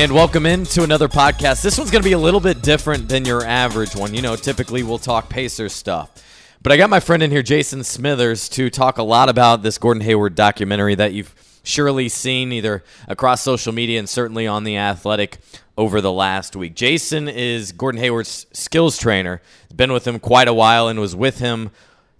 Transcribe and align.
And 0.00 0.12
welcome 0.12 0.46
into 0.46 0.82
another 0.82 1.08
podcast. 1.08 1.60
This 1.60 1.76
one's 1.76 1.90
going 1.90 2.02
to 2.02 2.08
be 2.08 2.14
a 2.14 2.18
little 2.18 2.40
bit 2.40 2.62
different 2.62 3.06
than 3.10 3.26
your 3.26 3.44
average 3.44 3.94
one. 3.94 4.14
You 4.14 4.22
know, 4.22 4.34
typically 4.34 4.82
we'll 4.82 4.96
talk 4.96 5.28
Pacers 5.28 5.74
stuff. 5.74 6.10
But 6.62 6.72
I 6.72 6.78
got 6.78 6.88
my 6.88 7.00
friend 7.00 7.22
in 7.22 7.30
here, 7.30 7.42
Jason 7.42 7.80
Smeathers, 7.80 8.48
to 8.52 8.70
talk 8.70 8.96
a 8.96 9.02
lot 9.02 9.28
about 9.28 9.62
this 9.62 9.76
Gordon 9.76 10.02
Hayward 10.02 10.34
documentary 10.34 10.94
that 10.94 11.12
you've 11.12 11.34
surely 11.64 12.08
seen 12.08 12.50
either 12.50 12.82
across 13.08 13.42
social 13.42 13.74
media 13.74 13.98
and 13.98 14.08
certainly 14.08 14.46
on 14.46 14.64
The 14.64 14.78
Athletic 14.78 15.36
over 15.76 16.00
the 16.00 16.10
last 16.10 16.56
week. 16.56 16.74
Jason 16.74 17.28
is 17.28 17.70
Gordon 17.72 18.00
Hayward's 18.00 18.46
skills 18.54 18.96
trainer. 18.96 19.42
Been 19.76 19.92
with 19.92 20.06
him 20.06 20.18
quite 20.18 20.48
a 20.48 20.54
while 20.54 20.88
and 20.88 20.98
was 20.98 21.14
with 21.14 21.40
him 21.40 21.72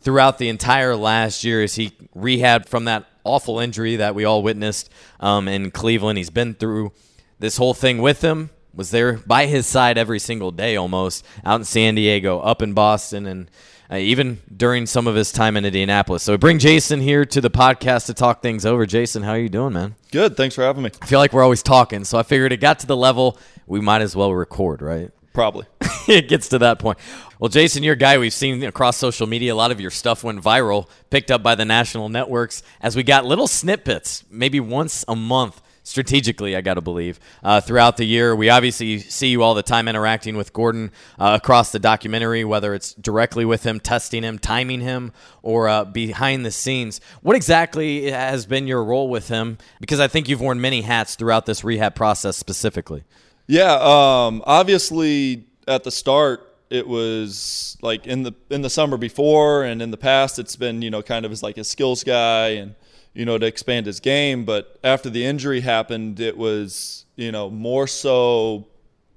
throughout 0.02 0.36
the 0.36 0.50
entire 0.50 0.94
last 0.94 1.44
year 1.44 1.62
as 1.62 1.76
he 1.76 1.92
rehabbed 2.14 2.68
from 2.68 2.84
that 2.84 3.06
awful 3.24 3.58
injury 3.58 3.96
that 3.96 4.14
we 4.14 4.26
all 4.26 4.42
witnessed 4.42 4.90
um, 5.18 5.48
in 5.48 5.70
Cleveland. 5.70 6.18
He's 6.18 6.28
been 6.28 6.52
through 6.52 6.92
this 7.40 7.56
whole 7.56 7.74
thing 7.74 7.98
with 7.98 8.22
him, 8.22 8.50
was 8.72 8.90
there 8.90 9.14
by 9.14 9.46
his 9.46 9.66
side 9.66 9.98
every 9.98 10.20
single 10.20 10.52
day 10.52 10.76
almost, 10.76 11.24
out 11.44 11.60
in 11.60 11.64
San 11.64 11.96
Diego, 11.96 12.38
up 12.38 12.62
in 12.62 12.74
Boston, 12.74 13.26
and 13.26 13.50
uh, 13.90 13.96
even 13.96 14.38
during 14.54 14.86
some 14.86 15.08
of 15.08 15.16
his 15.16 15.32
time 15.32 15.56
in 15.56 15.64
Indianapolis. 15.64 16.22
So 16.22 16.32
we 16.32 16.36
bring 16.36 16.60
Jason 16.60 17.00
here 17.00 17.24
to 17.24 17.40
the 17.40 17.50
podcast 17.50 18.06
to 18.06 18.14
talk 18.14 18.42
things 18.42 18.64
over. 18.64 18.86
Jason, 18.86 19.22
how 19.24 19.32
are 19.32 19.38
you 19.38 19.48
doing, 19.48 19.72
man? 19.72 19.96
Good. 20.12 20.36
Thanks 20.36 20.54
for 20.54 20.62
having 20.62 20.84
me. 20.84 20.90
I 21.02 21.06
feel 21.06 21.18
like 21.18 21.32
we're 21.32 21.42
always 21.42 21.62
talking, 21.62 22.04
so 22.04 22.18
I 22.18 22.22
figured 22.22 22.52
it 22.52 22.58
got 22.58 22.78
to 22.80 22.86
the 22.86 22.96
level 22.96 23.36
we 23.66 23.80
might 23.80 24.02
as 24.02 24.14
well 24.14 24.32
record, 24.32 24.82
right? 24.82 25.10
Probably. 25.32 25.66
it 26.08 26.28
gets 26.28 26.50
to 26.50 26.58
that 26.58 26.78
point. 26.78 26.98
Well, 27.38 27.48
Jason, 27.48 27.82
you're 27.82 27.94
a 27.94 27.96
guy 27.96 28.18
we've 28.18 28.32
seen 28.32 28.62
across 28.64 28.96
social 28.96 29.26
media. 29.26 29.54
A 29.54 29.56
lot 29.56 29.70
of 29.70 29.80
your 29.80 29.90
stuff 29.90 30.22
went 30.22 30.42
viral, 30.42 30.88
picked 31.08 31.30
up 31.30 31.42
by 31.42 31.54
the 31.54 31.64
national 31.64 32.08
networks 32.10 32.62
as 32.80 32.94
we 32.94 33.02
got 33.02 33.24
little 33.24 33.48
snippets, 33.48 34.24
maybe 34.30 34.60
once 34.60 35.04
a 35.08 35.16
month 35.16 35.62
strategically, 35.90 36.54
I 36.54 36.60
got 36.60 36.74
to 36.74 36.80
believe, 36.80 37.18
uh, 37.42 37.60
throughout 37.60 37.96
the 37.96 38.04
year. 38.04 38.34
We 38.34 38.48
obviously 38.48 39.00
see 39.00 39.28
you 39.28 39.42
all 39.42 39.54
the 39.54 39.62
time 39.62 39.88
interacting 39.88 40.36
with 40.36 40.52
Gordon 40.52 40.92
uh, 41.18 41.38
across 41.40 41.72
the 41.72 41.80
documentary, 41.80 42.44
whether 42.44 42.72
it's 42.74 42.94
directly 42.94 43.44
with 43.44 43.64
him, 43.64 43.80
testing 43.80 44.22
him, 44.22 44.38
timing 44.38 44.80
him, 44.80 45.12
or 45.42 45.68
uh, 45.68 45.84
behind 45.84 46.46
the 46.46 46.52
scenes. 46.52 47.00
What 47.22 47.34
exactly 47.34 48.10
has 48.10 48.46
been 48.46 48.68
your 48.68 48.84
role 48.84 49.08
with 49.08 49.28
him? 49.28 49.58
Because 49.80 49.98
I 49.98 50.06
think 50.06 50.28
you've 50.28 50.40
worn 50.40 50.60
many 50.60 50.82
hats 50.82 51.16
throughout 51.16 51.44
this 51.44 51.64
rehab 51.64 51.94
process 51.96 52.36
specifically. 52.36 53.02
Yeah, 53.48 53.74
um, 53.80 54.44
obviously 54.46 55.44
at 55.66 55.82
the 55.82 55.90
start 55.90 56.46
it 56.70 56.86
was 56.86 57.76
like 57.82 58.06
in 58.06 58.22
the 58.22 58.32
in 58.48 58.62
the 58.62 58.70
summer 58.70 58.96
before 58.96 59.64
and 59.64 59.82
in 59.82 59.90
the 59.90 59.96
past 59.96 60.38
it's 60.38 60.54
been 60.54 60.82
you 60.82 60.90
know 60.90 61.02
kind 61.02 61.26
of 61.26 61.32
as 61.32 61.42
like 61.42 61.58
a 61.58 61.64
skills 61.64 62.04
guy 62.04 62.50
and 62.50 62.76
you 63.14 63.24
know 63.24 63.38
to 63.38 63.46
expand 63.46 63.86
his 63.86 64.00
game 64.00 64.44
but 64.44 64.78
after 64.84 65.10
the 65.10 65.24
injury 65.24 65.60
happened 65.60 66.20
it 66.20 66.36
was 66.36 67.04
you 67.16 67.32
know 67.32 67.50
more 67.50 67.86
so 67.86 68.66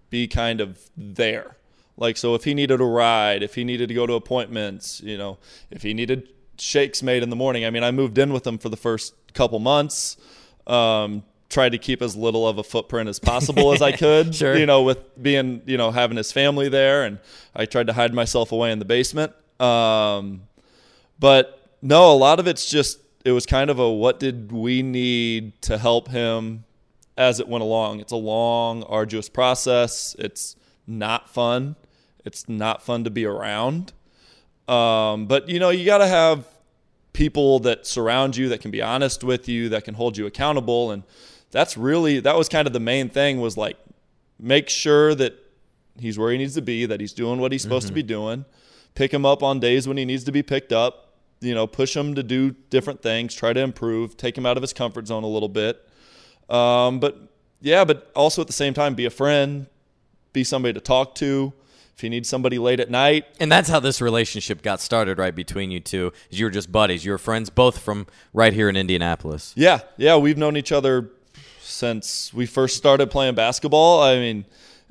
be 0.09 0.27
kind 0.27 0.61
of 0.61 0.89
there 0.97 1.55
like 1.97 2.17
so 2.17 2.35
if 2.35 2.44
he 2.44 2.53
needed 2.53 2.81
a 2.81 2.85
ride 2.85 3.44
if 3.44 3.55
he 3.55 3.63
needed 3.63 3.88
to 3.88 3.94
go 3.94 4.05
to 4.05 4.13
appointments 4.13 5.02
you 5.02 5.17
know 5.17 5.38
if 5.72 5.81
he 5.81 5.94
needed 5.94 6.27
shakes 6.58 7.02
made 7.02 7.23
in 7.23 7.30
the 7.30 7.35
morning 7.35 7.66
i 7.66 7.69
mean 7.69 7.83
i 7.83 7.91
moved 7.91 8.17
in 8.17 8.31
with 8.33 8.45
him 8.45 8.58
for 8.58 8.69
the 8.69 8.77
first 8.77 9.13
couple 9.33 9.59
months 9.59 10.17
um, 10.67 11.23
tried 11.53 11.72
to 11.73 11.78
keep 11.78 12.02
as 12.02 12.16
little 12.16 12.47
of 12.47 12.57
a 12.57 12.63
footprint 12.63 13.07
as 13.07 13.19
possible 13.19 13.73
as 13.73 13.81
I 13.81 13.91
could. 13.97 14.35
sure. 14.35 14.57
You 14.57 14.66
know, 14.66 14.81
with 14.81 15.22
being, 15.22 15.61
you 15.66 15.78
know, 15.78 15.91
having 15.91 16.17
his 16.17 16.31
family 16.31 16.67
there, 16.67 17.03
and 17.05 17.19
I 17.55 17.66
tried 17.66 17.88
to 17.88 17.94
hide 17.94 18.13
myself 18.13 18.52
away 18.52 18.72
in 18.72 18.80
the 18.80 18.85
basement. 18.85 19.33
Um, 19.59 20.44
but 21.19 21.69
no, 21.81 22.11
a 22.11 22.17
lot 22.17 22.39
of 22.39 22.47
it's 22.47 22.69
just 22.69 23.00
it 23.25 23.31
was 23.31 23.45
kind 23.45 23.69
of 23.69 23.79
a 23.79 23.89
what 23.91 24.19
did 24.19 24.51
we 24.51 24.81
need 24.81 25.61
to 25.63 25.78
help 25.78 26.09
him 26.09 26.66
as 27.17 27.39
it 27.39 27.47
went 27.47 27.61
along. 27.61 28.00
It's 28.00 28.11
a 28.11 28.17
long, 28.17 28.84
arduous 28.84 29.29
process. 29.29 30.16
It's 30.19 30.56
not 30.88 31.29
fun. 31.29 31.75
It's 32.25 32.50
not 32.50 32.81
fun 32.81 33.03
to 33.03 33.09
be 33.09 33.25
around. 33.25 33.94
Um, 34.67 35.28
but 35.28 35.50
you 35.50 35.59
know, 35.59 35.69
you 35.69 35.85
got 35.85 36.00
to 36.00 36.07
have 36.07 36.45
people 37.12 37.59
that 37.59 37.85
surround 37.85 38.35
you 38.35 38.50
that 38.50 38.62
can 38.62 38.72
be 38.72 38.81
honest 38.81 39.23
with 39.23 39.47
you, 39.47 39.69
that 39.69 39.85
can 39.85 39.94
hold 39.94 40.17
you 40.17 40.25
accountable, 40.25 40.91
and 40.91 41.03
that's 41.51 41.78
really 41.78 42.19
that 42.22 42.35
was 42.35 42.50
kind 42.50 42.66
of 42.66 42.73
the 42.73 42.79
main 42.79 43.09
thing 43.09 43.39
was 43.39 43.57
like 43.57 43.78
make 44.39 44.69
sure 44.69 45.13
that 45.16 45.33
he's 46.00 46.17
where 46.17 46.31
he 46.31 46.38
needs 46.38 46.56
to 46.56 46.62
be, 46.62 46.85
that 46.85 47.00
he's 47.00 47.13
doing 47.13 47.39
what 47.39 47.51
he's 47.51 47.62
supposed 47.62 47.85
mm-hmm. 47.85 47.95
to 47.95 47.95
be 47.95 48.03
doing, 48.03 48.45
pick 48.95 49.13
him 49.13 49.25
up 49.25 49.44
on 49.44 49.59
days 49.59 49.88
when 49.88 49.97
he 49.97 50.06
needs 50.06 50.23
to 50.23 50.31
be 50.31 50.41
picked 50.41 50.73
up, 50.73 51.03
you 51.44 51.54
know, 51.54 51.68
push 51.68 51.96
him 51.96 52.16
to 52.16 52.24
do 52.24 52.52
different 52.70 53.02
things, 53.02 53.34
try 53.34 53.54
to 53.54 53.59
improve, 53.59 54.18
take 54.18 54.38
him 54.38 54.46
out 54.46 54.58
of 54.58 54.64
his 54.64 54.74
comfort 54.74 55.08
zone 55.08 55.24
a 55.24 55.28
little 55.28 55.50
bit. 55.50 55.88
Um, 56.50 57.00
but 57.00 57.18
yeah, 57.62 57.86
but 57.86 58.12
also 58.16 58.42
at 58.42 58.48
the 58.48 58.54
same 58.54 58.74
time, 58.74 58.96
be 58.96 59.06
a 59.06 59.09
friend, 59.09 59.68
be 60.31 60.44
somebody 60.44 60.74
to 60.74 60.81
talk 60.81 61.16
to. 61.16 61.54
If 61.96 62.04
you 62.04 62.09
need 62.09 62.26
somebody 62.26 62.58
late 62.58 62.80
at 62.80 62.90
night, 62.90 63.26
and 63.40 63.52
that's 63.52 63.70
how 63.70 63.80
this 63.80 64.02
relationship 64.02 64.64
got 64.64 64.81
started, 64.81 65.20
right 65.20 65.36
between 65.36 65.70
you 65.70 65.80
two. 65.80 66.12
Is 66.31 66.40
You 66.40 66.48
were 66.48 66.52
just 66.52 66.72
buddies. 66.72 67.06
You 67.06 67.12
were 67.12 67.20
friends, 67.20 67.52
both 67.52 67.78
from 67.78 68.08
right 68.34 68.52
here 68.52 68.68
in 68.68 68.75
Indianapolis. 68.75 69.54
Yeah, 69.56 69.81
yeah, 69.98 70.18
we've 70.18 70.38
known 70.38 70.58
each 70.58 70.72
other 70.72 71.12
since 71.62 72.34
we 72.34 72.48
first 72.48 72.78
started 72.78 73.12
playing 73.12 73.36
basketball. 73.36 74.02
I 74.02 74.16
mean, 74.16 74.46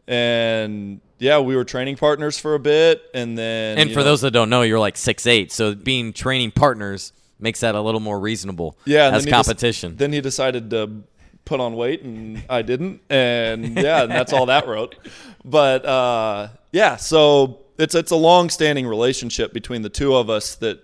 and 0.06 1.00
yeah, 1.22 1.38
we 1.38 1.54
were 1.54 1.64
training 1.64 1.96
partners 1.96 2.36
for 2.36 2.54
a 2.54 2.58
bit, 2.58 3.00
and 3.14 3.38
then 3.38 3.78
and 3.78 3.90
for 3.92 4.00
know, 4.00 4.04
those 4.04 4.22
that 4.22 4.32
don't 4.32 4.50
know, 4.50 4.62
you're 4.62 4.80
like 4.80 4.96
six 4.96 5.24
eight, 5.26 5.52
so 5.52 5.72
being 5.72 6.12
training 6.12 6.50
partners 6.50 7.12
makes 7.38 7.60
that 7.60 7.76
a 7.76 7.80
little 7.80 8.00
more 8.00 8.18
reasonable. 8.18 8.76
Yeah, 8.84 9.10
as 9.10 9.24
competition. 9.24 9.96
then 9.96 10.12
he 10.12 10.20
decided 10.20 10.70
to 10.70 11.04
put 11.44 11.60
on 11.60 11.76
weight, 11.76 12.02
and 12.02 12.42
I 12.50 12.62
didn't, 12.62 13.02
and 13.08 13.76
yeah, 13.76 14.02
and 14.02 14.10
that's 14.10 14.32
all 14.32 14.46
that 14.46 14.66
wrote. 14.66 14.96
But 15.44 15.86
uh, 15.86 16.48
yeah, 16.72 16.96
so 16.96 17.60
it's 17.78 17.94
it's 17.94 18.10
a 18.10 18.16
long 18.16 18.50
standing 18.50 18.86
relationship 18.88 19.52
between 19.52 19.82
the 19.82 19.90
two 19.90 20.16
of 20.16 20.28
us 20.28 20.56
that 20.56 20.80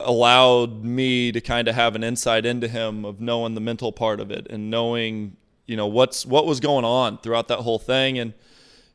allowed 0.00 0.84
me 0.84 1.32
to 1.32 1.40
kind 1.40 1.66
of 1.66 1.74
have 1.74 1.94
an 1.94 2.04
insight 2.04 2.44
into 2.44 2.68
him 2.68 3.06
of 3.06 3.22
knowing 3.22 3.54
the 3.54 3.60
mental 3.62 3.90
part 3.90 4.20
of 4.20 4.30
it 4.30 4.46
and 4.50 4.68
knowing 4.68 5.34
you 5.66 5.78
know 5.78 5.86
what's 5.86 6.26
what 6.26 6.44
was 6.44 6.60
going 6.60 6.84
on 6.84 7.16
throughout 7.18 7.48
that 7.48 7.60
whole 7.60 7.78
thing 7.78 8.18
and 8.18 8.34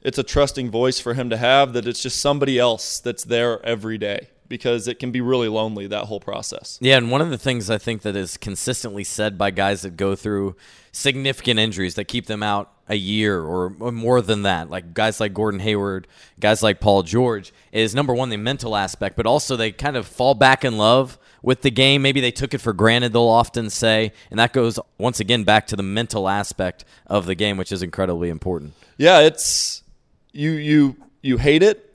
it's 0.02 0.18
a 0.18 0.24
trusting 0.24 0.72
voice 0.72 1.00
for 1.00 1.14
him 1.14 1.30
to 1.30 1.38
have 1.38 1.74
that 1.74 1.88
it's 1.88 2.02
just 2.02 2.20
somebody 2.20 2.58
else 2.58 3.00
that's 3.00 3.24
there 3.24 3.64
every 3.66 3.98
day 3.98 4.30
because 4.48 4.88
it 4.88 4.98
can 5.00 5.12
be 5.12 5.22
really 5.22 5.48
lonely 5.48 5.88
that 5.88 6.06
whole 6.06 6.20
process. 6.20 6.80
Yeah, 6.82 6.98
and 6.98 7.12
one 7.12 7.22
of 7.22 7.30
the 7.30 7.38
things 7.38 7.70
I 7.70 7.78
think 7.78 8.02
that 8.02 8.16
is 8.16 8.36
consistently 8.36 9.04
said 9.04 9.38
by 9.38 9.52
guys 9.52 9.84
that 9.84 9.96
go 9.96 10.16
through 10.16 10.56
significant 10.92 11.60
injuries 11.60 11.96
that 11.96 12.06
keep 12.06 12.26
them 12.26 12.42
out 12.42 12.72
a 12.88 12.96
year 12.96 13.42
or 13.44 13.70
more 13.70 14.22
than 14.22 14.42
that, 14.42 14.72
like 14.72 14.96
guys 14.96 15.20
like 15.20 15.34
Gordon 15.36 15.60
Hayward, 15.60 16.08
guys 16.40 16.64
like 16.64 16.80
Paul 16.80 17.04
George, 17.04 17.54
is 17.72 17.94
number 17.94 18.14
one 18.14 18.30
the 18.30 18.38
mental 18.38 18.76
aspect, 18.76 19.16
but 19.16 19.28
also 19.28 19.56
they 19.56 19.72
kind 19.72 19.96
of 19.96 20.08
fall 20.08 20.34
back 20.34 20.66
in 20.66 20.78
love 20.78 21.20
with 21.44 21.62
the 21.62 21.70
game. 21.70 22.02
Maybe 22.02 22.20
they 22.20 22.32
took 22.32 22.56
it 22.56 22.58
for 22.58 22.74
granted, 22.74 23.14
they'll 23.14 23.24
often 23.24 23.70
say, 23.70 24.12
and 24.32 24.40
that 24.40 24.52
goes 24.52 24.80
once 24.98 25.20
again 25.20 25.44
back 25.44 25.68
to 25.68 25.76
the 25.76 25.84
mental 25.84 26.28
aspect 26.28 26.84
of 27.06 27.28
the 27.28 27.36
game, 27.36 27.58
which 27.58 27.72
is 27.72 27.84
incredibly 27.84 28.30
important. 28.30 28.74
Yeah, 28.98 29.20
it's 29.20 29.84
you 30.32 30.52
you 30.52 30.96
you 31.22 31.38
hate 31.38 31.64
it 31.64 31.94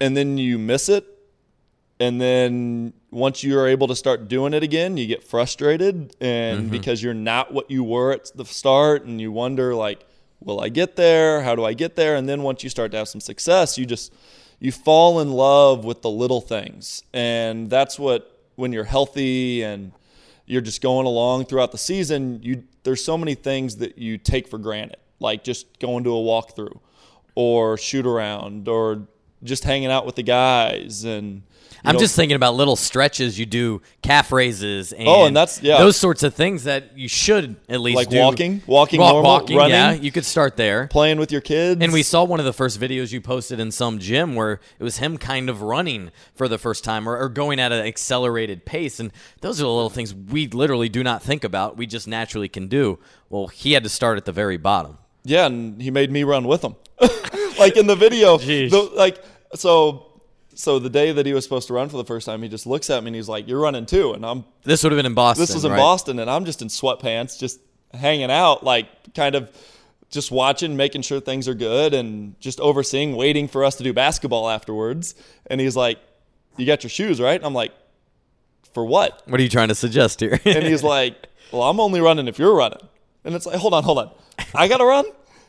and 0.00 0.16
then 0.16 0.38
you 0.38 0.58
miss 0.58 0.88
it 0.88 1.04
and 2.00 2.20
then 2.20 2.92
once 3.10 3.42
you're 3.42 3.66
able 3.66 3.88
to 3.88 3.96
start 3.96 4.28
doing 4.28 4.54
it 4.54 4.62
again 4.62 4.96
you 4.96 5.06
get 5.06 5.22
frustrated 5.22 6.14
and 6.20 6.60
mm-hmm. 6.60 6.68
because 6.70 7.02
you're 7.02 7.14
not 7.14 7.52
what 7.52 7.70
you 7.70 7.84
were 7.84 8.12
at 8.12 8.30
the 8.34 8.44
start 8.44 9.04
and 9.04 9.20
you 9.20 9.32
wonder 9.32 9.74
like 9.74 10.04
will 10.40 10.60
i 10.60 10.68
get 10.68 10.96
there? 10.96 11.42
How 11.42 11.54
do 11.54 11.64
i 11.64 11.74
get 11.74 11.96
there? 11.96 12.16
And 12.16 12.28
then 12.28 12.42
once 12.42 12.62
you 12.62 12.70
start 12.70 12.92
to 12.92 12.98
have 12.98 13.08
some 13.08 13.20
success 13.20 13.76
you 13.76 13.86
just 13.86 14.12
you 14.60 14.72
fall 14.72 15.20
in 15.20 15.30
love 15.30 15.84
with 15.84 16.02
the 16.02 16.10
little 16.10 16.40
things. 16.40 17.04
And 17.12 17.70
that's 17.70 17.96
what 17.96 18.42
when 18.56 18.72
you're 18.72 18.82
healthy 18.82 19.62
and 19.62 19.92
you're 20.46 20.62
just 20.62 20.82
going 20.82 21.06
along 21.06 21.44
throughout 21.44 21.70
the 21.70 21.78
season 21.78 22.40
you 22.42 22.64
there's 22.82 23.04
so 23.04 23.16
many 23.16 23.34
things 23.34 23.76
that 23.76 23.98
you 23.98 24.18
take 24.18 24.48
for 24.48 24.58
granted 24.58 24.96
like 25.20 25.44
just 25.44 25.78
going 25.78 26.02
to 26.04 26.10
a 26.10 26.20
walkthrough 26.20 26.80
or 27.38 27.78
shoot 27.78 28.04
around 28.04 28.66
or 28.66 29.06
just 29.44 29.62
hanging 29.62 29.92
out 29.92 30.04
with 30.04 30.16
the 30.16 30.24
guys 30.24 31.04
and 31.04 31.40
I'm 31.84 31.94
know, 31.94 32.00
just 32.00 32.16
thinking 32.16 32.34
about 32.34 32.56
little 32.56 32.74
stretches 32.74 33.38
you 33.38 33.46
do, 33.46 33.80
calf 34.02 34.32
raises, 34.32 34.92
and 34.92 35.06
oh, 35.06 35.26
and 35.26 35.36
that's 35.36 35.62
yeah, 35.62 35.78
those 35.78 35.96
sorts 35.96 36.24
of 36.24 36.34
things 36.34 36.64
that 36.64 36.98
you 36.98 37.06
should 37.06 37.54
at 37.68 37.80
least 37.80 37.94
like 37.94 38.08
do. 38.08 38.18
walking, 38.18 38.62
walking, 38.66 39.00
Walk, 39.00 39.12
normal, 39.12 39.30
walking, 39.30 39.56
running. 39.56 39.70
Yeah, 39.70 39.92
you 39.92 40.10
could 40.10 40.24
start 40.24 40.56
there, 40.56 40.88
playing 40.88 41.18
with 41.20 41.30
your 41.30 41.40
kids. 41.40 41.80
And 41.80 41.92
we 41.92 42.02
saw 42.02 42.24
one 42.24 42.40
of 42.40 42.46
the 42.46 42.52
first 42.52 42.80
videos 42.80 43.12
you 43.12 43.20
posted 43.20 43.60
in 43.60 43.70
some 43.70 44.00
gym 44.00 44.34
where 44.34 44.58
it 44.80 44.82
was 44.82 44.96
him 44.96 45.18
kind 45.18 45.48
of 45.48 45.62
running 45.62 46.10
for 46.34 46.48
the 46.48 46.58
first 46.58 46.82
time 46.82 47.08
or, 47.08 47.16
or 47.16 47.28
going 47.28 47.60
at 47.60 47.70
an 47.70 47.86
accelerated 47.86 48.64
pace, 48.64 48.98
and 48.98 49.12
those 49.40 49.60
are 49.60 49.64
the 49.64 49.70
little 49.70 49.88
things 49.88 50.12
we 50.12 50.48
literally 50.48 50.88
do 50.88 51.04
not 51.04 51.22
think 51.22 51.44
about. 51.44 51.76
We 51.76 51.86
just 51.86 52.08
naturally 52.08 52.48
can 52.48 52.66
do. 52.66 52.98
Well, 53.30 53.46
he 53.46 53.74
had 53.74 53.84
to 53.84 53.88
start 53.88 54.18
at 54.18 54.24
the 54.24 54.32
very 54.32 54.56
bottom. 54.56 54.98
Yeah, 55.28 55.46
and 55.46 55.80
he 55.80 55.90
made 55.90 56.10
me 56.10 56.24
run 56.24 56.46
with 56.46 56.62
him, 56.62 56.74
like 57.58 57.76
in 57.76 57.86
the 57.86 57.96
video. 57.96 58.38
The, 58.38 58.90
like 58.94 59.22
so 59.54 60.06
so 60.54 60.78
the 60.78 60.90
day 60.90 61.12
that 61.12 61.26
he 61.26 61.32
was 61.34 61.44
supposed 61.44 61.68
to 61.68 61.74
run 61.74 61.88
for 61.88 61.98
the 61.98 62.04
first 62.04 62.26
time, 62.26 62.42
he 62.42 62.48
just 62.48 62.66
looks 62.66 62.88
at 62.90 63.02
me 63.04 63.08
and 63.08 63.16
he's 63.16 63.28
like, 63.28 63.46
"You're 63.46 63.60
running 63.60 63.84
too." 63.84 64.14
And 64.14 64.24
I'm 64.24 64.44
this 64.64 64.82
would 64.82 64.90
have 64.90 64.98
been 64.98 65.06
in 65.06 65.14
Boston. 65.14 65.42
This 65.42 65.54
was 65.54 65.64
in 65.64 65.72
right? 65.72 65.78
Boston, 65.78 66.18
and 66.18 66.30
I'm 66.30 66.46
just 66.46 66.62
in 66.62 66.68
sweatpants, 66.68 67.38
just 67.38 67.60
hanging 67.92 68.30
out, 68.30 68.64
like 68.64 68.88
kind 69.14 69.34
of 69.34 69.50
just 70.10 70.30
watching, 70.30 70.76
making 70.76 71.02
sure 71.02 71.20
things 71.20 71.46
are 71.46 71.54
good, 71.54 71.92
and 71.92 72.40
just 72.40 72.58
overseeing, 72.58 73.14
waiting 73.14 73.48
for 73.48 73.64
us 73.64 73.76
to 73.76 73.84
do 73.84 73.92
basketball 73.92 74.48
afterwards. 74.48 75.14
And 75.46 75.60
he's 75.60 75.76
like, 75.76 75.98
"You 76.56 76.64
got 76.64 76.82
your 76.82 76.90
shoes 76.90 77.20
right?" 77.20 77.40
I'm 77.42 77.54
like, 77.54 77.72
"For 78.72 78.84
what?" 78.84 79.22
What 79.26 79.38
are 79.38 79.42
you 79.42 79.50
trying 79.50 79.68
to 79.68 79.74
suggest 79.74 80.20
here? 80.20 80.40
And 80.46 80.64
he's 80.64 80.82
like, 80.82 81.28
"Well, 81.52 81.64
I'm 81.64 81.80
only 81.80 82.00
running 82.00 82.28
if 82.28 82.38
you're 82.38 82.56
running." 82.56 82.80
And 83.24 83.34
it's 83.34 83.46
like, 83.46 83.56
"Hold 83.56 83.74
on, 83.74 83.84
hold 83.84 83.98
on, 83.98 84.10
I 84.54 84.66
gotta 84.66 84.86
run." 84.86 85.04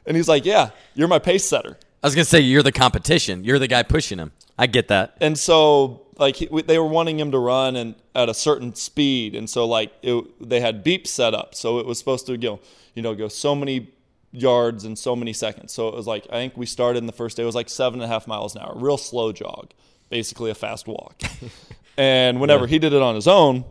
And 0.09 0.17
he's 0.17 0.27
like, 0.27 0.43
"Yeah, 0.43 0.71
you're 0.95 1.07
my 1.07 1.19
pace 1.19 1.45
setter." 1.45 1.77
I 2.03 2.07
was 2.07 2.15
gonna 2.15 2.25
say 2.25 2.41
you're 2.41 2.63
the 2.63 2.71
competition. 2.73 3.45
You're 3.45 3.59
the 3.59 3.67
guy 3.67 3.83
pushing 3.83 4.17
him. 4.17 4.31
I 4.57 4.67
get 4.67 4.89
that. 4.89 5.15
And 5.21 5.37
so 5.39 6.01
like 6.17 6.35
he, 6.37 6.47
they 6.63 6.77
were 6.77 6.87
wanting 6.87 7.17
him 7.19 7.31
to 7.31 7.37
run 7.39 7.77
and 7.77 7.95
at 8.15 8.27
a 8.27 8.33
certain 8.33 8.75
speed, 8.75 9.35
and 9.35 9.49
so 9.49 9.65
like 9.65 9.93
it, 10.01 10.49
they 10.49 10.59
had 10.59 10.83
beeps 10.83 11.07
set 11.07 11.33
up, 11.33 11.55
so 11.55 11.79
it 11.79 11.85
was 11.85 11.97
supposed 11.99 12.25
to 12.25 12.35
go, 12.37 12.59
you 12.95 13.01
know, 13.01 13.15
go 13.15 13.29
so 13.29 13.55
many 13.55 13.93
yards 14.31 14.83
in 14.83 14.95
so 14.95 15.15
many 15.15 15.31
seconds. 15.33 15.71
So 15.73 15.87
it 15.87 15.95
was 15.95 16.07
like 16.07 16.25
I 16.29 16.33
think 16.33 16.57
we 16.57 16.65
started 16.65 16.97
in 16.99 17.05
the 17.05 17.13
first 17.13 17.37
day. 17.37 17.43
It 17.43 17.45
was 17.45 17.55
like 17.55 17.69
seven 17.69 18.01
and 18.01 18.09
a 18.09 18.13
half 18.13 18.27
miles 18.27 18.55
an 18.55 18.61
hour, 18.63 18.73
real 18.75 18.97
slow 18.97 19.31
jog, 19.31 19.71
basically 20.09 20.49
a 20.51 20.55
fast 20.55 20.87
walk. 20.87 21.21
and 21.97 22.41
whenever 22.41 22.65
Yeah. 22.65 22.69
he 22.71 22.79
did 22.79 22.93
it 22.93 23.01
on 23.01 23.15
his 23.15 23.27
own, 23.27 23.63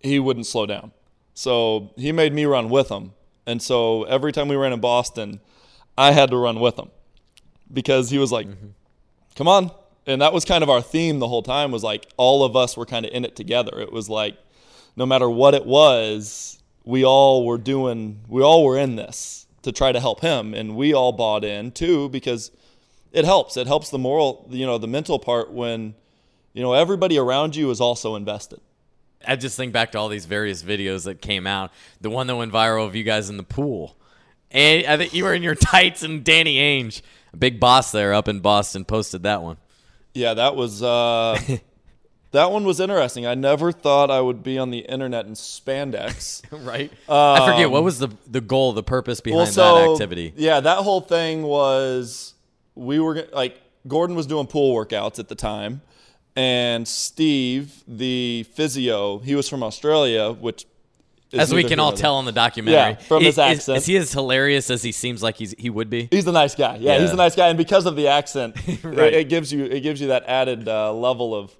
he 0.00 0.18
wouldn't 0.18 0.46
slow 0.46 0.66
down. 0.66 0.92
So 1.34 1.90
he 1.96 2.12
made 2.12 2.32
me 2.34 2.44
run 2.44 2.68
with 2.68 2.88
him. 2.90 3.12
And 3.50 3.60
so 3.60 4.04
every 4.04 4.30
time 4.30 4.46
we 4.46 4.54
ran 4.54 4.72
in 4.72 4.80
Boston, 4.80 5.40
I 5.98 6.12
had 6.12 6.30
to 6.30 6.36
run 6.36 6.60
with 6.60 6.78
him 6.78 6.88
because 7.72 8.08
he 8.08 8.16
was 8.16 8.30
like, 8.30 8.46
mm-hmm. 8.46 8.68
come 9.34 9.48
on. 9.48 9.72
And 10.06 10.22
that 10.22 10.32
was 10.32 10.44
kind 10.44 10.62
of 10.62 10.70
our 10.70 10.80
theme 10.80 11.18
the 11.18 11.26
whole 11.26 11.42
time 11.42 11.72
was 11.72 11.82
like 11.82 12.06
all 12.16 12.44
of 12.44 12.54
us 12.54 12.76
were 12.76 12.86
kind 12.86 13.04
of 13.04 13.12
in 13.12 13.24
it 13.24 13.34
together. 13.34 13.80
It 13.80 13.92
was 13.92 14.08
like 14.08 14.38
no 14.94 15.04
matter 15.04 15.28
what 15.28 15.54
it 15.54 15.66
was, 15.66 16.62
we 16.84 17.04
all 17.04 17.44
were 17.44 17.58
doing, 17.58 18.20
we 18.28 18.40
all 18.40 18.64
were 18.64 18.78
in 18.78 18.94
this 18.94 19.46
to 19.62 19.72
try 19.72 19.90
to 19.90 19.98
help 19.98 20.20
him. 20.20 20.54
And 20.54 20.76
we 20.76 20.94
all 20.94 21.10
bought 21.10 21.44
in 21.44 21.72
too 21.72 22.08
because 22.10 22.52
it 23.10 23.24
helps. 23.24 23.56
It 23.56 23.66
helps 23.66 23.90
the 23.90 23.98
moral, 23.98 24.46
you 24.48 24.64
know, 24.64 24.78
the 24.78 24.86
mental 24.86 25.18
part 25.18 25.50
when, 25.50 25.96
you 26.52 26.62
know, 26.62 26.72
everybody 26.72 27.18
around 27.18 27.56
you 27.56 27.68
is 27.72 27.80
also 27.80 28.14
invested. 28.14 28.60
I 29.26 29.36
just 29.36 29.56
think 29.56 29.72
back 29.72 29.92
to 29.92 29.98
all 29.98 30.08
these 30.08 30.24
various 30.24 30.62
videos 30.62 31.04
that 31.04 31.20
came 31.20 31.46
out. 31.46 31.72
The 32.00 32.10
one 32.10 32.26
that 32.26 32.36
went 32.36 32.52
viral 32.52 32.86
of 32.86 32.94
you 32.94 33.04
guys 33.04 33.28
in 33.28 33.36
the 33.36 33.42
pool. 33.42 33.96
And 34.50 34.86
I 34.86 34.96
think 34.96 35.14
you 35.14 35.24
were 35.24 35.34
in 35.34 35.42
your 35.42 35.54
tights 35.72 36.02
and 36.02 36.24
Danny 36.24 36.56
Ainge, 36.56 37.02
a 37.32 37.36
big 37.36 37.60
boss 37.60 37.92
there 37.92 38.12
up 38.14 38.28
in 38.28 38.40
Boston, 38.40 38.84
posted 38.84 39.22
that 39.22 39.42
one. 39.42 39.58
Yeah, 40.14 40.34
that 40.34 40.56
was 40.56 40.82
uh, 40.82 41.38
that 42.32 42.50
one 42.50 42.64
was 42.64 42.80
interesting. 42.80 43.26
I 43.26 43.34
never 43.34 43.72
thought 43.72 44.10
I 44.10 44.20
would 44.20 44.42
be 44.42 44.58
on 44.58 44.70
the 44.70 44.80
internet 44.80 45.26
in 45.26 45.32
spandex. 45.34 46.42
right? 46.66 46.92
I 47.08 47.50
forget 47.52 47.70
what 47.70 47.84
was 47.84 47.98
the 47.98 48.08
the 48.26 48.40
goal, 48.40 48.72
the 48.72 48.82
purpose 48.82 49.20
behind 49.20 49.46
that 49.48 49.90
activity. 49.92 50.32
Yeah, 50.36 50.60
that 50.60 50.78
whole 50.78 51.00
thing 51.00 51.42
was 51.42 52.34
we 52.74 52.98
were 52.98 53.26
like 53.32 53.60
Gordon 53.86 54.16
was 54.16 54.26
doing 54.26 54.46
pool 54.46 54.74
workouts 54.74 55.18
at 55.18 55.28
the 55.28 55.34
time, 55.34 55.82
and 56.40 56.88
Steve, 56.88 57.82
the 57.86 58.46
physio, 58.54 59.18
he 59.18 59.34
was 59.34 59.48
from 59.48 59.62
Australia, 59.62 60.32
which 60.32 60.64
is 61.32 61.38
As 61.40 61.52
we 61.54 61.64
can 61.64 61.78
all 61.78 61.92
tell 61.92 62.18
in 62.18 62.24
the 62.24 62.32
documentary. 62.32 62.92
Yeah, 62.98 63.06
from 63.06 63.22
his 63.22 63.34
Is- 63.34 63.34
is- 63.34 63.38
accent. 63.38 63.78
Is, 63.78 63.86
he 63.86 63.96
as 63.96 64.12
hilarious 64.12 64.70
as 64.70 64.82
he 64.82 64.90
seems 64.92 65.22
like 65.22 65.36
he's 65.36 65.54
he 65.58 65.68
would 65.70 65.90
be? 65.90 66.08
He's 66.10 66.26
a 66.26 66.32
nice 66.32 66.54
guy. 66.54 66.76
Yeah, 66.80 66.98
he's 66.98 67.10
a 67.12 67.16
nice 67.16 67.36
guy, 67.36 67.48
and 67.48 67.58
because 67.58 67.84
of 67.86 67.94
the 67.94 68.08
accent, 68.08 68.56
Right. 68.82 69.12
it, 69.12 69.14
it 69.14 69.28
gives 69.28 69.52
you 69.52 69.64
it 69.64 69.80
gives 69.80 70.00
you 70.00 70.08
that 70.08 70.24
added 70.26 70.66
uh, 70.68 70.92
level 70.94 71.34
of 71.34 71.54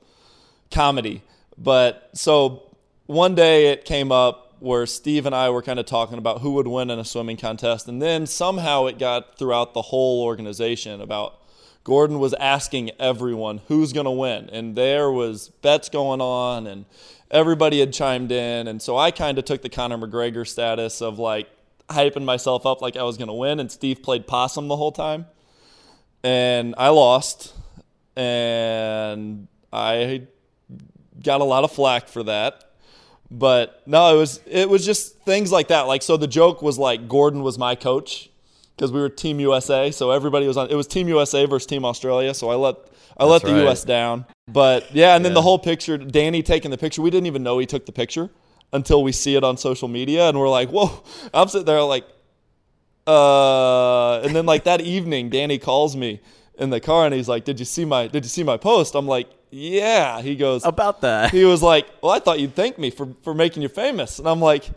comedy. 0.70 1.22
But 1.58 2.08
so 2.14 2.62
one 3.06 3.34
day 3.34 3.66
it 3.72 3.84
came 3.84 4.10
up 4.12 4.54
where 4.60 4.86
Steve 4.86 5.24
and 5.26 5.34
I 5.34 5.50
were 5.50 5.62
kind 5.62 5.78
of 5.78 5.86
talking 5.86 6.18
about 6.18 6.40
who 6.42 6.52
would 6.52 6.66
win 6.68 6.90
in 6.90 6.98
a 6.98 7.04
swimming 7.04 7.36
contest, 7.36 7.86
and 7.88 8.00
then 8.00 8.26
somehow 8.26 8.86
it 8.86 8.98
got 8.98 9.38
throughout 9.38 9.72
the 9.74 9.82
whole 9.82 10.22
organization 10.24 11.00
about 11.00 11.39
Gordon 11.84 12.18
was 12.18 12.34
asking 12.34 12.90
everyone 12.98 13.60
who's 13.68 13.92
going 13.92 14.04
to 14.04 14.10
win, 14.10 14.50
and 14.50 14.76
there 14.76 15.10
was 15.10 15.48
bets 15.48 15.88
going 15.88 16.20
on, 16.20 16.66
and 16.66 16.84
everybody 17.30 17.80
had 17.80 17.92
chimed 17.92 18.30
in, 18.32 18.68
and 18.68 18.82
so 18.82 18.96
I 18.96 19.10
kind 19.10 19.38
of 19.38 19.44
took 19.44 19.62
the 19.62 19.68
Conor 19.68 19.96
McGregor 19.96 20.46
status 20.46 21.00
of 21.00 21.18
like 21.18 21.48
hyping 21.88 22.24
myself 22.24 22.66
up 22.66 22.82
like 22.82 22.96
I 22.96 23.02
was 23.02 23.16
going 23.16 23.28
to 23.28 23.34
win, 23.34 23.60
and 23.60 23.72
Steve 23.72 24.02
played 24.02 24.26
possum 24.26 24.68
the 24.68 24.76
whole 24.76 24.92
time, 24.92 25.26
and 26.22 26.74
I 26.76 26.88
lost, 26.90 27.54
and 28.14 29.48
I 29.72 30.26
got 31.22 31.40
a 31.40 31.44
lot 31.44 31.64
of 31.64 31.72
flack 31.72 32.08
for 32.08 32.22
that. 32.24 32.64
But 33.30 33.82
no, 33.86 34.14
it 34.14 34.18
was 34.18 34.40
it 34.46 34.68
was 34.68 34.84
just 34.84 35.20
things 35.20 35.52
like 35.52 35.68
that. 35.68 35.82
Like 35.82 36.02
so, 36.02 36.16
the 36.16 36.26
joke 36.26 36.62
was 36.62 36.78
like 36.78 37.08
Gordon 37.08 37.42
was 37.42 37.58
my 37.58 37.74
coach 37.76 38.28
because 38.80 38.92
we 38.92 39.00
were 39.00 39.10
Team 39.10 39.38
USA, 39.40 39.90
so 39.90 40.10
everybody 40.10 40.46
was 40.46 40.56
on. 40.56 40.70
It 40.70 40.74
was 40.74 40.86
Team 40.86 41.06
USA 41.08 41.44
versus 41.44 41.66
Team 41.66 41.84
Australia, 41.84 42.32
so 42.32 42.48
I 42.48 42.54
let 42.54 42.76
I 43.18 43.26
let 43.26 43.42
the 43.42 43.52
right. 43.52 43.68
US 43.68 43.84
down. 43.84 44.24
But 44.48 44.94
yeah, 44.94 45.14
and 45.14 45.22
then 45.22 45.34
the 45.34 45.42
whole 45.42 45.58
picture, 45.58 45.98
Danny 45.98 46.42
taking 46.42 46.70
the 46.70 46.78
picture, 46.78 47.02
we 47.02 47.10
didn't 47.10 47.26
even 47.26 47.42
know 47.42 47.58
he 47.58 47.66
took 47.66 47.84
the 47.84 47.92
picture 47.92 48.30
until 48.72 49.02
we 49.02 49.12
see 49.12 49.36
it 49.36 49.44
on 49.44 49.58
social 49.58 49.86
media, 49.86 50.30
and 50.30 50.40
we're 50.40 50.48
like, 50.48 50.70
whoa! 50.70 51.02
I'm 51.34 51.48
sitting 51.48 51.66
there 51.66 51.82
like, 51.82 52.06
uh, 53.06 54.20
and 54.20 54.34
then 54.34 54.46
like 54.46 54.64
that 54.64 54.80
evening, 54.96 55.28
Danny 55.28 55.58
calls 55.58 55.94
me 55.94 56.22
in 56.58 56.70
the 56.70 56.80
car, 56.80 57.04
and 57.04 57.14
he's 57.14 57.28
like, 57.28 57.44
"Did 57.44 57.58
you 57.58 57.66
see 57.66 57.84
my 57.84 58.06
Did 58.06 58.24
you 58.24 58.30
see 58.30 58.44
my 58.44 58.56
post?" 58.56 58.94
I'm 58.94 59.06
like, 59.06 59.28
"Yeah." 59.50 60.22
He 60.22 60.36
goes, 60.36 60.64
About 60.64 61.02
that. 61.02 61.32
he 61.32 61.44
was 61.44 61.62
like, 61.62 61.86
"Well, 62.02 62.12
I 62.12 62.18
thought 62.18 62.40
you'd 62.40 62.54
thank 62.54 62.78
me 62.78 62.88
for 62.88 63.08
for 63.20 63.34
making 63.34 63.62
you 63.62 63.68
famous," 63.68 64.18
and 64.18 64.26
I'm 64.26 64.40
like, 64.40 64.70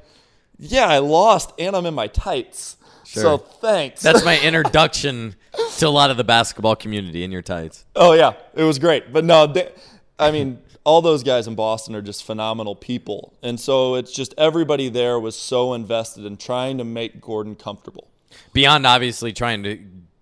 "Yeah, 0.60 0.88
I 0.88 0.98
lost, 0.98 1.54
and 1.58 1.74
I'm 1.74 1.86
in 1.86 1.94
my 1.94 2.08
tights, 2.08 2.76
so 3.22 3.38
thanks." 3.38 4.02
That's 4.02 4.24
my 4.26 4.40
introduction 4.44 5.36
to 5.78 5.88
a 5.88 5.90
lot 5.90 6.12
of 6.12 6.18
the 6.18 6.24
basketball 6.24 6.76
community 6.76 7.24
in 7.24 7.32
your 7.32 7.42
tights. 7.42 7.86
oh 7.96 8.14
yeah, 8.14 8.34
it 8.56 8.64
was 8.64 8.80
great, 8.80 9.14
but 9.14 9.24
no, 9.24 9.48
they, 9.48 9.72
I 10.20 10.32
mean, 10.32 10.60
all 10.84 11.02
those 11.02 11.24
guys 11.24 11.48
in 11.48 11.56
Boston 11.56 11.96
are 11.96 12.02
just 12.02 12.24
phenomenal 12.24 12.76
people, 12.76 13.34
and 13.42 13.60
so 13.60 13.96
it's 13.96 14.12
just 14.12 14.34
everybody 14.38 14.90
there 14.90 15.20
was 15.20 15.36
so 15.36 15.74
invested 15.74 16.26
in 16.26 16.38
trying 16.38 16.78
to 16.78 16.84
make 16.84 17.22
Gordon 17.22 17.56
comfortable. 17.56 18.08
Beyond 18.52 18.86
obviously 18.86 19.32
trying 19.32 19.64
to 19.64 19.80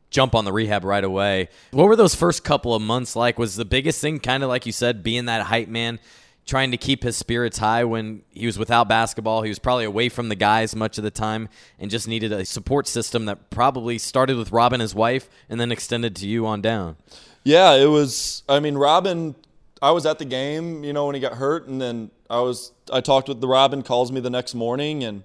jump 0.10 0.36
on 0.36 0.46
the 0.46 0.52
rehab 0.52 0.84
right 0.84 1.04
away. 1.04 1.48
What 1.72 1.88
were 1.88 1.96
those 1.96 2.14
first 2.14 2.44
couple 2.44 2.76
of 2.76 2.82
months 2.82 3.16
like? 3.16 3.40
Was 3.40 3.56
the 3.56 3.66
biggest 3.66 4.02
thing 4.02 4.20
kind 4.20 4.44
of 4.44 4.50
like 4.50 4.66
you 4.66 4.72
said, 4.74 5.02
being 5.02 5.26
that 5.26 5.44
hype 5.44 5.70
man, 5.70 6.00
trying 6.46 6.72
to 6.72 6.78
keep 6.78 7.04
his 7.04 7.16
spirits 7.16 7.58
high 7.58 7.84
when 7.84 8.24
he 8.30 8.46
was 8.46 8.58
without 8.58 8.88
basketball? 8.88 9.42
He 9.42 9.50
was 9.50 9.60
probably 9.60 9.86
away 9.86 10.10
from 10.10 10.30
the 10.30 10.36
guys 10.36 10.76
much 10.76 10.98
of 10.98 11.04
the 11.04 11.12
time 11.12 11.50
and 11.80 11.92
just 11.92 12.08
needed 12.08 12.32
a 12.32 12.46
support 12.46 12.88
system 12.88 13.26
that 13.26 13.50
probably 13.50 13.98
started 13.98 14.38
with 14.38 14.52
Robin, 14.52 14.80
his 14.80 14.96
wife, 14.96 15.30
and 15.50 15.60
then 15.60 15.72
extended 15.72 16.16
to 16.18 16.28
you 16.28 16.46
on 16.46 16.62
down. 16.62 16.98
Yeah, 17.44 17.74
it 17.74 17.88
was. 17.88 18.44
I 18.48 18.60
mean, 18.60 18.78
Robin. 18.78 19.36
I 19.84 19.90
was 19.90 20.06
at 20.06 20.20
the 20.20 20.26
game, 20.26 20.84
you 20.84 20.94
know, 20.94 21.08
when 21.08 21.16
he 21.16 21.22
got 21.22 21.34
hurt, 21.34 21.68
and 21.68 21.82
then 21.82 22.12
I 22.30 22.40
was. 22.42 22.72
I 22.94 23.02
talked 23.02 23.28
with 23.28 23.42
the 23.42 23.48
Robin. 23.48 23.82
Calls 23.82 24.12
me 24.12 24.20
the 24.20 24.30
next 24.30 24.54
morning 24.54 25.04
and 25.04 25.24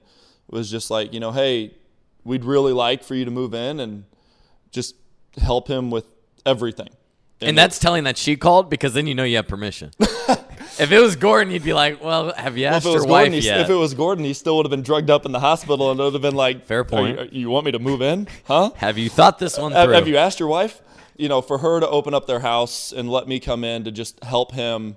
was 0.48 0.70
just 0.70 0.90
like, 0.90 1.12
you 1.12 1.20
know, 1.20 1.32
hey, 1.32 1.74
we'd 2.24 2.44
really 2.44 2.72
like 2.72 3.02
for 3.02 3.14
you 3.14 3.24
to 3.24 3.30
move 3.30 3.54
in 3.54 3.80
and 3.80 4.04
just 4.70 4.94
help 5.38 5.68
him 5.68 5.90
with 5.90 6.06
everything. 6.44 6.88
And 7.40 7.56
that's 7.56 7.78
telling 7.78 8.04
that 8.04 8.16
she 8.16 8.36
called 8.36 8.70
because 8.70 8.94
then 8.94 9.06
you 9.06 9.14
know 9.14 9.24
you 9.24 9.36
have 9.36 9.48
permission. 9.48 9.90
if 10.00 10.90
it 10.90 10.98
was 11.00 11.16
Gordon, 11.16 11.52
you'd 11.52 11.62
be 11.64 11.74
like, 11.74 12.02
"Well, 12.02 12.32
have 12.34 12.56
you 12.56 12.64
Well, 12.64 12.74
asked 12.74 12.86
if 12.86 12.90
it 12.90 12.94
was 12.94 13.04
your 13.04 13.10
wife 13.12 13.24
Gordon, 13.24 13.32
he, 13.40 13.46
yet?" 13.46 13.60
if 13.60 13.70
it 13.70 13.74
was 13.74 13.94
Gordon, 13.94 14.24
he 14.24 14.32
still 14.32 14.56
would 14.56 14.66
have 14.66 14.70
been 14.70 14.82
drugged 14.82 15.10
up 15.10 15.26
in 15.26 15.32
the 15.32 15.40
hospital, 15.40 15.90
and 15.90 16.00
it 16.00 16.02
would 16.02 16.12
have 16.14 16.22
been 16.22 16.34
like, 16.34 16.64
Fair 16.64 16.80
"Are 16.80 16.84
point. 16.84 17.16
You, 17.16 17.22
are- 17.22 17.28
you 17.28 17.50
want 17.50 17.66
me 17.66 17.72
to 17.72 17.78
move 17.78 18.00
in? 18.00 18.26
Huh? 18.44 18.70
have 18.76 18.96
you 18.96 19.10
thought 19.10 19.38
this 19.38 19.58
one 19.58 19.72
through? 19.72 19.92
have 19.92 20.08
you 20.08 20.16
asked 20.16 20.40
your 20.40 20.48
wife? 20.48 20.80
You 21.18 21.28
know, 21.28 21.40
for 21.42 21.58
her 21.58 21.80
to 21.80 21.88
open 21.88 22.14
up 22.14 22.26
their 22.26 22.40
house 22.40 22.92
and 22.92 23.10
let 23.10 23.26
me 23.28 23.40
come 23.40 23.64
in 23.64 23.84
to 23.84 23.90
just 23.90 24.22
help 24.22 24.52
him, 24.52 24.96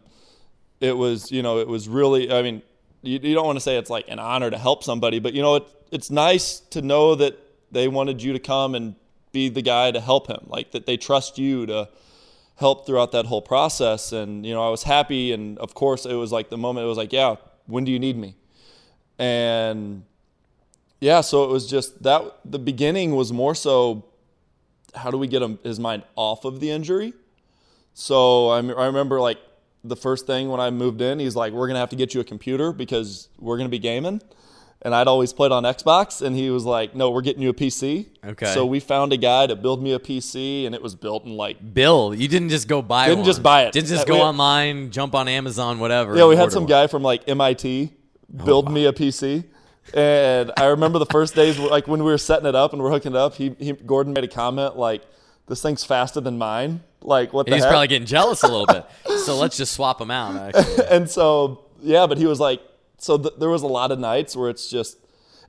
it 0.82 0.98
was, 0.98 1.32
you 1.32 1.42
know, 1.42 1.60
it 1.60 1.68
was 1.68 1.88
really. 1.90 2.32
I 2.32 2.42
mean, 2.42 2.62
you, 3.02 3.20
you 3.22 3.34
don't 3.36 3.46
want 3.46 3.58
to 3.58 3.62
say 3.62 3.78
it's 3.78 3.90
like 3.90 4.06
an 4.10 4.20
honor 4.20 4.50
to 4.50 4.58
help 4.58 4.84
somebody, 4.84 5.20
but 5.20 5.34
you 5.34 5.42
know, 5.42 5.56
it, 5.58 5.68
it's 5.92 6.10
nice 6.10 6.60
to 6.72 6.82
know 6.82 7.16
that 7.16 7.38
they 7.72 7.88
wanted 7.88 8.22
you 8.22 8.34
to 8.34 8.40
come 8.40 8.76
and 8.76 8.96
be 9.32 9.50
the 9.50 9.62
guy 9.62 9.92
to 9.92 10.00
help 10.00 10.28
him, 10.28 10.40
like 10.48 10.72
that 10.72 10.86
they 10.86 10.98
trust 10.98 11.38
you 11.38 11.66
to 11.68 11.88
help 12.60 12.86
throughout 12.86 13.12
that 13.14 13.26
whole 13.26 13.42
process. 13.42 14.12
And 14.12 14.46
you 14.46 14.54
know, 14.54 14.66
I 14.66 14.70
was 14.70 14.84
happy, 14.84 15.32
and 15.32 15.58
of 15.60 15.74
course, 15.74 16.06
it 16.06 16.14
was 16.14 16.32
like 16.32 16.50
the 16.50 16.58
moment. 16.58 16.86
It 16.86 16.90
was 16.90 16.98
like, 16.98 17.14
yeah, 17.14 17.36
when 17.66 17.86
do 17.86 17.92
you 17.92 18.00
need 18.00 18.18
me? 18.18 18.36
And 19.18 20.04
yeah, 21.00 21.22
so 21.22 21.46
it 21.46 21.50
was 21.50 21.68
just 21.68 22.04
that. 22.04 22.22
The 22.46 22.60
beginning 22.60 23.16
was 23.16 23.32
more 23.32 23.56
so 23.56 24.06
how 24.96 25.12
do 25.12 25.18
we 25.18 25.28
get 25.28 25.42
him 25.42 25.60
his 25.64 25.80
mind 25.80 26.04
off 26.16 26.46
of 26.46 26.60
the 26.60 26.70
injury? 26.72 27.14
So 27.94 28.50
I, 28.50 28.58
I 28.58 28.86
remember 28.86 29.20
like 29.20 29.38
the 29.84 29.96
first 29.96 30.28
thing 30.28 30.50
when 30.50 30.60
I 30.60 30.70
moved 30.70 31.02
in, 31.02 31.20
he's 31.20 31.36
like, 31.36 31.54
"We're 31.54 31.68
gonna 31.68 31.80
have 31.80 31.90
to 31.90 31.96
get 31.96 32.14
you 32.14 32.22
a 32.22 32.26
computer 32.26 32.72
because 32.72 33.30
we're 33.40 33.58
gonna 33.58 33.70
be 33.70 33.80
gaming." 33.80 34.22
And 34.82 34.96
I'd 34.96 35.08
always 35.10 35.34
played 35.34 35.52
on 35.52 35.64
Xbox, 35.64 36.22
and 36.22 36.34
he 36.36 36.50
was 36.50 36.64
like, 36.64 36.96
"No, 36.96 37.10
we're 37.10 37.22
getting 37.22 37.42
you 37.42 37.50
a 37.50 37.54
PC." 37.54 38.06
Okay. 38.26 38.46
So 38.54 38.66
we 38.66 38.80
found 38.80 39.12
a 39.12 39.18
guy 39.18 39.46
to 39.46 39.58
build 39.58 39.84
me 39.84 39.92
a 39.92 40.00
PC, 40.00 40.66
and 40.66 40.74
it 40.74 40.82
was 40.82 40.96
built 40.96 41.26
in 41.26 41.36
like 41.36 41.74
Bill, 41.74 42.14
you 42.16 42.30
didn't 42.30 42.48
just 42.48 42.70
go 42.70 42.82
buy 42.82 43.08
Didn't 43.08 43.20
one. 43.20 43.26
just 43.26 43.44
buy 43.44 43.64
it. 43.66 43.74
Didn't 43.74 43.90
just 43.90 44.04
Uh, 44.04 44.06
go 44.06 44.16
we- 44.16 44.22
online, 44.22 44.90
jump 44.92 45.16
on 45.16 45.28
Amazon, 45.28 45.80
whatever. 45.80 46.16
yeah. 46.16 46.26
We 46.28 46.38
had 46.38 46.54
some 46.54 46.64
one. 46.64 46.70
guy 46.70 46.88
from 46.88 47.04
like 47.04 47.28
MIT 47.28 47.92
build 48.46 48.72
me 48.72 48.86
a 48.86 48.94
PC, 48.94 49.44
And 49.94 50.52
I 50.56 50.66
remember 50.68 50.98
the 51.00 51.08
first 51.08 51.36
days, 51.36 51.60
like 51.76 51.88
when 51.90 52.00
we 52.04 52.10
were 52.12 52.18
setting 52.18 52.46
it 52.48 52.56
up 52.56 52.72
and 52.72 52.82
we're 52.82 52.92
hooking 52.92 53.12
it 53.14 53.18
up, 53.18 53.34
he, 53.36 53.56
he 53.60 53.74
Gordon 53.74 54.14
made 54.14 54.24
a 54.24 54.28
comment 54.30 54.78
like, 54.78 55.02
"This 55.48 55.62
thing's 55.62 55.84
faster 55.84 56.22
than 56.22 56.38
mine." 56.38 56.84
Like 57.02 57.34
what? 57.34 57.48
And 57.48 57.52
the 57.52 57.58
he's 57.58 57.64
heck? 57.66 57.72
probably 57.72 57.88
getting 57.88 58.06
jealous 58.08 58.44
a 58.44 58.48
little 58.48 58.66
bit. 58.66 58.86
So 59.26 59.36
let's 59.38 59.58
just 59.58 59.74
swap 59.74 59.98
them 60.00 60.12
out. 60.12 60.36
Actually. 60.56 60.86
and 60.90 61.10
so 61.10 61.66
yeah, 61.82 62.08
but 62.08 62.18
he 62.18 62.26
was 62.26 62.40
like, 62.40 62.62
so 63.00 63.18
th- 63.18 63.36
there 63.40 63.50
was 63.50 63.64
a 63.64 63.68
lot 63.68 63.92
of 63.92 64.00
nights 64.00 64.36
where 64.36 64.50
it's 64.50 64.70
just, 64.70 64.98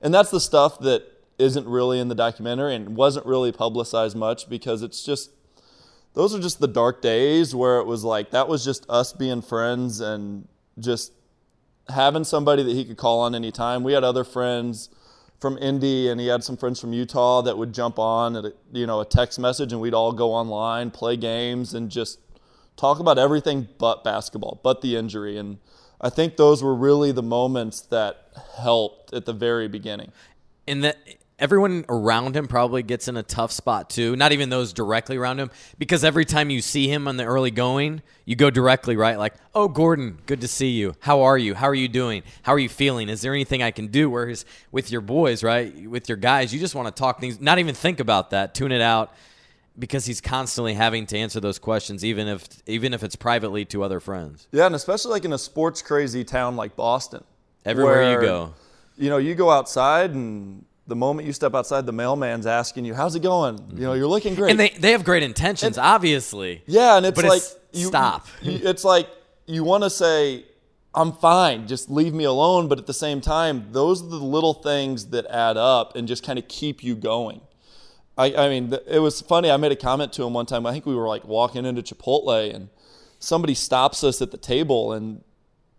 and 0.00 0.14
that's 0.14 0.30
the 0.30 0.40
stuff 0.40 0.78
that 0.80 1.04
isn't 1.38 1.66
really 1.66 1.98
in 1.98 2.08
the 2.08 2.14
documentary 2.14 2.74
and 2.74 2.96
wasn't 2.96 3.26
really 3.26 3.50
publicized 3.52 4.16
much 4.16 4.48
because 4.48 4.82
it's 4.82 5.02
just 5.02 5.30
those 6.14 6.34
are 6.34 6.40
just 6.40 6.60
the 6.60 6.68
dark 6.68 7.00
days 7.00 7.54
where 7.54 7.78
it 7.78 7.84
was 7.86 8.04
like 8.04 8.30
that 8.30 8.48
was 8.48 8.64
just 8.64 8.84
us 8.90 9.12
being 9.12 9.40
friends 9.40 10.00
and 10.00 10.46
just 10.78 11.12
having 11.88 12.24
somebody 12.24 12.62
that 12.62 12.72
he 12.72 12.84
could 12.84 12.96
call 12.96 13.20
on 13.20 13.34
anytime. 13.34 13.82
We 13.82 13.92
had 13.92 14.04
other 14.04 14.24
friends 14.24 14.90
from 15.40 15.56
Indy 15.58 16.08
and 16.08 16.20
he 16.20 16.26
had 16.26 16.44
some 16.44 16.56
friends 16.56 16.80
from 16.80 16.92
Utah 16.92 17.42
that 17.42 17.56
would 17.56 17.72
jump 17.72 17.98
on 17.98 18.36
at 18.36 18.44
a, 18.44 18.52
you 18.72 18.86
know 18.86 19.00
a 19.00 19.04
text 19.04 19.38
message 19.38 19.72
and 19.72 19.80
we'd 19.80 19.94
all 19.94 20.12
go 20.12 20.32
online, 20.32 20.90
play 20.90 21.16
games 21.16 21.74
and 21.74 21.90
just 21.90 22.18
talk 22.76 22.98
about 22.98 23.18
everything 23.18 23.68
but 23.78 24.04
basketball, 24.04 24.60
but 24.62 24.82
the 24.82 24.96
injury 24.96 25.38
and 25.38 25.58
I 26.00 26.10
think 26.10 26.36
those 26.36 26.62
were 26.62 26.74
really 26.74 27.12
the 27.12 27.22
moments 27.22 27.80
that 27.82 28.28
helped 28.56 29.12
at 29.12 29.26
the 29.26 29.32
very 29.32 29.68
beginning. 29.68 30.12
and 30.66 30.84
that 30.84 30.98
everyone 31.40 31.84
around 31.88 32.36
him 32.36 32.46
probably 32.46 32.82
gets 32.82 33.08
in 33.08 33.16
a 33.16 33.22
tough 33.22 33.50
spot 33.50 33.90
too. 33.90 34.14
Not 34.14 34.30
even 34.32 34.50
those 34.50 34.72
directly 34.72 35.16
around 35.16 35.40
him, 35.40 35.50
because 35.78 36.04
every 36.04 36.24
time 36.24 36.50
you 36.50 36.60
see 36.60 36.86
him 36.88 37.08
on 37.08 37.16
the 37.16 37.24
early 37.24 37.50
going, 37.50 38.02
you 38.24 38.36
go 38.36 38.50
directly 38.50 38.94
right, 38.94 39.18
like, 39.18 39.34
"Oh, 39.54 39.66
Gordon, 39.66 40.18
good 40.26 40.40
to 40.42 40.48
see 40.48 40.68
you. 40.70 40.94
How 41.00 41.22
are 41.22 41.38
you? 41.38 41.54
How 41.54 41.66
are 41.66 41.74
you 41.74 41.88
doing? 41.88 42.22
How 42.42 42.52
are 42.52 42.58
you 42.58 42.68
feeling? 42.68 43.08
Is 43.08 43.22
there 43.22 43.34
anything 43.34 43.62
I 43.62 43.70
can 43.70 43.88
do?" 43.88 44.10
Whereas 44.10 44.44
with 44.70 44.92
your 44.92 45.00
boys, 45.00 45.42
right, 45.42 45.88
with 45.88 46.08
your 46.08 46.18
guys, 46.18 46.52
you 46.52 46.60
just 46.60 46.74
want 46.74 46.94
to 46.94 47.00
talk 47.00 47.20
things, 47.20 47.40
not 47.40 47.58
even 47.58 47.74
think 47.74 48.00
about 48.00 48.30
that, 48.30 48.54
tune 48.54 48.70
it 48.70 48.82
out, 48.82 49.12
because 49.78 50.04
he's 50.06 50.20
constantly 50.20 50.74
having 50.74 51.06
to 51.06 51.16
answer 51.18 51.40
those 51.40 51.58
questions, 51.58 52.04
even 52.04 52.28
if 52.28 52.46
even 52.66 52.92
if 52.94 53.02
it's 53.02 53.16
privately 53.16 53.64
to 53.66 53.82
other 53.82 54.00
friends. 54.00 54.48
Yeah, 54.52 54.66
and 54.66 54.74
especially 54.74 55.12
like 55.12 55.24
in 55.24 55.32
a 55.32 55.38
sports 55.38 55.82
crazy 55.82 56.24
town 56.24 56.56
like 56.56 56.76
Boston. 56.76 57.24
Everywhere 57.64 58.12
you 58.12 58.20
go. 58.20 58.54
You 58.96 59.10
know, 59.10 59.18
you 59.18 59.34
go 59.34 59.50
outside 59.50 60.10
and 60.12 60.64
the 60.86 60.96
moment 60.96 61.26
you 61.26 61.32
step 61.32 61.54
outside, 61.54 61.86
the 61.86 61.92
mailman's 61.92 62.46
asking 62.46 62.84
you, 62.84 62.94
"How's 62.94 63.14
it 63.14 63.22
going?" 63.22 63.58
You 63.74 63.82
know, 63.82 63.92
you're 63.94 64.08
looking 64.08 64.34
great. 64.34 64.50
And 64.50 64.58
they, 64.60 64.70
they 64.70 64.92
have 64.92 65.04
great 65.04 65.22
intentions, 65.22 65.78
obviously. 65.78 66.62
yeah, 66.66 66.96
and 66.96 67.06
it's 67.06 67.16
but 67.16 67.24
like 67.28 67.38
it's- 67.38 67.56
you, 67.72 67.86
stop. 67.86 68.26
you- 68.42 68.60
it's 68.64 68.82
like 68.84 69.08
you 69.46 69.62
want 69.62 69.84
to 69.84 69.90
say, 69.90 70.44
"I'm 70.94 71.12
fine, 71.12 71.68
just 71.68 71.88
leave 71.90 72.12
me 72.12 72.24
alone," 72.24 72.66
but 72.66 72.78
at 72.78 72.86
the 72.86 72.94
same 72.94 73.20
time, 73.20 73.68
those 73.70 74.02
are 74.02 74.08
the 74.08 74.16
little 74.16 74.54
things 74.54 75.06
that 75.06 75.26
add 75.26 75.56
up 75.56 75.94
and 75.96 76.08
just 76.08 76.24
kind 76.24 76.38
of 76.38 76.48
keep 76.48 76.82
you 76.82 76.96
going. 76.96 77.40
I, 78.20 78.46
I 78.46 78.48
mean, 78.50 78.70
th- 78.70 78.82
it 78.86 78.98
was 78.98 79.20
funny. 79.22 79.50
I 79.50 79.56
made 79.56 79.72
a 79.72 79.76
comment 79.76 80.12
to 80.14 80.24
him 80.24 80.34
one 80.34 80.44
time. 80.44 80.66
I 80.66 80.72
think 80.72 80.84
we 80.84 80.94
were 80.94 81.08
like 81.08 81.24
walking 81.24 81.64
into 81.64 81.82
Chipotle, 81.82 82.54
and 82.54 82.68
somebody 83.18 83.54
stops 83.54 84.04
us 84.04 84.20
at 84.20 84.30
the 84.30 84.36
table, 84.36 84.92
and 84.92 85.24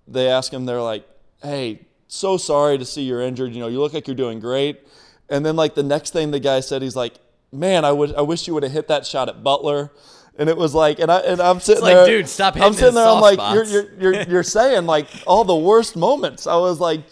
they 0.07 0.27
ask 0.27 0.51
him, 0.51 0.65
they're 0.65 0.81
like, 0.81 1.07
"Hey, 1.43 1.86
so 2.07 2.38
sorry 2.38 2.79
to 2.79 2.86
see 2.86 3.03
you're 3.03 3.21
injured. 3.21 3.53
You 3.53 3.60
know, 3.60 3.67
you 3.67 3.79
look 3.79 3.93
like 3.93 4.07
you're 4.07 4.15
doing 4.15 4.39
great." 4.39 4.81
And 5.29 5.45
then 5.45 5.55
like 5.55 5.75
the 5.75 5.83
next 5.83 6.13
thing 6.13 6.31
the 6.31 6.39
guy 6.39 6.62
said, 6.62 6.81
he's 6.81 6.95
like, 6.95 7.13
"Man, 7.51 7.86
I 7.86 7.91
would, 7.91 8.15
I 8.15 8.21
wish 8.21 8.48
you 8.48 8.55
would 8.55 8.63
have 8.63 8.71
hit 8.71 8.88
that 8.88 9.05
shot 9.05 9.29
at 9.29 9.43
Butler." 9.43 9.91
And 10.39 10.50
it 10.50 10.57
was 10.57 10.74
like, 10.74 11.00
and 11.00 11.12
I 11.12 11.19
and 11.19 11.39
I'm 11.39 11.60
sitting 11.60 11.83
like, 11.83 11.93
there, 11.93 12.05
dude, 12.07 12.27
stop 12.27 12.55
hitting 12.55 12.65
I'm 12.65 12.74
sitting 12.74 12.95
there, 12.95 13.05
I'm 13.05 13.21
like, 13.21 13.36
spots. 13.36 13.71
you're, 13.71 13.83
you're 13.83 14.13
you're 14.13 14.24
you're 14.24 14.43
saying 14.43 14.88
like 14.88 15.07
all 15.27 15.43
the 15.43 15.55
worst 15.55 15.95
moments. 15.95 16.48
I 16.48 16.55
was 16.55 16.79
like, 16.79 17.12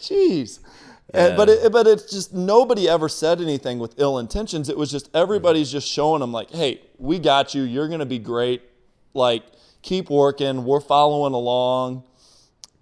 "Geez." 1.14 1.22
And, 1.30 1.38
but 1.38 1.50
it, 1.50 1.72
but 1.72 1.88
it's 1.88 2.12
just 2.12 2.34
nobody 2.34 2.88
ever 2.90 3.10
said 3.10 3.42
anything 3.42 3.80
with 3.80 3.96
ill 3.98 4.18
intentions. 4.20 4.70
It 4.70 4.78
was 4.78 4.92
just 4.92 5.10
everybody's 5.14 5.72
just 5.72 5.88
showing 5.88 6.20
them 6.22 6.32
like, 6.32 6.52
hey, 6.52 6.82
we 6.98 7.20
got 7.20 7.54
you. 7.56 7.64
You're 7.64 7.88
gonna 7.88 8.06
be 8.06 8.20
great. 8.20 8.62
Like, 9.14 9.44
keep 9.82 10.10
working. 10.10 10.66
We're 10.66 10.80
following 10.82 11.34
along. 11.34 12.04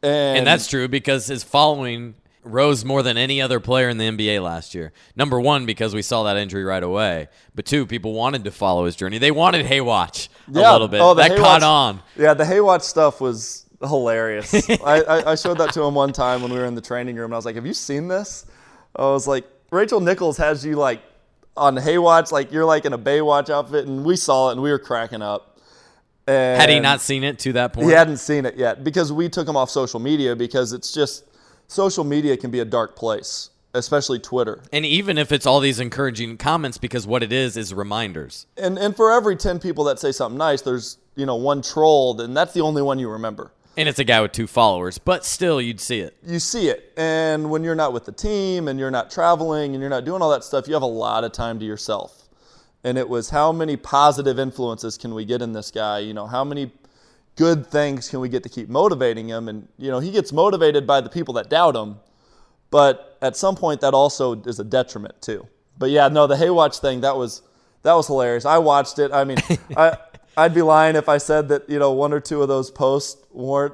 And, 0.04 0.40
And 0.40 0.48
that's 0.48 0.68
true 0.68 0.88
because 0.88 1.28
his 1.28 1.44
following 1.44 2.16
rose 2.44 2.86
more 2.86 3.04
than 3.04 3.18
any 3.18 3.42
other 3.42 3.60
player 3.60 3.90
in 3.90 3.98
the 3.98 4.06
NBA 4.06 4.42
last 4.42 4.74
year. 4.76 4.94
Number 5.18 5.40
one, 5.40 5.66
because 5.66 5.94
we 5.94 6.02
saw 6.02 6.24
that 6.24 6.38
injury 6.38 6.64
right 6.64 6.84
away. 6.84 7.28
But 7.56 7.66
two, 7.66 7.86
people 7.86 8.14
wanted 8.14 8.44
to 8.46 8.52
follow 8.52 8.86
his 8.86 8.96
journey. 8.96 9.18
They 9.18 9.32
wanted 9.32 9.66
Haywatch 9.66 10.30
a 10.54 10.60
Yeah. 10.60 10.72
little 10.72 10.88
bit. 10.88 11.02
Oh, 11.02 11.14
that 11.16 11.32
Haywatch- 11.32 11.38
caught 11.38 11.64
on. 11.64 12.00
Yeah, 12.18 12.34
the 12.36 12.46
Haywatch 12.46 12.84
stuff 12.84 13.20
was 13.20 13.66
hilarious. 13.82 14.54
I, 14.70 15.02
I, 15.02 15.32
I 15.32 15.36
showed 15.36 15.58
that 15.60 15.74
to 15.74 15.84
him 15.84 15.96
one 15.96 16.14
time 16.14 16.42
when 16.42 16.52
we 16.52 16.58
were 16.58 16.66
in 16.66 16.76
the 16.76 16.82
training 16.82 17.16
room, 17.16 17.26
and 17.26 17.34
I 17.34 17.38
was 17.38 17.46
like, 17.46 17.56
"Have 17.56 17.66
you 17.66 17.74
seen 17.74 18.08
this?" 18.08 18.46
I 18.96 19.04
was 19.04 19.28
like, 19.28 19.46
"Rachel 19.72 20.00
Nichols 20.00 20.38
has 20.38 20.66
you 20.66 20.76
like 20.76 21.02
on 21.56 21.76
Haywatch, 21.76 22.32
like 22.32 22.52
you're 22.52 22.66
like 22.66 22.86
in 22.86 22.94
a 22.94 22.98
Baywatch 22.98 23.50
outfit," 23.50 23.88
and 23.88 24.06
we 24.06 24.16
saw 24.16 24.50
it 24.50 24.54
and 24.54 24.62
we 24.62 24.72
were 24.72 24.80
cracking 24.80 25.22
up. 25.22 25.60
And 26.28 26.60
Had 26.60 26.70
he 26.70 26.80
not 26.80 27.00
seen 27.00 27.24
it 27.24 27.40
to 27.40 27.54
that 27.54 27.74
point? 27.74 27.88
He 27.88 27.94
hadn't 27.94 28.18
seen 28.18 28.46
it 28.46 28.58
yet 28.58 28.84
because 28.84 29.14
we 29.14 29.30
took 29.30 29.48
him 29.48 29.56
off 29.56 29.70
social 29.70 30.00
media 30.00 30.36
because 30.36 30.74
it's 30.74 30.92
just 30.92 31.24
social 31.68 32.04
media 32.04 32.36
can 32.36 32.52
be 32.52 32.60
a 32.60 32.66
dark 32.66 32.98
place, 32.98 33.50
especially 33.74 34.20
Twitter. 34.20 34.62
And 34.74 34.86
even 34.86 35.18
if 35.18 35.32
it's 35.32 35.46
all 35.46 35.62
these 35.62 35.80
encouraging 35.80 36.38
comments, 36.38 36.78
because 36.78 37.08
what 37.08 37.24
it 37.24 37.32
is 37.32 37.56
is 37.56 37.74
reminders. 37.74 38.46
And 38.58 38.78
and 38.78 38.96
for 38.96 39.12
every 39.12 39.38
ten 39.38 39.60
people 39.60 39.86
that 39.86 40.00
say 40.00 40.12
something 40.12 40.38
nice, 40.38 40.62
there's 40.62 40.98
you 41.16 41.26
know 41.26 41.36
one 41.36 41.62
troll, 41.62 42.20
and 42.20 42.36
that's 42.36 42.54
the 42.54 42.62
only 42.62 42.82
one 42.82 43.00
you 43.00 43.10
remember. 43.10 43.52
And 43.78 43.88
it's 43.88 44.00
a 44.00 44.04
guy 44.04 44.22
with 44.22 44.32
two 44.32 44.48
followers, 44.48 44.98
but 44.98 45.24
still, 45.24 45.62
you'd 45.62 45.80
see 45.80 46.00
it. 46.00 46.18
you 46.26 46.40
see 46.40 46.68
it. 46.68 46.92
And 46.98 47.52
when 47.52 47.64
you're 47.64 47.76
not 47.76 47.94
with 47.94 48.06
the 48.06 48.12
team 48.12 48.68
and 48.68 48.80
you're 48.80 48.90
not 48.90 49.12
traveling 49.12 49.76
and 49.76 49.82
you're 49.82 49.90
not 49.90 50.04
doing 50.04 50.24
all 50.24 50.32
that 50.32 50.44
stuff, 50.44 50.68
you 50.68 50.74
have 50.74 50.82
a 50.82 50.88
lot 50.88 51.24
of 51.24 51.32
time 51.32 51.60
to 51.60 51.66
yourself. 51.66 52.28
And 52.84 52.98
it 52.98 53.08
was 53.08 53.30
how 53.30 53.52
many 53.52 53.78
positive 53.78 54.40
influences 54.40 54.98
can 54.98 55.14
we 55.14 55.26
get 55.26 55.44
in 55.44 55.54
this 55.54 55.70
guy? 55.70 56.00
You 56.00 56.16
know, 56.16 56.26
how 56.26 56.44
many 56.44 56.72
good 57.36 57.68
things 57.68 58.10
can 58.10 58.20
we 58.20 58.30
get 58.30 58.42
to 58.44 58.50
keep 58.50 58.68
motivating 58.68 59.28
him? 59.28 59.48
And, 59.48 59.68
you 59.78 59.92
know, 59.92 60.00
he 60.00 60.10
gets 60.10 60.34
motivated 60.34 60.88
by 60.88 61.00
the 61.00 61.10
people 61.10 61.36
that 61.36 61.48
doubt 61.48 61.76
him. 61.76 61.98
But 62.72 63.16
at 63.22 63.38
some 63.38 63.56
point, 63.56 63.82
that 63.82 63.94
also 63.94 64.42
is 64.42 64.60
a 64.60 64.64
detriment 64.64 65.22
too. 65.22 65.48
But 65.78 65.92
yeah, 65.92 66.08
no, 66.08 66.26
the 66.26 66.36
Haywatch 66.36 66.80
thing 66.82 67.02
that 67.02 67.16
was 67.16 67.44
that 67.84 67.94
was 67.94 68.08
hilarious. 68.08 68.44
I 68.44 68.58
watched 68.58 68.98
it. 68.98 69.12
I 69.14 69.24
mean, 69.24 69.38
I 69.78 69.98
I'd 70.38 70.54
be 70.54 70.62
lying 70.62 70.96
if 70.96 71.10
I 71.10 71.18
said 71.18 71.50
that 71.50 71.68
you 71.68 71.80
know 71.80 71.92
one 71.92 72.14
or 72.14 72.20
two 72.20 72.42
of 72.42 72.48
those 72.48 72.70
posts 72.72 73.22
weren't 73.32 73.74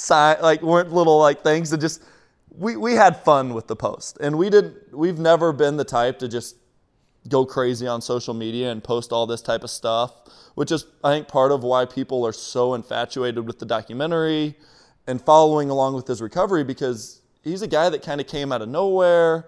like 0.00 0.62
weren't 0.62 0.92
little 0.92 1.18
like 1.18 1.42
things 1.42 1.70
that 1.70 1.78
just 1.78 2.02
we 2.56 2.76
we 2.76 2.94
had 2.94 3.22
fun 3.24 3.52
with 3.54 3.66
the 3.66 3.76
post, 3.76 4.18
and 4.20 4.38
we 4.38 4.48
did. 4.48 4.76
We've 4.92 5.18
never 5.18 5.52
been 5.52 5.76
the 5.76 5.84
type 5.84 6.20
to 6.20 6.28
just 6.28 6.56
go 7.28 7.44
crazy 7.44 7.86
on 7.86 8.00
social 8.00 8.34
media 8.34 8.70
and 8.70 8.84
post 8.84 9.10
all 9.10 9.26
this 9.26 9.42
type 9.42 9.64
of 9.64 9.70
stuff, 9.70 10.12
which 10.54 10.70
is 10.70 10.86
I 11.02 11.12
think 11.12 11.26
part 11.28 11.52
of 11.52 11.64
why 11.64 11.84
people 11.86 12.24
are 12.24 12.32
so 12.32 12.74
infatuated 12.74 13.46
with 13.46 13.58
the 13.58 13.66
documentary 13.66 14.54
and 15.06 15.20
following 15.20 15.70
along 15.70 15.94
with 15.94 16.06
his 16.06 16.22
recovery 16.22 16.64
because 16.64 17.20
he's 17.42 17.62
a 17.62 17.66
guy 17.66 17.88
that 17.88 18.02
kind 18.02 18.20
of 18.20 18.26
came 18.26 18.52
out 18.52 18.62
of 18.62 18.68
nowhere 18.68 19.46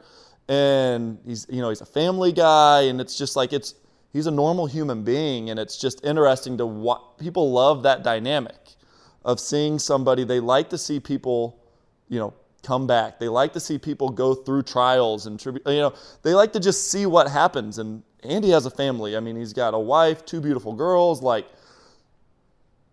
and 0.49 1.19
he's 1.25 1.47
you 1.49 1.61
know 1.61 1.69
he's 1.69 1.81
a 1.81 1.87
family 1.87 2.33
guy 2.33 2.83
and 2.83 3.01
it's 3.01 3.17
just 3.17 3.37
like 3.37 3.53
it's 3.53 3.75
he's 4.17 4.27
a 4.27 4.31
normal 4.31 4.67
human 4.67 5.03
being 5.03 5.51
and 5.51 5.61
it's 5.61 5.77
just 5.77 6.05
interesting 6.05 6.57
to 6.57 6.67
what 6.67 7.19
people 7.19 7.53
love 7.53 7.83
that 7.83 8.03
dynamic 8.03 8.75
of 9.25 9.39
seeing 9.39 9.79
somebody 9.79 10.25
they 10.25 10.41
like 10.41 10.71
to 10.71 10.79
see 10.79 10.99
people 10.99 11.59
you 12.09 12.19
know 12.19 12.33
come 12.67 12.87
back. 12.87 13.21
They 13.21 13.29
like 13.29 13.53
to 13.53 13.61
see 13.61 13.79
people 13.79 14.09
go 14.09 14.35
through 14.35 14.65
trials 14.65 15.27
and 15.27 15.39
tribu- 15.39 15.61
you 15.67 15.81
know 15.81 15.95
they 16.23 16.35
like 16.35 16.53
to 16.55 16.61
just 16.61 16.91
see 16.91 17.07
what 17.07 17.31
happens. 17.31 17.79
And 17.79 18.03
Andy 18.25 18.51
has 18.51 18.67
a 18.67 18.71
family. 18.71 19.17
I 19.17 19.21
mean 19.21 19.37
he's 19.37 19.53
got 19.53 19.73
a 19.73 19.79
wife 19.79 20.25
two 20.25 20.41
beautiful 20.41 20.73
girls 20.73 21.23
like 21.23 21.47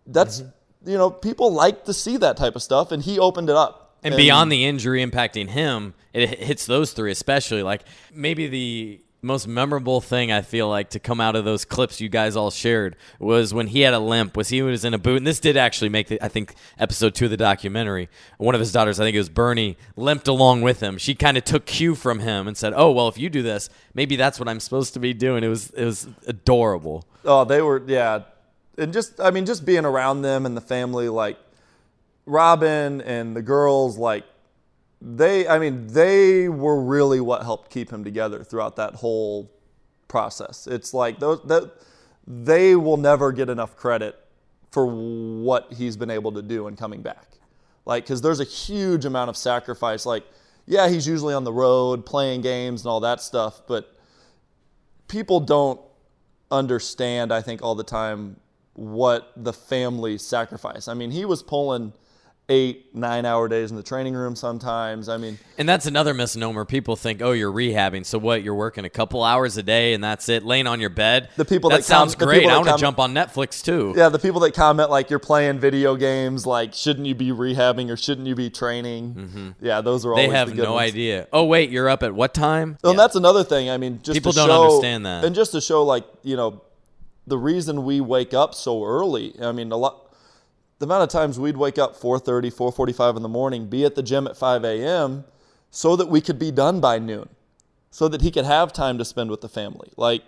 that's 0.06 0.42
mm-hmm. 0.42 0.90
you 0.90 0.96
know 0.96 1.10
people 1.10 1.52
like 1.52 1.84
to 1.86 1.92
see 1.92 2.16
that 2.18 2.36
type 2.36 2.54
of 2.54 2.62
stuff 2.62 2.92
and 2.92 3.02
he 3.02 3.18
opened 3.18 3.50
it 3.50 3.56
up. 3.56 3.80
And 4.04 4.16
beyond 4.16 4.52
the 4.52 4.66
injury 4.66 5.02
impacting 5.04 5.48
him, 5.48 5.94
it 6.12 6.38
hits 6.38 6.66
those 6.66 6.92
three 6.92 7.10
especially. 7.10 7.62
Like 7.62 7.82
maybe 8.12 8.46
the 8.46 9.00
most 9.24 9.48
memorable 9.48 10.00
thing 10.00 10.30
I 10.30 10.42
feel 10.42 10.68
like 10.68 10.90
to 10.90 11.00
come 11.00 11.20
out 11.20 11.34
of 11.34 11.44
those 11.44 11.64
clips 11.64 12.00
you 12.00 12.08
guys 12.08 12.36
all 12.36 12.50
shared 12.50 12.94
was 13.18 13.52
when 13.52 13.68
he 13.68 13.80
had 13.80 13.94
a 13.94 13.98
limp. 13.98 14.36
Was 14.36 14.50
he 14.50 14.62
was 14.62 14.84
in 14.84 14.94
a 14.94 14.98
boot, 14.98 15.16
and 15.16 15.26
this 15.26 15.40
did 15.40 15.56
actually 15.56 15.88
make 15.88 16.08
the, 16.08 16.22
I 16.22 16.28
think 16.28 16.54
episode 16.78 17.14
two 17.14 17.24
of 17.24 17.30
the 17.30 17.36
documentary. 17.36 18.08
One 18.38 18.54
of 18.54 18.60
his 18.60 18.70
daughters, 18.70 19.00
I 19.00 19.04
think 19.04 19.14
it 19.14 19.18
was 19.18 19.28
Bernie, 19.30 19.76
limped 19.96 20.28
along 20.28 20.62
with 20.62 20.80
him. 20.80 20.98
She 20.98 21.14
kind 21.14 21.36
of 21.36 21.44
took 21.44 21.64
cue 21.64 21.94
from 21.94 22.20
him 22.20 22.46
and 22.46 22.56
said, 22.56 22.72
"Oh 22.76 22.92
well, 22.92 23.08
if 23.08 23.18
you 23.18 23.30
do 23.30 23.42
this, 23.42 23.70
maybe 23.94 24.16
that's 24.16 24.38
what 24.38 24.48
I'm 24.48 24.60
supposed 24.60 24.94
to 24.94 25.00
be 25.00 25.14
doing." 25.14 25.42
It 25.42 25.48
was 25.48 25.70
it 25.70 25.84
was 25.84 26.06
adorable. 26.26 27.04
Oh, 27.24 27.44
they 27.44 27.62
were 27.62 27.82
yeah, 27.86 28.24
and 28.76 28.92
just 28.92 29.20
I 29.20 29.30
mean, 29.30 29.46
just 29.46 29.64
being 29.64 29.84
around 29.84 30.22
them 30.22 30.46
and 30.46 30.56
the 30.56 30.60
family, 30.60 31.08
like 31.08 31.38
Robin 32.26 33.00
and 33.00 33.34
the 33.34 33.42
girls, 33.42 33.96
like 33.96 34.24
they, 35.04 35.46
I 35.46 35.58
mean, 35.58 35.86
they 35.88 36.48
were 36.48 36.80
really 36.80 37.20
what 37.20 37.42
helped 37.42 37.70
keep 37.70 37.90
him 37.90 38.04
together 38.04 38.42
throughout 38.42 38.76
that 38.76 38.94
whole 38.94 39.52
process. 40.08 40.66
It's 40.66 40.94
like 40.94 41.18
those 41.18 41.42
that 41.44 41.72
they 42.26 42.74
will 42.74 42.96
never 42.96 43.30
get 43.30 43.50
enough 43.50 43.76
credit 43.76 44.18
for 44.70 44.86
what 44.86 45.74
he's 45.74 45.96
been 45.96 46.10
able 46.10 46.32
to 46.32 46.40
do 46.40 46.66
in 46.68 46.74
coming 46.74 47.02
back. 47.02 47.28
Like, 47.84 48.04
because 48.04 48.22
there's 48.22 48.40
a 48.40 48.44
huge 48.44 49.04
amount 49.04 49.28
of 49.28 49.36
sacrifice. 49.36 50.06
Like, 50.06 50.24
yeah, 50.66 50.88
he's 50.88 51.06
usually 51.06 51.34
on 51.34 51.44
the 51.44 51.52
road 51.52 52.06
playing 52.06 52.40
games 52.40 52.80
and 52.80 52.88
all 52.88 53.00
that 53.00 53.20
stuff, 53.20 53.60
but 53.68 53.94
people 55.06 55.38
don't 55.38 55.78
understand, 56.50 57.30
I 57.30 57.42
think, 57.42 57.62
all 57.62 57.74
the 57.74 57.84
time 57.84 58.40
what 58.72 59.30
the 59.36 59.52
family 59.52 60.16
sacrifice. 60.16 60.88
I 60.88 60.94
mean, 60.94 61.10
he 61.10 61.26
was 61.26 61.42
pulling 61.42 61.92
eight, 62.50 62.94
nine 62.94 63.24
hour 63.24 63.48
days 63.48 63.70
in 63.70 63.76
the 63.78 63.82
training 63.82 64.12
room 64.14 64.36
sometimes. 64.36 65.08
I 65.08 65.16
mean, 65.16 65.38
And 65.56 65.66
that's 65.66 65.86
another 65.86 66.12
misnomer. 66.12 66.66
People 66.66 66.94
think, 66.94 67.22
oh, 67.22 67.32
you're 67.32 67.50
rehabbing. 67.50 68.04
So 68.04 68.18
what? 68.18 68.42
You're 68.42 68.54
working 68.54 68.84
a 68.84 68.90
couple 68.90 69.24
hours 69.24 69.56
a 69.56 69.62
day 69.62 69.94
and 69.94 70.04
that's 70.04 70.28
it, 70.28 70.44
laying 70.44 70.66
on 70.66 70.78
your 70.78 70.90
bed. 70.90 71.30
The 71.36 71.46
people 71.46 71.70
that, 71.70 71.76
that 71.76 71.84
sounds 71.84 72.14
the 72.14 72.26
great. 72.26 72.46
I 72.46 72.52
want 72.56 72.64
to 72.66 72.70
com- 72.72 72.80
jump 72.80 72.98
on 72.98 73.14
Netflix 73.14 73.64
too. 73.64 73.94
yeah, 73.96 74.10
the 74.10 74.18
people 74.18 74.40
that 74.40 74.52
comment 74.52 74.90
like 74.90 75.08
you're 75.08 75.18
playing 75.18 75.58
video 75.58 75.96
games, 75.96 76.44
like 76.46 76.74
shouldn't 76.74 77.06
you 77.06 77.14
be 77.14 77.30
rehabbing 77.30 77.90
or 77.90 77.96
shouldn't 77.96 78.26
you 78.26 78.34
be 78.34 78.50
training? 78.50 79.54
Yeah, 79.62 79.80
those 79.80 80.04
are 80.04 80.10
Mm-hmm. 80.10 80.16
They 80.30 80.36
have 80.36 80.54
the 80.54 80.62
no 80.64 80.74
ones. 80.74 80.90
idea. 80.92 81.28
Oh 81.32 81.44
wait, 81.44 81.70
you're 81.70 81.88
up 81.88 82.02
at 82.02 82.14
what 82.14 82.34
time? 82.34 82.76
Well, 82.82 82.90
Yeah. 82.92 82.94
and 82.94 82.98
that's 82.98 83.16
another 83.16 83.42
thing. 83.42 83.70
I 83.70 83.78
mean, 83.78 84.00
just 84.02 84.14
People 84.16 84.32
to 84.32 84.36
don't 84.40 84.48
show, 84.48 84.64
understand 84.64 85.06
that. 85.06 85.24
and 85.24 85.34
just 85.34 85.52
to 85.52 85.62
show, 85.62 85.82
like 85.82 86.04
you 86.22 86.36
know, 86.36 86.60
the 87.26 87.38
reason 87.38 87.84
we 87.86 88.02
wake 88.02 88.34
up 88.34 88.54
so 88.54 88.84
early. 88.84 89.34
I 89.40 89.52
mean, 89.52 89.72
a 89.72 89.76
lot. 89.78 90.03
The 90.78 90.86
amount 90.86 91.04
of 91.04 91.08
times 91.08 91.38
we'd 91.38 91.56
wake 91.56 91.78
up 91.78 91.96
4:30, 91.96 92.50
4:45 92.50 93.16
in 93.16 93.22
the 93.22 93.28
morning, 93.28 93.66
be 93.66 93.84
at 93.84 93.94
the 93.94 94.02
gym 94.02 94.26
at 94.26 94.36
5 94.36 94.64
a.m., 94.64 95.24
so 95.70 95.96
that 95.96 96.08
we 96.08 96.20
could 96.20 96.38
be 96.38 96.50
done 96.50 96.80
by 96.80 96.98
noon, 96.98 97.28
so 97.90 98.08
that 98.08 98.22
he 98.22 98.30
could 98.30 98.44
have 98.44 98.72
time 98.72 98.98
to 98.98 99.04
spend 99.04 99.30
with 99.30 99.40
the 99.40 99.48
family. 99.48 99.90
Like, 99.96 100.22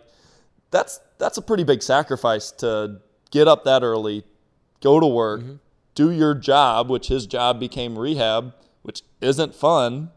that's 0.71 1.01
that's 1.19 1.39
a 1.39 1.43
pretty 1.43 1.65
big 1.65 1.83
sacrifice 1.83 2.51
to 2.53 3.01
get 3.31 3.49
up 3.49 3.65
that 3.65 3.83
early, 3.83 4.25
go 4.81 5.01
to 5.01 5.07
work, 5.07 5.41
Mm-hmm. 5.41 5.55
do 5.95 6.11
your 6.11 6.35
job, 6.35 6.91
which 6.91 7.09
his 7.09 7.27
job 7.27 7.59
became 7.59 7.99
rehab, 7.99 8.55
which 8.83 9.03
isn't 9.21 9.55
fun, 9.55 10.11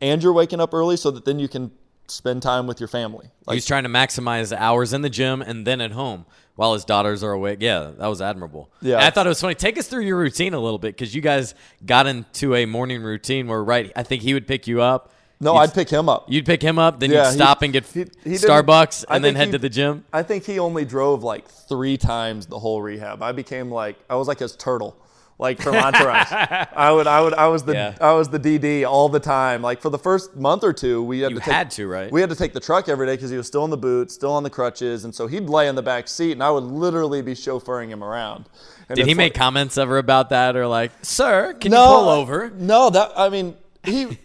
and 0.00 0.22
you're 0.22 0.32
waking 0.32 0.60
up 0.60 0.72
early 0.72 0.96
so 0.96 1.10
that 1.10 1.24
then 1.24 1.38
you 1.38 1.48
can 1.48 1.72
spend 2.10 2.42
time 2.42 2.66
with 2.66 2.80
your 2.80 2.88
family. 2.88 3.28
Like, 3.46 3.54
He's 3.54 3.66
trying 3.66 3.84
to 3.84 3.88
maximize 3.88 4.56
hours 4.56 4.92
in 4.92 5.02
the 5.02 5.10
gym 5.10 5.42
and 5.42 5.66
then 5.66 5.80
at 5.80 5.92
home 5.92 6.26
while 6.56 6.74
his 6.74 6.84
daughters 6.84 7.22
are 7.22 7.32
awake. 7.32 7.58
Yeah, 7.60 7.92
that 7.98 8.06
was 8.06 8.20
admirable. 8.20 8.70
Yeah. 8.82 8.96
And 8.96 9.04
I 9.04 9.10
thought 9.10 9.26
it 9.26 9.30
was 9.30 9.40
funny. 9.40 9.54
Take 9.54 9.78
us 9.78 9.88
through 9.88 10.02
your 10.04 10.18
routine 10.18 10.52
a 10.54 10.60
little 10.60 10.78
bit 10.78 10.94
because 10.96 11.14
you 11.14 11.20
guys 11.22 11.54
got 11.86 12.06
into 12.06 12.54
a 12.54 12.66
morning 12.66 13.02
routine 13.02 13.46
where, 13.46 13.62
right, 13.64 13.90
I 13.96 14.02
think 14.02 14.22
he 14.22 14.34
would 14.34 14.46
pick 14.46 14.66
you 14.66 14.82
up. 14.82 15.12
no, 15.42 15.54
I'd 15.56 15.72
pick 15.72 15.88
him 15.88 16.08
up. 16.10 16.26
You'd 16.28 16.44
pick 16.44 16.60
him 16.60 16.78
up, 16.78 17.00
then 17.00 17.10
Yeah, 17.10 17.24
you'd 17.24 17.30
he- 17.30 17.36
stop 17.36 17.62
and 17.62 17.72
get 17.72 17.86
he- 17.86 18.04
he 18.24 18.30
Starbucks 18.36 19.06
and 19.08 19.24
then 19.24 19.34
head 19.36 19.46
he- 19.48 19.52
to 19.52 19.58
the 19.58 19.70
gym. 19.70 20.04
I 20.12 20.22
think 20.22 20.44
he 20.44 20.58
only 20.58 20.84
drove 20.84 21.22
like 21.22 21.48
three 21.48 21.96
times 21.96 22.44
the 22.46 22.58
whole 22.58 22.82
rehab. 22.82 23.22
I 23.22 23.32
became 23.32 23.70
like 23.70 23.96
I 24.10 24.16
was 24.16 24.28
like 24.28 24.40
his 24.40 24.54
turtle, 24.54 24.96
like 25.40 25.60
from 25.60 25.74
Entourage. 25.74 26.30
I 26.30 26.92
would, 26.92 27.06
I 27.06 27.20
would, 27.22 27.34
I 27.34 27.48
was 27.48 27.64
the, 27.64 27.72
Yeah. 27.72 27.96
I 28.00 28.12
was 28.12 28.28
the 28.28 28.38
DD 28.38 28.86
all 28.86 29.08
the 29.08 29.18
time. 29.18 29.62
Like 29.62 29.80
for 29.80 29.88
the 29.88 29.98
first 29.98 30.36
month 30.36 30.62
or 30.62 30.72
two, 30.72 31.02
we 31.02 31.20
had 31.20 31.30
You 31.32 31.38
to 31.38 31.44
take, 31.44 31.54
had 31.54 31.70
to, 31.72 31.88
right? 31.88 32.12
We 32.12 32.20
had 32.20 32.28
to 32.30 32.36
take 32.36 32.52
the 32.52 32.60
truck 32.60 32.88
every 32.88 33.06
day 33.06 33.14
because 33.16 33.30
he 33.30 33.36
was 33.38 33.46
still 33.46 33.64
in 33.64 33.70
the 33.70 33.76
boot, 33.78 34.10
still 34.10 34.32
on 34.32 34.42
the 34.42 34.50
crutches, 34.50 35.04
and 35.04 35.14
so 35.14 35.26
he'd 35.26 35.48
lay 35.48 35.66
in 35.68 35.74
the 35.74 35.82
back 35.82 36.08
seat, 36.08 36.32
and 36.32 36.42
I 36.42 36.50
would 36.50 36.64
literally 36.64 37.22
be 37.22 37.32
chauffeuring 37.32 37.88
him 37.88 38.04
around. 38.04 38.48
And 38.88 38.96
Did 38.96 39.06
he 39.06 39.14
make 39.14 39.32
like- 39.32 39.38
comments 39.40 39.78
ever 39.78 39.98
about 39.98 40.28
that 40.30 40.56
or 40.56 40.66
like, 40.66 40.92
sir, 41.02 41.54
can 41.54 41.70
no, 41.72 41.80
you 41.82 41.88
pull 41.88 42.08
over? 42.10 42.50
No, 42.50 42.90
that 42.90 43.12
I 43.16 43.28
mean 43.30 43.56
he. 43.82 44.18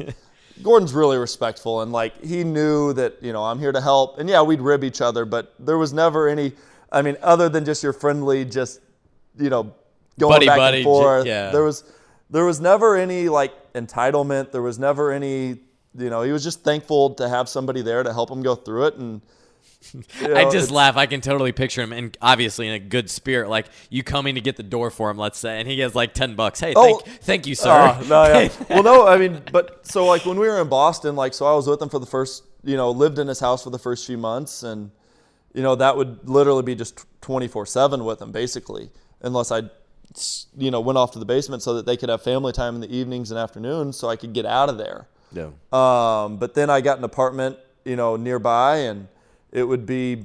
Gordon's 0.64 0.94
really 0.94 1.18
respectful 1.18 1.82
and 1.82 1.92
like 1.92 2.24
he 2.24 2.44
knew 2.46 2.94
that 2.94 3.22
you 3.22 3.34
know 3.34 3.44
I'm 3.44 3.60
here 3.60 3.74
to 3.74 3.82
help 3.82 4.20
and 4.20 4.30
yeah 4.30 4.42
we'd 4.42 4.62
rib 4.62 4.86
each 4.86 5.02
other 5.02 5.26
but 5.26 5.54
there 5.60 5.78
was 5.78 5.92
never 5.92 6.30
any 6.30 6.54
I 6.90 7.02
mean 7.02 7.18
other 7.22 7.50
than 7.50 7.66
just 7.66 7.84
your 7.84 7.92
friendly 7.92 8.46
just 8.46 8.80
you 9.38 9.50
know 9.50 9.74
going 10.20 10.34
Buddy, 10.34 10.46
back 10.48 10.58
buddy, 10.58 10.78
and 10.78 10.84
forth 10.86 11.26
yeah. 11.26 11.52
there 11.52 11.64
was 11.64 11.84
there 12.30 12.46
was 12.46 12.60
never 12.62 12.96
any 12.96 13.30
like 13.30 13.74
entitlement 13.74 14.52
there 14.52 14.62
was 14.62 14.80
never 14.80 15.12
any 15.12 15.60
you 15.98 16.10
know 16.10 16.22
he 16.24 16.32
was 16.32 16.44
just 16.44 16.64
thankful 16.64 17.12
to 17.16 17.28
have 17.30 17.48
somebody 17.50 17.82
there 17.82 18.04
to 18.04 18.14
help 18.14 18.30
him 18.30 18.42
go 18.42 18.56
through 18.56 18.86
it 18.88 18.96
and 18.96 19.22
you 20.22 20.36
I 20.36 20.50
just 20.50 20.72
laugh. 20.72 20.98
I 20.98 21.06
can 21.06 21.22
totally 21.22 21.52
picture 21.52 21.82
him, 21.82 21.94
and 21.94 22.18
obviously 22.22 22.68
in 22.68 22.74
a 22.74 22.80
good 22.80 23.08
spirit, 23.08 23.50
like 23.50 23.68
you 23.92 24.02
coming 24.02 24.34
to 24.34 24.42
get 24.42 24.56
the 24.56 24.64
door 24.64 24.90
for 24.90 25.12
him, 25.12 25.18
let's 25.18 25.38
say, 25.38 25.60
and 25.60 25.68
he 25.68 25.80
has 25.82 25.94
like 25.94 26.14
ten 26.16 26.34
bucks. 26.36 26.60
Hey, 26.60 26.74
Oh. 26.76 26.98
thank, 26.98 27.22
thank 27.22 27.48
you, 27.48 27.54
sir. 27.54 27.70
Oh, 27.70 28.04
no, 28.08 28.24
yeah. 28.26 28.50
well, 28.70 28.82
no, 28.84 29.08
I 29.08 29.18
mean, 29.18 29.42
but 29.52 29.86
so 29.86 30.06
like 30.08 30.26
when 30.26 30.40
we 30.40 30.48
were 30.48 30.60
in 30.60 30.70
Boston, 30.70 31.16
like 31.16 31.34
so 31.36 31.46
I 31.46 31.54
was 31.54 31.68
with 31.68 31.80
him 31.82 31.90
for 31.90 32.00
the 32.00 32.06
first, 32.08 32.44
you 32.64 32.76
know, 32.78 32.90
lived 32.90 33.20
in 33.20 33.28
his 33.28 33.40
house 33.40 33.64
for 33.64 33.70
the 33.70 33.78
first 33.78 34.08
few 34.08 34.18
months, 34.18 34.64
and 34.64 34.90
you 35.54 35.62
know 35.62 35.76
that 35.76 35.96
would 35.98 36.28
literally 36.28 36.64
be 36.64 36.74
just 36.74 37.06
twenty 37.22 37.48
four 37.48 37.66
seven 37.68 38.06
with 38.06 38.20
him 38.22 38.32
basically, 38.32 38.90
unless 39.22 39.52
I, 39.52 39.64
you 40.58 40.72
know, 40.72 40.80
went 40.80 40.98
off 40.98 41.12
to 41.12 41.20
the 41.20 41.26
basement 41.26 41.62
so 41.64 41.74
that 41.76 41.86
they 41.86 41.98
could 41.98 42.10
have 42.10 42.22
family 42.22 42.52
time 42.54 42.76
in 42.76 42.82
the 42.82 42.94
evenings 42.96 43.32
and 43.32 43.40
afternoons, 43.40 43.98
so 43.98 44.10
I 44.10 44.16
could 44.16 44.34
get 44.34 44.46
out 44.46 44.70
of 44.70 44.78
there. 44.78 45.08
no. 45.32 45.54
Um, 45.78 46.38
but 46.38 46.54
then 46.54 46.70
I 46.70 46.82
got 46.82 46.98
an 46.98 47.04
apartment, 47.04 47.58
you 47.84 47.96
know, 47.96 48.16
nearby, 48.16 48.78
and 48.78 49.08
it 49.52 49.64
would 49.64 49.86
be, 49.86 50.24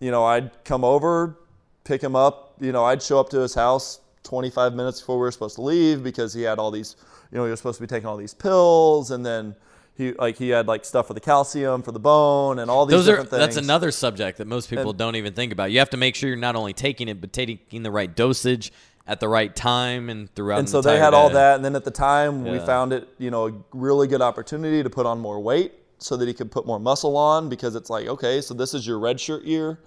you 0.00 0.10
know, 0.10 0.24
I'd 0.24 0.64
come 0.64 0.84
over, 0.84 1.36
pick 1.84 2.02
him 2.02 2.16
up. 2.16 2.54
You 2.60 2.72
know, 2.72 2.84
I'd 2.84 3.02
show 3.02 3.20
up 3.20 3.28
to 3.30 3.40
his 3.40 3.54
house 3.54 4.00
25 4.24 4.74
minutes 4.74 5.00
before 5.00 5.16
we 5.16 5.20
were 5.20 5.30
supposed 5.30 5.56
to 5.56 5.62
leave 5.62 6.02
because 6.02 6.32
he 6.34 6.42
had 6.42 6.58
all 6.58 6.70
these, 6.70 6.96
you 7.30 7.38
know, 7.38 7.44
he 7.44 7.50
was 7.50 7.60
supposed 7.60 7.78
to 7.78 7.82
be 7.82 7.86
taking 7.86 8.08
all 8.08 8.16
these 8.16 8.34
pills, 8.34 9.10
and 9.10 9.24
then 9.24 9.54
he 9.96 10.12
like 10.12 10.36
he 10.36 10.50
had 10.50 10.66
like 10.68 10.84
stuff 10.84 11.06
for 11.06 11.14
the 11.14 11.20
calcium 11.20 11.82
for 11.82 11.92
the 11.92 11.98
bone 11.98 12.58
and 12.58 12.70
all 12.70 12.84
these 12.84 12.92
Those 12.92 13.08
are 13.08 13.12
different 13.12 13.30
things. 13.30 13.40
that's 13.40 13.56
another 13.56 13.90
subject 13.90 14.38
that 14.38 14.46
most 14.46 14.68
people 14.68 14.92
don't 14.92 15.16
even 15.16 15.32
think 15.32 15.52
about. 15.52 15.70
You 15.70 15.78
have 15.78 15.90
to 15.90 15.96
make 15.96 16.14
sure 16.14 16.28
you're 16.28 16.36
not 16.38 16.54
only 16.54 16.74
taking 16.74 17.08
it, 17.08 17.20
but 17.20 17.32
taking 17.32 17.82
the 17.82 17.90
right 17.90 18.14
dosage 18.14 18.72
at 19.06 19.20
the 19.20 19.28
right 19.28 19.54
time 19.54 20.10
and 20.10 20.34
throughout. 20.34 20.58
and 20.58 20.66
an 20.66 20.72
so 20.72 20.80
they 20.80 20.94
entire 20.94 21.04
had 21.04 21.14
all 21.14 21.30
that 21.30 21.56
and 21.56 21.64
then 21.64 21.76
at 21.76 21.84
the 21.84 21.90
time 21.90 22.44
we 22.44 22.58
found 22.58 22.92
it 22.92 23.08
you 23.18 23.30
know 23.30 23.48
a 23.48 23.52
really 23.72 24.08
good 24.08 24.20
opportunity 24.22 24.82
to 24.82 24.90
put 24.90 25.06
on 25.06 25.20
more 25.20 25.38
weight 25.40 25.72
so 25.98 26.16
that 26.16 26.26
he 26.26 26.34
could 26.34 26.50
put 26.50 26.66
more 26.66 26.80
muscle 26.80 27.16
on 27.16 27.48
because 27.48 27.74
it's 27.74 27.88
like 27.88 28.06
okay 28.06 28.40
so 28.40 28.52
this 28.52 28.74
is 28.74 28.86
your 28.86 28.98
red 28.98 29.20
shirt 29.20 29.44
year. 29.44 29.78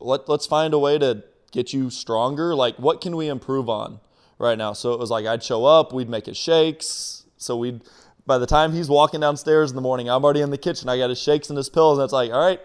Let, 0.00 0.28
let's 0.28 0.46
find 0.46 0.74
a 0.74 0.78
way 0.78 0.98
to 0.98 1.22
get 1.52 1.72
you 1.72 1.88
stronger. 1.88 2.54
Like 2.54 2.76
what 2.78 3.00
can 3.00 3.16
we 3.16 3.28
improve 3.28 3.68
on 3.68 4.00
right 4.38 4.58
now? 4.58 4.72
So 4.72 4.92
it 4.92 4.98
was 4.98 5.10
like 5.10 5.26
i'd 5.26 5.42
show 5.42 5.64
up 5.64 5.92
we'd 5.92 6.08
make 6.08 6.26
his 6.26 6.36
shakes. 6.36 7.24
So 7.36 7.56
we'd 7.56 7.82
by 8.26 8.38
the 8.38 8.46
time 8.46 8.72
he's 8.72 8.88
walking 8.88 9.20
downstairs 9.20 9.70
in 9.70 9.76
the 9.76 9.82
morning 9.82 10.08
i'm 10.08 10.24
already 10.24 10.40
in 10.40 10.50
the 10.50 10.58
kitchen. 10.58 10.88
I 10.88 10.96
got 10.96 11.10
his 11.10 11.20
shakes 11.20 11.50
and 11.50 11.56
his 11.56 11.68
pills 11.68 11.98
and 11.98 12.04
it's 12.04 12.14
like 12.14 12.32
all 12.32 12.40
right 12.44 12.60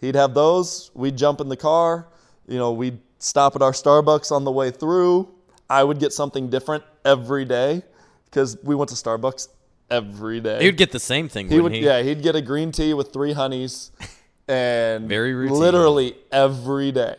he'd 0.00 0.14
have 0.14 0.34
those. 0.34 0.90
We'd 0.94 1.16
jump 1.16 1.40
in 1.40 1.48
the 1.48 1.56
car. 1.56 2.06
You 2.46 2.58
know 2.58 2.72
we'd 2.72 2.98
stop 3.18 3.56
at 3.56 3.62
our 3.62 3.72
starbucks 3.72 4.30
on 4.30 4.44
the 4.44 4.52
way 4.52 4.70
through 4.70 5.28
i 5.70 5.82
would 5.84 5.98
get 5.98 6.12
something 6.12 6.48
different 6.50 6.82
every 7.04 7.44
day 7.44 7.82
because 8.26 8.56
we 8.62 8.74
went 8.74 8.88
to 8.90 8.94
starbucks 8.96 9.48
every 9.90 10.40
day 10.40 10.60
He 10.60 10.66
would 10.66 10.76
get 10.76 10.92
the 10.92 11.00
same 11.00 11.28
thing. 11.28 11.48
he 11.48 11.60
would 11.60 11.72
he? 11.72 11.80
yeah 11.80 12.02
he'd 12.02 12.22
get 12.22 12.36
a 12.36 12.42
green 12.42 12.72
tea 12.72 12.92
with 12.94 13.12
three 13.12 13.32
honeys 13.32 13.90
and 14.48 15.08
Very 15.08 15.34
routine. 15.34 15.58
literally 15.58 16.16
every 16.32 16.92
day 16.92 17.16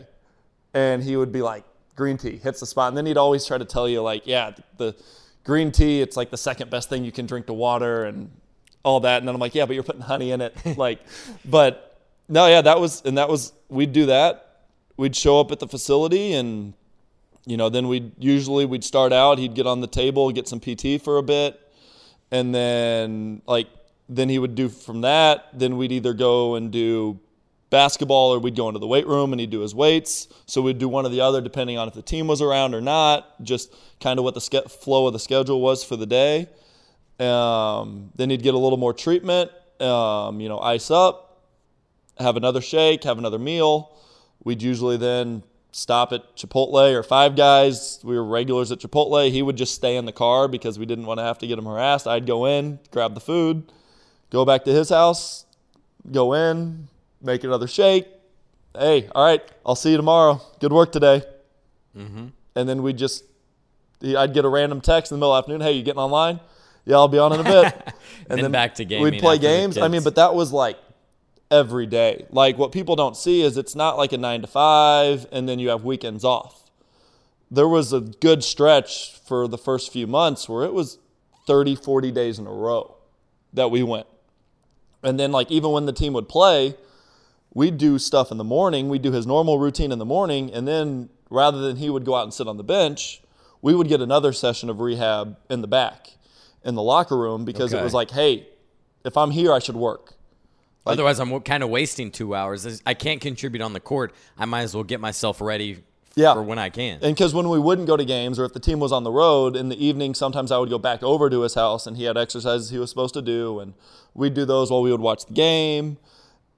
and 0.73 1.03
he 1.03 1.15
would 1.15 1.31
be 1.31 1.41
like 1.41 1.63
green 1.95 2.17
tea 2.17 2.37
hits 2.37 2.59
the 2.59 2.65
spot 2.65 2.89
and 2.89 2.97
then 2.97 3.05
he'd 3.05 3.17
always 3.17 3.45
try 3.45 3.57
to 3.57 3.65
tell 3.65 3.87
you 3.89 4.01
like 4.01 4.25
yeah 4.25 4.51
the 4.77 4.95
green 5.43 5.71
tea 5.71 6.01
it's 6.01 6.15
like 6.15 6.29
the 6.29 6.37
second 6.37 6.69
best 6.69 6.89
thing 6.89 7.03
you 7.03 7.11
can 7.11 7.25
drink 7.25 7.45
to 7.47 7.53
water 7.53 8.05
and 8.05 8.29
all 8.83 8.99
that 9.01 9.17
and 9.17 9.27
then 9.27 9.35
i'm 9.35 9.41
like 9.41 9.53
yeah 9.55 9.65
but 9.65 9.73
you're 9.73 9.83
putting 9.83 10.01
honey 10.01 10.31
in 10.31 10.39
it 10.41 10.55
like 10.77 10.99
but 11.43 11.99
no 12.29 12.45
yeah 12.47 12.61
that 12.61 12.79
was 12.79 13.01
and 13.03 13.17
that 13.17 13.27
was 13.27 13.51
we'd 13.67 13.91
do 13.91 14.05
that 14.05 14.61
we'd 14.95 15.15
show 15.15 15.39
up 15.39 15.51
at 15.51 15.59
the 15.59 15.67
facility 15.67 16.33
and 16.33 16.73
you 17.49 17.57
know 17.57 17.69
then 17.69 17.87
we'd 17.87 18.11
usually 18.17 18.65
we'd 18.65 18.83
start 18.83 19.11
out 19.11 19.37
he'd 19.37 19.55
get 19.55 19.65
on 19.65 19.81
the 19.81 19.87
table 19.87 20.31
get 20.31 20.47
some 20.47 20.59
pt 20.59 21.01
for 21.01 21.17
a 21.17 21.23
bit 21.23 21.59
and 22.31 22.53
then 22.53 23.41
like 23.47 23.67
then 24.07 24.29
he 24.29 24.39
would 24.39 24.55
do 24.55 24.69
from 24.69 25.01
that 25.01 25.47
then 25.53 25.77
we'd 25.77 25.91
either 25.91 26.13
go 26.13 26.55
and 26.55 26.71
do 26.71 27.19
basketball 27.69 28.33
or 28.33 28.39
we'd 28.39 28.55
go 28.55 28.67
into 28.67 28.79
the 28.79 28.87
weight 28.87 29.07
room 29.07 29.31
and 29.31 29.39
he'd 29.39 29.49
do 29.49 29.61
his 29.61 29.75
weights. 29.75 30.27
So 30.45 30.61
we'd 30.61 30.79
do 30.79 30.87
one 30.87 31.05
or 31.05 31.09
the 31.09 31.21
other 31.21 31.41
depending 31.41 31.77
on 31.77 31.87
if 31.87 31.93
the 31.93 32.01
team 32.01 32.27
was 32.27 32.41
around 32.41 32.73
or 32.73 32.81
not 32.81 33.41
just 33.43 33.73
kind 33.99 34.19
of 34.19 34.25
what 34.25 34.33
the 34.33 34.41
ske- 34.41 34.69
flow 34.69 35.07
of 35.07 35.13
the 35.13 35.19
schedule 35.19 35.61
was 35.61 35.83
for 35.83 35.95
the 35.95 36.05
day. 36.05 36.47
Um, 37.19 38.11
then 38.15 38.29
he'd 38.29 38.43
get 38.43 38.53
a 38.53 38.57
little 38.57 38.77
more 38.77 38.93
treatment 38.93 39.51
um, 39.81 40.39
you 40.39 40.47
know 40.47 40.59
ice 40.59 40.89
up 40.89 41.43
have 42.17 42.37
another 42.37 42.61
shake 42.61 43.03
have 43.03 43.17
another 43.17 43.39
meal. 43.39 43.95
We'd 44.43 44.61
usually 44.61 44.97
then 44.97 45.43
stop 45.71 46.11
at 46.11 46.35
Chipotle 46.35 46.93
or 46.93 47.03
Five 47.03 47.35
Guys. 47.35 47.99
We 48.03 48.15
were 48.15 48.25
regulars 48.25 48.71
at 48.71 48.79
Chipotle. 48.79 49.29
He 49.31 49.41
would 49.41 49.55
just 49.55 49.75
stay 49.75 49.97
in 49.97 50.05
the 50.05 50.11
car 50.11 50.47
because 50.47 50.79
we 50.79 50.85
didn't 50.85 51.05
want 51.05 51.19
to 51.19 51.23
have 51.23 51.37
to 51.39 51.47
get 51.47 51.57
him 51.57 51.65
harassed. 51.65 52.07
I'd 52.07 52.25
go 52.25 52.45
in, 52.45 52.79
grab 52.91 53.13
the 53.13 53.19
food, 53.19 53.71
go 54.29 54.45
back 54.45 54.63
to 54.65 54.71
his 54.71 54.89
house, 54.89 55.45
go 56.11 56.33
in, 56.33 56.87
make 57.21 57.43
another 57.43 57.67
shake. 57.67 58.07
Hey, 58.77 59.09
all 59.13 59.25
right, 59.25 59.41
I'll 59.65 59.75
see 59.75 59.91
you 59.91 59.97
tomorrow. 59.97 60.41
Good 60.59 60.71
work 60.71 60.91
today. 60.91 61.23
Mm-hmm. 61.97 62.27
And 62.55 62.69
then 62.69 62.83
we 62.83 62.93
just, 62.93 63.23
I'd 64.03 64.33
get 64.33 64.45
a 64.45 64.49
random 64.49 64.81
text 64.81 65.11
in 65.11 65.15
the 65.15 65.19
middle 65.19 65.33
of 65.33 65.45
the 65.45 65.53
afternoon. 65.53 65.67
Hey, 65.67 65.77
you 65.77 65.83
getting 65.83 65.99
online? 65.99 66.39
Yeah, 66.85 66.95
I'll 66.95 67.07
be 67.07 67.17
on 67.19 67.33
in 67.33 67.39
a 67.39 67.43
bit. 67.43 67.93
And 68.29 68.43
then 68.43 68.51
back 68.51 68.75
to 68.75 68.85
gaming 68.85 69.11
We'd 69.11 69.19
play 69.19 69.39
games. 69.39 69.75
I 69.79 69.87
mean, 69.87 70.03
but 70.03 70.15
that 70.15 70.35
was 70.35 70.51
like 70.51 70.77
every 71.51 71.85
day. 71.85 72.25
Like 72.29 72.57
what 72.57 72.71
people 72.71 72.95
don't 72.95 73.17
see 73.17 73.41
is 73.41 73.57
it's 73.57 73.75
not 73.75 73.97
like 73.97 74.11
a 74.13 74.17
nine 74.17 74.41
to 74.41 74.47
five 74.47 75.25
and 75.31 75.47
then 75.49 75.59
you 75.59 75.69
have 75.69 75.83
weekends 75.83 76.23
off. 76.23 76.69
There 77.51 77.67
was 77.67 77.91
a 77.91 78.01
good 78.01 78.43
stretch 78.43 79.13
for 79.25 79.47
the 79.47 79.57
first 79.57 79.91
few 79.91 80.05
months 80.05 80.47
where 80.47 80.63
it 80.63 80.73
was 80.73 80.99
30, 81.47 81.75
40 81.75 82.11
days 82.11 82.37
in 82.39 82.45
a 82.47 82.51
row. 82.51 82.95
that 83.53 83.71
we 83.71 83.81
went. 83.81 84.05
And 85.01 85.19
then 85.19 85.31
like 85.31 85.49
even 85.49 85.71
when 85.71 85.85
the 85.87 85.93
team 85.93 86.13
would 86.13 86.29
play, 86.29 86.75
we'd 87.53 87.79
do 87.79 87.97
stuff 87.97 88.29
in 88.31 88.37
the 88.37 88.43
morning. 88.43 88.89
We'd 88.89 89.01
do 89.01 89.11
his 89.11 89.25
normal 89.25 89.57
routine 89.57 89.91
in 89.91 89.97
the 89.97 90.05
morning, 90.05 90.53
and 90.53 90.67
then 90.67 91.09
rather 91.31 91.57
than 91.57 91.77
he 91.77 91.89
would 91.89 92.05
go 92.05 92.13
out 92.13 92.23
and 92.23 92.33
sit 92.33 92.47
on 92.47 92.57
the 92.57 92.63
bench, 92.63 93.21
we 93.63 93.73
would 93.73 93.87
get 93.87 94.01
another 94.01 94.31
session 94.33 94.69
of 94.69 94.79
rehab 94.81 95.35
in 95.49 95.61
the 95.61 95.67
back 95.67 96.11
in 96.63 96.75
the 96.75 96.83
locker 96.83 97.17
room 97.17 97.43
because 97.45 97.73
Okay. 97.73 97.81
it 97.81 97.83
was 97.83 97.93
like, 97.95 98.11
hey, 98.11 98.47
if 99.03 99.17
I'm 99.17 99.31
here, 99.31 99.51
I 99.51 99.57
should 99.59 99.75
work. 99.77 100.13
Otherwise, 100.91 101.19
I'm 101.19 101.39
kind 101.41 101.63
of 101.63 101.69
wasting 101.69 102.11
two 102.11 102.35
hours. 102.35 102.81
I 102.85 102.93
can't 102.93 103.21
contribute 103.21 103.61
on 103.61 103.73
the 103.73 103.79
court. 103.79 104.13
I 104.37 104.45
might 104.45 104.61
as 104.61 104.73
well 104.75 104.83
get 104.83 104.99
myself 104.99 105.39
ready 105.41 105.83
Yeah. 106.15 106.33
for 106.33 106.41
when 106.43 106.59
I 106.59 106.69
can. 106.69 106.99
And 107.01 107.15
because 107.15 107.33
when 107.33 107.47
we 107.49 107.59
wouldn't 107.59 107.87
go 107.87 107.95
to 107.97 108.05
games 108.05 108.39
or 108.39 108.45
if 108.45 108.53
the 108.53 108.59
team 108.59 108.79
was 108.79 108.91
on 108.91 109.03
the 109.03 109.11
road 109.11 109.55
in 109.55 109.69
the 109.69 109.83
evening, 109.83 110.13
sometimes 110.15 110.51
I 110.51 110.57
would 110.57 110.69
go 110.69 110.77
back 110.79 111.01
over 111.03 111.29
to 111.29 111.41
his 111.41 111.53
house 111.53 111.87
and 111.87 111.95
he 111.97 112.03
had 112.05 112.17
exercises 112.17 112.69
he 112.69 112.77
was 112.79 112.89
supposed 112.89 113.13
to 113.13 113.21
do. 113.21 113.59
And 113.59 113.73
we'd 114.13 114.33
do 114.33 114.45
those 114.45 114.69
while 114.71 114.81
we 114.81 114.91
would 114.91 115.01
watch 115.01 115.25
the 115.25 115.33
game. 115.33 115.97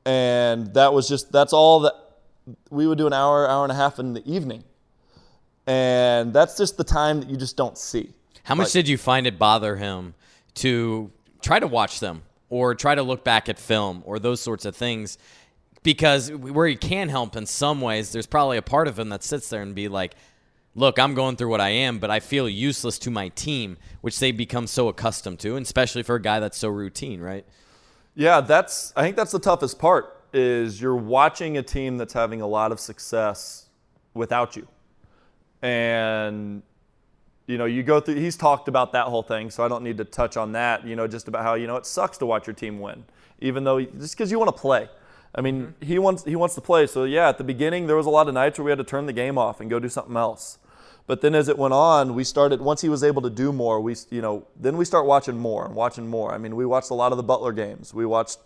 And 0.06 0.74
that 0.74 0.94
was 0.94 1.08
just, 1.08 1.32
that's 1.32 1.54
all 1.54 1.82
that 1.82 1.94
we 2.72 2.88
would 2.88 2.98
do 2.98 3.06
an 3.08 3.14
hour, 3.14 3.48
hour 3.48 3.64
and 3.64 3.72
a 3.72 3.76
half 3.76 4.00
in 4.00 4.14
the 4.14 4.26
evening. 4.28 4.64
And 5.68 6.34
that's 6.34 6.58
just 6.58 6.78
the 6.78 6.84
time 6.84 7.20
that 7.22 7.30
you 7.30 7.38
just 7.38 7.56
don't 7.56 7.78
see. 7.78 8.12
How 8.44 8.56
much 8.56 8.68
Like- 8.68 8.74
did 8.74 8.88
you 8.88 8.98
find 8.98 9.28
it 9.28 9.38
bother 9.38 9.76
him 9.76 10.16
to 10.56 11.12
try 11.42 11.60
to 11.60 11.68
watch 11.68 12.00
them 12.00 12.24
or 12.52 12.76
try 12.76 12.94
to 12.94 13.02
look 13.02 13.24
back 13.24 13.50
at 13.50 13.58
film 13.58 14.04
or 14.06 14.20
those 14.20 14.40
sorts 14.40 14.66
of 14.66 14.76
things? 14.76 15.18
Because 15.82 16.32
where 16.32 16.68
he 16.68 16.76
can 16.76 17.10
help 17.10 17.36
in 17.36 17.48
some 17.48 17.82
ways, 17.82 18.12
there's 18.12 18.28
probably 18.28 18.58
a 18.58 18.62
part 18.62 18.88
of 18.88 19.00
him 19.00 19.10
that 19.10 19.24
sits 19.24 19.50
there 19.50 19.64
and 19.64 19.74
be 19.74 19.88
like, 19.88 20.14
look, 20.76 21.00
I'm 21.00 21.16
going 21.16 21.38
through 21.38 21.50
what 21.50 21.62
I 21.62 21.70
am, 21.70 21.98
but 21.98 22.12
I 22.12 22.20
feel 22.20 22.48
useless 22.48 23.00
to 23.00 23.10
my 23.10 23.30
team, 23.30 23.78
which 24.02 24.20
they 24.20 24.32
become 24.32 24.68
so 24.68 24.90
accustomed 24.90 25.40
to, 25.40 25.56
and 25.56 25.66
especially 25.66 26.04
for 26.04 26.16
a 26.16 26.22
guy 26.22 26.40
that's 26.40 26.58
so 26.58 26.70
routine, 26.70 27.20
right? 27.20 27.46
Yeah, 28.14 28.42
that's 28.42 28.94
I 28.96 29.02
think 29.02 29.16
that's 29.16 29.32
the 29.32 29.40
toughest 29.40 29.80
part 29.80 30.22
is 30.34 30.82
you're 30.82 30.96
watching 30.96 31.58
a 31.58 31.64
team 31.64 31.98
that's 31.98 32.14
having 32.14 32.42
a 32.42 32.48
lot 32.48 32.72
of 32.72 32.80
success 32.80 33.68
without 34.14 34.56
you. 34.56 34.68
And 35.62 36.64
you 37.48 37.58
know, 37.58 37.66
you 37.66 37.84
go 37.84 38.00
through 38.00 38.16
he's 38.16 38.38
talked 38.38 38.68
about 38.68 38.92
that 38.94 39.08
whole 39.08 39.24
thing, 39.24 39.50
so 39.50 39.64
I 39.64 39.68
don't 39.68 39.84
need 39.84 39.98
to 39.98 40.06
touch 40.06 40.38
on 40.38 40.52
that, 40.54 40.86
you 40.86 40.96
know, 40.96 41.08
just 41.08 41.28
about 41.28 41.44
how, 41.44 41.56
you 41.56 41.68
know, 41.68 41.76
it 41.76 41.86
sucks 41.86 42.18
to 42.20 42.26
watch 42.26 42.48
your 42.48 42.54
team 42.54 42.80
win, 42.80 43.04
even 43.40 43.64
though 43.64 43.82
just 43.82 44.18
cuz 44.18 44.32
you 44.32 44.40
want 44.40 44.56
to 44.56 44.60
play. 44.62 44.90
I 45.34 45.42
mean, 45.42 45.68
mm-hmm. 45.68 45.86
he 45.86 46.00
wants 46.00 46.24
he 46.24 46.36
wants 46.36 46.56
to 46.56 46.62
play. 46.62 46.88
So 46.88 47.04
yeah, 47.04 47.30
at 47.30 47.38
the 47.38 47.44
beginning 47.44 47.88
there 47.88 47.96
was 47.96 48.06
a 48.06 48.10
lot 48.10 48.28
of 48.28 48.34
nights 48.34 48.58
where 48.58 48.66
we 48.66 48.72
had 48.72 48.78
to 48.78 48.84
turn 48.84 49.06
the 49.06 49.14
game 49.14 49.38
off 49.38 49.60
and 49.60 49.70
go 49.70 49.80
do 49.80 49.90
something 49.90 50.16
else. 50.16 50.58
But 51.08 51.22
then 51.22 51.36
as 51.36 51.48
it 51.48 51.58
went 51.58 51.74
on, 51.74 52.16
we 52.16 52.24
started 52.24 52.62
once 52.62 52.82
he 52.82 52.90
was 52.90 53.04
able 53.04 53.22
to 53.24 53.30
do 53.30 53.52
more, 53.52 53.82
we 53.82 53.96
you 54.10 54.22
know, 54.22 54.48
then 54.56 54.78
we 54.78 54.86
start 54.86 55.06
watching 55.06 55.38
more 55.38 55.66
and 55.66 55.76
watching 55.76 56.08
more. 56.08 56.34
I 56.34 56.38
mean, 56.38 56.56
we 56.56 56.66
watched 56.66 56.90
a 56.90 56.94
lot 56.94 57.12
of 57.12 57.18
the 57.18 57.24
Butler 57.24 57.52
games. 57.52 57.94
We 57.94 58.06
watched 58.06 58.40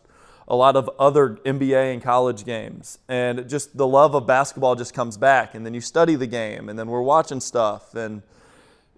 a 0.47 0.55
lot 0.55 0.75
of 0.75 0.89
other 0.99 1.29
NBA 1.45 1.93
and 1.93 2.01
college 2.01 2.45
games. 2.45 2.99
And 3.07 3.49
just 3.49 3.75
the 3.77 3.87
love 3.87 4.13
of 4.15 4.27
basketball 4.27 4.75
just 4.75 4.93
comes 4.93 5.17
back 5.17 5.55
and 5.55 5.65
then 5.65 5.73
you 5.73 5.81
study 5.81 6.15
the 6.15 6.27
game 6.27 6.69
and 6.69 6.77
then 6.77 6.87
we're 6.87 7.01
watching 7.01 7.39
stuff 7.39 7.95
and 7.95 8.21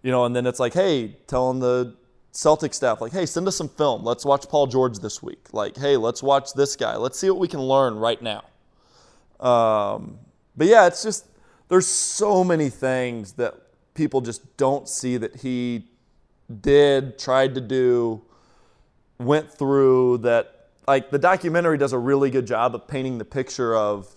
you 0.08 0.14
know, 0.14 0.24
and 0.24 0.34
then 0.34 0.48
it's 0.48 0.58
like, 0.58 0.74
hey, 0.74 1.18
telling 1.28 1.60
the 1.60 1.94
Celtic 2.32 2.74
staff, 2.74 3.02
like, 3.02 3.12
hey, 3.12 3.26
send 3.26 3.46
us 3.46 3.58
some 3.58 3.68
film. 3.68 4.06
Let's 4.06 4.24
watch 4.24 4.48
Paul 4.48 4.66
George 4.66 5.00
this 5.00 5.22
week. 5.22 5.48
Like, 5.52 5.76
hey, 5.76 5.98
let's 5.98 6.24
watch 6.24 6.54
this 6.54 6.78
guy. 6.78 6.96
Let's 6.96 7.20
see 7.20 7.30
what 7.30 7.40
we 7.40 7.50
can 7.50 7.60
learn 7.60 7.98
right 7.98 8.22
now. 8.22 8.46
Um, 9.42 10.20
but 10.56 10.68
yeah, 10.68 10.88
it's 10.88 11.04
just 11.04 11.26
there's 11.68 11.88
so 11.88 12.46
many 12.46 12.70
things 12.70 13.34
that 13.34 13.56
people 13.96 14.22
just 14.22 14.56
don't 14.56 14.88
see 14.88 15.18
that 15.18 15.36
he 15.36 15.90
did, 16.62 17.20
tried 17.20 17.54
to 17.56 17.60
do, 17.60 18.22
went 19.20 19.52
through 19.52 20.20
that 20.20 20.70
like 20.88 21.12
the 21.12 21.20
documentary 21.20 21.78
does 21.78 21.92
a 21.92 22.00
really 22.00 22.30
good 22.30 22.48
job 22.48 22.74
of 22.76 22.88
painting 22.88 23.18
the 23.18 23.26
picture 23.26 23.76
of 23.76 24.16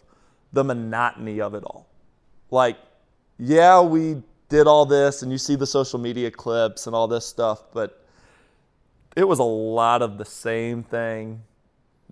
the 0.53 0.62
monotony 0.62 1.40
of 1.40 1.55
it 1.55 1.64
all. 1.64 1.88
Like, 2.48 2.79
yeah, 3.40 3.81
we 3.81 4.22
did 4.51 4.67
all 4.67 4.85
this 4.85 5.23
and 5.23 5.33
you 5.33 5.39
see 5.39 5.55
the 5.57 5.67
social 5.67 5.99
media 5.99 6.31
clips 6.31 6.87
and 6.87 6.95
all 6.95 7.09
this 7.09 7.25
stuff, 7.25 7.63
but 7.73 8.05
it 9.17 9.25
was 9.27 9.39
a 9.39 9.45
lot 9.45 10.03
of 10.03 10.19
the 10.19 10.25
same 10.25 10.83
thing 10.83 11.43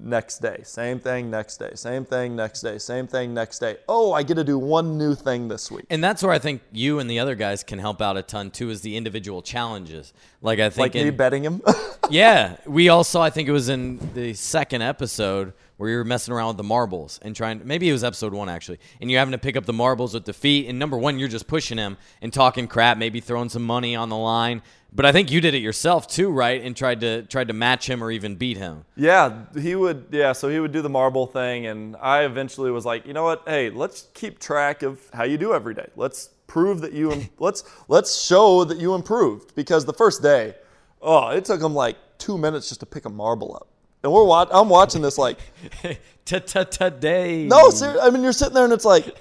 next 0.01 0.39
day, 0.39 0.61
same 0.63 1.01
thing 1.01 1.29
next 1.29 1.57
day, 1.57 1.71
same 1.75 2.05
thing 2.05 2.37
next 2.37 2.61
day, 2.63 2.79
same 2.79 3.07
thing 3.09 3.35
next 3.35 3.59
day. 3.59 3.77
Oh, 3.89 4.13
I 4.13 4.23
get 4.23 4.35
to 4.35 4.45
do 4.45 4.57
one 4.59 4.97
new 4.97 5.15
thing 5.17 5.49
this 5.49 5.71
week. 5.71 5.87
And 5.91 6.03
that's 6.03 6.23
where 6.23 6.33
I 6.33 6.39
think 6.39 6.63
you 6.73 7.01
and 7.01 7.11
the 7.11 7.19
other 7.19 7.35
guys 7.35 7.65
can 7.65 7.81
help 7.81 8.01
out 8.01 8.17
a 8.17 8.23
ton 8.23 8.51
too, 8.53 8.71
is 8.71 8.81
the 8.83 8.97
individual 8.97 9.43
challenges. 9.43 10.13
Like 10.41 10.61
I 10.61 10.71
think 10.71 10.79
Like 10.79 10.95
me 10.95 11.09
in- 11.09 11.17
betting 11.17 11.43
him. 11.45 11.61
yeah, 12.11 12.57
we 12.65 12.89
all 12.89 13.03
saw. 13.05 13.23
I 13.23 13.31
think 13.31 13.49
it 13.49 13.53
was 13.53 13.69
in 13.69 13.99
the 14.15 14.35
second 14.35 14.83
episode 14.83 15.53
where 15.79 15.89
you're 15.89 16.05
messing 16.05 16.35
around 16.35 16.49
with 16.49 16.57
the 16.59 16.63
marbles 16.65 17.19
and 17.23 17.35
trying. 17.35 17.63
Maybe 17.65 17.89
it 17.89 17.93
was 17.93 18.05
episode 18.05 18.35
one 18.35 18.49
actually, 18.49 18.79
and 19.01 19.11
you're 19.11 19.19
having 19.19 19.33
to 19.33 19.39
pick 19.39 19.57
up 19.57 19.65
the 19.65 19.73
marbles 19.73 20.13
with 20.13 20.27
the 20.27 20.35
feet. 20.35 20.69
And 20.69 20.79
number 20.79 20.99
one, 20.99 21.19
you're 21.19 21.29
just 21.29 21.47
pushing 21.47 21.79
him 21.79 21.97
and 22.21 22.33
talking 22.33 22.69
crap, 22.69 22.99
maybe 22.99 23.21
throwing 23.21 23.49
some 23.49 23.65
money 23.65 23.97
on 23.97 24.11
the 24.11 24.17
line. 24.17 24.63
But 24.93 25.05
I 25.05 25.13
think 25.13 25.31
you 25.31 25.41
did 25.41 25.55
it 25.55 25.59
yourself 25.59 26.09
too, 26.09 26.31
right? 26.31 26.63
And 26.63 26.77
tried 26.77 27.01
to 27.01 27.23
tried 27.23 27.49
to 27.49 27.55
match 27.55 27.89
him 27.89 28.03
or 28.03 28.11
even 28.11 28.37
beat 28.37 28.57
him. 28.57 28.85
Yeah, 28.97 29.45
he 29.59 29.75
would. 29.75 30.07
Yeah, 30.11 30.33
so 30.33 30.49
he 30.49 30.61
would 30.61 30.73
do 30.73 30.83
the 30.83 30.89
marble 30.89 31.27
thing, 31.27 31.67
and 31.67 31.97
I 31.97 32.25
eventually 32.25 32.71
was 32.71 32.85
like, 32.87 33.07
you 33.07 33.13
know 33.13 33.25
what? 33.25 33.43
Hey, 33.47 33.71
let's 33.71 34.09
keep 34.15 34.39
track 34.39 34.83
of 34.83 35.01
how 35.13 35.25
you 35.25 35.39
do 35.39 35.53
every 35.53 35.75
day. 35.75 35.89
Let's 35.95 36.31
prove 36.47 36.81
that 36.81 36.93
you. 36.93 37.27
let's 37.39 37.65
let's 37.89 38.21
show 38.21 38.65
that 38.65 38.79
you 38.79 38.95
improved 38.95 39.55
because 39.55 39.85
the 39.85 39.93
first 39.93 40.23
day, 40.23 40.55
oh, 41.03 41.29
it 41.29 41.45
took 41.45 41.61
him 41.61 41.75
like 41.75 41.97
two 42.17 42.39
minutes 42.39 42.69
just 42.69 42.81
to 42.81 42.87
pick 42.87 43.05
a 43.05 43.11
marble 43.11 43.55
up, 43.55 43.69
and 44.03 44.13
we're 44.13 44.25
watch. 44.25 44.49
I'm 44.53 44.69
watching 44.69 45.03
this 45.03 45.19
like, 45.19 45.39
Today. 46.25 47.45
no, 47.47 47.71
ser- 47.71 47.99
I 48.03 48.11
mean, 48.11 48.23
you're 48.23 48.33
sitting 48.33 48.55
there 48.55 48.65
and 48.65 48.73
it's 48.73 48.85
like, 48.85 49.17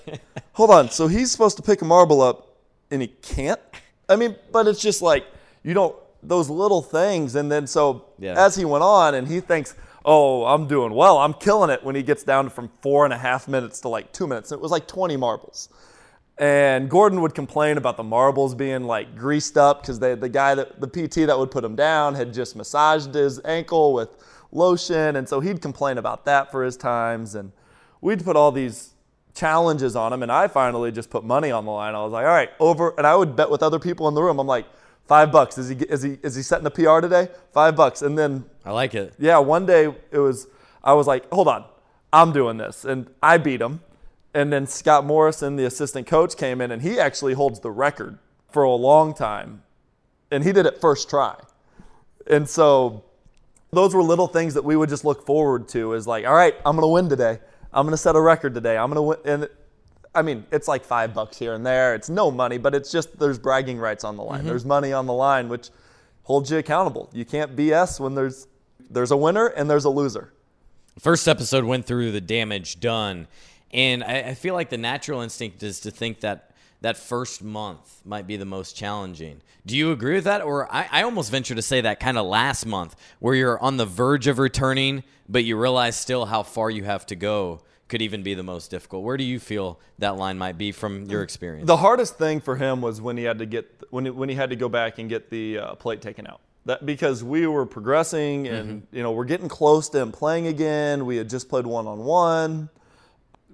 hold 0.54 0.70
on. 0.72 0.90
So 0.90 1.08
he's 1.08 1.32
supposed 1.32 1.56
to 1.58 1.63
pick 1.63 1.82
a 1.82 1.86
marble 1.86 2.22
up, 2.22 2.56
and 2.92 3.02
he 3.02 3.08
can't. 3.08 3.60
I 4.10 4.16
mean, 4.18 4.36
but 4.52 4.68
it's 4.68 4.82
just 4.82 5.02
like 5.02 5.26
you 5.63 5.74
don't 5.74 5.96
those 6.24 6.50
little 6.50 6.82
things, 6.82 7.36
and 7.36 7.52
then 7.52 7.66
so 7.68 8.06
Yeah. 8.20 8.34
as 8.38 8.56
he 8.56 8.66
went 8.66 8.84
on, 8.84 9.16
and 9.16 9.28
he 9.28 9.40
thinks, 9.40 9.76
oh, 10.04 10.46
I'm 10.46 10.68
doing 10.68 10.94
well, 10.94 11.18
I'm 11.20 11.34
killing 11.34 11.70
it. 11.70 11.84
When 11.84 11.96
he 11.96 12.04
gets 12.04 12.24
down 12.24 12.50
from 12.50 12.70
four 12.82 13.06
and 13.06 13.13
a 13.13 13.18
half 13.18 13.48
minutes 13.48 13.80
to 13.82 13.90
like 13.90 14.12
two 14.12 14.28
minutes, 14.28 14.52
it 14.52 14.60
was 14.60 14.72
like 14.72 14.88
20 14.88 15.16
marbles. 15.18 15.70
And 16.40 16.88
Gordon 16.90 17.22
would 17.22 17.34
complain 17.34 17.78
about 17.78 17.98
the 17.98 18.04
marbles 18.04 18.54
being 18.54 18.84
like 18.84 19.16
greased 19.16 19.58
up 19.58 19.82
because 19.82 19.98
the 20.00 20.16
guy 20.30 20.54
that 20.56 20.80
the 20.80 20.88
PT 20.88 21.26
that 21.28 21.38
would 21.38 21.50
put 21.52 21.63
him 21.63 21.76
down 21.76 22.13
had 22.16 22.32
just 22.34 22.56
massaged 22.56 23.13
his 23.13 23.40
ankle 23.44 23.94
with 23.94 24.10
lotion, 24.52 25.16
and 25.16 25.28
so 25.28 25.40
he'd 25.40 25.62
complain 25.62 25.98
about 25.98 26.26
that 26.26 26.52
for 26.52 26.64
his 26.64 26.78
times. 26.78 27.36
And 27.36 27.52
we'd 28.02 28.24
put 28.24 28.36
all 28.36 28.52
these 28.52 28.94
challenges 29.34 29.96
on 29.96 30.14
him, 30.14 30.24
and 30.24 30.32
I 30.32 30.48
finally 30.48 30.92
just 30.92 31.10
put 31.10 31.24
money 31.24 31.52
on 31.52 31.66
the 31.66 31.72
line. 31.72 31.96
I 31.96 32.04
was 32.04 32.12
like, 32.12 32.26
all 32.26 32.32
right, 32.32 32.50
over, 32.60 32.94
and 32.98 33.06
I 33.06 33.16
would 33.16 33.36
bet 33.36 33.50
with 33.50 33.64
other 33.64 33.80
people 33.80 34.08
in 34.08 34.16
the 34.16 34.22
room. 34.22 34.40
I'm 34.40 34.48
like, 34.48 34.66
five 35.08 35.32
bucks. 35.32 35.58
Is 35.58 35.70
he 35.70 35.76
is 35.76 36.04
he 36.04 36.18
is 36.22 36.36
he 36.36 36.42
setting 36.42 36.66
a 36.66 36.72
PR 36.72 37.00
today? 37.00 37.30
Five 37.54 37.76
bucks, 37.76 38.02
and 38.02 38.18
then 38.18 38.46
I 38.66 38.72
like 38.72 38.94
it. 38.94 39.14
yeah, 39.18 39.38
one 39.40 39.66
day 39.66 39.94
it 40.12 40.20
was 40.20 40.48
I 40.84 40.94
was 40.94 41.08
like, 41.08 41.30
hold 41.32 41.48
on, 41.48 41.66
I'm 42.14 42.32
doing 42.32 42.58
this, 42.58 42.86
and 42.86 43.10
I 43.24 43.38
beat 43.38 43.62
him. 43.62 43.82
And 44.34 44.54
then 44.54 44.68
Scott 44.68 45.04
Morrison, 45.04 45.56
the 45.56 45.66
assistant 45.66 46.06
coach, 46.06 46.38
came 46.38 46.62
in, 46.62 46.70
and 46.70 46.82
he 46.82 47.00
actually 47.00 47.34
holds 47.34 47.62
the 47.62 47.72
record 47.72 48.20
for 48.52 48.64
a 48.64 48.72
long 48.72 49.14
time, 49.14 49.64
and 50.30 50.44
he 50.44 50.52
did 50.52 50.66
it 50.66 50.80
first 50.80 51.10
try. 51.10 51.36
And 52.30 52.48
so 52.48 53.04
those 53.72 53.94
were 53.94 54.04
little 54.04 54.28
things 54.28 54.54
that 54.54 54.64
we 54.64 54.76
would 54.76 54.90
just 54.90 55.06
look 55.06 55.26
forward 55.26 55.68
to 55.70 55.94
is 55.94 56.08
like, 56.08 56.26
all 56.26 56.34
right, 56.34 56.56
I'm 56.66 56.76
going 56.76 56.84
to 56.84 56.94
win 56.94 57.10
today. 57.10 57.40
I'm 57.74 57.86
going 57.86 57.94
to 57.94 57.98
set 57.98 58.16
a 58.16 58.22
record 58.22 58.54
today. 58.54 58.78
I'm 58.78 58.92
going 58.92 58.96
to 58.96 59.02
win. 59.02 59.42
And 59.42 59.50
I 60.16 60.22
mean, 60.22 60.46
it's 60.52 60.68
like 60.68 60.84
five 60.84 61.14
bucks 61.14 61.38
here 61.38 61.54
and 61.54 61.66
there. 61.66 61.94
It's 61.94 62.10
no 62.10 62.32
money, 62.32 62.58
but 62.58 62.74
it's 62.74 62.92
just 62.92 63.20
there's 63.20 63.38
bragging 63.38 63.78
rights 63.78 64.04
on 64.04 64.16
the 64.16 64.24
line. 64.24 64.40
Mm-hmm. 64.40 64.48
There's 64.48 64.66
money 64.66 64.94
on 64.94 65.06
the 65.06 65.14
line, 65.14 65.50
which 65.50 65.70
holds 66.24 66.50
you 66.50 66.58
accountable. 66.58 67.10
You 67.14 67.26
can't 67.26 67.56
BS 67.56 68.00
when 68.00 68.16
there's 68.16 68.48
there's 68.90 69.12
a 69.12 69.18
winner 69.18 69.48
and 69.48 69.70
there's 69.70 69.86
a 69.86 69.90
loser. 69.90 70.34
First 71.00 71.28
episode 71.28 71.66
went 71.66 71.86
through 71.86 72.12
the 72.12 72.22
damage 72.22 72.80
done, 72.80 73.28
and 73.72 74.04
I, 74.04 74.20
I 74.20 74.34
feel 74.34 74.56
like 74.56 74.70
the 74.70 74.78
natural 74.78 75.22
instinct 75.22 75.62
is 75.62 75.82
to 75.82 75.92
think 75.92 76.22
that 76.22 76.47
that 76.82 76.98
first 76.98 77.44
month 77.44 78.02
might 78.06 78.28
be 78.28 78.38
the 78.38 78.46
most 78.46 78.76
challenging. 78.76 79.42
Do 79.66 79.76
you 79.76 79.92
agree 79.92 80.16
with 80.16 80.26
that? 80.26 80.42
Or 80.42 80.72
I, 80.74 80.88
I 80.92 81.04
almost 81.04 81.32
venture 81.32 81.56
to 81.56 81.62
say 81.62 81.82
that 81.82 82.00
kind 82.00 82.18
of 82.18 82.26
last 82.26 82.66
month, 82.66 82.96
where 83.20 83.36
you're 83.36 83.60
on 83.60 83.78
the 83.78 83.86
verge 83.86 84.28
of 84.28 84.40
returning, 84.40 85.04
but 85.28 85.44
you 85.44 85.58
realize 85.58 85.96
still 85.96 86.26
how 86.26 86.44
far 86.44 86.70
you 86.70 86.84
have 86.84 87.06
to 87.08 87.16
go, 87.16 87.62
could 87.88 88.02
even 88.02 88.22
be 88.22 88.34
the 88.34 88.44
most 88.44 88.70
difficult. 88.70 89.04
Where 89.04 89.18
do 89.18 89.24
you 89.24 89.40
feel 89.40 89.80
that 90.00 90.18
line 90.18 90.38
might 90.38 90.58
be 90.58 90.72
from 90.72 91.06
your 91.06 91.24
experience? 91.24 91.68
The 91.68 91.78
hardest 91.78 92.18
thing 92.18 92.42
for 92.42 92.56
him 92.56 92.82
was 92.82 93.02
when 93.02 93.18
he 93.18 93.24
had 93.24 93.40
to 93.40 93.46
get 93.46 93.70
when 93.90 94.06
he, 94.06 94.12
when 94.12 94.30
he 94.30 94.36
had 94.36 94.50
to 94.50 94.56
go 94.56 94.70
back 94.70 95.00
and 95.00 95.10
get 95.10 95.30
the 95.30 95.60
uh, 95.60 95.76
plate 95.76 96.02
taken 96.02 96.28
out. 96.28 96.42
That 96.66 96.86
because 96.86 97.24
we 97.24 97.48
were 97.48 97.66
progressing 97.66 98.48
and 98.48 98.88
you 98.92 99.02
know 99.02 99.13
we're 99.13 99.26
getting 99.26 99.48
close 99.48 99.88
to 99.90 100.00
him 100.00 100.12
playing 100.12 100.48
again. 100.48 101.06
We 101.06 101.16
had 101.16 101.30
just 101.30 101.48
played 101.48 101.66
one 101.66 101.88
on 101.88 102.00
one. 102.00 102.70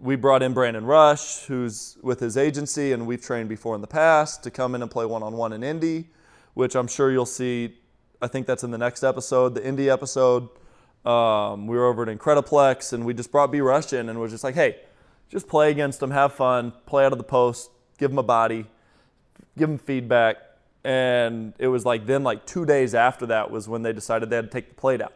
We 0.04 0.18
brought 0.18 0.44
in 0.44 0.54
Brandon 0.54 0.86
Rush, 0.86 1.46
who's 1.46 1.98
with 2.02 2.20
his 2.20 2.36
agency, 2.36 2.92
and 2.92 3.08
we've 3.08 3.22
trained 3.22 3.48
before 3.48 3.74
in 3.74 3.80
the 3.80 3.88
past 3.88 4.44
to 4.44 4.52
come 4.52 4.76
in 4.76 4.82
and 4.82 4.92
play 4.92 5.06
one 5.06 5.24
on 5.24 5.38
one 5.38 5.54
in 5.54 5.64
Indy, 5.64 6.10
which 6.56 6.76
I'm 6.76 6.88
sure 6.88 7.10
you'll 7.10 7.26
see 7.26 7.78
I 8.22 8.28
think 8.28 8.46
that's 8.46 8.66
in 8.66 8.72
the 8.72 8.78
next 8.78 9.04
episode, 9.04 9.56
the 9.56 9.66
Indy 9.66 9.90
episode. 9.90 10.50
Um, 11.06 11.68
we 11.68 11.78
were 11.78 11.86
over 11.86 12.04
at 12.04 12.10
Incrediplex 12.10 12.92
and 12.92 13.06
we 13.06 13.14
just 13.14 13.32
brought 13.32 13.50
B 13.50 13.62
Rush 13.62 13.94
in 13.94 14.10
and 14.10 14.20
was 14.20 14.34
just 14.34 14.44
like, 14.44 14.56
hey, 14.56 14.82
just 15.30 15.48
play 15.48 15.72
against 15.72 16.02
them, 16.02 16.12
have 16.12 16.34
fun, 16.34 16.74
play 16.86 17.06
out 17.06 17.14
of 17.14 17.18
the 17.18 17.24
post, 17.24 17.72
give 17.98 18.12
them 18.12 18.18
a 18.18 18.24
body, 18.24 18.66
give 19.58 19.70
them 19.70 19.78
feedback. 19.78 20.36
And 20.84 21.54
it 21.60 21.70
was 21.70 21.86
like 21.86 22.08
then, 22.08 22.24
like 22.24 22.46
two 22.46 22.66
days 22.66 22.94
after 22.94 23.26
that, 23.28 23.50
was 23.50 23.70
when 23.70 23.84
they 23.84 23.94
decided 23.94 24.30
they 24.30 24.36
had 24.36 24.52
to 24.52 24.52
take 24.52 24.68
the 24.68 24.76
plate 24.76 25.02
out. 25.02 25.14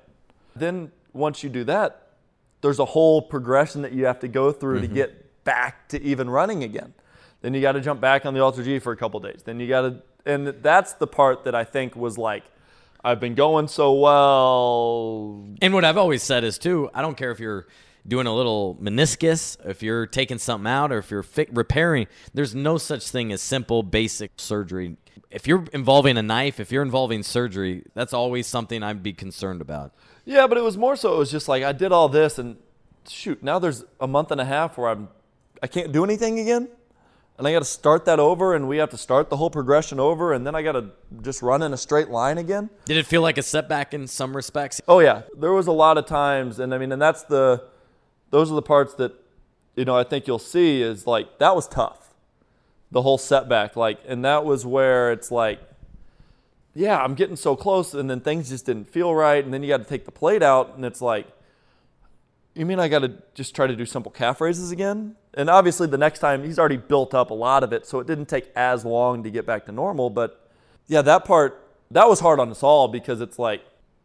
Then 0.55 0.93
once 1.11 1.43
you 1.43 1.49
do 1.49 1.65
that, 1.65 2.06
there's 2.61 2.79
a 2.79 2.85
whole 2.85 3.21
progression 3.21 3.81
that 3.83 3.93
you 3.93 4.05
have 4.05 4.19
to 4.19 4.27
go 4.27 4.51
through 4.51 4.81
mm-hmm. 4.81 4.89
to 4.89 4.93
get 4.93 5.43
back 5.43 5.87
to 5.89 6.01
even 6.01 6.29
running 6.29 6.63
again. 6.63 6.93
Then 7.41 7.53
you 7.53 7.61
got 7.61 7.73
to 7.73 7.81
jump 7.81 8.01
back 8.01 8.25
on 8.25 8.33
the 8.33 8.39
AlterG 8.39 8.81
for 8.81 8.91
a 8.91 8.97
couple 8.97 9.19
days. 9.19 9.41
Then 9.43 9.59
you 9.59 9.67
got 9.67 9.81
to, 9.81 10.01
and 10.25 10.47
that's 10.47 10.93
the 10.93 11.07
part 11.07 11.43
that 11.45 11.55
I 11.55 11.63
think 11.63 11.95
was 11.95 12.17
like, 12.17 12.43
I've 13.03 13.19
been 13.19 13.35
going 13.35 13.67
so 13.67 13.93
well. 13.93 15.45
And 15.61 15.73
what 15.73 15.85
I've 15.85 15.97
always 15.97 16.23
said 16.23 16.43
is 16.43 16.57
too, 16.57 16.89
I 16.93 17.01
don't 17.01 17.15
care 17.15 17.31
if 17.31 17.39
you're 17.39 17.67
doing 18.07 18.25
a 18.25 18.33
little 18.33 18.75
meniscus, 18.81 19.57
if 19.65 19.83
you're 19.83 20.07
taking 20.07 20.37
something 20.39 20.69
out, 20.69 20.91
or 20.91 20.97
if 20.97 21.11
you're 21.11 21.23
fi- 21.23 21.47
repairing. 21.51 22.07
There's 22.33 22.55
no 22.55 22.77
such 22.77 23.09
thing 23.09 23.31
as 23.31 23.41
simple, 23.41 23.83
basic 23.83 24.31
surgery. 24.37 24.97
If 25.29 25.47
you're 25.47 25.65
involving 25.73 26.17
a 26.17 26.23
knife, 26.23 26.59
if 26.59 26.71
you're 26.71 26.83
involving 26.83 27.23
surgery, 27.23 27.83
that's 27.93 28.13
always 28.13 28.47
something 28.47 28.81
I'd 28.81 29.03
be 29.03 29.13
concerned 29.13 29.61
about. 29.61 29.93
Yeah, 30.25 30.47
but 30.47 30.57
it 30.57 30.63
was 30.63 30.77
more 30.77 30.95
so. 30.95 31.15
It 31.15 31.17
was 31.17 31.31
just 31.31 31.47
like 31.47 31.63
I 31.63 31.73
did 31.73 31.91
all 31.91 32.09
this, 32.09 32.37
and 32.39 32.57
shoot, 33.07 33.43
now 33.43 33.59
there's 33.59 33.83
a 33.99 34.07
month 34.07 34.31
and 34.31 34.39
a 34.39 34.45
half 34.45 34.77
where 34.77 34.89
I'm, 34.89 35.09
I 35.61 35.67
can't 35.67 35.91
do 35.91 36.03
anything 36.03 36.39
again 36.39 36.69
and 37.37 37.47
I 37.47 37.51
got 37.51 37.59
to 37.59 37.65
start 37.65 38.05
that 38.05 38.19
over, 38.19 38.55
and 38.55 38.67
we 38.67 38.77
have 38.77 38.89
to 38.89 38.97
start 38.97 39.29
the 39.29 39.37
whole 39.37 39.51
progression 39.51 39.99
over, 39.99 40.33
and 40.33 40.45
then 40.45 40.55
I 40.55 40.63
got 40.63 40.71
to 40.71 40.89
just 41.21 41.43
run 41.43 41.61
in 41.61 41.71
a 41.71 41.77
straight 41.77 42.09
line 42.09 42.39
again. 42.39 42.69
Did 42.85 42.97
it 42.97 43.05
feel 43.05 43.21
like 43.21 43.37
a 43.37 43.43
setback 43.43 43.93
in 43.93 44.07
some 44.07 44.35
respects? 44.35 44.81
Oh 44.87 44.99
yeah, 44.99 45.21
there 45.37 45.53
was 45.53 45.67
a 45.67 45.71
lot 45.71 45.97
of 45.97 46.07
times, 46.07 46.59
and 46.59 46.73
I 46.73 46.79
mean, 46.79 46.91
and 46.91 47.01
that's 47.01 47.23
the, 47.23 47.63
those 48.31 48.51
are 48.51 48.55
the 48.55 48.63
parts 48.63 48.95
that, 48.95 49.13
you 49.75 49.85
know, 49.85 49.95
I 49.95 50.03
think 50.03 50.25
you'll 50.25 50.39
see 50.39 50.81
is 50.81 51.05
like 51.05 51.37
that 51.37 51.55
was 51.55 51.67
tough, 51.67 52.06
the 52.91 53.01
whole 53.01 53.17
setback, 53.17 53.75
like, 53.75 53.99
and 54.07 54.23
that 54.23 54.45
was 54.45 54.65
where 54.65 55.11
it's 55.11 55.31
like, 55.31 55.59
yeah, 56.73 56.97
I'm 56.97 57.15
getting 57.15 57.35
so 57.35 57.55
close, 57.55 57.93
and 57.93 58.09
then 58.09 58.21
things 58.21 58.49
just 58.49 58.65
didn't 58.65 58.89
feel 58.89 59.13
right, 59.13 59.43
and 59.43 59.53
then 59.53 59.63
you 59.63 59.69
got 59.69 59.77
to 59.77 59.83
take 59.83 60.05
the 60.05 60.11
plate 60.11 60.43
out, 60.43 60.75
and 60.75 60.85
it's 60.85 61.01
like, 61.01 61.27
you 62.53 62.65
mean 62.65 62.79
I 62.79 62.87
got 62.87 62.99
to 62.99 63.13
just 63.35 63.55
try 63.55 63.67
to 63.67 63.75
do 63.75 63.85
simple 63.85 64.11
calf 64.11 64.41
raises 64.41 64.71
again? 64.71 65.15
And 65.33 65.49
obviously, 65.49 65.87
the 65.87 65.97
next 65.97 66.19
time 66.19 66.43
he's 66.43 66.57
already 66.57 66.77
built 66.77 67.13
up 67.13 67.29
a 67.29 67.33
lot 67.33 67.63
of 67.63 67.71
it, 67.71 67.85
so 67.85 67.99
it 67.99 68.07
didn't 68.07 68.27
take 68.27 68.51
as 68.55 68.83
long 68.83 69.23
to 69.23 69.29
get 69.29 69.45
back 69.45 69.65
to 69.67 69.71
normal. 69.71 70.09
But 70.09 70.49
yeah, 70.87 71.01
that 71.03 71.25
part, 71.25 71.63
that 71.91 72.07
was 72.09 72.19
hard 72.19 72.39
on 72.39 72.49
us 72.49 72.63
all 72.63 72.87
because 72.87 73.21
it's 73.21 73.37
like 73.37 73.61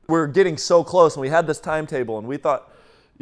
we're 0.09 0.27
getting 0.27 0.59
so 0.59 0.85
close 0.85 1.15
and 1.15 1.23
we 1.23 1.29
had 1.29 1.47
this 1.47 1.61
timetable 1.61 2.19
and 2.19 2.27
we 2.27 2.37
thought, 2.37 2.71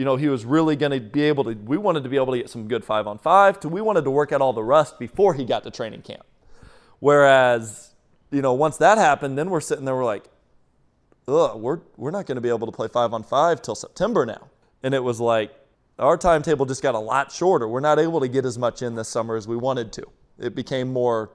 you 0.01 0.07
know, 0.07 0.17
he 0.17 0.31
was 0.31 0.47
really 0.47 0.77
going 0.77 0.93
to 0.93 0.99
be 0.99 1.25
able 1.25 1.45
to, 1.45 1.53
we 1.53 1.77
wanted 1.77 2.05
to 2.05 2.09
be 2.09 2.17
able 2.17 2.33
to 2.33 2.39
get 2.39 2.49
some 2.49 2.69
good 2.69 2.83
five 2.83 3.07
on 3.07 3.19
five, 3.19 3.61
to 3.61 3.69
we 3.69 3.83
wanted 3.83 4.03
to 4.03 4.11
work 4.11 4.33
out 4.33 4.41
all 4.41 4.55
the 4.55 4.63
rust 4.63 4.99
before 4.99 5.35
he 5.35 5.45
got 5.45 5.63
to 5.63 5.71
training 5.71 6.01
camp. 6.01 6.25
Whereas, 7.01 7.93
you 8.31 8.41
know, 8.41 8.55
once 8.55 8.79
that 8.79 8.97
happened, 8.97 9.37
then 9.37 9.51
we're 9.51 9.61
sitting 9.61 9.85
there, 9.85 9.95
we're 9.95 10.07
like, 10.07 10.25
ugh, 11.29 11.61
we're, 11.61 11.81
we're 11.99 12.13
not 12.13 12.25
going 12.25 12.37
to 12.37 12.41
be 12.41 12.49
able 12.49 12.67
to 12.67 12.73
play 12.73 12.89
five 12.89 13.13
on 13.13 13.23
five 13.23 13.61
till 13.61 13.75
September 13.75 14.25
now. 14.25 14.49
And 14.83 14.95
it 14.95 15.05
was 15.05 15.21
like, 15.21 15.53
our 15.99 16.17
timetable 16.17 16.65
just 16.65 16.83
got 16.83 16.95
a 16.95 16.99
lot 16.99 17.31
shorter. 17.31 17.69
We're 17.69 17.81
not 17.81 17.99
able 17.99 18.21
to 18.21 18.29
get 18.29 18.47
as 18.47 18.57
much 18.57 18.81
in 18.81 18.95
this 18.95 19.11
summer 19.11 19.37
as 19.37 19.47
we 19.47 19.59
wanted 19.59 19.93
to. 19.93 20.07
It 20.39 20.55
became 20.55 20.91
more, 20.91 21.33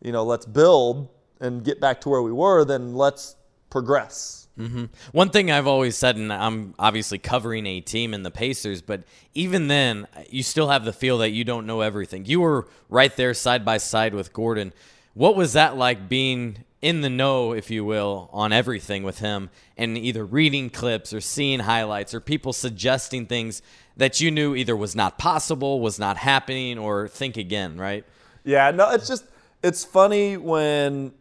you 0.00 0.10
know, 0.10 0.24
let's 0.24 0.44
build 0.44 1.08
and 1.40 1.62
get 1.62 1.80
back 1.80 2.00
to 2.00 2.08
where 2.08 2.22
we 2.22 2.32
were, 2.32 2.64
then 2.64 2.96
let's 2.96 3.36
progress. 3.70 4.41
Mm-hmm. 4.58 4.84
One 5.12 5.30
thing 5.30 5.50
I've 5.50 5.66
always 5.66 5.96
said, 5.96 6.16
and 6.16 6.32
I'm 6.32 6.74
obviously 6.78 7.18
covering 7.18 7.66
a 7.66 7.80
team 7.80 8.12
in 8.12 8.22
the 8.22 8.30
Pacers, 8.30 8.82
but 8.82 9.02
even 9.34 9.68
then, 9.68 10.06
you 10.28 10.42
still 10.42 10.68
have 10.68 10.84
the 10.84 10.92
feel 10.92 11.18
that 11.18 11.30
you 11.30 11.42
don't 11.42 11.66
know 11.66 11.80
everything. 11.80 12.26
You 12.26 12.40
were 12.40 12.68
right 12.90 13.14
there 13.16 13.32
side 13.32 13.64
by 13.64 13.78
side 13.78 14.14
with 14.14 14.32
Gordon. 14.32 14.72
What 15.14 15.36
was 15.36 15.54
that 15.54 15.76
like 15.76 16.08
being 16.08 16.64
in 16.82 17.00
the 17.00 17.08
know, 17.08 17.52
if 17.52 17.70
you 17.70 17.84
will, 17.84 18.28
on 18.32 18.52
everything 18.52 19.04
with 19.04 19.20
him 19.20 19.50
and 19.76 19.96
either 19.96 20.24
reading 20.24 20.68
clips 20.68 21.14
or 21.14 21.20
seeing 21.20 21.60
highlights 21.60 22.12
or 22.12 22.20
people 22.20 22.52
suggesting 22.52 23.24
things 23.26 23.62
that 23.96 24.20
you 24.20 24.30
knew 24.30 24.54
either 24.54 24.76
was 24.76 24.96
not 24.96 25.16
possible, 25.16 25.80
was 25.80 25.98
not 25.98 26.16
happening, 26.16 26.78
or 26.78 27.08
think 27.08 27.36
again, 27.36 27.76
right? 27.76 28.04
Yeah, 28.42 28.70
no, 28.72 28.90
it's 28.90 29.06
just, 29.06 29.24
it's 29.62 29.84
funny 29.84 30.36
when 30.36 31.12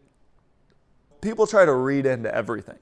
people 1.22 1.46
try 1.46 1.64
to 1.64 1.74
read 1.74 2.06
into 2.06 2.34
everything. 2.34 2.80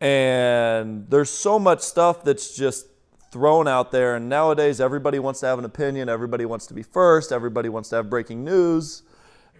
And 0.00 1.08
there's 1.10 1.30
so 1.30 1.58
much 1.58 1.80
stuff 1.80 2.24
that's 2.24 2.56
just 2.56 2.86
thrown 3.30 3.66
out 3.66 3.90
there. 3.90 4.16
And 4.16 4.28
nowadays, 4.28 4.80
everybody 4.80 5.18
wants 5.18 5.40
to 5.40 5.46
have 5.46 5.58
an 5.58 5.64
opinion. 5.64 6.08
Everybody 6.08 6.44
wants 6.44 6.66
to 6.68 6.74
be 6.74 6.82
first. 6.82 7.32
Everybody 7.32 7.68
wants 7.68 7.88
to 7.90 7.96
have 7.96 8.08
breaking 8.08 8.44
news. 8.44 9.02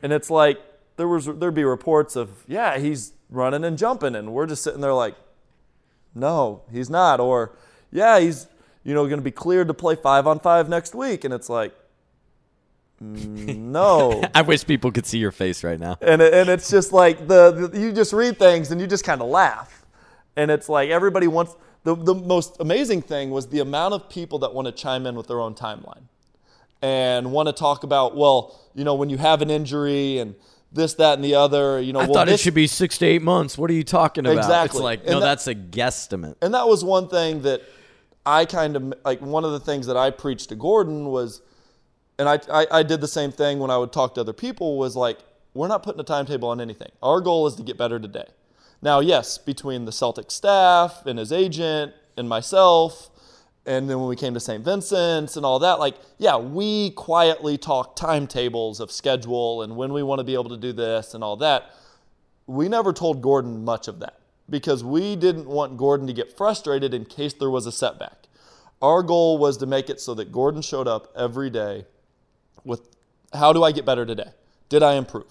And 0.03 0.12
it's 0.12 0.31
like, 0.31 0.61
there 0.98 1.09
was 1.09 1.24
there'd 1.27 1.55
be 1.55 1.64
reports 1.64 2.16
of 2.16 2.44
yeah 2.46 2.77
he's 2.77 3.12
running 3.31 3.64
and 3.64 3.79
jumping 3.79 4.14
and 4.14 4.33
we're 4.35 4.46
just 4.46 4.62
sitting 4.62 4.83
there 4.83 4.92
like 4.92 5.14
no 6.14 6.62
he's 6.70 6.90
not 6.90 7.20
or 7.20 7.57
yeah 7.90 8.18
he's 8.18 8.48
you 8.85 8.92
know 8.92 9.07
going 9.07 9.18
to 9.20 9.24
be 9.24 9.31
cleared 9.31 9.68
to 9.68 9.74
play 9.74 9.94
five 9.94 10.27
on 10.27 10.38
five 10.38 10.68
next 10.68 10.94
week 10.94 11.24
and 11.24 11.33
it's 11.33 11.48
like 11.48 11.72
no 13.01 14.22
i 14.35 14.42
wish 14.42 14.66
people 14.66 14.90
could 14.90 15.07
see 15.07 15.18
your 15.18 15.31
face 15.31 15.62
right 15.62 15.79
now 15.79 15.96
and, 16.03 16.20
and 16.20 16.48
it's 16.48 16.68
just 16.68 16.92
like 16.92 17.29
the, 17.29 17.68
the 17.70 17.81
you 17.81 17.92
just 17.92 18.12
read 18.12 18.37
things 18.37 18.72
and 18.72 18.81
you 18.81 18.87
just 18.87 19.05
kind 19.05 19.22
of 19.22 19.29
laugh 19.29 19.78
and 20.38 20.51
it's 20.51 20.68
like 20.68 20.88
everybody 20.88 21.27
wants 21.27 21.55
the, 21.85 21.94
the 21.94 22.14
most 22.14 22.57
amazing 22.61 23.03
thing 23.03 23.31
was 23.31 23.48
the 23.48 23.61
amount 23.61 23.92
of 23.92 24.09
people 24.09 24.38
that 24.38 24.55
want 24.55 24.66
to 24.66 24.72
chime 24.72 25.07
in 25.07 25.14
with 25.14 25.27
their 25.29 25.40
own 25.40 25.55
timeline 25.55 26.05
and 26.81 27.31
want 27.33 27.48
to 27.48 27.53
talk 27.53 27.83
about 27.83 28.16
well 28.16 28.59
you 28.74 28.85
know 28.85 28.94
when 28.94 29.11
you 29.11 29.18
have 29.18 29.42
an 29.42 29.51
injury 29.51 30.18
and 30.18 30.35
this, 30.72 30.94
that, 30.94 31.14
and 31.14 31.24
the 31.24 31.35
other. 31.35 31.81
You 31.81 31.92
know, 31.92 32.01
I 32.01 32.05
well, 32.05 32.14
thought 32.14 32.27
this, 32.27 32.40
it 32.40 32.44
should 32.44 32.55
be 32.55 32.66
six 32.66 32.98
to 32.98 33.07
eight 33.07 33.22
months. 33.22 33.57
What 33.57 33.70
are 33.70 33.74
you 33.74 33.85
talking 33.85 34.27
about? 34.27 34.37
Exactly. 34.38 34.79
It's 34.79 34.85
like 34.85 35.05
no, 35.07 35.20
that, 35.20 35.20
that's 35.20 35.46
a 35.46 35.55
guesstimate. 35.55 36.37
And 36.42 36.55
that 36.55 36.68
was 36.68 36.85
one 36.85 37.09
thing 37.09 37.42
that 37.42 37.62
I 38.27 38.44
kind 38.44 38.77
of 38.77 38.94
like. 39.05 39.20
One 39.20 39.44
of 39.44 39.53
the 39.53 39.61
things 39.61 39.87
that 39.87 39.96
I 39.96 40.11
preached 40.11 40.51
to 40.51 40.57
Gordon 40.57 41.07
was, 41.07 41.40
and 42.18 42.29
I, 42.29 42.38
I, 42.53 42.66
I 42.70 42.83
did 42.83 43.01
the 43.01 43.09
same 43.09 43.33
thing 43.33 43.59
when 43.59 43.70
I 43.70 43.79
would 43.79 43.92
talk 43.92 44.14
to 44.16 44.20
other 44.20 44.33
people. 44.33 44.77
Was 44.77 44.94
like, 44.94 45.18
we're 45.55 45.68
not 45.68 45.83
putting 45.83 46.01
a 46.01 46.05
timetable 46.05 46.51
on 46.51 46.61
anything. 46.61 46.90
Our 47.03 47.20
goal 47.20 47.46
is 47.46 47.55
to 47.57 47.62
get 47.62 47.79
better 47.79 47.98
today. 47.98 48.27
Now, 48.81 49.01
yes, 49.01 49.38
between 49.38 49.85
the 49.85 49.93
Celtic 49.93 50.31
staff 50.31 51.07
and 51.07 51.19
his 51.19 51.33
agent 51.33 51.95
and 52.17 52.29
myself 52.29 53.11
and 53.69 53.88
then 53.88 53.99
when 53.99 54.09
we 54.09 54.17
came 54.17 54.33
to 54.33 54.41
St. 54.41 54.64
Vincent's 54.64 55.37
and 55.37 55.45
all 55.45 55.59
that, 55.59 55.79
like, 55.79 55.97
yeah, 56.17 56.38
we 56.38 56.88
quietly 56.93 57.59
talk 57.59 57.97
timetables 57.97 58.81
of 58.81 58.91
schedule 58.91 59.61
and 59.61 59.77
when 59.77 59.93
we 59.93 60.03
want 60.03 60.21
to 60.21 60.25
be 60.25 60.33
able 60.33 60.49
to 60.49 60.57
do 60.57 60.73
this 60.73 61.12
and 61.12 61.23
all 61.23 61.37
that. 61.37 61.71
We 62.47 62.71
never 62.71 62.95
told 62.95 63.21
Gordon 63.21 63.67
much 63.67 63.87
of 63.87 64.01
that 64.01 64.21
because 64.49 64.83
we 64.83 65.17
didn't 65.17 65.47
want 65.47 65.77
Gordon 65.77 66.07
to 66.07 66.14
get 66.14 66.35
frustrated 66.35 66.95
in 66.95 67.05
case 67.05 67.35
there 67.35 67.51
was 67.51 67.67
a 67.67 67.73
setback. 67.73 68.29
Our 68.81 69.03
goal 69.03 69.37
was 69.37 69.59
to 69.59 69.67
make 69.67 69.91
it 69.91 70.01
so 70.01 70.14
that 70.14 70.33
Gordon 70.33 70.62
showed 70.62 70.88
up 70.88 71.12
every 71.14 71.51
day 71.51 71.85
with 72.64 72.88
how 73.35 73.53
do 73.53 73.64
I 73.64 73.73
get 73.73 73.85
better 73.85 74.07
today? 74.07 74.31
Did 74.71 74.83
I 74.83 74.95
improve? 74.95 75.27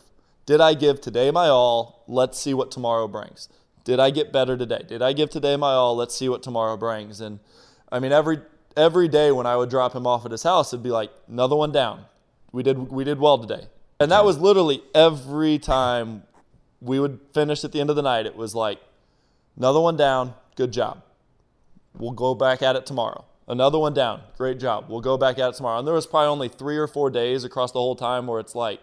Did 0.48 0.62
I 0.62 0.74
give 0.76 1.02
today 1.02 1.30
my 1.30 1.50
all? 1.50 2.06
Let's 2.08 2.40
see 2.40 2.54
what 2.54 2.72
tomorrow 2.72 3.08
brings. 3.10 3.50
Did 3.84 4.00
I 4.00 4.12
get 4.12 4.32
better 4.32 4.58
today? 4.58 4.82
Did 4.88 5.02
I 5.02 5.12
give 5.12 5.30
today 5.30 5.58
my 5.58 5.74
all? 5.74 5.96
Let's 5.96 6.16
see 6.16 6.30
what 6.30 6.42
tomorrow 6.42 6.78
brings. 6.78 7.20
And 7.20 7.40
I 7.92 8.00
mean, 8.00 8.14
every 8.14 8.40
every 8.78 9.10
day 9.10 9.34
when 9.34 9.46
I 9.46 9.58
would 9.58 9.70
drop 9.70 9.94
him 9.94 10.08
off 10.08 10.26
at 10.26 10.32
his 10.32 10.44
house, 10.44 10.72
it'd 10.72 10.82
be 10.82 10.90
like 10.90 11.12
another 11.28 11.58
one 11.58 11.74
down. 11.74 12.06
We 12.54 12.64
did 12.64 12.90
we 12.90 13.04
did 13.04 13.20
well 13.20 13.38
today, 13.38 13.68
and 14.00 14.10
that 14.10 14.24
was 14.24 14.38
literally 14.38 14.82
every 14.96 15.60
time 15.60 16.24
we 16.80 16.98
would 16.98 17.20
finish 17.34 17.66
at 17.66 17.74
the 17.74 17.82
end 17.82 17.90
of 17.90 17.98
the 17.98 18.02
night. 18.02 18.26
It 18.26 18.38
was 18.38 18.56
like 18.56 18.80
another 19.58 19.82
one 19.82 19.98
down. 19.98 20.34
Good 20.56 20.72
job. 20.72 21.04
We'll 21.98 22.12
go 22.12 22.34
back 22.36 22.62
at 22.62 22.78
it 22.78 22.86
tomorrow. 22.86 23.26
Another 23.50 23.80
one 23.80 23.94
down. 23.94 24.22
Great 24.38 24.60
job. 24.60 24.86
We'll 24.88 25.02
go 25.02 25.18
back 25.18 25.40
at 25.40 25.50
it 25.50 25.56
tomorrow. 25.56 25.80
And 25.80 25.88
there 25.88 25.96
was 25.96 26.08
probably 26.08 26.28
only 26.28 26.48
three 26.48 26.78
or 26.78 26.88
four 26.88 27.10
days 27.10 27.44
across 27.44 27.74
the 27.74 27.80
whole 27.80 27.96
time 27.96 28.28
where 28.28 28.40
it's 28.40 28.56
like 28.56 28.80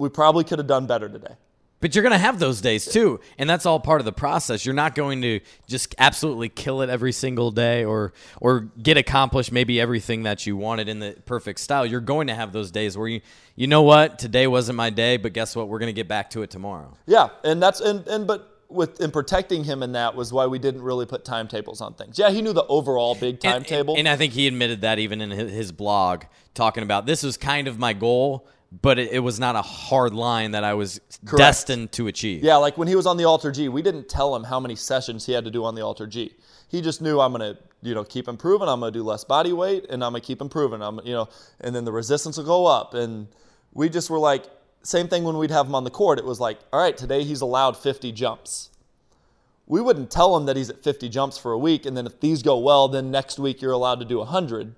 we 0.00 0.08
probably 0.08 0.44
could 0.44 0.58
have 0.58 0.66
done 0.66 0.86
better 0.86 1.08
today. 1.08 1.34
But 1.80 1.94
you're 1.94 2.02
going 2.02 2.12
to 2.12 2.18
have 2.18 2.38
those 2.38 2.60
days 2.60 2.84
too, 2.84 3.20
and 3.38 3.48
that's 3.48 3.64
all 3.64 3.80
part 3.80 4.02
of 4.02 4.04
the 4.04 4.12
process. 4.12 4.66
You're 4.66 4.74
not 4.74 4.94
going 4.94 5.22
to 5.22 5.40
just 5.66 5.94
absolutely 5.98 6.50
kill 6.50 6.82
it 6.82 6.90
every 6.90 7.12
single 7.12 7.50
day 7.50 7.84
or 7.84 8.12
or 8.38 8.68
get 8.82 8.98
accomplished 8.98 9.50
maybe 9.50 9.80
everything 9.80 10.24
that 10.24 10.46
you 10.46 10.58
wanted 10.58 10.90
in 10.90 10.98
the 10.98 11.16
perfect 11.24 11.58
style. 11.58 11.86
You're 11.86 12.00
going 12.00 12.26
to 12.26 12.34
have 12.34 12.52
those 12.52 12.70
days 12.70 12.98
where 12.98 13.08
you 13.08 13.22
you 13.56 13.66
know 13.66 13.82
what, 13.82 14.18
today 14.18 14.46
wasn't 14.46 14.76
my 14.76 14.90
day, 14.90 15.16
but 15.16 15.32
guess 15.32 15.56
what? 15.56 15.68
We're 15.68 15.78
going 15.78 15.88
to 15.88 15.94
get 15.94 16.06
back 16.06 16.28
to 16.30 16.42
it 16.42 16.50
tomorrow. 16.50 16.96
Yeah, 17.06 17.28
and 17.44 17.62
that's 17.62 17.80
and 17.80 18.06
and 18.08 18.26
but 18.26 18.58
with 18.68 19.00
in 19.00 19.10
protecting 19.10 19.64
him 19.64 19.82
in 19.82 19.92
that 19.92 20.14
was 20.14 20.34
why 20.34 20.46
we 20.46 20.58
didn't 20.58 20.82
really 20.82 21.06
put 21.06 21.24
timetables 21.24 21.80
on 21.80 21.94
things. 21.94 22.18
Yeah, 22.18 22.28
he 22.28 22.42
knew 22.42 22.52
the 22.52 22.66
overall 22.66 23.14
big 23.14 23.40
timetable. 23.40 23.94
And, 23.94 24.00
and, 24.00 24.08
and 24.08 24.08
I 24.08 24.16
think 24.16 24.34
he 24.34 24.46
admitted 24.46 24.82
that 24.82 24.98
even 24.98 25.22
in 25.22 25.30
his 25.30 25.72
blog 25.72 26.24
talking 26.52 26.82
about 26.82 27.06
this 27.06 27.22
was 27.22 27.36
kind 27.38 27.68
of 27.68 27.78
my 27.78 27.94
goal 27.94 28.46
but 28.72 28.98
it, 28.98 29.12
it 29.12 29.18
was 29.18 29.40
not 29.40 29.56
a 29.56 29.62
hard 29.62 30.14
line 30.14 30.52
that 30.52 30.62
I 30.62 30.74
was 30.74 31.00
destined 31.36 31.92
to 31.92 32.06
achieve. 32.06 32.44
Yeah, 32.44 32.56
like 32.56 32.78
when 32.78 32.88
he 32.88 32.94
was 32.94 33.06
on 33.06 33.16
the 33.16 33.24
AlterG, 33.24 33.68
we 33.68 33.82
didn't 33.82 34.08
tell 34.08 34.34
him 34.34 34.44
how 34.44 34.60
many 34.60 34.76
sessions 34.76 35.26
he 35.26 35.32
had 35.32 35.44
to 35.44 35.50
do 35.50 35.64
on 35.64 35.74
the 35.74 35.80
AlterG. 35.80 36.32
He 36.68 36.80
just 36.80 37.02
knew 37.02 37.20
I'm 37.20 37.32
gonna, 37.32 37.58
you 37.82 37.94
know, 37.94 38.04
keep 38.04 38.28
improving. 38.28 38.68
I'm 38.68 38.78
gonna 38.78 38.92
do 38.92 39.02
less 39.02 39.24
body 39.24 39.52
weight, 39.52 39.86
and 39.90 40.04
I'm 40.04 40.12
gonna 40.12 40.20
keep 40.20 40.40
improving. 40.40 40.82
I'm, 40.82 41.00
you 41.04 41.12
know, 41.12 41.28
and 41.60 41.74
then 41.74 41.84
the 41.84 41.92
resistance 41.92 42.36
will 42.36 42.44
go 42.44 42.66
up. 42.66 42.94
And 42.94 43.26
we 43.72 43.88
just 43.88 44.08
were 44.08 44.18
like, 44.18 44.44
same 44.82 45.08
thing 45.08 45.24
when 45.24 45.36
we'd 45.36 45.50
have 45.50 45.66
him 45.66 45.74
on 45.74 45.84
the 45.84 45.90
court. 45.90 46.18
It 46.18 46.24
was 46.24 46.38
like, 46.38 46.58
all 46.72 46.80
right, 46.80 46.96
today 46.96 47.24
he's 47.24 47.40
allowed 47.40 47.76
50 47.76 48.12
jumps. 48.12 48.70
We 49.66 49.80
wouldn't 49.80 50.10
tell 50.10 50.36
him 50.36 50.46
that 50.46 50.56
he's 50.56 50.70
at 50.70 50.82
50 50.82 51.08
jumps 51.08 51.38
for 51.38 51.52
a 51.52 51.58
week, 51.58 51.86
and 51.86 51.96
then 51.96 52.06
if 52.06 52.20
these 52.20 52.42
go 52.42 52.58
well, 52.58 52.88
then 52.88 53.10
next 53.10 53.38
week 53.38 53.60
you're 53.60 53.72
allowed 53.72 54.00
to 54.00 54.04
do 54.04 54.18
100. 54.18 54.74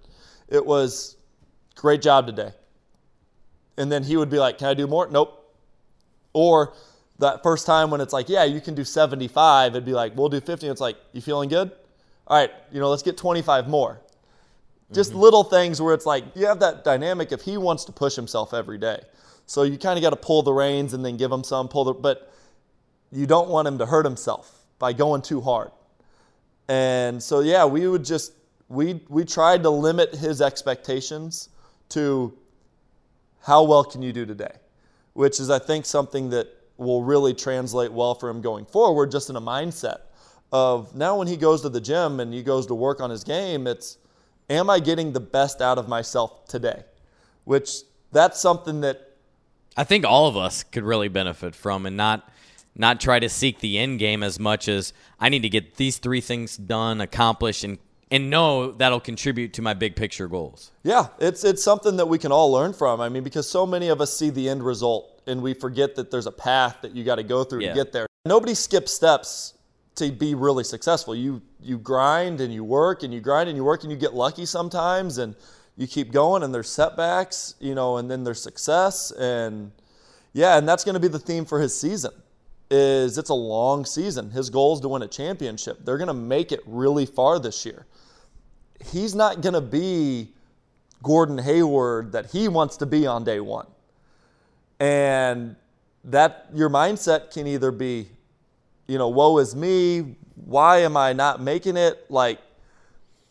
It 0.48 0.66
was 0.66 1.16
great 1.76 2.02
job 2.02 2.26
today. 2.26 2.52
And 3.76 3.90
then 3.90 4.02
he 4.02 4.16
would 4.16 4.30
be 4.30 4.38
like, 4.38 4.58
Can 4.58 4.68
I 4.68 4.74
do 4.74 4.86
more? 4.86 5.08
Nope. 5.08 5.38
Or 6.32 6.74
that 7.18 7.42
first 7.42 7.66
time 7.66 7.90
when 7.90 8.00
it's 8.00 8.12
like, 8.12 8.28
Yeah, 8.28 8.44
you 8.44 8.60
can 8.60 8.74
do 8.74 8.84
75, 8.84 9.72
it'd 9.72 9.84
be 9.84 9.92
like, 9.92 10.16
We'll 10.16 10.28
do 10.28 10.40
50. 10.40 10.68
It's 10.68 10.80
like, 10.80 10.96
You 11.12 11.20
feeling 11.20 11.48
good? 11.48 11.70
All 12.26 12.38
right, 12.38 12.50
you 12.70 12.80
know, 12.80 12.88
let's 12.88 13.02
get 13.02 13.16
25 13.16 13.68
more. 13.68 14.00
Just 14.92 15.10
mm-hmm. 15.10 15.20
little 15.20 15.44
things 15.44 15.80
where 15.80 15.94
it's 15.94 16.06
like, 16.06 16.24
you 16.34 16.46
have 16.46 16.60
that 16.60 16.84
dynamic 16.84 17.32
if 17.32 17.42
he 17.42 17.56
wants 17.56 17.84
to 17.86 17.92
push 17.92 18.14
himself 18.14 18.54
every 18.54 18.78
day. 18.78 19.00
So 19.46 19.64
you 19.64 19.76
kind 19.78 19.98
of 19.98 20.02
got 20.02 20.10
to 20.10 20.16
pull 20.16 20.42
the 20.42 20.52
reins 20.52 20.94
and 20.94 21.04
then 21.04 21.16
give 21.16 21.32
him 21.32 21.44
some, 21.44 21.68
pull 21.68 21.84
the, 21.84 21.94
but 21.94 22.32
you 23.10 23.26
don't 23.26 23.48
want 23.48 23.68
him 23.68 23.78
to 23.78 23.86
hurt 23.86 24.04
himself 24.04 24.64
by 24.78 24.92
going 24.92 25.22
too 25.22 25.40
hard. 25.40 25.70
And 26.68 27.22
so, 27.22 27.40
yeah, 27.40 27.64
we 27.64 27.86
would 27.88 28.04
just, 28.04 28.32
we, 28.68 29.00
we 29.08 29.24
tried 29.24 29.62
to 29.64 29.70
limit 29.70 30.14
his 30.14 30.40
expectations 30.40 31.48
to 31.90 32.36
how 33.44 33.62
well 33.64 33.84
can 33.84 34.02
you 34.02 34.12
do 34.12 34.26
today? 34.26 34.52
Which 35.14 35.40
is, 35.40 35.50
I 35.50 35.58
think, 35.58 35.84
something 35.84 36.30
that 36.30 36.48
will 36.76 37.02
really 37.02 37.34
translate 37.34 37.92
well 37.92 38.14
for 38.14 38.28
him 38.28 38.40
going 38.40 38.64
forward, 38.64 39.10
just 39.10 39.30
in 39.30 39.36
a 39.36 39.40
mindset 39.40 40.00
of 40.52 40.94
now 40.94 41.18
when 41.18 41.26
he 41.26 41.36
goes 41.36 41.62
to 41.62 41.68
the 41.68 41.80
gym 41.80 42.20
and 42.20 42.32
he 42.32 42.42
goes 42.42 42.66
to 42.66 42.74
work 42.74 43.00
on 43.00 43.10
his 43.10 43.24
game, 43.24 43.66
it's, 43.66 43.98
am 44.50 44.68
I 44.68 44.78
getting 44.78 45.12
the 45.12 45.20
best 45.20 45.62
out 45.62 45.78
of 45.78 45.88
myself 45.88 46.46
today? 46.46 46.84
Which 47.44 47.82
that's 48.12 48.40
something 48.40 48.82
that 48.82 49.08
I 49.76 49.84
think 49.84 50.04
all 50.04 50.28
of 50.28 50.36
us 50.36 50.62
could 50.62 50.84
really 50.84 51.08
benefit 51.08 51.54
from 51.54 51.86
and 51.86 51.96
not 51.96 52.28
not 52.74 53.00
try 53.00 53.18
to 53.18 53.28
seek 53.28 53.60
the 53.60 53.78
end 53.78 53.98
game 53.98 54.22
as 54.22 54.38
much 54.38 54.68
as 54.68 54.92
I 55.20 55.28
need 55.28 55.42
to 55.42 55.48
get 55.48 55.76
these 55.76 55.98
three 55.98 56.20
things 56.20 56.56
done, 56.56 57.00
accomplished, 57.00 57.64
and 57.64 57.78
and 58.12 58.28
know 58.28 58.72
that'll 58.72 59.00
contribute 59.00 59.54
to 59.54 59.62
my 59.62 59.72
big 59.72 59.96
picture 59.96 60.28
goals. 60.28 60.70
Yeah, 60.84 61.06
it's 61.18 61.44
it's 61.44 61.64
something 61.64 61.96
that 61.96 62.06
we 62.06 62.18
can 62.18 62.30
all 62.30 62.52
learn 62.52 62.74
from. 62.74 63.00
I 63.00 63.08
mean, 63.08 63.24
because 63.24 63.48
so 63.48 63.66
many 63.66 63.88
of 63.88 64.02
us 64.02 64.14
see 64.14 64.28
the 64.28 64.50
end 64.50 64.62
result 64.62 65.22
and 65.26 65.42
we 65.42 65.54
forget 65.54 65.96
that 65.96 66.10
there's 66.10 66.26
a 66.26 66.32
path 66.32 66.76
that 66.82 66.94
you 66.94 67.04
got 67.04 67.16
to 67.16 67.22
go 67.22 67.42
through 67.42 67.62
yeah. 67.62 67.70
to 67.70 67.74
get 67.74 67.92
there. 67.92 68.06
Nobody 68.26 68.54
skips 68.54 68.92
steps 68.92 69.54
to 69.94 70.12
be 70.12 70.34
really 70.34 70.62
successful. 70.62 71.14
You 71.14 71.40
you 71.62 71.78
grind 71.78 72.42
and 72.42 72.52
you 72.52 72.64
work 72.64 73.02
and 73.02 73.14
you 73.14 73.20
grind 73.20 73.48
and 73.48 73.56
you 73.56 73.64
work 73.64 73.82
and 73.82 73.90
you 73.90 73.96
get 73.96 74.12
lucky 74.12 74.44
sometimes 74.44 75.16
and 75.16 75.34
you 75.78 75.86
keep 75.86 76.12
going 76.12 76.42
and 76.42 76.54
there's 76.54 76.68
setbacks, 76.68 77.54
you 77.60 77.74
know, 77.74 77.96
and 77.96 78.10
then 78.10 78.24
there's 78.24 78.42
success 78.42 79.10
and 79.12 79.72
yeah, 80.34 80.58
and 80.58 80.68
that's 80.68 80.84
going 80.84 80.94
to 80.94 81.00
be 81.00 81.08
the 81.08 81.18
theme 81.18 81.46
for 81.46 81.60
his 81.60 81.78
season. 81.78 82.12
Is 82.70 83.16
it's 83.16 83.30
a 83.30 83.34
long 83.34 83.86
season. 83.86 84.30
His 84.30 84.50
goal 84.50 84.74
is 84.74 84.80
to 84.80 84.88
win 84.88 85.02
a 85.02 85.08
championship. 85.08 85.84
They're 85.84 85.98
going 85.98 86.08
to 86.08 86.14
make 86.14 86.52
it 86.52 86.60
really 86.66 87.06
far 87.06 87.38
this 87.38 87.64
year 87.64 87.86
he's 88.86 89.14
not 89.14 89.40
going 89.40 89.54
to 89.54 89.60
be 89.60 90.32
Gordon 91.02 91.38
Hayward 91.38 92.12
that 92.12 92.30
he 92.30 92.48
wants 92.48 92.76
to 92.78 92.86
be 92.86 93.06
on 93.06 93.24
day 93.24 93.40
one. 93.40 93.66
And 94.80 95.56
that 96.04 96.48
your 96.54 96.70
mindset 96.70 97.32
can 97.32 97.46
either 97.46 97.70
be, 97.70 98.08
you 98.86 98.98
know, 98.98 99.08
woe 99.08 99.38
is 99.38 99.54
me, 99.54 100.16
why 100.34 100.78
am 100.78 100.96
I 100.96 101.12
not 101.12 101.40
making 101.40 101.76
it? 101.76 102.06
Like, 102.10 102.40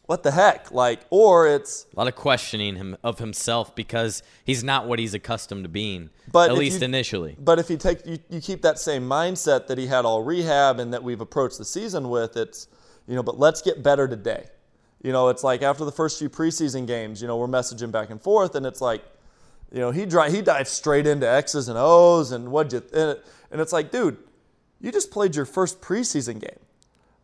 what 0.05 0.23
the 0.23 0.31
heck? 0.31 0.71
Like, 0.71 1.01
or 1.09 1.47
it's 1.47 1.85
a 1.93 1.99
lot 1.99 2.07
of 2.07 2.15
questioning 2.15 2.75
him 2.75 2.97
of 3.03 3.19
himself 3.19 3.75
because 3.75 4.23
he's 4.43 4.63
not 4.63 4.87
what 4.87 4.99
he's 4.99 5.13
accustomed 5.13 5.63
to 5.63 5.69
being. 5.69 6.09
But 6.31 6.51
at 6.51 6.57
least 6.57 6.81
you, 6.81 6.85
initially. 6.85 7.35
But 7.39 7.59
if 7.59 7.69
you 7.69 7.77
take 7.77 8.05
you, 8.05 8.19
you 8.29 8.41
keep 8.41 8.61
that 8.63 8.77
same 8.77 9.07
mindset 9.07 9.67
that 9.67 9.77
he 9.77 9.87
had 9.87 10.03
all 10.03 10.21
rehab 10.21 10.79
and 10.79 10.93
that 10.93 11.03
we've 11.03 11.21
approached 11.21 11.57
the 11.57 11.65
season 11.65 12.09
with, 12.09 12.35
it's 12.35 12.67
you 13.07 13.15
know, 13.15 13.23
but 13.23 13.39
let's 13.39 13.61
get 13.61 13.83
better 13.83 14.07
today. 14.07 14.47
You 15.03 15.11
know, 15.11 15.29
it's 15.29 15.43
like 15.43 15.61
after 15.61 15.83
the 15.83 15.91
first 15.91 16.19
few 16.19 16.29
preseason 16.29 16.85
games, 16.85 17.21
you 17.21 17.27
know, 17.27 17.37
we're 17.37 17.47
messaging 17.47 17.91
back 17.91 18.09
and 18.09 18.21
forth, 18.21 18.55
and 18.55 18.65
it's 18.65 18.81
like, 18.81 19.03
you 19.71 19.79
know, 19.79 19.91
he 19.91 20.05
dri- 20.05 20.31
he 20.31 20.41
dives 20.41 20.69
straight 20.69 21.07
into 21.07 21.27
X's 21.27 21.69
and 21.69 21.77
O's, 21.77 22.31
and 22.31 22.51
what 22.51 22.71
you 22.71 22.83
and, 22.93 23.11
it, 23.11 23.25
and 23.51 23.61
it's 23.61 23.73
like, 23.73 23.91
dude, 23.91 24.17
you 24.79 24.91
just 24.91 25.11
played 25.11 25.35
your 25.35 25.45
first 25.45 25.81
preseason 25.81 26.39
game. 26.39 26.59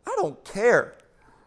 I 0.06 0.14
don't 0.18 0.44
care 0.44 0.96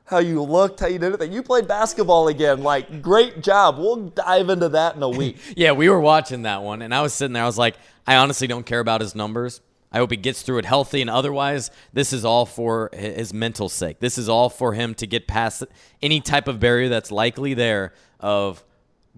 how 0.05 0.19
you 0.19 0.43
looked, 0.43 0.81
how 0.81 0.88
you 0.88 0.99
did 0.99 1.21
it. 1.21 1.31
You 1.31 1.43
played 1.43 1.66
basketball 1.69 2.29
again. 2.29 2.62
Like, 2.62 3.01
great 3.01 3.43
job. 3.43 3.79
We'll 3.79 4.09
dive 4.09 4.51
into 4.51 4.69
that 4.71 4.97
in 4.97 5.03
a 5.03 5.09
week. 5.09 5.38
yeah, 5.57 5.73
we 5.73 5.88
were 5.88 6.01
watching 6.01 6.43
that 6.43 6.62
one, 6.62 6.83
and 6.83 6.95
I 6.95 7.01
was 7.01 7.14
sitting 7.14 7.33
there. 7.33 7.45
I 7.45 7.47
was 7.47 7.59
like, 7.59 7.77
I 8.07 8.16
honestly 8.16 8.47
don't 8.47 8.66
care 8.66 8.81
about 8.81 9.01
his 9.01 9.14
numbers. 9.14 9.61
I 9.92 9.98
hope 9.98 10.11
he 10.11 10.16
gets 10.16 10.42
through 10.42 10.59
it 10.59 10.64
healthy. 10.64 11.00
And 11.00 11.11
otherwise, 11.11 11.70
this 11.92 12.12
is 12.12 12.24
all 12.24 12.46
for 12.46 12.90
his 12.92 13.35
mental 13.35 13.68
sake. 13.68 14.00
This 14.00 14.18
is 14.18 14.29
all 14.29 14.48
for 14.48 14.74
him 14.74 14.94
to 14.96 15.07
get 15.07 15.26
past 15.26 15.64
any 16.00 16.20
type 16.20 16.46
of 16.48 16.61
barrier 16.61 16.88
that's 16.88 17.11
likely 17.11 17.55
there 17.55 17.92
of 18.20 18.64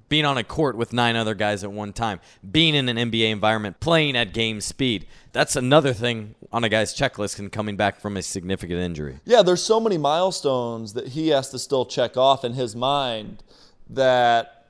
being 0.09 0.25
on 0.27 0.37
a 0.37 0.45
court 0.45 0.77
with 0.77 0.93
nine 0.93 1.17
other 1.17 1.35
guys 1.35 1.65
at 1.65 1.73
one 1.73 1.91
time, 1.91 2.21
being 2.51 2.75
in 2.75 2.87
an 2.89 3.11
NBA 3.11 3.31
environment, 3.31 3.81
playing 3.81 4.15
at 4.15 4.35
game 4.35 4.61
speed. 4.61 5.07
That's 5.33 5.57
another 5.57 5.95
thing 5.95 6.35
on 6.53 6.65
a 6.65 6.69
guy's 6.69 6.95
checklist 6.95 7.39
and 7.39 7.51
coming 7.51 7.77
back 7.77 7.99
from 7.99 8.19
a 8.19 8.23
significant 8.23 8.79
injury. 8.79 9.21
Yeah, 9.25 9.41
there's 9.41 9.63
so 9.63 9.81
many 9.81 9.97
milestones 9.97 10.93
that 10.93 11.09
he 11.09 11.29
has 11.29 11.49
to 11.51 11.59
still 11.59 11.87
check 11.87 12.19
off 12.19 12.45
in 12.45 12.53
his 12.53 12.77
mind 12.77 13.43
that 13.89 14.67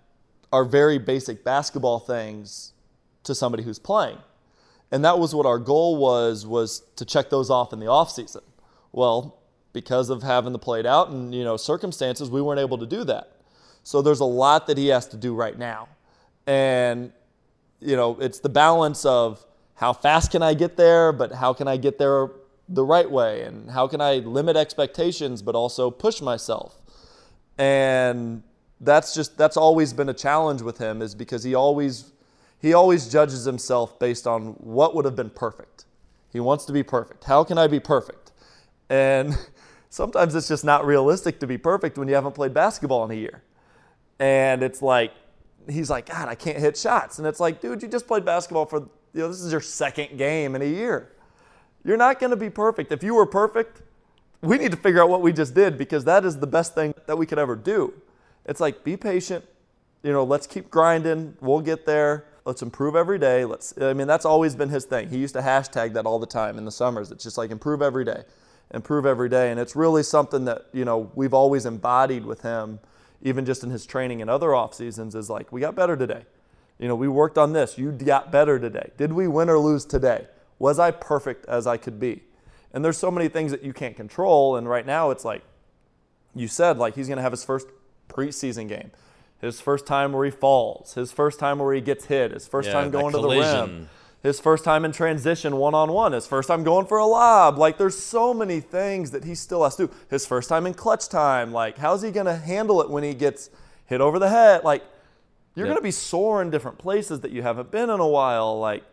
are 0.52 0.64
very 0.64 0.98
basic 0.98 1.42
basketball 1.42 1.98
things 1.98 2.72
to 3.24 3.34
somebody 3.34 3.64
who's 3.64 3.80
playing. 3.80 4.18
And 4.92 5.04
that 5.04 5.18
was 5.18 5.34
what 5.34 5.46
our 5.46 5.58
goal 5.58 5.96
was 5.96 6.46
was 6.46 6.80
to 6.96 7.04
check 7.04 7.30
those 7.30 7.50
off 7.50 7.72
in 7.72 7.80
the 7.80 7.86
off 7.86 8.10
season. 8.10 8.42
Well, 8.92 9.40
because 9.72 10.10
of 10.10 10.22
having 10.22 10.52
the 10.52 10.58
played 10.58 10.86
out 10.86 11.08
and 11.08 11.34
you 11.34 11.42
know 11.42 11.56
circumstances, 11.56 12.30
we 12.30 12.42
weren't 12.42 12.60
able 12.60 12.78
to 12.78 12.86
do 12.86 13.02
that. 13.04 13.32
So 13.82 14.02
there's 14.02 14.20
a 14.20 14.26
lot 14.26 14.66
that 14.68 14.78
he 14.78 14.88
has 14.88 15.08
to 15.08 15.16
do 15.16 15.34
right 15.34 15.58
now. 15.58 15.88
And 16.46 17.12
you 17.80 17.96
know, 17.96 18.18
it's 18.20 18.38
the 18.38 18.50
balance 18.50 19.04
of 19.04 19.44
how 19.74 19.92
fast 19.92 20.30
can 20.30 20.42
I 20.42 20.54
get 20.54 20.76
there, 20.76 21.10
but 21.10 21.32
how 21.32 21.52
can 21.52 21.66
I 21.66 21.76
get 21.78 21.98
there 21.98 22.30
the 22.68 22.84
right 22.84 23.10
way 23.10 23.42
and 23.42 23.70
how 23.70 23.88
can 23.88 24.00
I 24.00 24.16
limit 24.16 24.56
expectations 24.56 25.42
but 25.42 25.54
also 25.54 25.90
push 25.90 26.20
myself. 26.20 26.78
And 27.58 28.42
that's 28.80 29.14
just 29.14 29.38
that's 29.38 29.56
always 29.56 29.92
been 29.92 30.08
a 30.08 30.14
challenge 30.14 30.62
with 30.62 30.78
him 30.78 31.02
is 31.02 31.14
because 31.14 31.42
he 31.44 31.54
always 31.54 32.12
he 32.62 32.72
always 32.72 33.08
judges 33.08 33.44
himself 33.44 33.98
based 33.98 34.24
on 34.24 34.52
what 34.60 34.94
would 34.94 35.04
have 35.04 35.16
been 35.16 35.30
perfect. 35.30 35.84
He 36.32 36.38
wants 36.38 36.64
to 36.66 36.72
be 36.72 36.84
perfect. 36.84 37.24
How 37.24 37.42
can 37.42 37.58
I 37.58 37.66
be 37.66 37.80
perfect? 37.80 38.30
And 38.88 39.36
sometimes 39.90 40.36
it's 40.36 40.46
just 40.46 40.64
not 40.64 40.86
realistic 40.86 41.40
to 41.40 41.46
be 41.48 41.58
perfect 41.58 41.98
when 41.98 42.06
you 42.06 42.14
haven't 42.14 42.36
played 42.36 42.54
basketball 42.54 43.04
in 43.04 43.10
a 43.10 43.20
year. 43.20 43.42
And 44.20 44.62
it's 44.62 44.80
like, 44.80 45.12
he's 45.68 45.90
like, 45.90 46.06
God, 46.06 46.28
I 46.28 46.36
can't 46.36 46.56
hit 46.56 46.76
shots. 46.76 47.18
And 47.18 47.26
it's 47.26 47.40
like, 47.40 47.60
dude, 47.60 47.82
you 47.82 47.88
just 47.88 48.06
played 48.06 48.24
basketball 48.24 48.66
for, 48.66 48.78
you 49.12 49.22
know, 49.22 49.28
this 49.28 49.40
is 49.40 49.50
your 49.50 49.60
second 49.60 50.16
game 50.16 50.54
in 50.54 50.62
a 50.62 50.66
year. 50.66 51.10
You're 51.84 51.96
not 51.96 52.20
going 52.20 52.30
to 52.30 52.36
be 52.36 52.48
perfect. 52.48 52.92
If 52.92 53.02
you 53.02 53.14
were 53.14 53.26
perfect, 53.26 53.82
we 54.40 54.56
need 54.56 54.70
to 54.70 54.76
figure 54.76 55.02
out 55.02 55.08
what 55.08 55.20
we 55.20 55.32
just 55.32 55.52
did 55.52 55.76
because 55.76 56.04
that 56.04 56.24
is 56.24 56.38
the 56.38 56.46
best 56.46 56.76
thing 56.76 56.94
that 57.06 57.18
we 57.18 57.26
could 57.26 57.40
ever 57.40 57.56
do. 57.56 57.92
It's 58.46 58.60
like, 58.60 58.84
be 58.84 58.96
patient. 58.96 59.44
You 60.04 60.12
know, 60.12 60.22
let's 60.22 60.46
keep 60.46 60.70
grinding. 60.70 61.36
We'll 61.40 61.60
get 61.60 61.86
there 61.86 62.26
let's 62.44 62.62
improve 62.62 62.96
every 62.96 63.18
day. 63.18 63.44
Let's 63.44 63.74
I 63.80 63.92
mean 63.92 64.06
that's 64.06 64.24
always 64.24 64.54
been 64.54 64.68
his 64.68 64.84
thing. 64.84 65.08
He 65.08 65.18
used 65.18 65.34
to 65.34 65.40
hashtag 65.40 65.92
that 65.94 66.06
all 66.06 66.18
the 66.18 66.26
time 66.26 66.58
in 66.58 66.64
the 66.64 66.72
summers. 66.72 67.10
It's 67.10 67.24
just 67.24 67.38
like 67.38 67.50
improve 67.50 67.82
every 67.82 68.04
day. 68.04 68.24
Improve 68.72 69.04
every 69.04 69.28
day. 69.28 69.50
And 69.50 69.60
it's 69.60 69.76
really 69.76 70.02
something 70.02 70.46
that, 70.46 70.66
you 70.72 70.84
know, 70.84 71.10
we've 71.14 71.34
always 71.34 71.66
embodied 71.66 72.24
with 72.24 72.40
him, 72.40 72.80
even 73.20 73.44
just 73.44 73.62
in 73.62 73.70
his 73.70 73.84
training 73.84 74.22
and 74.22 74.30
other 74.30 74.54
off 74.54 74.72
seasons, 74.74 75.14
is 75.14 75.28
like, 75.28 75.52
we 75.52 75.60
got 75.60 75.74
better 75.74 75.96
today. 75.96 76.24
You 76.78 76.88
know, 76.88 76.94
we 76.94 77.06
worked 77.06 77.36
on 77.36 77.52
this. 77.52 77.76
You 77.76 77.92
got 77.92 78.32
better 78.32 78.58
today. 78.58 78.90
Did 78.96 79.12
we 79.12 79.28
win 79.28 79.50
or 79.50 79.58
lose 79.58 79.84
today? 79.84 80.26
Was 80.58 80.78
I 80.78 80.90
perfect 80.90 81.44
as 81.46 81.66
I 81.66 81.76
could 81.76 82.00
be? 82.00 82.22
And 82.72 82.82
there's 82.82 82.96
so 82.96 83.10
many 83.10 83.28
things 83.28 83.50
that 83.50 83.62
you 83.62 83.74
can't 83.74 83.94
control. 83.94 84.56
And 84.56 84.66
right 84.66 84.86
now 84.86 85.10
it's 85.10 85.24
like 85.24 85.42
you 86.34 86.48
said, 86.48 86.78
like 86.78 86.94
he's 86.94 87.08
gonna 87.08 87.20
have 87.22 87.32
his 87.32 87.44
first 87.44 87.68
preseason 88.08 88.68
game 88.68 88.90
his 89.42 89.60
first 89.60 89.84
time 89.84 90.14
where 90.14 90.24
he 90.24 90.30
falls, 90.30 90.94
his 90.94 91.12
first 91.12 91.38
time 91.38 91.58
where 91.58 91.74
he 91.74 91.82
gets 91.82 92.06
hit, 92.06 92.30
his 92.30 92.48
first 92.48 92.68
yeah, 92.68 92.72
time 92.72 92.90
going 92.90 93.12
to 93.12 93.20
the 93.20 93.28
rim, 93.28 93.90
his 94.22 94.40
first 94.40 94.64
time 94.64 94.86
in 94.86 94.92
transition 94.92 95.56
one 95.56 95.74
on 95.74 95.92
one, 95.92 96.12
his 96.12 96.26
first 96.26 96.48
time 96.48 96.64
going 96.64 96.86
for 96.86 96.96
a 96.96 97.04
lob. 97.04 97.58
Like 97.58 97.76
there's 97.76 97.98
so 97.98 98.32
many 98.32 98.60
things 98.60 99.10
that 99.10 99.24
he 99.24 99.34
still 99.34 99.64
has 99.64 99.76
to 99.76 99.88
do. 99.88 99.92
His 100.08 100.24
first 100.24 100.48
time 100.48 100.64
in 100.64 100.72
clutch 100.72 101.10
time, 101.10 101.52
like 101.52 101.76
how's 101.76 102.00
he 102.00 102.10
going 102.10 102.26
to 102.26 102.36
handle 102.36 102.80
it 102.80 102.88
when 102.88 103.04
he 103.04 103.12
gets 103.12 103.50
hit 103.84 104.00
over 104.00 104.18
the 104.18 104.30
head? 104.30 104.64
Like 104.64 104.82
You're 105.54 105.66
to 105.76 105.82
be 105.82 105.90
sore 105.90 106.40
in 106.40 106.50
different 106.50 106.78
places 106.78 107.20
that 107.20 107.30
you 107.30 107.42
haven't 107.42 107.70
been 107.70 107.90
in 107.90 108.00
a 108.00 108.08
while. 108.08 108.58
Like, 108.58 108.84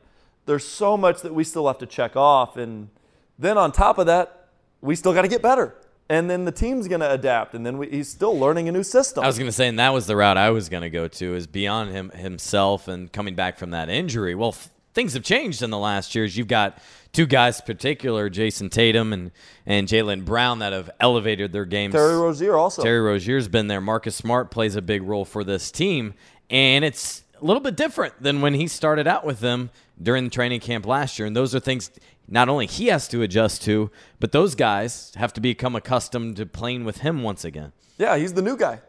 there's 0.45 0.65
so 0.65 0.97
much 0.97 1.21
that 1.21 1.33
we 1.33 1.43
still 1.43 1.67
have 1.67 1.77
to 1.77 1.85
check 1.85 2.15
off. 2.15 2.57
And 2.57 2.89
then 3.37 3.57
on 3.57 3.71
top 3.71 3.97
of 3.97 4.07
that, 4.07 4.47
we 4.81 4.95
still 4.95 5.13
got 5.13 5.21
to 5.21 5.27
get 5.27 5.41
better. 5.41 5.75
And 6.09 6.27
then 6.27 6.45
the 6.45 6.51
team's 6.51 6.87
going 6.87 7.01
to 7.01 7.11
adapt. 7.11 7.53
And 7.53 7.63
then 7.63 7.77
we, 7.77 7.89
he's 7.89 8.09
still 8.09 8.37
learning 8.37 8.67
a 8.67 8.71
new 8.71 8.83
system. 8.83 9.23
I 9.23 9.27
was 9.27 9.37
going 9.37 9.47
to 9.47 9.55
say, 9.55 9.67
and 9.67 9.77
that 9.77 9.93
was 9.93 10.07
the 10.07 10.15
route 10.15 10.37
I 10.37 10.49
was 10.49 10.67
going 10.67 10.81
to 10.81 10.89
go 10.89 11.07
to, 11.07 11.35
is 11.35 11.45
beyond 11.45 11.91
him 11.91 12.09
himself 12.09 12.87
and 12.87 13.11
coming 13.11 13.35
back 13.35 13.57
from 13.57 13.71
that 13.71 13.89
injury. 13.89 14.33
Well, 14.33 14.49
f- 14.49 14.71
things 14.93 15.13
have 15.13 15.23
changed 15.23 15.61
in 15.61 15.69
the 15.69 15.77
last 15.77 16.15
years. 16.15 16.35
You've 16.35 16.47
got 16.47 16.79
two 17.13 17.27
guys, 17.27 17.59
in 17.59 17.65
particular 17.67 18.29
Jayson 18.29 18.69
Tatum 18.69 19.13
and 19.13 19.31
and 19.65 19.87
Jaylen 19.87 20.25
Brown, 20.25 20.59
that 20.59 20.73
have 20.73 20.89
elevated 20.99 21.51
their 21.51 21.65
games. 21.65 21.93
Terry 21.93 22.17
Rozier 22.17 22.57
also. 22.57 22.81
Terry 22.81 23.01
Rozier's 23.01 23.47
been 23.47 23.67
there. 23.67 23.81
Marcus 23.81 24.15
Smart 24.15 24.49
plays 24.49 24.75
a 24.75 24.81
big 24.81 25.03
role 25.03 25.25
for 25.25 25.43
this 25.43 25.69
team, 25.69 26.15
and 26.49 26.83
it's 26.83 27.23
a 27.39 27.45
little 27.45 27.61
bit 27.61 27.75
different 27.75 28.21
than 28.21 28.41
when 28.41 28.55
he 28.55 28.67
started 28.67 29.07
out 29.07 29.25
with 29.25 29.39
them 29.39 29.69
during 30.01 30.23
the 30.23 30.29
training 30.29 30.59
camp 30.59 30.85
last 30.85 31.19
year. 31.19 31.27
And 31.27 31.35
those 31.35 31.53
are 31.53 31.59
things 31.59 31.91
not 32.29 32.47
only 32.47 32.67
he 32.67 32.87
has 32.87 33.07
to 33.09 33.21
adjust 33.21 33.63
to, 33.63 33.89
but 34.19 34.31
those 34.31 34.55
guys 34.55 35.13
have 35.15 35.33
to 35.33 35.41
become 35.41 35.75
accustomed 35.75 36.37
to 36.37 36.45
playing 36.45 36.85
with 36.85 36.99
him 36.99 37.23
once 37.23 37.43
again. 37.43 37.71
Yeah, 37.97 38.17
he's 38.17 38.33
the 38.33 38.41
new 38.41 38.55
guy. 38.55 38.81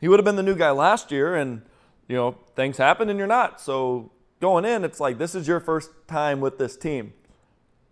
He 0.00 0.08
would 0.08 0.18
have 0.18 0.24
been 0.24 0.36
the 0.36 0.42
new 0.42 0.54
guy 0.54 0.70
last 0.70 1.10
year, 1.10 1.34
and 1.34 1.62
you 2.08 2.16
know 2.16 2.38
things 2.56 2.76
happen, 2.76 3.08
and 3.08 3.18
you're 3.18 3.28
not. 3.28 3.60
So 3.60 4.12
going 4.40 4.64
in, 4.64 4.84
it's 4.84 5.00
like 5.00 5.18
this 5.18 5.34
is 5.34 5.46
your 5.46 5.60
first 5.60 5.90
time 6.06 6.40
with 6.40 6.58
this 6.58 6.76
team. 6.76 7.12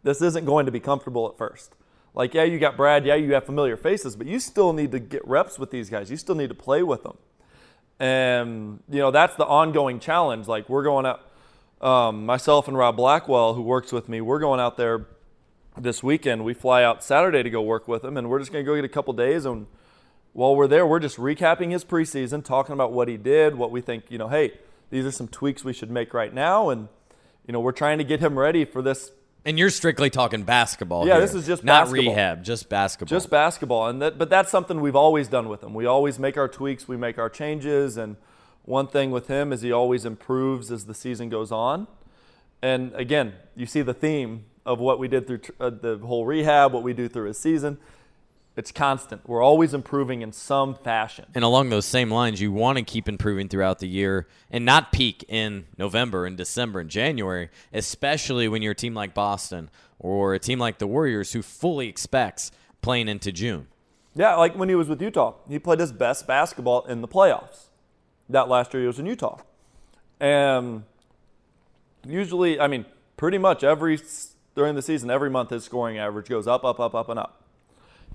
This 0.03 0.23
isn't 0.23 0.47
going 0.47 0.67
to 0.67 0.73
be 0.73 0.81
comfortable 0.81 1.29
at 1.29 1.37
first. 1.37 1.75
Like, 2.15 2.35
yeah, 2.35 2.43
you 2.43 2.59
got 2.59 2.77
Brad, 2.77 3.07
yeah, 3.07 3.15
you 3.15 3.35
have 3.35 3.45
familiar 3.47 3.77
faces, 3.77 4.17
but 4.17 4.27
you 4.27 4.41
still 4.41 4.73
need 4.73 4.91
to 4.93 4.99
get 4.99 5.27
reps 5.27 5.59
with 5.59 5.71
these 5.71 5.89
guys. 5.89 6.11
You 6.11 6.17
still 6.17 6.35
need 6.35 6.49
to 6.49 6.55
play 6.55 6.83
with 6.83 7.03
them, 7.03 7.19
and 7.99 8.83
you 8.89 8.99
know 8.99 9.11
that's 9.11 9.37
the 9.37 9.47
ongoing 9.47 10.01
challenge. 10.01 10.49
Like 10.49 10.69
we're 10.69 10.83
going 10.83 11.07
out, 11.07 11.30
um, 11.81 12.27
myself 12.27 12.69
and 12.69 12.77
Rob 12.77 12.97
Blackwell, 12.97 13.55
who 13.55 13.63
works 13.63 13.93
with 13.93 14.09
me, 14.09 14.21
we're 14.21 14.39
going 14.39 14.61
out 14.61 14.77
there 14.77 15.07
this 15.79 16.03
weekend. 16.03 16.45
We 16.45 16.55
fly 16.55 16.83
out 16.83 17.03
Saturday 17.03 17.43
to 17.43 17.51
go 17.51 17.63
work 17.63 17.89
with 17.89 18.05
him, 18.05 18.17
and 18.17 18.29
we're 18.29 18.39
just 18.39 18.53
going 18.53 18.65
to 18.65 18.67
go 18.71 18.75
get 18.75 18.85
a 18.85 18.89
couple 18.89 19.13
days. 19.15 19.45
And 19.47 19.67
while 20.33 20.55
we're 20.55 20.67
there, 20.67 20.87
we're 20.87 21.01
just 21.01 21.17
recapping 21.17 21.71
his 21.71 21.85
preseason, 21.85 22.45
talking 22.45 22.73
about 22.73 22.93
what 22.93 23.09
he 23.09 23.17
did, 23.17 23.55
what 23.55 23.71
we 23.71 23.81
think. 23.81 24.05
You 24.11 24.19
know, 24.19 24.29
hey, 24.29 24.53
these 24.91 25.07
are 25.07 25.11
some 25.11 25.29
tweaks 25.29 25.65
we 25.65 25.73
should 25.73 25.91
make 25.91 26.13
right 26.13 26.33
now, 26.33 26.71
and 26.71 26.89
you 27.47 27.53
know, 27.53 27.61
we're 27.61 27.73
trying 27.73 27.99
to 27.99 28.05
get 28.05 28.21
him 28.21 28.39
ready 28.39 28.65
for 28.65 28.83
this. 28.83 29.11
And 29.45 29.59
you're 29.59 29.71
strictly 29.71 30.11
talking 30.11 30.43
basketball. 30.43 31.07
Yeah, 31.07 31.15
here. 31.15 31.23
this 31.23 31.35
is 31.35 31.47
just 31.47 31.65
not 31.65 31.85
basketball. 31.85 32.13
rehab, 32.13 32.45
just 32.45 32.69
basketball. 32.69 33.17
Just 33.17 33.31
basketball, 33.31 33.89
and 33.89 34.03
that, 34.03 34.19
but 34.19 34.29
that's 34.29 34.51
something 34.51 34.81
we've 34.83 34.97
always 34.97 35.29
done 35.29 35.49
with 35.49 35.63
him. 35.63 35.73
We 35.73 35.87
always 35.87 36.19
make 36.19 36.37
our 36.37 36.49
tweaks, 36.49 36.87
we 36.87 36.99
make 36.99 37.19
our 37.19 37.31
changes, 37.31 37.97
and 37.97 38.17
one 38.65 38.87
thing 38.87 39.11
with 39.11 39.29
him 39.29 39.53
is 39.53 39.63
he 39.63 39.73
always 39.73 40.05
improves 40.05 40.71
as 40.71 40.87
the 40.87 40.95
season 40.95 41.29
goes 41.29 41.51
on. 41.51 41.87
And 42.63 42.95
again, 42.95 43.35
you 43.57 43.67
see 43.67 43.83
the 43.83 43.95
theme 43.95 44.45
of 44.67 44.79
what 44.79 44.99
we 44.99 45.09
did 45.09 45.27
through 45.27 45.39
tr- 45.39 45.53
uh, 45.59 45.71
the 45.71 45.99
whole 45.99 46.27
rehab, 46.27 46.73
what 46.73 46.83
we 46.83 46.93
do 46.93 47.09
through 47.09 47.29
his 47.29 47.39
season. 47.39 47.79
It's 48.57 48.73
constant. 48.73 49.27
We're 49.27 49.43
always 49.43 49.73
improving 49.73 50.23
in 50.23 50.33
some 50.33 50.75
fashion. 50.75 51.25
And 51.35 51.45
along 51.45 51.71
those 51.71 51.87
same 51.87 52.11
lines, 52.11 52.43
you 52.43 52.53
want 52.53 52.77
to 52.79 52.85
keep 52.85 53.09
improving 53.09 53.49
throughout 53.49 53.79
the 53.79 53.89
year 53.89 54.27
and 54.51 54.65
not 54.65 54.93
peak 54.93 55.25
in 55.29 55.67
November 55.79 56.27
and 56.27 56.37
December 56.37 56.81
and 56.81 56.91
January, 56.91 57.49
especially 57.73 58.49
when 58.49 58.61
you're 58.61 58.73
a 58.73 58.77
team 58.77 58.93
like 58.93 59.15
Boston 59.15 59.71
or 59.99 60.35
a 60.35 60.39
team 60.39 60.59
like 60.59 60.79
the 60.79 60.87
Warriors 60.87 61.33
who 61.33 61.43
fully 61.43 61.89
expects 61.89 62.51
playing 62.83 63.09
into 63.09 63.33
June. 63.33 63.69
Yeah, 64.15 64.35
like 64.35 64.57
when 64.57 64.69
he 64.69 64.75
was 64.75 64.89
with 64.89 65.01
Utah, 65.01 65.35
he 65.49 65.59
played 65.59 65.79
his 65.79 65.93
best 65.93 66.27
basketball 66.27 66.85
in 66.87 67.01
the 67.01 67.09
playoffs. 67.09 67.70
That 68.31 68.49
last 68.49 68.73
year 68.73 68.83
he 68.83 68.87
was 68.87 68.99
in 68.99 69.07
Utah, 69.07 69.39
and 70.21 70.85
usually, 72.07 72.59
I 72.61 72.67
mean, 72.67 72.87
pretty 73.17 73.39
much 73.39 73.63
every 73.65 73.99
during 74.55 74.75
the 74.75 74.83
season, 74.83 75.11
every 75.11 75.31
month 75.31 75.51
his 75.51 75.65
scoring 75.65 75.99
average 75.99 76.29
goes 76.29 76.47
up, 76.47 76.65
up, 76.65 76.81
up, 76.81 76.95
up, 76.95 77.09
and 77.09 77.19
up. 77.19 77.43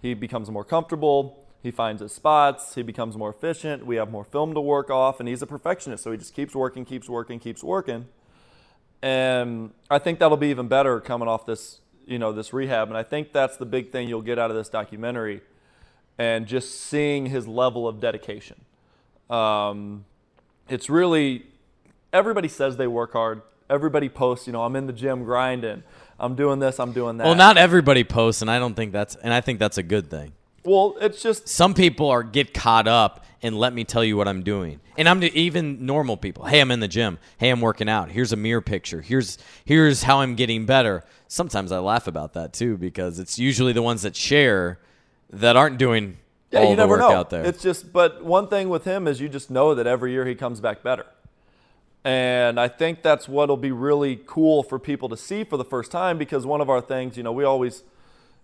He 0.02 0.14
becomes 0.14 0.50
more 0.50 0.64
comfortable. 0.64 1.46
He 1.64 1.72
finds 1.72 2.02
his 2.02 2.12
spots. 2.12 2.76
He 2.76 2.84
becomes 2.84 3.18
more 3.18 3.30
efficient. 3.30 3.86
We 3.86 3.96
have 3.96 4.12
more 4.12 4.24
film 4.24 4.54
to 4.54 4.62
work 4.62 4.90
off, 4.92 5.20
and 5.20 5.28
he's 5.28 5.42
a 5.42 5.48
perfectionist, 5.48 6.04
so 6.04 6.12
he 6.12 6.18
just 6.18 6.34
keeps 6.34 6.56
working, 6.56 6.86
keeps 6.86 7.10
working, 7.10 7.40
keeps 7.40 7.64
working. 7.64 8.08
And 9.02 9.72
I 9.90 9.98
think 10.00 10.20
that'll 10.20 10.38
be 10.38 10.48
even 10.48 10.68
better 10.68 11.00
coming 11.00 11.28
off 11.28 11.46
this, 11.46 11.82
you 12.06 12.20
know, 12.20 12.32
this 12.32 12.54
rehab. 12.54 12.90
And 12.90 12.98
I 12.98 13.04
think 13.04 13.34
that's 13.34 13.58
the 13.58 13.66
big 13.66 13.92
thing 13.92 14.08
you'll 14.08 14.22
get 14.22 14.38
out 14.38 14.52
of 14.52 14.56
this 14.56 14.70
documentary, 14.70 15.42
and 16.18 16.46
just 16.46 16.80
seeing 16.80 17.26
his 17.26 17.48
level 17.48 17.88
of 17.88 18.00
dedication. 18.00 18.62
Um, 19.30 20.06
it's 20.70 20.90
really 20.90 21.46
everybody 22.14 22.48
says 22.48 22.78
they 22.78 22.88
work 22.88 23.14
hard. 23.14 23.42
Everybody 23.70 24.10
posts, 24.10 24.48
you 24.48 24.54
know, 24.54 24.64
I'm 24.64 24.76
in 24.76 24.88
the 24.88 24.94
gym 24.94 25.24
grinding. 25.24 25.84
I'm 26.20 26.36
doing 26.36 26.60
this. 26.60 26.80
I'm 26.80 26.94
doing 26.94 27.18
that. 27.18 27.26
Well, 27.26 27.36
not 27.36 27.58
everybody 27.58 28.04
posts, 28.04 28.42
and 28.42 28.50
I 28.50 28.60
don't 28.60 28.76
think 28.76 28.92
that's 28.92 29.16
and 29.16 29.34
I 29.34 29.42
think 29.42 29.60
that's 29.60 29.78
a 29.78 29.84
good 29.84 30.10
thing. 30.10 30.34
Well, 30.64 30.98
it's 31.00 31.22
just 31.22 31.48
Some 31.48 31.74
people 31.74 32.10
are 32.10 32.24
get 32.24 32.54
caught 32.54 32.88
up 32.88 33.24
and 33.44 33.58
let 33.58 33.74
me 33.74 33.84
tell 33.84 34.04
you 34.04 34.18
what 34.18 34.28
I'm 34.28 34.42
doing. 34.42 34.80
And 34.98 35.08
I'm 35.08 35.22
even 35.24 35.86
normal 35.86 36.18
people. 36.18 36.46
Hey, 36.46 36.62
I'm 36.62 36.72
in 36.72 36.80
the 36.80 36.88
gym. 36.88 37.20
Hey, 37.38 37.50
I'm 37.50 37.62
working 37.62 37.88
out. 37.88 38.10
Here's 38.10 38.32
a 38.32 38.36
mirror 38.36 38.62
picture. 38.62 39.02
Here's 39.02 39.38
here's 39.66 40.04
how 40.04 40.22
I'm 40.22 40.36
getting 40.36 40.66
better. 40.66 41.04
Sometimes 41.28 41.72
I 41.72 41.80
laugh 41.80 42.08
about 42.08 42.34
that 42.34 42.54
too 42.54 42.78
because 42.78 43.20
it's 43.20 43.38
usually 43.38 43.74
the 43.74 43.82
ones 43.82 44.02
that 44.04 44.16
share 44.16 44.80
that 45.30 45.56
aren't 45.56 45.78
doing 45.78 46.18
yeah, 46.56 46.62
all 46.62 46.70
you 46.72 46.76
the 46.76 46.82
never 46.84 46.92
work 46.92 47.00
know. 47.02 47.12
out 47.12 47.30
there. 47.30 47.44
It's 47.46 47.62
just, 47.62 47.94
but 47.94 48.24
one 48.24 48.48
thing 48.48 48.70
with 48.70 48.84
him 48.86 49.08
is 49.08 49.22
you 49.22 49.30
just 49.30 49.50
know 49.52 49.76
that 49.76 49.86
every 49.88 50.12
year 50.12 50.26
he 50.26 50.36
comes 50.36 50.60
back 50.60 50.82
better. 50.84 51.06
And 52.04 52.60
I 52.60 52.68
think 52.68 53.02
that's 53.02 53.28
what'll 53.28 53.58
be 53.58 53.72
really 53.72 54.20
cool 54.28 54.62
for 54.62 54.78
people 54.78 55.10
to 55.10 55.18
see 55.18 55.44
for 55.44 55.58
the 55.58 55.66
first 55.66 55.92
time 55.92 56.18
because 56.18 56.46
one 56.46 56.62
of 56.62 56.70
our 56.70 56.82
things, 56.82 57.18
you 57.18 57.24
know, 57.24 57.32
we 57.32 57.44
always 57.44 57.84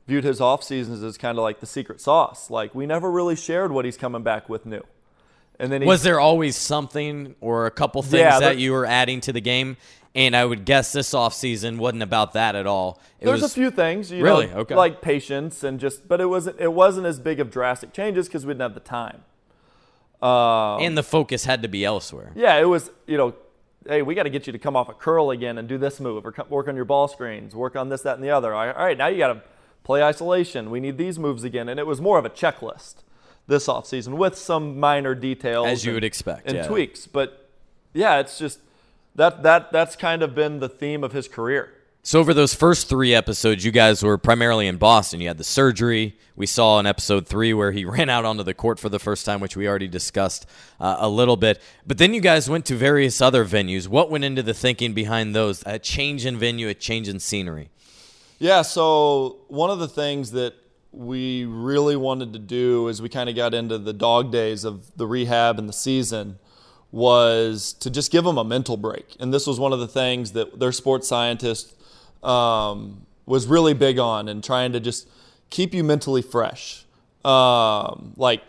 viewed 0.07 0.23
his 0.23 0.41
off 0.41 0.63
seasons 0.63 1.03
as 1.03 1.17
kind 1.17 1.37
of 1.37 1.43
like 1.43 1.59
the 1.59 1.67
secret 1.67 2.01
sauce. 2.01 2.49
Like 2.49 2.73
we 2.73 2.87
never 2.87 3.11
really 3.11 3.35
shared 3.35 3.71
what 3.71 3.85
he's 3.85 3.97
coming 3.97 4.23
back 4.23 4.49
with 4.49 4.65
new. 4.65 4.81
And 5.59 5.71
then 5.71 5.83
he, 5.83 5.87
Was 5.87 6.01
there 6.01 6.19
always 6.19 6.55
something 6.55 7.35
or 7.39 7.67
a 7.67 7.71
couple 7.71 8.01
things 8.01 8.13
Yeah, 8.21 8.39
that 8.39 8.39
there- 8.39 8.53
you 8.53 8.71
were 8.71 8.85
adding 8.87 9.21
to 9.21 9.31
the 9.33 9.41
game? 9.41 9.77
And 10.13 10.35
I 10.35 10.43
would 10.43 10.65
guess 10.65 10.91
this 10.91 11.13
offseason 11.13 11.77
wasn't 11.77 12.03
about 12.03 12.33
that 12.33 12.53
at 12.55 12.67
all. 12.67 12.99
It 13.21 13.25
There's 13.25 13.41
was 13.41 13.51
a 13.51 13.53
few 13.55 13.71
things, 13.71 14.11
you 14.11 14.23
Really? 14.23 14.47
know, 14.47 14.57
Okay. 14.57 14.75
like 14.75 15.01
patience 15.01 15.63
and 15.63 15.79
just, 15.79 16.07
but 16.07 16.19
it 16.19 16.25
wasn't 16.25 16.59
it 16.59 16.73
wasn't 16.73 17.07
as 17.07 17.19
big 17.19 17.39
of 17.39 17.49
drastic 17.49 17.93
changes 17.93 18.27
because 18.27 18.45
we 18.45 18.49
didn't 18.53 18.61
have 18.61 18.73
the 18.73 18.81
time. 18.81 19.23
Um, 20.21 20.81
and 20.81 20.97
the 20.97 21.03
focus 21.03 21.45
had 21.45 21.61
to 21.63 21.67
be 21.67 21.83
elsewhere. 21.85 22.31
Yeah, 22.35 22.57
it 22.57 22.65
was, 22.65 22.91
you 23.07 23.17
know, 23.17 23.33
hey, 23.87 24.01
we 24.03 24.13
got 24.13 24.23
to 24.23 24.29
get 24.29 24.45
you 24.45 24.53
to 24.53 24.59
come 24.59 24.75
off 24.75 24.87
a 24.89 24.93
curl 24.93 25.31
again 25.31 25.57
and 25.57 25.67
do 25.67 25.77
this 25.77 25.99
move 25.99 26.25
or 26.25 26.33
work 26.49 26.67
on 26.67 26.75
your 26.75 26.85
ball 26.85 27.07
screens, 27.07 27.55
work 27.55 27.75
on 27.75 27.89
this, 27.89 28.01
that, 28.03 28.15
and 28.15 28.23
the 28.23 28.29
other. 28.29 28.53
All 28.53 28.65
right, 28.67 28.75
all 28.75 28.85
right 28.85 28.97
now 28.97 29.07
you 29.07 29.17
got 29.17 29.33
to 29.33 29.41
play 29.83 30.03
isolation. 30.03 30.69
We 30.69 30.79
need 30.79 30.97
these 30.97 31.17
moves 31.17 31.43
again. 31.43 31.67
And 31.69 31.79
it 31.79 31.87
was 31.87 31.99
more 32.01 32.19
of 32.19 32.25
a 32.25 32.29
checklist 32.29 32.95
this 33.47 33.65
offseason 33.67 34.13
with 34.17 34.37
some 34.37 34.79
minor 34.79 35.15
details. 35.15 35.67
As 35.67 35.85
you 35.85 35.91
and- 35.91 35.95
would 35.95 36.03
expect, 36.03 36.45
And 36.47 36.57
yeah. 36.57 36.67
tweaks. 36.67 37.07
But 37.07 37.49
yeah, 37.93 38.19
it's 38.19 38.37
just 38.37 38.59
that, 39.15 39.43
that, 39.43 39.71
that's 39.71 39.95
kind 39.95 40.23
of 40.23 40.35
been 40.35 40.59
the 40.59 40.69
theme 40.69 41.03
of 41.03 41.11
his 41.11 41.27
career. 41.27 41.73
So 42.03 42.19
over 42.19 42.33
those 42.33 42.55
first 42.55 42.89
three 42.89 43.13
episodes, 43.13 43.63
you 43.63 43.71
guys 43.71 44.01
were 44.01 44.17
primarily 44.17 44.65
in 44.65 44.77
Boston. 44.77 45.21
You 45.21 45.27
had 45.27 45.37
the 45.37 45.43
surgery. 45.43 46.17
We 46.35 46.47
saw 46.47 46.79
in 46.79 46.87
episode 46.87 47.27
three 47.27 47.53
where 47.53 47.71
he 47.71 47.85
ran 47.85 48.09
out 48.09 48.25
onto 48.25 48.41
the 48.41 48.55
court 48.55 48.79
for 48.79 48.89
the 48.89 48.97
first 48.97 49.23
time, 49.23 49.39
which 49.39 49.55
we 49.55 49.67
already 49.67 49.87
discussed 49.87 50.47
uh, 50.79 50.95
a 50.99 51.07
little 51.07 51.37
bit. 51.37 51.61
But 51.85 51.99
then 51.99 52.15
you 52.15 52.21
guys 52.21 52.49
went 52.49 52.65
to 52.65 52.75
various 52.75 53.21
other 53.21 53.45
venues. 53.45 53.87
What 53.87 54.09
went 54.09 54.23
into 54.23 54.41
the 54.41 54.55
thinking 54.55 54.93
behind 54.93 55.35
those? 55.35 55.61
A 55.67 55.77
change 55.77 56.25
in 56.25 56.37
venue, 56.37 56.69
a 56.69 56.73
change 56.73 57.07
in 57.07 57.19
scenery. 57.19 57.69
Yeah, 58.39 58.63
so 58.63 59.41
one 59.49 59.69
of 59.69 59.77
the 59.77 59.87
things 59.87 60.31
that 60.31 60.55
we 60.91 61.45
really 61.45 61.95
wanted 61.95 62.33
to 62.33 62.39
do 62.39 62.89
as 62.89 62.99
we 62.99 63.09
kind 63.09 63.29
of 63.29 63.35
got 63.35 63.53
into 63.53 63.77
the 63.77 63.93
dog 63.93 64.31
days 64.31 64.65
of 64.65 64.97
the 64.97 65.05
rehab 65.05 65.59
and 65.59 65.69
the 65.69 65.73
season 65.73 66.39
was 66.91 67.73
to 67.73 67.89
just 67.89 68.11
give 68.11 68.23
them 68.23 68.37
a 68.37 68.43
mental 68.43 68.77
break. 68.77 69.15
And 69.19 69.33
this 69.33 69.47
was 69.47 69.59
one 69.59 69.73
of 69.73 69.79
the 69.79 69.87
things 69.87 70.33
that 70.33 70.59
their 70.59 70.71
sports 70.71 71.07
scientist 71.07 71.73
um, 72.23 73.05
was 73.25 73.47
really 73.47 73.73
big 73.73 73.97
on 73.97 74.27
and 74.27 74.43
trying 74.43 74.73
to 74.73 74.79
just 74.79 75.07
keep 75.49 75.73
you 75.73 75.83
mentally 75.83 76.21
fresh. 76.21 76.85
Um, 77.23 78.13
like 78.17 78.41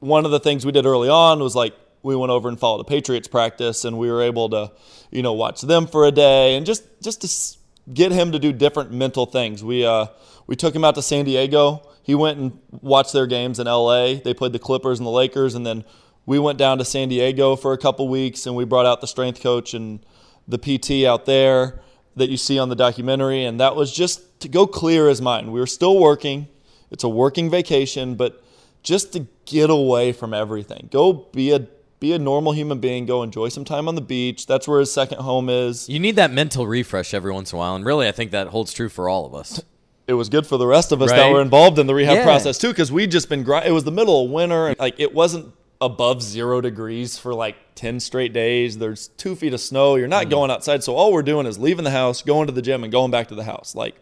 one 0.00 0.24
of 0.24 0.30
the 0.30 0.40
things 0.40 0.66
we 0.66 0.72
did 0.72 0.86
early 0.86 1.08
on 1.08 1.40
was 1.40 1.54
like 1.54 1.74
we 2.02 2.14
went 2.14 2.30
over 2.30 2.48
and 2.48 2.58
followed 2.58 2.80
a 2.80 2.84
Patriots 2.84 3.28
practice, 3.28 3.84
and 3.84 3.98
we 3.98 4.10
were 4.10 4.22
able 4.22 4.48
to, 4.50 4.72
you 5.10 5.22
know, 5.22 5.32
watch 5.32 5.62
them 5.62 5.86
for 5.86 6.06
a 6.06 6.12
day 6.12 6.56
and 6.56 6.66
just 6.66 6.84
just 7.02 7.20
to 7.22 7.58
get 7.92 8.12
him 8.12 8.32
to 8.32 8.38
do 8.38 8.52
different 8.52 8.92
mental 8.92 9.26
things. 9.26 9.64
We 9.64 9.84
uh, 9.84 10.06
we 10.46 10.56
took 10.56 10.74
him 10.74 10.84
out 10.84 10.94
to 10.96 11.02
San 11.02 11.24
Diego. 11.24 11.82
He 12.02 12.14
went 12.14 12.38
and 12.38 12.58
watched 12.70 13.12
their 13.12 13.26
games 13.26 13.58
in 13.58 13.66
L.A. 13.66 14.20
They 14.20 14.32
played 14.32 14.52
the 14.52 14.58
Clippers 14.58 14.98
and 14.98 15.06
the 15.06 15.10
Lakers, 15.10 15.54
and 15.54 15.66
then 15.66 15.84
we 16.28 16.38
went 16.38 16.58
down 16.58 16.76
to 16.76 16.84
San 16.84 17.08
Diego 17.08 17.56
for 17.56 17.72
a 17.72 17.78
couple 17.78 18.06
weeks, 18.06 18.44
and 18.44 18.54
we 18.54 18.66
brought 18.66 18.84
out 18.84 19.00
the 19.00 19.06
strength 19.06 19.40
coach 19.42 19.72
and 19.72 19.98
the 20.46 20.58
PT 20.58 21.06
out 21.06 21.24
there 21.24 21.80
that 22.16 22.28
you 22.28 22.36
see 22.36 22.58
on 22.58 22.68
the 22.68 22.76
documentary, 22.76 23.44
and 23.44 23.58
that 23.60 23.74
was 23.74 23.90
just 23.90 24.38
to 24.40 24.48
go 24.48 24.66
clear 24.66 25.08
his 25.08 25.22
mind. 25.22 25.50
We 25.50 25.58
were 25.58 25.66
still 25.66 25.98
working. 25.98 26.46
It's 26.90 27.02
a 27.02 27.08
working 27.08 27.48
vacation, 27.48 28.14
but 28.14 28.42
just 28.82 29.10
to 29.14 29.26
get 29.46 29.70
away 29.70 30.12
from 30.12 30.34
everything. 30.34 30.90
Go 30.92 31.14
be 31.32 31.50
a 31.52 31.66
be 31.98 32.12
a 32.12 32.18
normal 32.18 32.52
human 32.52 32.78
being, 32.78 33.06
go 33.06 33.22
enjoy 33.22 33.48
some 33.48 33.64
time 33.64 33.88
on 33.88 33.94
the 33.94 34.02
beach. 34.02 34.46
That's 34.46 34.68
where 34.68 34.80
his 34.80 34.92
second 34.92 35.20
home 35.20 35.48
is. 35.48 35.88
You 35.88 35.98
need 35.98 36.16
that 36.16 36.30
mental 36.30 36.66
refresh 36.66 37.14
every 37.14 37.32
once 37.32 37.52
in 37.52 37.56
a 37.56 37.58
while, 37.58 37.74
and 37.74 37.86
really, 37.86 38.06
I 38.06 38.12
think 38.12 38.32
that 38.32 38.48
holds 38.48 38.74
true 38.74 38.90
for 38.90 39.08
all 39.08 39.24
of 39.24 39.34
us. 39.34 39.62
It 40.06 40.12
was 40.12 40.28
good 40.28 40.46
for 40.46 40.58
the 40.58 40.66
rest 40.66 40.92
of 40.92 41.00
us 41.02 41.10
that 41.10 41.32
were 41.32 41.40
involved 41.42 41.78
in 41.78 41.86
the 41.86 41.94
rehab 41.94 42.18
Yeah. 42.18 42.24
process 42.24 42.58
too, 42.58 42.68
because 42.68 42.92
we'd 42.92 43.10
just 43.10 43.28
been 43.30 43.42
grind. 43.42 43.66
It 43.66 43.72
was 43.72 43.84
the 43.84 43.90
middle 43.90 44.24
of 44.26 44.30
winter, 44.30 44.68
and 44.68 44.78
like 44.78 44.94
it 44.98 45.14
wasn't 45.14 45.52
above 45.80 46.22
zero 46.22 46.60
degrees 46.60 47.18
for 47.18 47.34
like 47.34 47.56
ten 47.74 48.00
straight 48.00 48.32
days. 48.32 48.78
There's 48.78 49.08
two 49.08 49.36
feet 49.36 49.54
of 49.54 49.60
snow. 49.60 49.94
You're 49.94 50.08
not 50.08 50.30
going 50.30 50.50
outside, 50.50 50.82
so 50.82 50.94
all 50.94 51.12
we're 51.12 51.22
doing 51.22 51.46
is 51.46 51.58
leaving 51.58 51.84
the 51.84 51.90
house, 51.90 52.22
going 52.22 52.46
to 52.46 52.52
the 52.52 52.62
gym, 52.62 52.82
and 52.82 52.92
going 52.92 53.10
back 53.10 53.28
to 53.28 53.34
the 53.34 53.44
house. 53.44 53.74
Like 53.74 53.94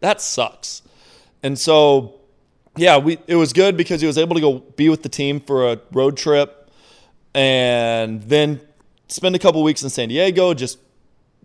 that 0.00 0.20
sucks. 0.20 0.82
And 1.42 1.58
so, 1.58 2.20
yeah, 2.76 2.98
we 2.98 3.18
it 3.26 3.36
was 3.36 3.52
good 3.52 3.76
because 3.76 4.00
he 4.00 4.06
was 4.06 4.18
able 4.18 4.34
to 4.34 4.40
go 4.40 4.58
be 4.58 4.88
with 4.88 5.02
the 5.02 5.08
team 5.08 5.40
for 5.40 5.72
a 5.72 5.80
road 5.92 6.16
trip, 6.16 6.70
and 7.34 8.22
then 8.22 8.60
spend 9.08 9.36
a 9.36 9.38
couple 9.38 9.62
weeks 9.62 9.82
in 9.82 9.90
San 9.90 10.08
Diego, 10.08 10.54
just 10.54 10.78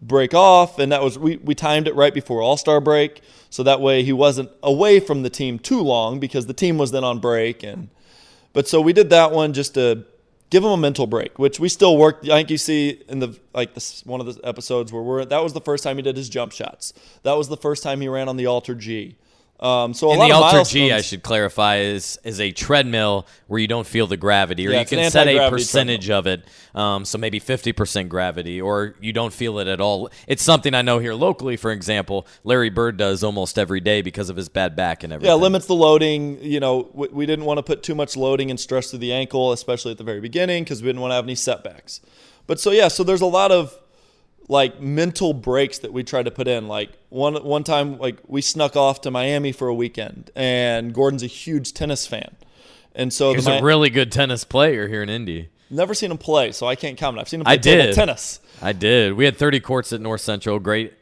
break 0.01 0.33
off, 0.33 0.79
and 0.79 0.91
that 0.91 1.01
was 1.01 1.17
we 1.17 1.37
we 1.37 1.55
timed 1.55 1.87
it 1.87 1.95
right 1.95 2.13
before 2.13 2.41
All 2.41 2.57
Star 2.57 2.81
break, 2.81 3.21
so 3.49 3.63
that 3.63 3.79
way 3.79 4.03
he 4.03 4.11
wasn't 4.11 4.49
away 4.63 4.99
from 4.99 5.23
the 5.23 5.29
team 5.29 5.59
too 5.59 5.81
long 5.81 6.19
because 6.19 6.47
the 6.47 6.53
team 6.53 6.77
was 6.77 6.91
then 6.91 7.03
on 7.03 7.19
break, 7.19 7.63
and 7.63 7.89
but 8.53 8.67
so 8.67 8.81
we 8.81 8.93
did 8.93 9.09
that 9.09 9.31
one 9.31 9.53
just 9.53 9.73
to 9.75 10.05
give 10.49 10.63
him 10.63 10.69
a 10.69 10.77
mental 10.77 11.07
break, 11.07 11.39
which 11.39 11.59
we 11.59 11.69
still 11.69 11.97
worked. 11.97 12.25
I 12.25 12.37
think 12.37 12.51
you 12.51 12.57
see 12.57 13.01
in 13.07 13.19
the 13.19 13.39
like 13.53 13.73
this 13.73 14.05
one 14.05 14.19
of 14.19 14.27
the 14.27 14.39
episodes 14.47 14.93
where 14.93 15.01
we're 15.01 15.25
that 15.25 15.41
was 15.41 15.53
the 15.53 15.61
first 15.61 15.83
time 15.83 15.95
he 15.95 16.03
did 16.03 16.17
his 16.17 16.29
jump 16.29 16.51
shots. 16.51 16.93
That 17.23 17.33
was 17.33 17.47
the 17.47 17.57
first 17.57 17.81
time 17.81 18.01
he 18.01 18.07
ran 18.07 18.29
on 18.29 18.37
the 18.37 18.43
AlterG. 18.43 19.15
Um, 19.61 19.93
so 19.93 20.07
a 20.07 20.11
And 20.11 20.19
lot 20.19 20.51
the 20.51 20.59
of 20.59 20.65
AlterG, 20.65 20.91
I 20.91 21.01
should 21.01 21.21
clarify, 21.21 21.77
is 21.81 22.17
is 22.23 22.41
a 22.41 22.51
treadmill 22.51 23.27
where 23.45 23.59
you 23.59 23.67
don't 23.67 23.85
feel 23.85 24.07
the 24.07 24.17
gravity, 24.17 24.67
or 24.67 24.71
Yeah, 24.71 24.79
you 24.79 24.85
can 24.87 25.11
set 25.11 25.27
a 25.27 25.51
percentage 25.51 26.09
of 26.09 26.25
it. 26.25 26.43
Um, 26.73 27.05
so 27.05 27.19
maybe 27.19 27.37
fifty 27.37 27.71
percent 27.71 28.09
gravity, 28.09 28.59
or 28.59 28.95
you 28.99 29.13
don't 29.13 29.31
feel 29.31 29.59
it 29.59 29.67
at 29.67 29.79
all. 29.79 30.09
It's 30.25 30.41
something 30.41 30.73
I 30.73 30.81
know 30.81 30.97
here 30.97 31.13
locally. 31.13 31.57
For 31.57 31.71
example, 31.71 32.25
Larry 32.43 32.71
Bird 32.71 32.97
does 32.97 33.23
almost 33.23 33.59
every 33.59 33.81
day 33.81 34.01
because 34.01 34.31
of 34.31 34.35
his 34.35 34.49
bad 34.49 34.75
back 34.75 35.03
and 35.03 35.13
everything. 35.13 35.29
Yeah, 35.29 35.41
limits 35.41 35.67
the 35.67 35.75
loading. 35.75 36.43
You 36.43 36.59
know, 36.59 36.89
we, 36.93 37.09
we 37.09 37.25
didn't 37.27 37.45
want 37.45 37.59
to 37.59 37.63
put 37.63 37.83
too 37.83 37.93
much 37.93 38.17
loading 38.17 38.49
and 38.49 38.59
stress 38.59 38.89
to 38.91 38.97
the 38.97 39.13
ankle, 39.13 39.51
especially 39.51 39.91
at 39.91 39.99
the 39.99 40.03
very 40.03 40.21
beginning, 40.21 40.63
because 40.63 40.81
we 40.81 40.87
didn't 40.87 41.01
want 41.01 41.11
to 41.11 41.15
have 41.15 41.25
any 41.25 41.35
setbacks. 41.35 42.01
But 42.47 42.59
so 42.59 42.71
yeah, 42.71 42.87
so 42.87 43.03
there's 43.03 43.21
a 43.21 43.27
lot 43.27 43.51
of 43.51 43.77
like 44.47 44.81
mental 44.81 45.33
breaks 45.33 45.79
that 45.79 45.93
we 45.93 46.03
tried 46.03 46.25
to 46.25 46.31
put 46.31 46.47
in. 46.47 46.67
Like 46.67 46.91
one 47.09 47.35
one 47.43 47.63
time, 47.63 47.97
like 47.97 48.17
we 48.27 48.41
snuck 48.41 48.75
off 48.75 49.01
to 49.01 49.11
Miami 49.11 49.51
for 49.51 49.67
a 49.67 49.73
weekend, 49.73 50.31
and 50.35 50.93
Gordon's 50.93 51.23
a 51.23 51.27
huge 51.27 51.73
tennis 51.73 52.05
fan, 52.07 52.35
and 52.95 53.13
so 53.13 53.33
He's 53.33 53.45
the, 53.45 53.59
a 53.59 53.61
really 53.63 53.89
good 53.89 54.11
tennis 54.11 54.43
player 54.43 54.87
here 54.87 55.01
in 55.03 55.09
Indy. 55.09 55.49
never 55.69 55.93
seen 55.93 56.11
him 56.11 56.17
play, 56.17 56.51
so 56.51 56.67
I 56.67 56.75
can't 56.75 56.97
comment. 56.97 57.21
I've 57.21 57.29
seen 57.29 57.41
him 57.41 57.47
I 57.47 57.57
play 57.57 57.71
table 57.73 57.85
did. 57.87 57.95
tennis. 57.95 58.39
I 58.61 58.73
did. 58.73 59.13
We 59.13 59.25
had 59.25 59.37
30 59.37 59.59
courts 59.61 59.93
at 59.93 60.01
North 60.01 60.21
Central, 60.21 60.59
great 60.59 60.93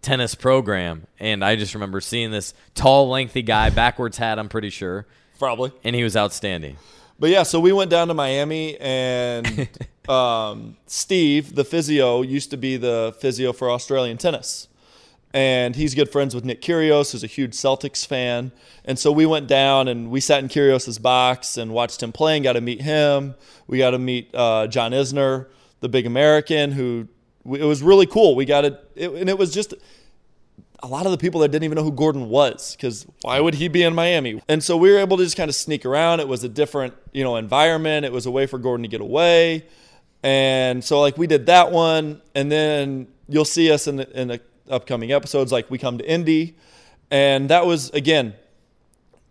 tennis 0.00 0.34
program, 0.34 1.06
and 1.20 1.44
I 1.44 1.56
just 1.56 1.74
remember 1.74 2.00
seeing 2.00 2.30
this 2.30 2.54
tall, 2.74 3.08
lengthy 3.08 3.42
guy, 3.42 3.70
backwards 3.70 4.16
hat, 4.18 4.38
I'm 4.38 4.48
pretty 4.48 4.70
sure, 4.70 5.06
Probably. 5.38 5.72
and 5.84 5.94
he 5.94 6.02
was 6.04 6.16
outstanding. 6.16 6.76
But 7.18 7.30
yeah, 7.30 7.42
so 7.44 7.60
we 7.60 7.72
went 7.72 7.90
down 7.90 8.08
to 8.08 8.14
Miami, 8.14 8.76
and 8.80 9.68
um, 10.08 10.76
Steve, 10.86 11.54
the 11.54 11.64
physio, 11.64 12.22
used 12.22 12.50
to 12.50 12.56
be 12.56 12.76
the 12.76 13.14
physio 13.18 13.52
for 13.52 13.70
Australian 13.70 14.18
tennis. 14.18 14.68
And 15.34 15.74
he's 15.74 15.94
good 15.94 16.10
friends 16.10 16.34
with 16.34 16.44
Nick 16.44 16.60
Kyrgios, 16.60 17.12
who's 17.12 17.24
a 17.24 17.28
huge 17.28 17.52
Celtics 17.52 18.06
fan. 18.06 18.52
And 18.84 18.98
so 18.98 19.10
we 19.10 19.24
went 19.24 19.46
down 19.46 19.88
and 19.88 20.10
we 20.10 20.20
sat 20.20 20.42
in 20.42 20.48
Kyrgios' 20.48 21.00
box 21.00 21.56
and 21.56 21.72
watched 21.72 22.02
him 22.02 22.12
play 22.12 22.36
and 22.36 22.44
got 22.44 22.52
to 22.52 22.60
meet 22.60 22.82
him. 22.82 23.34
We 23.66 23.78
got 23.78 23.90
to 23.90 23.98
meet 23.98 24.30
uh, 24.34 24.66
John 24.66 24.92
Isner, 24.92 25.46
the 25.80 25.88
big 25.88 26.04
American, 26.04 26.72
who 26.72 27.08
it 27.46 27.64
was 27.64 27.82
really 27.82 28.06
cool. 28.06 28.36
We 28.36 28.44
got 28.44 28.64
it 28.64 28.78
and 28.96 29.28
it 29.28 29.38
was 29.38 29.54
just 29.54 29.74
a 30.82 30.86
lot 30.86 31.06
of 31.06 31.12
the 31.12 31.18
people 31.18 31.40
that 31.40 31.48
didn't 31.48 31.64
even 31.64 31.76
know 31.76 31.84
who 31.84 31.92
Gordon 31.92 32.28
was 32.28 32.76
because 32.76 33.06
why 33.22 33.40
would 33.40 33.54
he 33.54 33.68
be 33.68 33.82
in 33.82 33.94
Miami? 33.94 34.42
And 34.48 34.62
so 34.62 34.76
we 34.76 34.90
were 34.90 34.98
able 34.98 35.16
to 35.16 35.24
just 35.24 35.36
kind 35.36 35.48
of 35.48 35.54
sneak 35.54 35.86
around. 35.86 36.20
It 36.20 36.28
was 36.28 36.44
a 36.44 36.48
different, 36.48 36.94
you 37.12 37.24
know, 37.24 37.36
environment. 37.36 38.04
It 38.04 38.12
was 38.12 38.26
a 38.26 38.30
way 38.30 38.46
for 38.46 38.58
Gordon 38.58 38.82
to 38.82 38.88
get 38.88 39.00
away. 39.00 39.64
And 40.22 40.84
so 40.84 41.00
like 41.00 41.18
we 41.18 41.26
did 41.26 41.46
that 41.46 41.72
one, 41.72 42.22
and 42.34 42.50
then 42.50 43.08
you'll 43.28 43.44
see 43.44 43.72
us 43.72 43.86
in 43.86 43.96
the, 43.96 44.20
in 44.20 44.28
the 44.28 44.40
upcoming 44.70 45.12
episodes. 45.12 45.50
Like 45.52 45.70
we 45.70 45.78
come 45.78 45.98
to 45.98 46.08
Indy, 46.08 46.56
and 47.10 47.50
that 47.50 47.66
was 47.66 47.90
again 47.90 48.34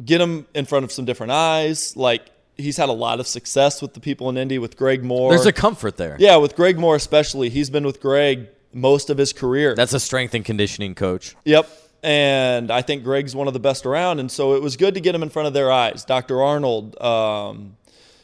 get 0.04 0.20
him 0.20 0.48
in 0.54 0.66
front 0.66 0.84
of 0.84 0.92
some 0.92 1.06
different 1.06 1.32
eyes. 1.32 1.96
Like 1.96 2.30
he's 2.58 2.78
had 2.78 2.90
a 2.90 2.94
lot 2.94 3.20
of 3.20 3.28
success 3.28 3.82
with 3.82 3.94
the 3.94 4.00
people 4.00 4.30
in 4.30 4.38
Indy 4.38 4.60
with 4.60 4.78
Greg 4.78 5.04
Moore. 5.04 5.32
There's 5.32 5.46
a 5.46 5.54
comfort 5.54 5.98
there. 5.98 6.16
yeah, 6.20 6.38
with 6.38 6.56
Greg 6.56 6.78
Moore 6.78 6.96
especially. 6.96 7.50
He's 7.50 7.70
been 7.70 7.86
with 7.86 8.02
Greg 8.02 8.48
most 8.74 9.10
of 9.10 9.18
his 9.18 9.34
career. 9.34 9.76
That's 9.76 9.94
a 9.94 10.00
strength 10.00 10.34
and 10.34 10.46
conditioning 10.46 10.96
coach. 10.96 11.36
Yep. 11.46 11.70
And 12.04 12.72
I 12.72 12.82
think 12.82 13.04
Greg's 13.04 13.36
one 13.36 13.48
of 13.48 13.54
the 13.54 13.60
best 13.60 13.86
around. 13.86 14.20
And 14.20 14.32
so 14.32 14.56
it 14.56 14.62
was 14.62 14.76
good 14.76 14.96
to 14.96 15.00
get 15.02 15.14
him 15.14 15.22
in 15.22 15.30
front 15.30 15.48
of 15.48 15.54
their 15.54 15.72
eyes. 15.72 16.04
Dr. 16.04 16.42
Arnold, 16.42 17.00
um, 17.00 17.78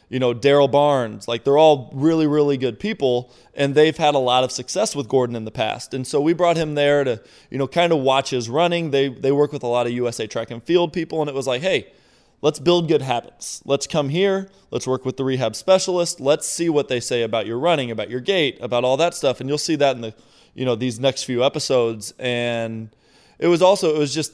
you 0.08 0.18
know, 0.18 0.32
Daryl 0.32 0.70
Barnes, 0.70 1.28
like 1.28 1.44
they're 1.44 1.58
all 1.58 1.90
really, 1.92 2.26
really 2.26 2.56
good 2.56 2.80
people. 2.80 3.30
And 3.54 3.74
they've 3.74 3.96
had 3.96 4.14
a 4.14 4.18
lot 4.18 4.44
of 4.44 4.52
success 4.52 4.96
with 4.96 5.08
Gordon 5.08 5.36
in 5.36 5.44
the 5.44 5.50
past. 5.50 5.92
And 5.92 6.06
so 6.06 6.20
we 6.20 6.32
brought 6.32 6.56
him 6.56 6.74
there 6.74 7.04
to, 7.04 7.20
you 7.50 7.58
know, 7.58 7.66
kind 7.66 7.92
of 7.92 8.00
watch 8.00 8.30
his 8.30 8.48
running. 8.48 8.90
They, 8.90 9.08
they 9.08 9.32
work 9.32 9.52
with 9.52 9.62
a 9.62 9.66
lot 9.66 9.86
of 9.86 9.92
USA 9.92 10.26
track 10.26 10.50
and 10.50 10.62
field 10.62 10.92
people. 10.92 11.20
And 11.20 11.28
it 11.28 11.34
was 11.34 11.46
like, 11.46 11.60
hey, 11.60 11.92
let's 12.40 12.58
build 12.58 12.88
good 12.88 13.02
habits. 13.02 13.60
Let's 13.64 13.86
come 13.86 14.08
here. 14.08 14.48
Let's 14.70 14.86
work 14.86 15.04
with 15.04 15.16
the 15.16 15.24
rehab 15.24 15.56
specialist. 15.56 16.20
Let's 16.20 16.46
see 16.46 16.68
what 16.68 16.88
they 16.88 17.00
say 17.00 17.22
about 17.22 17.46
your 17.46 17.58
running, 17.58 17.90
about 17.90 18.08
your 18.08 18.20
gait, 18.20 18.58
about 18.60 18.84
all 18.84 18.96
that 18.96 19.14
stuff. 19.14 19.40
And 19.40 19.48
you'll 19.48 19.58
see 19.58 19.76
that 19.76 19.96
in 19.96 20.02
the, 20.02 20.14
you 20.54 20.64
know, 20.64 20.74
these 20.74 20.98
next 20.98 21.24
few 21.24 21.44
episodes. 21.44 22.14
And 22.18 22.90
it 23.38 23.48
was 23.48 23.60
also, 23.60 23.94
it 23.94 23.98
was 23.98 24.14
just 24.14 24.32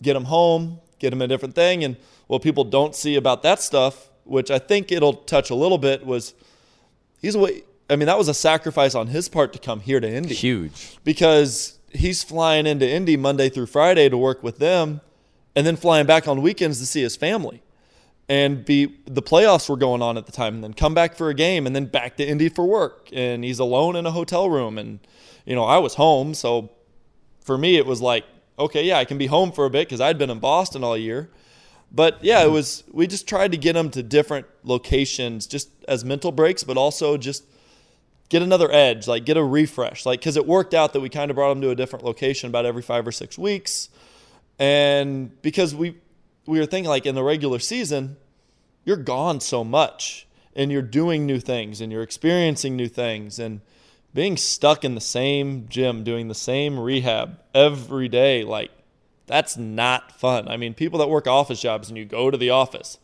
get 0.00 0.14
them 0.14 0.24
home, 0.24 0.80
get 0.98 1.10
them 1.10 1.20
a 1.20 1.28
different 1.28 1.54
thing. 1.54 1.84
And 1.84 1.96
what 2.26 2.42
people 2.42 2.64
don't 2.64 2.94
see 2.94 3.16
about 3.16 3.42
that 3.42 3.60
stuff, 3.60 4.08
which 4.28 4.50
I 4.50 4.58
think 4.58 4.92
it'll 4.92 5.14
touch 5.14 5.50
a 5.50 5.54
little 5.54 5.78
bit, 5.78 6.04
was 6.04 6.34
he's 7.20 7.34
away. 7.34 7.62
I 7.90 7.96
mean, 7.96 8.06
that 8.06 8.18
was 8.18 8.28
a 8.28 8.34
sacrifice 8.34 8.94
on 8.94 9.08
his 9.08 9.28
part 9.28 9.52
to 9.54 9.58
come 9.58 9.80
here 9.80 9.98
to 9.98 10.08
Indy 10.08 10.34
Huge. 10.34 10.98
because 11.04 11.78
he's 11.90 12.22
flying 12.22 12.66
into 12.66 12.88
Indy 12.88 13.16
Monday 13.16 13.48
through 13.48 13.66
Friday 13.66 14.08
to 14.08 14.18
work 14.18 14.42
with 14.42 14.58
them 14.58 15.00
and 15.56 15.66
then 15.66 15.76
flying 15.76 16.06
back 16.06 16.28
on 16.28 16.42
weekends 16.42 16.78
to 16.80 16.86
see 16.86 17.02
his 17.02 17.16
family. 17.16 17.62
And 18.28 18.62
be 18.62 18.94
the 19.06 19.22
playoffs 19.22 19.70
were 19.70 19.76
going 19.78 20.02
on 20.02 20.18
at 20.18 20.26
the 20.26 20.32
time 20.32 20.56
and 20.56 20.62
then 20.62 20.74
come 20.74 20.92
back 20.92 21.16
for 21.16 21.30
a 21.30 21.34
game 21.34 21.66
and 21.66 21.74
then 21.74 21.86
back 21.86 22.18
to 22.18 22.26
Indy 22.28 22.50
for 22.50 22.66
work 22.66 23.08
and 23.10 23.42
he's 23.42 23.58
alone 23.58 23.96
in 23.96 24.04
a 24.04 24.10
hotel 24.10 24.50
room 24.50 24.76
and 24.76 25.00
you 25.46 25.54
know, 25.54 25.64
I 25.64 25.78
was 25.78 25.94
home, 25.94 26.34
so 26.34 26.68
for 27.40 27.56
me 27.56 27.78
it 27.78 27.86
was 27.86 28.02
like, 28.02 28.26
okay, 28.58 28.84
yeah, 28.84 28.98
I 28.98 29.06
can 29.06 29.16
be 29.16 29.26
home 29.28 29.50
for 29.50 29.64
a 29.64 29.70
bit 29.70 29.88
cuz 29.88 29.98
I'd 29.98 30.18
been 30.18 30.28
in 30.28 30.40
Boston 30.40 30.84
all 30.84 30.96
year. 30.96 31.30
But 31.90 32.22
yeah, 32.22 32.44
it 32.44 32.50
was 32.50 32.84
we 32.92 33.06
just 33.06 33.28
tried 33.28 33.52
to 33.52 33.58
get 33.58 33.72
them 33.72 33.90
to 33.90 34.02
different 34.02 34.46
locations 34.62 35.46
just 35.46 35.70
as 35.86 36.04
mental 36.04 36.32
breaks, 36.32 36.62
but 36.62 36.76
also 36.76 37.16
just 37.16 37.44
get 38.28 38.42
another 38.42 38.70
edge, 38.70 39.08
like 39.08 39.24
get 39.24 39.36
a 39.36 39.42
refresh, 39.42 40.04
like 40.04 40.20
because 40.20 40.36
it 40.36 40.46
worked 40.46 40.74
out 40.74 40.92
that 40.92 41.00
we 41.00 41.08
kind 41.08 41.30
of 41.30 41.34
brought 41.34 41.48
them 41.50 41.62
to 41.62 41.70
a 41.70 41.74
different 41.74 42.04
location 42.04 42.48
about 42.48 42.66
every 42.66 42.82
five 42.82 43.06
or 43.06 43.12
six 43.12 43.38
weeks, 43.38 43.88
and 44.58 45.40
because 45.42 45.74
we 45.74 45.96
we 46.46 46.58
were 46.58 46.66
thinking 46.66 46.88
like 46.88 47.06
in 47.06 47.14
the 47.14 47.22
regular 47.22 47.58
season, 47.58 48.16
you're 48.84 48.96
gone 48.96 49.40
so 49.40 49.64
much, 49.64 50.26
and 50.54 50.70
you're 50.70 50.82
doing 50.82 51.24
new 51.24 51.40
things, 51.40 51.80
and 51.80 51.90
you're 51.90 52.02
experiencing 52.02 52.76
new 52.76 52.88
things, 52.88 53.38
and 53.38 53.62
being 54.12 54.36
stuck 54.36 54.84
in 54.84 54.94
the 54.94 55.00
same 55.00 55.66
gym 55.68 56.04
doing 56.04 56.28
the 56.28 56.34
same 56.34 56.78
rehab 56.78 57.38
every 57.54 58.08
day, 58.08 58.44
like 58.44 58.70
that's 59.28 59.56
not 59.56 60.12
fun. 60.18 60.48
I 60.48 60.56
mean, 60.56 60.74
people 60.74 60.98
that 60.98 61.08
work 61.08 61.26
office 61.26 61.60
jobs 61.60 61.88
and 61.88 61.96
you 61.96 62.04
go 62.04 62.30
to 62.30 62.36
the 62.36 62.50
office 62.50 62.98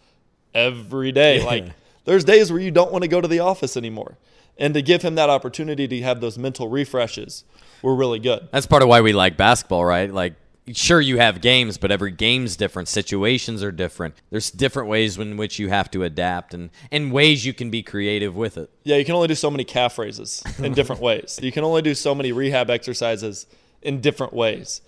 every 0.55 1.13
day, 1.13 1.39
Yeah. 1.39 1.45
like 1.45 1.65
there's 2.05 2.25
days 2.25 2.51
where 2.51 2.61
you 2.61 2.71
don't 2.71 2.91
want 2.93 3.03
to 3.03 3.09
go 3.09 3.21
to 3.21 3.29
the 3.29 3.41
office 3.41 3.77
anymore. 3.77 4.17
And 4.57 4.75
to 4.75 4.83
give 4.83 5.03
him 5.03 5.17
that 5.17 5.31
opportunity 5.31 5.89
to 5.89 6.01
have 6.03 6.21
those 6.21 6.39
mental 6.39 6.69
refreshes 6.69 7.45
were 7.83 7.95
really 7.95 8.19
good. 8.21 8.49
That's 8.53 8.67
part 8.67 8.83
of 8.83 8.89
why 8.89 9.01
we 9.01 9.13
like 9.13 9.37
basketball, 9.37 9.85
right? 9.85 10.13
Like, 10.13 10.35
sure, 10.73 11.01
you 11.01 11.19
have 11.19 11.41
games, 11.41 11.77
but 11.77 11.91
every 11.91 12.13
game's 12.13 12.57
different. 12.57 12.87
Situations 12.89 13.65
are 13.65 13.73
different. 13.73 14.15
There's 14.31 14.53
different 14.53 14.89
ways 14.89 15.19
in 15.19 15.37
which 15.37 15.59
you 15.59 15.71
have 15.71 15.91
to 15.91 16.05
adapt 16.05 16.55
and, 16.55 16.71
and 16.93 17.11
ways 17.11 17.45
you 17.45 17.53
can 17.53 17.69
be 17.71 17.83
creative 17.83 18.37
with 18.37 18.57
it. 18.57 18.71
Yeah, 18.85 18.97
you 18.97 19.05
can 19.05 19.17
only 19.17 19.27
do 19.29 19.35
so 19.35 19.51
many 19.51 19.65
calf 19.65 19.99
raises 19.99 20.43
in 20.59 20.73
different 20.75 21.03
ways. 21.03 21.41
You 21.43 21.51
can 21.51 21.65
only 21.65 21.83
do 21.83 21.95
so 21.95 22.15
many 22.15 22.31
rehab 22.31 22.71
exercises 22.71 23.47
in 23.83 24.01
different 24.01 24.33
ways. 24.33 24.83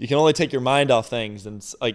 You 0.00 0.08
can 0.08 0.16
only 0.16 0.32
take 0.32 0.50
your 0.50 0.62
mind 0.62 0.90
off 0.90 1.10
things 1.10 1.44
and 1.44 1.62
like 1.78 1.94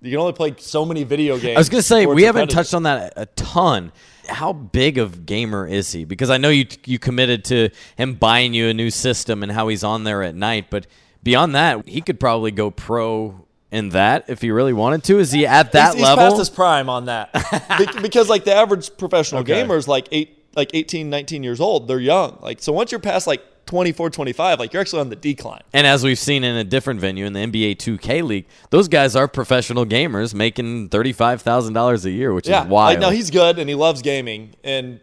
you 0.00 0.10
can 0.10 0.18
only 0.18 0.32
play 0.32 0.54
so 0.56 0.86
many 0.86 1.04
video 1.04 1.38
games. 1.38 1.54
I 1.58 1.60
was 1.60 1.68
gonna 1.68 1.82
say 1.82 2.06
we 2.06 2.22
haven't 2.22 2.50
touched 2.50 2.72
on 2.72 2.84
that 2.84 3.12
a 3.14 3.26
ton. 3.26 3.92
How 4.26 4.54
big 4.54 4.96
of 4.96 5.26
gamer 5.26 5.66
is 5.66 5.92
he? 5.92 6.06
Because 6.06 6.30
I 6.30 6.38
know 6.38 6.48
you 6.48 6.64
you 6.86 6.98
committed 6.98 7.44
to 7.46 7.68
him 7.96 8.14
buying 8.14 8.54
you 8.54 8.68
a 8.68 8.74
new 8.74 8.88
system 8.88 9.42
and 9.42 9.52
how 9.52 9.68
he's 9.68 9.84
on 9.84 10.04
there 10.04 10.22
at 10.22 10.34
night, 10.34 10.68
but 10.70 10.86
beyond 11.22 11.54
that, 11.54 11.86
he 11.86 12.00
could 12.00 12.18
probably 12.18 12.52
go 12.52 12.70
pro 12.70 13.46
in 13.70 13.90
that 13.90 14.24
if 14.28 14.40
he 14.40 14.50
really 14.50 14.72
wanted 14.72 15.04
to. 15.04 15.18
Is 15.18 15.30
he 15.30 15.46
at 15.46 15.72
that 15.72 15.92
he's, 15.92 16.02
level? 16.02 16.24
He's 16.24 16.30
past 16.32 16.38
his 16.38 16.50
prime 16.50 16.88
on 16.88 17.04
that 17.04 17.32
Be- 17.78 18.00
because 18.00 18.30
like 18.30 18.44
the 18.44 18.54
average 18.54 18.96
professional 18.96 19.42
Okay. 19.42 19.60
gamer 19.60 19.76
is 19.76 19.86
like 19.86 20.08
eight 20.10 20.38
like 20.56 20.70
18, 20.72 21.10
19 21.10 21.42
years 21.42 21.60
old, 21.60 21.86
they're 21.86 22.00
young. 22.00 22.38
Like 22.40 22.62
so 22.62 22.72
once 22.72 22.90
you're 22.92 22.98
past 22.98 23.26
like 23.26 23.42
24, 23.66 24.10
25, 24.10 24.58
like 24.58 24.72
you're 24.72 24.80
actually 24.82 25.00
on 25.00 25.08
the 25.08 25.16
decline. 25.16 25.62
And 25.72 25.86
as 25.86 26.04
we've 26.04 26.18
seen 26.18 26.44
in 26.44 26.56
a 26.56 26.64
different 26.64 27.00
venue 27.00 27.24
in 27.26 27.32
the 27.32 27.40
NBA 27.40 27.76
2K 27.76 28.22
League, 28.22 28.46
those 28.70 28.88
guys 28.88 29.16
are 29.16 29.26
professional 29.28 29.86
gamers 29.86 30.34
making 30.34 30.88
$35,000 30.90 32.04
a 32.04 32.10
year, 32.10 32.32
which 32.34 32.48
Yeah, 32.48 32.64
is 32.64 32.68
wild. 32.68 32.94
like 32.94 33.00
now 33.00 33.10
he's 33.10 33.30
good 33.30 33.58
and 33.58 33.68
he 33.68 33.74
loves 33.74 34.02
gaming 34.02 34.54
and 34.64 35.00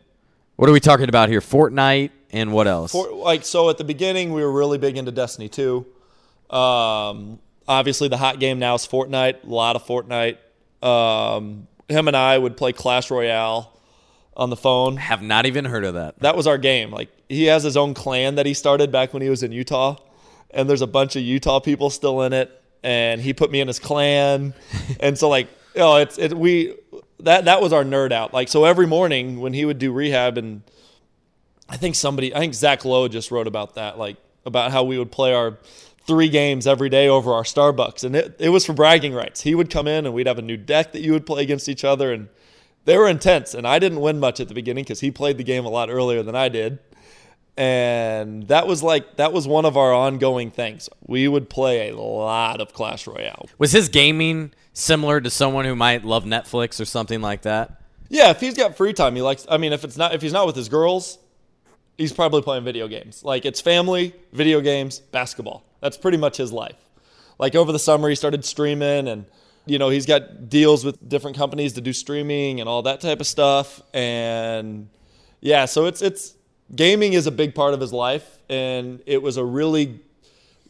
what 0.55 0.67
are 0.69 0.73
we 0.73 0.81
talking 0.81 1.07
about 1.07 1.29
here? 1.29 1.39
Fortnite 1.39 2.09
and 2.31 2.51
what 2.51 2.67
else? 2.67 2.91
For, 2.91 3.09
like 3.13 3.45
so, 3.45 3.69
at 3.69 3.77
the 3.77 3.85
beginning, 3.85 4.33
we 4.33 4.43
were 4.43 4.51
really 4.51 4.77
big 4.77 4.97
into 4.97 5.09
Destiny 5.11 5.47
2. 5.47 5.85
Um, 6.49 7.39
obviously, 7.67 8.07
the 8.09 8.17
hot 8.17 8.39
game 8.39 8.59
now 8.59 8.75
is 8.75 8.85
Fortnite. 8.85 9.43
A 9.45 9.47
lot 9.47 9.75
of 9.77 9.85
Fortnite. 9.85 10.37
Um, 10.85 11.67
him 11.87 12.07
and 12.07 12.17
I 12.17 12.37
would 12.37 12.57
play 12.57 12.73
Clash 12.73 13.09
Royale 13.09 13.71
on 14.35 14.49
the 14.49 14.55
phone. 14.57 14.97
Have 14.97 15.21
not 15.21 15.45
even 15.45 15.63
heard 15.65 15.85
of 15.85 15.93
that. 15.93 16.19
That 16.19 16.35
was 16.35 16.45
our 16.45 16.57
game. 16.57 16.91
Like 16.91 17.09
he 17.29 17.45
has 17.45 17.63
his 17.63 17.77
own 17.77 17.93
clan 17.93 18.35
that 18.35 18.45
he 18.45 18.53
started 18.53 18.91
back 18.91 19.13
when 19.13 19.21
he 19.21 19.29
was 19.29 19.43
in 19.43 19.51
Utah, 19.51 19.95
and 20.51 20.69
there's 20.69 20.81
a 20.81 20.87
bunch 20.87 21.15
of 21.15 21.21
Utah 21.21 21.59
people 21.59 21.89
still 21.89 22.21
in 22.23 22.33
it. 22.33 22.55
And 22.81 23.19
he 23.19 23.33
put 23.33 23.51
me 23.51 23.59
in 23.59 23.67
his 23.67 23.77
clan, 23.77 24.53
and 24.99 25.17
so 25.17 25.29
like, 25.29 25.47
you 25.75 25.81
know, 25.81 25.97
it's 25.97 26.17
it 26.17 26.33
we 26.33 26.75
that 27.19 27.45
that 27.45 27.61
was 27.61 27.73
our 27.73 27.83
nerd 27.83 28.11
out. 28.11 28.33
Like 28.33 28.47
so, 28.47 28.65
every 28.65 28.87
morning 28.87 29.39
when 29.39 29.53
he 29.53 29.65
would 29.65 29.79
do 29.79 29.91
rehab 29.91 30.37
and 30.37 30.63
I 31.69 31.77
think 31.77 31.95
somebody, 31.95 32.33
I 32.33 32.39
think 32.39 32.55
Zach 32.55 32.83
Lowe 32.83 33.07
just 33.07 33.31
wrote 33.31 33.47
about 33.47 33.75
that, 33.75 33.99
like 33.99 34.17
about 34.45 34.71
how 34.71 34.83
we 34.83 34.97
would 34.97 35.11
play 35.11 35.33
our 35.33 35.57
three 36.07 36.29
games 36.29 36.65
every 36.65 36.89
day 36.89 37.07
over 37.07 37.31
our 37.33 37.43
Starbucks. 37.43 38.03
And 38.03 38.15
it, 38.15 38.35
it 38.39 38.49
was 38.49 38.65
for 38.65 38.73
bragging 38.73 39.13
rights. 39.13 39.41
He 39.41 39.53
would 39.53 39.69
come 39.69 39.87
in 39.87 40.05
and 40.05 40.15
we'd 40.15 40.25
have 40.25 40.39
a 40.39 40.43
new 40.43 40.57
deck 40.57 40.93
that 40.93 41.01
you 41.01 41.13
would 41.13 41.25
play 41.25 41.43
against 41.43 41.69
each 41.69 41.83
other. 41.83 42.11
And 42.11 42.29
they 42.85 42.97
were 42.97 43.07
intense. 43.07 43.53
And 43.53 43.67
I 43.67 43.77
didn't 43.77 44.01
win 44.01 44.19
much 44.19 44.39
at 44.39 44.47
the 44.47 44.55
beginning 44.55 44.83
because 44.83 45.01
he 45.01 45.11
played 45.11 45.37
the 45.37 45.43
game 45.43 45.65
a 45.65 45.69
lot 45.69 45.89
earlier 45.91 46.23
than 46.23 46.35
I 46.35 46.49
did. 46.49 46.79
And 47.59 48.47
that 48.47 48.67
was 48.67 48.81
like, 48.81 49.17
that 49.17 49.33
was 49.33 49.45
one 49.45 49.65
of 49.65 49.75
our 49.75 49.93
ongoing 49.93 50.49
things. 50.49 50.87
We 51.05 51.27
would 51.27 51.49
play 51.49 51.89
a 51.89 51.97
lot 51.97 52.61
of 52.61 52.71
Clash 52.71 53.05
Royale. 53.05 53.49
Was 53.57 53.73
his 53.73 53.89
gaming 53.89 54.53
similar 54.71 55.19
to 55.19 55.29
someone 55.29 55.65
who 55.65 55.75
might 55.75 56.05
love 56.05 56.23
Netflix 56.23 56.79
or 56.79 56.85
something 56.85 57.19
like 57.19 57.41
that? 57.41 57.81
Yeah, 58.07 58.29
if 58.29 58.39
he's 58.39 58.55
got 58.55 58.77
free 58.77 58.93
time, 58.93 59.13
he 59.13 59.21
likes, 59.21 59.45
I 59.49 59.57
mean, 59.57 59.73
if 59.73 59.83
it's 59.83 59.97
not, 59.97 60.15
if 60.15 60.21
he's 60.21 60.31
not 60.31 60.47
with 60.47 60.55
his 60.55 60.69
girls, 60.69 61.19
he's 61.97 62.13
probably 62.13 62.41
playing 62.41 62.63
video 62.63 62.87
games. 62.87 63.25
Like 63.25 63.43
it's 63.43 63.59
family, 63.59 64.15
video 64.31 64.61
games, 64.61 64.99
basketball. 64.99 65.65
That's 65.81 65.97
pretty 65.97 66.17
much 66.17 66.37
his 66.37 66.53
life. 66.53 66.77
Like 67.37 67.55
over 67.55 67.73
the 67.73 67.79
summer, 67.79 68.07
he 68.07 68.15
started 68.15 68.45
streaming, 68.45 69.07
and 69.09 69.25
you 69.65 69.77
know 69.79 69.89
he's 69.89 70.05
got 70.05 70.49
deals 70.49 70.85
with 70.85 71.07
different 71.07 71.35
companies 71.35 71.73
to 71.73 71.81
do 71.81 71.91
streaming 71.91 72.61
and 72.61 72.69
all 72.69 72.83
that 72.83 73.01
type 73.01 73.19
of 73.19 73.27
stuff. 73.27 73.81
And 73.93 74.89
yeah, 75.41 75.65
so 75.65 75.85
it's 75.85 76.01
it's 76.01 76.35
gaming 76.73 77.13
is 77.13 77.27
a 77.27 77.31
big 77.31 77.55
part 77.55 77.73
of 77.73 77.79
his 77.79 77.93
life, 77.93 78.39
and 78.49 79.01
it 79.05 79.21
was 79.21 79.37
a 79.37 79.45
really 79.45 79.99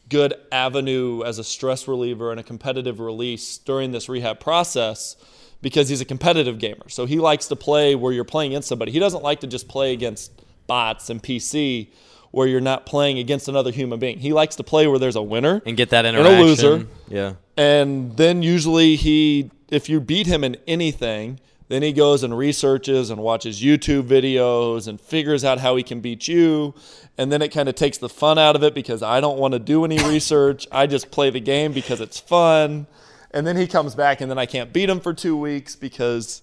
good 0.08 0.34
avenue 0.50 1.22
as 1.24 1.38
a 1.38 1.44
stress 1.44 1.86
reliever 1.86 2.30
and 2.30 2.40
a 2.40 2.42
competitive 2.42 2.98
release 2.98 3.58
during 3.58 3.92
this 3.92 4.08
rehab 4.08 4.40
process 4.40 5.16
because 5.62 5.88
he's 5.88 6.00
a 6.00 6.04
competitive 6.04 6.58
gamer. 6.58 6.88
So 6.88 7.06
he 7.06 7.20
likes 7.20 7.46
to 7.48 7.56
play 7.56 7.94
where 7.94 8.12
you're 8.12 8.24
playing 8.24 8.52
against 8.52 8.68
somebody. 8.68 8.92
He 8.92 8.98
doesn't 8.98 9.22
like 9.22 9.40
to 9.40 9.46
just 9.46 9.68
play 9.68 9.92
against 9.92 10.32
bots 10.66 11.10
and 11.10 11.22
PC 11.22 11.90
where 12.32 12.46
you're 12.46 12.60
not 12.60 12.86
playing 12.86 13.18
against 13.18 13.48
another 13.48 13.70
human 13.70 13.98
being. 13.98 14.18
He 14.18 14.32
likes 14.32 14.56
to 14.56 14.64
play 14.64 14.86
where 14.86 14.98
there's 14.98 15.16
a 15.16 15.22
winner 15.22 15.62
And 15.66 15.76
get 15.76 15.90
that 15.90 16.04
interaction 16.04 16.32
and 16.32 16.42
a 16.42 16.46
loser. 16.46 16.86
Yeah. 17.08 17.32
And 17.56 18.16
then 18.16 18.42
usually 18.42 18.96
he 18.96 19.50
if 19.70 19.88
you 19.88 20.00
beat 20.00 20.26
him 20.26 20.42
in 20.44 20.56
anything, 20.66 21.40
then 21.70 21.82
he 21.82 21.92
goes 21.92 22.24
and 22.24 22.36
researches 22.36 23.10
and 23.10 23.22
watches 23.22 23.62
YouTube 23.62 24.02
videos 24.02 24.88
and 24.88 25.00
figures 25.00 25.44
out 25.44 25.60
how 25.60 25.76
he 25.76 25.84
can 25.84 26.00
beat 26.00 26.26
you. 26.26 26.74
And 27.16 27.30
then 27.30 27.42
it 27.42 27.48
kind 27.48 27.68
of 27.68 27.76
takes 27.76 27.96
the 27.96 28.08
fun 28.08 28.38
out 28.38 28.56
of 28.56 28.64
it 28.64 28.74
because 28.74 29.04
I 29.04 29.20
don't 29.20 29.38
want 29.38 29.52
to 29.52 29.60
do 29.60 29.84
any 29.84 30.02
research. 30.02 30.66
I 30.72 30.88
just 30.88 31.12
play 31.12 31.30
the 31.30 31.38
game 31.38 31.72
because 31.72 32.00
it's 32.00 32.18
fun. 32.18 32.88
And 33.30 33.46
then 33.46 33.56
he 33.56 33.68
comes 33.68 33.94
back 33.94 34.20
and 34.20 34.28
then 34.28 34.38
I 34.38 34.46
can't 34.46 34.72
beat 34.72 34.90
him 34.90 34.98
for 34.98 35.14
2 35.14 35.36
weeks 35.36 35.76
because 35.76 36.42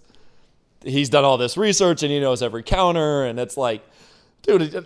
he's 0.82 1.10
done 1.10 1.26
all 1.26 1.38
this 1.38 1.58
research 1.58 2.04
and 2.04 2.12
he 2.12 2.22
knows 2.22 2.42
every 2.42 2.64
counter 2.64 3.26
and 3.26 3.38
it's 3.38 3.58
like 3.58 3.84
dude, 4.44 4.62
and 4.74 4.86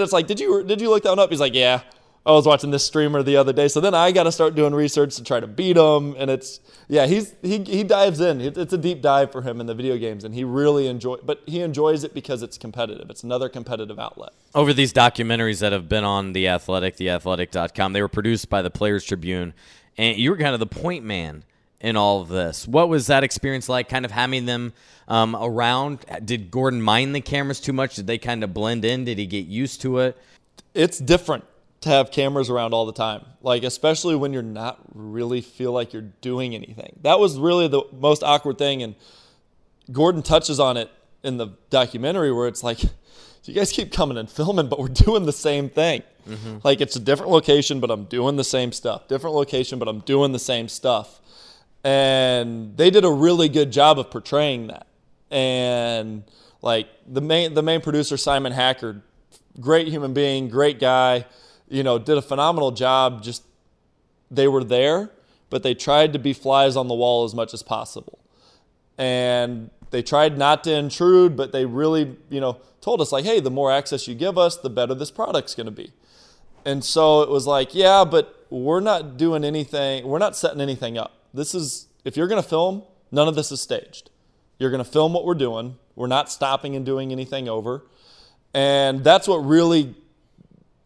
it's 0.00 0.12
like, 0.12 0.26
did 0.26 0.38
you 0.38 0.62
did 0.62 0.80
you 0.80 0.90
look 0.90 1.02
that 1.04 1.08
one 1.08 1.18
up? 1.18 1.30
He's 1.30 1.40
like, 1.40 1.54
yeah. 1.54 1.80
I 2.26 2.32
was 2.32 2.46
watching 2.46 2.70
this 2.70 2.86
streamer 2.86 3.22
the 3.22 3.36
other 3.36 3.52
day, 3.52 3.68
so 3.68 3.80
then 3.80 3.94
I 3.94 4.10
got 4.10 4.22
to 4.22 4.32
start 4.32 4.54
doing 4.54 4.74
research 4.74 5.14
to 5.16 5.22
try 5.22 5.40
to 5.40 5.46
beat 5.46 5.76
him, 5.76 6.14
and 6.16 6.30
it's 6.30 6.60
yeah, 6.88 7.04
he's 7.04 7.34
he 7.42 7.62
he 7.64 7.84
dives 7.84 8.18
in. 8.18 8.40
It's 8.40 8.72
a 8.72 8.78
deep 8.78 9.02
dive 9.02 9.30
for 9.30 9.42
him 9.42 9.60
in 9.60 9.66
the 9.66 9.74
video 9.74 9.98
games, 9.98 10.24
and 10.24 10.34
he 10.34 10.42
really 10.42 10.86
enjoy, 10.86 11.16
but 11.22 11.42
he 11.44 11.60
enjoys 11.60 12.02
it 12.02 12.14
because 12.14 12.42
it's 12.42 12.56
competitive. 12.56 13.10
It's 13.10 13.24
another 13.24 13.50
competitive 13.50 13.98
outlet. 13.98 14.30
Over 14.54 14.72
these 14.72 14.92
documentaries 14.92 15.60
that 15.60 15.72
have 15.72 15.86
been 15.86 16.04
on 16.04 16.32
The 16.32 16.48
Athletic, 16.48 16.96
theathletic.com, 16.96 17.92
they 17.92 18.00
were 18.00 18.08
produced 18.08 18.48
by 18.48 18.62
the 18.62 18.70
Players 18.70 19.04
Tribune, 19.04 19.52
and 19.98 20.16
you 20.16 20.30
were 20.30 20.38
kind 20.38 20.54
of 20.54 20.60
the 20.60 20.66
point 20.66 21.04
man 21.04 21.44
in 21.78 21.94
all 21.94 22.22
of 22.22 22.28
this. 22.28 22.66
What 22.66 22.88
was 22.88 23.08
that 23.08 23.22
experience 23.22 23.68
like, 23.68 23.90
kind 23.90 24.06
of 24.06 24.10
having 24.10 24.46
them 24.46 24.72
um, 25.08 25.36
around? 25.38 26.06
Did 26.24 26.50
Gordon 26.50 26.80
mind 26.80 27.14
the 27.14 27.20
cameras 27.20 27.60
too 27.60 27.74
much? 27.74 27.96
Did 27.96 28.06
they 28.06 28.16
kind 28.16 28.42
of 28.42 28.54
blend 28.54 28.86
in? 28.86 29.04
Did 29.04 29.18
he 29.18 29.26
get 29.26 29.44
used 29.44 29.82
to 29.82 29.98
it? 29.98 30.16
It's 30.72 30.98
different 30.98 31.44
to 31.84 31.90
have 31.90 32.10
cameras 32.10 32.50
around 32.50 32.74
all 32.74 32.86
the 32.86 32.92
time. 32.92 33.24
Like 33.42 33.62
especially 33.62 34.16
when 34.16 34.32
you're 34.32 34.42
not 34.42 34.80
really 34.94 35.40
feel 35.40 35.72
like 35.72 35.92
you're 35.92 36.10
doing 36.20 36.54
anything. 36.54 36.98
That 37.02 37.20
was 37.20 37.38
really 37.38 37.68
the 37.68 37.82
most 37.92 38.22
awkward 38.22 38.58
thing 38.58 38.82
and 38.82 38.94
Gordon 39.92 40.22
touches 40.22 40.58
on 40.58 40.76
it 40.78 40.90
in 41.22 41.36
the 41.36 41.48
documentary 41.70 42.32
where 42.32 42.48
it's 42.48 42.62
like 42.62 42.82
you 43.44 43.52
guys 43.54 43.70
keep 43.70 43.92
coming 43.92 44.16
and 44.16 44.30
filming 44.30 44.68
but 44.68 44.78
we're 44.78 44.88
doing 44.88 45.26
the 45.26 45.32
same 45.32 45.68
thing. 45.68 46.02
Mm-hmm. 46.26 46.58
Like 46.64 46.80
it's 46.80 46.96
a 46.96 47.00
different 47.00 47.30
location 47.30 47.80
but 47.80 47.90
I'm 47.90 48.04
doing 48.04 48.36
the 48.36 48.44
same 48.44 48.72
stuff. 48.72 49.06
Different 49.08 49.36
location 49.36 49.78
but 49.78 49.86
I'm 49.86 50.00
doing 50.00 50.32
the 50.32 50.38
same 50.38 50.68
stuff. 50.68 51.20
And 51.84 52.76
they 52.78 52.88
did 52.88 53.04
a 53.04 53.10
really 53.10 53.50
good 53.50 53.70
job 53.70 53.98
of 53.98 54.10
portraying 54.10 54.68
that. 54.68 54.86
And 55.30 56.24
like 56.62 56.88
the 57.06 57.20
main 57.20 57.52
the 57.52 57.62
main 57.62 57.82
producer 57.82 58.16
Simon 58.16 58.52
Hackard, 58.52 59.02
great 59.60 59.88
human 59.88 60.14
being, 60.14 60.48
great 60.48 60.80
guy 60.80 61.26
you 61.68 61.82
know, 61.82 61.98
did 61.98 62.18
a 62.18 62.22
phenomenal 62.22 62.70
job. 62.70 63.22
Just 63.22 63.44
they 64.30 64.48
were 64.48 64.64
there, 64.64 65.10
but 65.50 65.62
they 65.62 65.74
tried 65.74 66.12
to 66.12 66.18
be 66.18 66.32
flies 66.32 66.76
on 66.76 66.88
the 66.88 66.94
wall 66.94 67.24
as 67.24 67.34
much 67.34 67.54
as 67.54 67.62
possible. 67.62 68.18
And 68.98 69.70
they 69.90 70.02
tried 70.02 70.38
not 70.38 70.64
to 70.64 70.72
intrude, 70.72 71.36
but 71.36 71.52
they 71.52 71.66
really, 71.66 72.16
you 72.30 72.40
know, 72.40 72.60
told 72.80 73.00
us 73.00 73.12
like, 73.12 73.24
hey, 73.24 73.40
the 73.40 73.50
more 73.50 73.70
access 73.72 74.06
you 74.06 74.14
give 74.14 74.36
us, 74.36 74.56
the 74.56 74.70
better 74.70 74.94
this 74.94 75.10
product's 75.10 75.54
going 75.54 75.66
to 75.66 75.72
be. 75.72 75.92
And 76.64 76.84
so 76.84 77.22
it 77.22 77.28
was 77.28 77.46
like, 77.46 77.74
yeah, 77.74 78.04
but 78.04 78.46
we're 78.50 78.80
not 78.80 79.16
doing 79.16 79.44
anything. 79.44 80.06
We're 80.06 80.18
not 80.18 80.36
setting 80.36 80.60
anything 80.60 80.96
up. 80.96 81.12
This 81.32 81.54
is 81.54 81.88
if 82.04 82.16
you're 82.16 82.28
going 82.28 82.42
to 82.42 82.48
film, 82.48 82.82
none 83.10 83.28
of 83.28 83.34
this 83.34 83.50
is 83.52 83.60
staged. 83.60 84.10
You're 84.58 84.70
going 84.70 84.82
to 84.82 84.90
film 84.90 85.12
what 85.12 85.24
we're 85.24 85.34
doing. 85.34 85.76
We're 85.96 86.06
not 86.06 86.30
stopping 86.30 86.76
and 86.76 86.86
doing 86.86 87.12
anything 87.12 87.48
over. 87.48 87.84
And 88.52 89.02
that's 89.02 89.26
what 89.26 89.38
really 89.38 89.94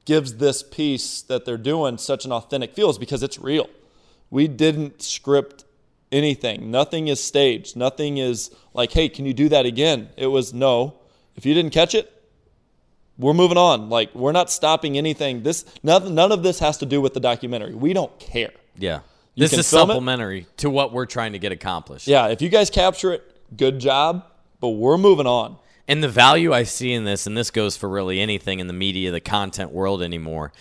gives 0.08 0.36
this 0.36 0.62
piece 0.62 1.20
that 1.20 1.44
they're 1.44 1.58
doing 1.58 1.98
such 1.98 2.24
an 2.24 2.32
authentic 2.32 2.74
feel 2.74 2.88
is 2.88 2.96
because 2.96 3.22
it's 3.22 3.38
real. 3.38 3.68
We 4.30 4.48
didn't 4.48 5.02
script 5.02 5.66
anything. 6.10 6.70
Nothing 6.70 7.08
is 7.08 7.22
staged. 7.22 7.76
Nothing 7.76 8.16
is 8.16 8.50
like, 8.72 8.90
hey, 8.90 9.10
can 9.10 9.26
you 9.26 9.34
do 9.34 9.50
that 9.50 9.66
again? 9.66 10.08
It 10.16 10.28
was 10.28 10.54
no. 10.54 10.94
If 11.36 11.44
you 11.44 11.52
didn't 11.52 11.74
catch 11.74 11.94
it, 11.94 12.10
we're 13.18 13.34
moving 13.34 13.58
on. 13.58 13.90
Like 13.90 14.14
we're 14.14 14.32
not 14.32 14.50
stopping 14.50 14.96
anything. 14.96 15.42
This 15.42 15.66
none, 15.82 16.14
none 16.14 16.32
of 16.32 16.42
this 16.42 16.58
has 16.60 16.78
to 16.78 16.86
do 16.86 17.02
with 17.02 17.12
the 17.12 17.20
documentary. 17.20 17.74
We 17.74 17.92
don't 17.92 18.18
care. 18.18 18.52
Yeah. 18.78 19.00
You 19.34 19.46
this 19.46 19.52
is 19.52 19.68
film 19.68 19.90
it. 19.90 19.92
supplementary 19.92 20.46
to 20.56 20.70
what 20.70 20.94
we're 20.94 21.04
trying 21.04 21.32
to 21.32 21.38
get 21.38 21.52
accomplished. 21.52 22.08
Yeah, 22.08 22.28
if 22.28 22.40
you 22.40 22.48
guys 22.48 22.70
capture 22.70 23.12
it, 23.12 23.56
good 23.58 23.78
job. 23.78 24.24
But 24.58 24.70
we're 24.70 24.96
moving 24.96 25.26
on. 25.26 25.58
And 25.88 26.04
the 26.04 26.08
value 26.08 26.52
I 26.52 26.64
see 26.64 26.92
in 26.92 27.04
this, 27.04 27.26
and 27.26 27.36
this 27.36 27.50
goes 27.50 27.76
for 27.76 27.88
really 27.88 28.20
anything 28.20 28.60
in 28.60 28.66
the 28.66 28.74
media, 28.74 29.10
the 29.10 29.20
content 29.20 29.72
world 29.72 30.02
anymore, 30.02 30.52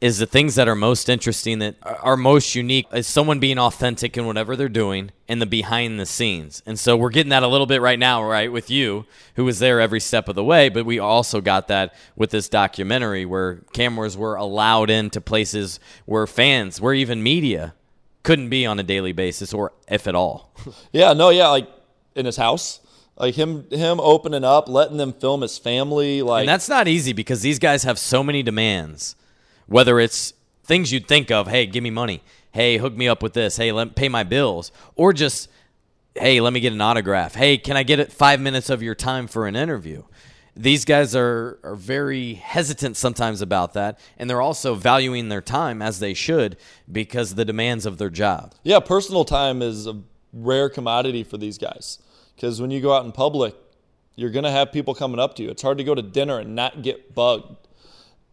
is 0.00 0.18
the 0.18 0.26
things 0.26 0.54
that 0.54 0.68
are 0.68 0.74
most 0.76 1.10
interesting, 1.10 1.58
that 1.58 1.74
are 1.82 2.16
most 2.16 2.54
unique, 2.54 2.86
is 2.92 3.06
someone 3.06 3.38
being 3.38 3.58
authentic 3.58 4.16
in 4.16 4.24
whatever 4.24 4.56
they're 4.56 4.68
doing 4.68 5.10
and 5.28 5.42
the 5.42 5.46
behind 5.46 6.00
the 6.00 6.06
scenes. 6.06 6.62
And 6.64 6.78
so 6.78 6.96
we're 6.96 7.10
getting 7.10 7.30
that 7.30 7.42
a 7.42 7.48
little 7.48 7.66
bit 7.66 7.82
right 7.82 7.98
now, 7.98 8.24
right, 8.24 8.50
with 8.50 8.70
you, 8.70 9.04
who 9.34 9.44
was 9.44 9.58
there 9.58 9.80
every 9.80 10.00
step 10.00 10.28
of 10.28 10.36
the 10.36 10.44
way. 10.44 10.70
But 10.70 10.86
we 10.86 10.98
also 10.98 11.42
got 11.42 11.68
that 11.68 11.94
with 12.16 12.30
this 12.30 12.48
documentary 12.48 13.26
where 13.26 13.56
cameras 13.74 14.16
were 14.16 14.36
allowed 14.36 14.88
into 14.88 15.20
places 15.20 15.80
where 16.06 16.26
fans, 16.26 16.80
where 16.80 16.94
even 16.94 17.22
media 17.22 17.74
couldn't 18.22 18.48
be 18.48 18.64
on 18.64 18.78
a 18.78 18.82
daily 18.82 19.12
basis 19.12 19.52
or 19.52 19.72
if 19.88 20.06
at 20.06 20.14
all. 20.14 20.54
Yeah, 20.92 21.12
no, 21.12 21.30
yeah, 21.30 21.48
like 21.48 21.68
in 22.14 22.26
his 22.26 22.36
house, 22.36 22.80
like 23.20 23.34
him, 23.34 23.66
him 23.70 24.00
opening 24.00 24.44
up, 24.44 24.66
letting 24.66 24.96
them 24.96 25.12
film 25.12 25.42
his 25.42 25.58
family, 25.58 26.22
like 26.22 26.40
And 26.40 26.48
that's 26.48 26.70
not 26.70 26.88
easy 26.88 27.12
because 27.12 27.42
these 27.42 27.58
guys 27.58 27.82
have 27.82 27.98
so 27.98 28.24
many 28.24 28.42
demands. 28.42 29.14
Whether 29.66 30.00
it's 30.00 30.32
things 30.64 30.90
you'd 30.90 31.06
think 31.06 31.30
of, 31.30 31.46
hey, 31.46 31.66
give 31.66 31.82
me 31.82 31.90
money. 31.90 32.22
Hey, 32.50 32.78
hook 32.78 32.94
me 32.94 33.08
up 33.08 33.22
with 33.22 33.34
this. 33.34 33.58
Hey, 33.58 33.72
let 33.72 33.94
pay 33.94 34.08
my 34.08 34.22
bills. 34.22 34.72
Or 34.96 35.12
just, 35.12 35.50
hey, 36.14 36.40
let 36.40 36.54
me 36.54 36.60
get 36.60 36.72
an 36.72 36.80
autograph. 36.80 37.34
Hey, 37.34 37.58
can 37.58 37.76
I 37.76 37.82
get 37.82 38.00
it 38.00 38.10
five 38.10 38.40
minutes 38.40 38.70
of 38.70 38.82
your 38.82 38.94
time 38.94 39.26
for 39.28 39.46
an 39.46 39.54
interview? 39.54 40.02
these 40.56 40.84
guys 40.84 41.14
are, 41.14 41.58
are 41.62 41.76
very 41.76 42.34
hesitant 42.34 42.96
sometimes 42.96 43.40
about 43.40 43.72
that, 43.74 43.98
and 44.18 44.28
they're 44.28 44.42
also 44.42 44.74
valuing 44.74 45.28
their 45.28 45.40
time 45.40 45.80
as 45.80 46.00
they 46.00 46.12
should 46.12 46.56
because 46.90 47.30
of 47.30 47.36
the 47.36 47.44
demands 47.44 47.86
of 47.86 47.98
their 47.98 48.10
job. 48.10 48.52
Yeah, 48.64 48.80
personal 48.80 49.24
time 49.24 49.62
is 49.62 49.86
a 49.86 50.02
rare 50.32 50.68
commodity 50.68 51.22
for 51.22 51.38
these 51.38 51.56
guys 51.56 51.98
because 52.40 52.58
when 52.58 52.70
you 52.70 52.80
go 52.80 52.94
out 52.94 53.04
in 53.04 53.12
public, 53.12 53.54
you're 54.16 54.30
going 54.30 54.44
to 54.44 54.50
have 54.50 54.72
people 54.72 54.94
coming 54.94 55.20
up 55.20 55.34
to 55.34 55.42
you. 55.42 55.50
It's 55.50 55.60
hard 55.60 55.76
to 55.76 55.84
go 55.84 55.94
to 55.94 56.00
dinner 56.00 56.38
and 56.38 56.54
not 56.54 56.80
get 56.80 57.14
bugged. 57.14 57.68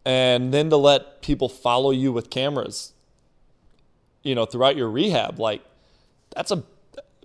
And 0.06 0.54
then 0.54 0.70
to 0.70 0.78
let 0.78 1.20
people 1.20 1.50
follow 1.50 1.90
you 1.90 2.10
with 2.10 2.30
cameras, 2.30 2.94
you 4.22 4.34
know, 4.34 4.46
throughout 4.46 4.76
your 4.76 4.88
rehab, 4.88 5.38
like 5.38 5.60
that's 6.34 6.50
a 6.50 6.64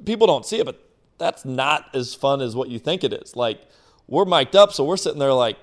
people 0.03 0.27
don't 0.27 0.45
see 0.45 0.59
it, 0.59 0.65
but 0.65 0.85
that's 1.17 1.45
not 1.45 1.87
as 1.95 2.13
fun 2.13 2.41
as 2.41 2.53
what 2.53 2.67
you 2.67 2.79
think 2.79 3.05
it 3.05 3.13
is. 3.13 3.33
Like 3.33 3.61
we're 4.09 4.25
mic'd 4.25 4.57
up, 4.57 4.73
so 4.73 4.83
we're 4.83 4.97
sitting 4.97 5.19
there 5.19 5.31
like, 5.31 5.55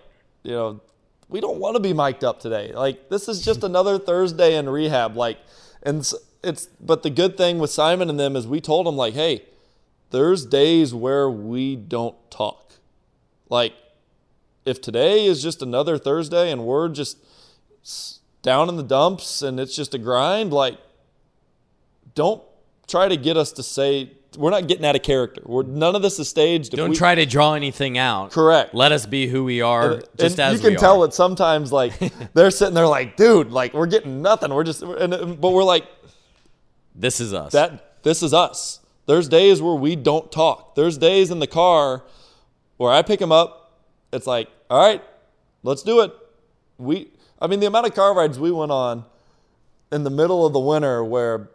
you 0.42 0.52
know, 0.52 0.80
we 1.28 1.42
don't 1.42 1.58
want 1.58 1.76
to 1.76 1.80
be 1.80 1.92
mic'd 1.92 2.24
up 2.24 2.40
today. 2.40 2.72
Like 2.72 3.10
this 3.10 3.28
is 3.28 3.44
just 3.44 3.62
another 3.62 3.98
Thursday 3.98 4.56
in 4.56 4.70
rehab. 4.70 5.18
Like, 5.18 5.36
and 5.82 6.10
it's 6.42 6.66
but 6.80 7.02
the 7.02 7.10
good 7.10 7.36
thing 7.36 7.58
with 7.58 7.68
Simon 7.68 8.08
and 8.08 8.18
them 8.18 8.36
is 8.36 8.46
we 8.46 8.62
told 8.62 8.86
them 8.86 8.96
like, 8.96 9.12
hey, 9.12 9.44
there's 10.10 10.44
days 10.46 10.92
where 10.94 11.30
we 11.30 11.76
don't 11.76 12.16
talk. 12.30 12.74
Like, 13.48 13.74
if 14.64 14.80
today 14.80 15.26
is 15.26 15.42
just 15.42 15.62
another 15.62 15.98
Thursday 15.98 16.50
and 16.50 16.64
we're 16.64 16.88
just 16.88 17.18
down 18.42 18.68
in 18.68 18.76
the 18.76 18.82
dumps 18.82 19.42
and 19.42 19.58
it's 19.58 19.74
just 19.74 19.94
a 19.94 19.98
grind, 19.98 20.52
like, 20.52 20.78
don't 22.14 22.42
try 22.86 23.08
to 23.08 23.16
get 23.16 23.36
us 23.36 23.52
to 23.52 23.62
say 23.62 24.12
we're 24.36 24.50
not 24.50 24.68
getting 24.68 24.84
out 24.84 24.96
of 24.96 25.02
character. 25.02 25.42
We're 25.44 25.62
none 25.62 25.96
of 25.96 26.02
this 26.02 26.18
is 26.18 26.28
staged. 26.28 26.72
Don't 26.72 26.90
we, 26.90 26.96
try 26.96 27.14
to 27.14 27.26
draw 27.26 27.54
anything 27.54 27.98
out. 27.98 28.30
Correct. 28.30 28.74
Let 28.74 28.92
us 28.92 29.06
be 29.06 29.26
who 29.26 29.44
we 29.44 29.60
are, 29.60 29.92
and, 29.92 30.04
just 30.18 30.38
and 30.38 30.54
as 30.54 30.62
you 30.62 30.70
can 30.70 30.78
tell 30.78 31.02
are. 31.02 31.06
it 31.06 31.14
sometimes. 31.14 31.72
Like 31.72 31.94
they're 32.34 32.50
sitting 32.50 32.74
there, 32.74 32.86
like, 32.86 33.16
dude, 33.16 33.50
like 33.50 33.74
we're 33.74 33.86
getting 33.86 34.22
nothing. 34.22 34.52
We're 34.52 34.64
just, 34.64 34.82
and, 34.82 35.40
but 35.40 35.50
we're 35.50 35.64
like, 35.64 35.86
this 36.94 37.20
is 37.20 37.34
us. 37.34 37.52
That 37.52 38.02
this 38.02 38.22
is 38.22 38.34
us. 38.34 38.79
There's 39.10 39.28
days 39.28 39.60
where 39.60 39.74
we 39.74 39.96
don't 39.96 40.30
talk. 40.30 40.76
There's 40.76 40.96
days 40.96 41.32
in 41.32 41.40
the 41.40 41.48
car 41.48 42.04
where 42.76 42.92
I 42.92 43.02
pick 43.02 43.20
him 43.20 43.32
up. 43.32 43.80
It's 44.12 44.24
like, 44.24 44.48
all 44.70 44.80
right, 44.80 45.02
let's 45.64 45.82
do 45.82 46.02
it. 46.02 46.12
We, 46.78 47.08
I 47.40 47.48
mean, 47.48 47.58
the 47.58 47.66
amount 47.66 47.88
of 47.88 47.94
car 47.96 48.14
rides 48.14 48.38
we 48.38 48.52
went 48.52 48.70
on 48.70 49.04
in 49.90 50.04
the 50.04 50.10
middle 50.10 50.46
of 50.46 50.52
the 50.52 50.60
winter 50.60 51.02
where 51.02 51.50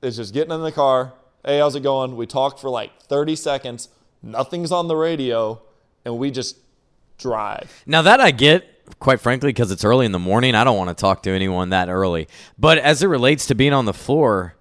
it's 0.00 0.16
just 0.16 0.32
getting 0.32 0.52
in 0.52 0.62
the 0.62 0.70
car. 0.70 1.14
Hey, 1.44 1.58
how's 1.58 1.74
it 1.74 1.82
going? 1.82 2.14
We 2.14 2.24
talked 2.24 2.60
for 2.60 2.70
like 2.70 3.02
30 3.02 3.34
seconds. 3.34 3.88
Nothing's 4.22 4.70
on 4.70 4.86
the 4.86 4.94
radio, 4.94 5.60
and 6.04 6.18
we 6.18 6.30
just 6.30 6.58
drive. 7.18 7.82
Now 7.84 8.02
that 8.02 8.20
I 8.20 8.30
get, 8.30 8.96
quite 9.00 9.18
frankly, 9.18 9.48
because 9.48 9.72
it's 9.72 9.84
early 9.84 10.06
in 10.06 10.12
the 10.12 10.20
morning, 10.20 10.54
I 10.54 10.62
don't 10.62 10.76
want 10.76 10.90
to 10.90 10.94
talk 10.94 11.24
to 11.24 11.32
anyone 11.32 11.70
that 11.70 11.88
early. 11.88 12.28
But 12.56 12.78
as 12.78 13.02
it 13.02 13.08
relates 13.08 13.44
to 13.46 13.56
being 13.56 13.72
on 13.72 13.86
the 13.86 13.92
floor, 13.92 14.54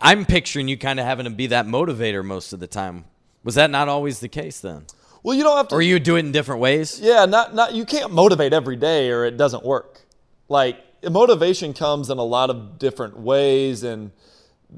I'm 0.00 0.24
picturing 0.24 0.68
you 0.68 0.76
kind 0.76 1.00
of 1.00 1.06
having 1.06 1.24
to 1.24 1.30
be 1.30 1.48
that 1.48 1.66
motivator 1.66 2.24
most 2.24 2.52
of 2.52 2.60
the 2.60 2.66
time. 2.66 3.04
Was 3.42 3.56
that 3.56 3.70
not 3.70 3.88
always 3.88 4.20
the 4.20 4.28
case 4.28 4.60
then? 4.60 4.86
Well, 5.22 5.36
you 5.36 5.42
don't 5.42 5.56
have 5.56 5.68
to. 5.68 5.74
Or 5.74 5.82
you 5.82 5.98
do 5.98 6.16
it 6.16 6.20
in 6.20 6.32
different 6.32 6.60
ways? 6.60 7.00
Yeah, 7.00 7.24
not 7.24 7.54
not. 7.54 7.74
You 7.74 7.84
can't 7.84 8.12
motivate 8.12 8.52
every 8.52 8.76
day, 8.76 9.10
or 9.10 9.24
it 9.24 9.36
doesn't 9.36 9.64
work. 9.64 10.00
Like 10.48 10.78
motivation 11.10 11.72
comes 11.72 12.10
in 12.10 12.18
a 12.18 12.24
lot 12.24 12.50
of 12.50 12.78
different 12.78 13.18
ways, 13.18 13.82
and 13.82 14.12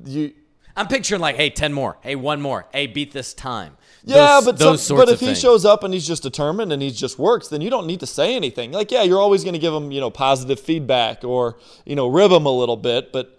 you. 0.04 0.32
I'm 0.78 0.88
picturing 0.88 1.22
like, 1.22 1.36
hey, 1.36 1.48
ten 1.48 1.72
more, 1.72 1.96
hey, 2.02 2.16
one 2.16 2.42
more, 2.42 2.66
hey, 2.70 2.86
beat 2.86 3.12
this 3.12 3.32
time. 3.32 3.78
Yeah, 4.04 4.16
those, 4.16 4.44
but 4.44 4.58
those 4.58 4.82
some, 4.86 4.98
but 4.98 5.08
if 5.08 5.20
he 5.20 5.26
things. 5.26 5.40
shows 5.40 5.64
up 5.64 5.82
and 5.82 5.94
he's 5.94 6.06
just 6.06 6.22
determined 6.22 6.70
and 6.70 6.82
he 6.82 6.90
just 6.90 7.18
works, 7.18 7.48
then 7.48 7.62
you 7.62 7.70
don't 7.70 7.86
need 7.86 8.00
to 8.00 8.06
say 8.06 8.36
anything. 8.36 8.72
Like, 8.72 8.92
yeah, 8.92 9.02
you're 9.02 9.18
always 9.18 9.42
going 9.42 9.54
to 9.54 9.58
give 9.58 9.72
him, 9.72 9.90
you 9.90 10.00
know, 10.00 10.10
positive 10.10 10.60
feedback 10.60 11.24
or 11.24 11.56
you 11.86 11.96
know, 11.96 12.06
rib 12.06 12.30
him 12.30 12.44
a 12.44 12.50
little 12.50 12.76
bit. 12.76 13.10
But 13.10 13.35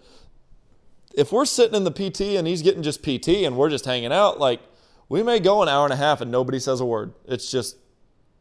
if 1.18 1.32
we're 1.32 1.44
sitting 1.44 1.74
in 1.74 1.84
the 1.84 1.90
PT 1.90 2.20
and 2.38 2.46
he's 2.46 2.62
getting 2.62 2.82
just 2.82 3.02
PT 3.02 3.28
and 3.44 3.56
we're 3.56 3.70
just 3.70 3.84
hanging 3.84 4.12
out, 4.12 4.38
like 4.38 4.60
we 5.08 5.22
may 5.22 5.40
go 5.40 5.62
an 5.62 5.68
hour 5.68 5.84
and 5.84 5.92
a 5.92 5.96
half 5.96 6.20
and 6.20 6.30
nobody 6.30 6.58
says 6.60 6.80
a 6.80 6.84
word. 6.84 7.12
It's 7.26 7.50
just 7.50 7.76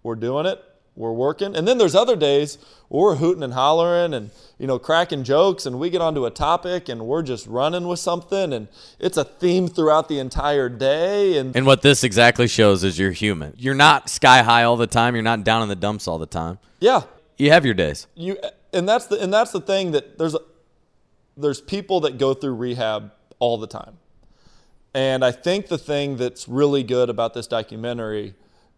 we're 0.03 0.15
doing 0.15 0.45
it, 0.45 0.63
we're 0.95 1.11
working, 1.11 1.55
and 1.55 1.67
then 1.67 1.77
there's 1.77 1.95
other 1.95 2.15
days 2.15 2.57
we're 2.89 3.15
hooting 3.15 3.43
and 3.43 3.53
hollering 3.53 4.13
and 4.13 4.29
you 4.59 4.67
know 4.67 4.77
cracking 4.79 5.23
jokes, 5.23 5.65
and 5.65 5.79
we 5.79 5.89
get 5.89 6.01
onto 6.01 6.25
a 6.25 6.31
topic 6.31 6.87
and 6.87 7.05
we're 7.05 7.23
just 7.23 7.47
running 7.47 7.87
with 7.87 7.99
something, 7.99 8.53
and 8.53 8.67
it's 8.99 9.17
a 9.17 9.23
theme 9.25 9.67
throughout 9.67 10.07
the 10.07 10.19
entire 10.19 10.69
day. 10.69 11.37
And 11.37 11.55
And 11.55 11.65
what 11.65 11.81
this 11.81 12.03
exactly 12.03 12.47
shows 12.47 12.83
is 12.83 12.97
you're 12.99 13.11
human. 13.11 13.53
You're 13.57 13.73
not 13.75 14.09
sky 14.09 14.43
high 14.43 14.63
all 14.63 14.77
the 14.77 14.87
time. 14.87 15.15
You're 15.15 15.23
not 15.23 15.43
down 15.43 15.63
in 15.63 15.69
the 15.69 15.75
dumps 15.75 16.07
all 16.07 16.17
the 16.19 16.25
time. 16.27 16.59
yeah, 16.79 17.01
You 17.37 17.51
have 17.51 17.65
your 17.65 17.73
days. 17.73 18.07
you 18.15 18.37
and 18.73 18.87
that's 18.87 19.05
the 19.07 19.19
and 19.21 19.33
that's 19.33 19.51
the 19.51 19.61
thing 19.61 19.91
that 19.91 20.17
there's 20.17 20.35
there's 21.37 21.61
people 21.61 22.01
that 22.01 22.17
go 22.17 22.33
through 22.33 22.55
rehab 22.55 23.11
all 23.39 23.57
the 23.57 23.67
time. 23.67 23.97
And 24.93 25.23
I 25.23 25.31
think 25.31 25.67
the 25.67 25.77
thing 25.77 26.17
that's 26.17 26.47
really 26.47 26.83
good 26.83 27.09
about 27.09 27.33
this 27.33 27.45
documentary 27.47 28.33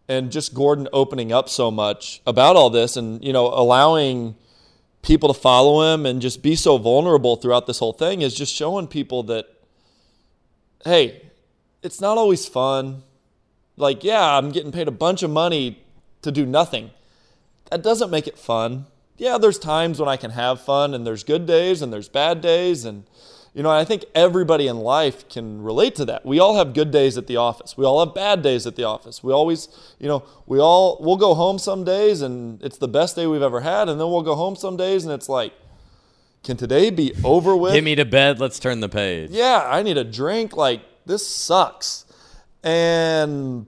and 0.08 0.30
just 0.30 0.54
Gordon 0.54 0.88
opening 0.92 1.32
up 1.32 1.48
so 1.48 1.70
much 1.70 2.20
about 2.26 2.56
all 2.56 2.68
this 2.68 2.96
and 2.96 3.24
you 3.24 3.32
know 3.32 3.46
allowing 3.46 4.34
people 5.02 5.32
to 5.32 5.40
follow 5.40 5.94
him 5.94 6.04
and 6.04 6.20
just 6.20 6.42
be 6.42 6.54
so 6.56 6.76
vulnerable 6.76 7.36
throughout 7.36 7.66
this 7.66 7.78
whole 7.78 7.92
thing 7.92 8.20
is 8.20 8.34
just 8.34 8.54
showing 8.54 8.86
people 8.86 9.22
that 9.22 9.46
hey, 10.84 11.22
it's 11.82 12.00
not 12.00 12.18
always 12.18 12.46
fun. 12.46 13.02
Like, 13.76 14.04
yeah, 14.04 14.36
I'm 14.36 14.50
getting 14.50 14.72
paid 14.72 14.88
a 14.88 14.92
bunch 14.92 15.22
of 15.22 15.30
money 15.30 15.82
to 16.22 16.30
do 16.30 16.44
nothing. 16.44 16.90
That 17.70 17.82
doesn't 17.82 18.10
make 18.10 18.26
it 18.26 18.38
fun. 18.38 18.86
Yeah, 19.20 19.36
there's 19.36 19.58
times 19.58 20.00
when 20.00 20.08
I 20.08 20.16
can 20.16 20.30
have 20.30 20.62
fun 20.62 20.94
and 20.94 21.06
there's 21.06 21.24
good 21.24 21.44
days 21.44 21.82
and 21.82 21.92
there's 21.92 22.08
bad 22.08 22.40
days 22.40 22.84
and 22.84 23.04
you 23.52 23.64
know, 23.64 23.70
I 23.70 23.84
think 23.84 24.04
everybody 24.14 24.68
in 24.68 24.76
life 24.78 25.28
can 25.28 25.60
relate 25.60 25.96
to 25.96 26.04
that. 26.04 26.24
We 26.24 26.38
all 26.38 26.56
have 26.56 26.72
good 26.72 26.92
days 26.92 27.18
at 27.18 27.26
the 27.26 27.36
office. 27.36 27.76
We 27.76 27.84
all 27.84 28.04
have 28.04 28.14
bad 28.14 28.42
days 28.42 28.64
at 28.64 28.76
the 28.76 28.84
office. 28.84 29.24
We 29.24 29.32
always, 29.32 29.68
you 29.98 30.06
know, 30.06 30.24
we 30.46 30.58
all 30.58 30.98
we'll 31.00 31.16
go 31.16 31.34
home 31.34 31.58
some 31.58 31.84
days 31.84 32.22
and 32.22 32.62
it's 32.62 32.78
the 32.78 32.88
best 32.88 33.14
day 33.16 33.26
we've 33.26 33.42
ever 33.42 33.60
had 33.60 33.88
and 33.88 34.00
then 34.00 34.08
we'll 34.08 34.22
go 34.22 34.36
home 34.36 34.56
some 34.56 34.76
days 34.76 35.04
and 35.04 35.12
it's 35.12 35.28
like 35.28 35.52
can 36.42 36.56
today 36.56 36.88
be 36.90 37.12
over 37.22 37.54
with? 37.54 37.74
Get 37.74 37.84
me 37.84 37.94
to 37.96 38.06
bed. 38.06 38.40
Let's 38.40 38.58
turn 38.58 38.80
the 38.80 38.88
page. 38.88 39.30
yeah, 39.30 39.68
I 39.70 39.82
need 39.82 39.98
a 39.98 40.04
drink. 40.04 40.56
Like, 40.56 40.80
this 41.04 41.26
sucks. 41.28 42.06
And 42.62 43.66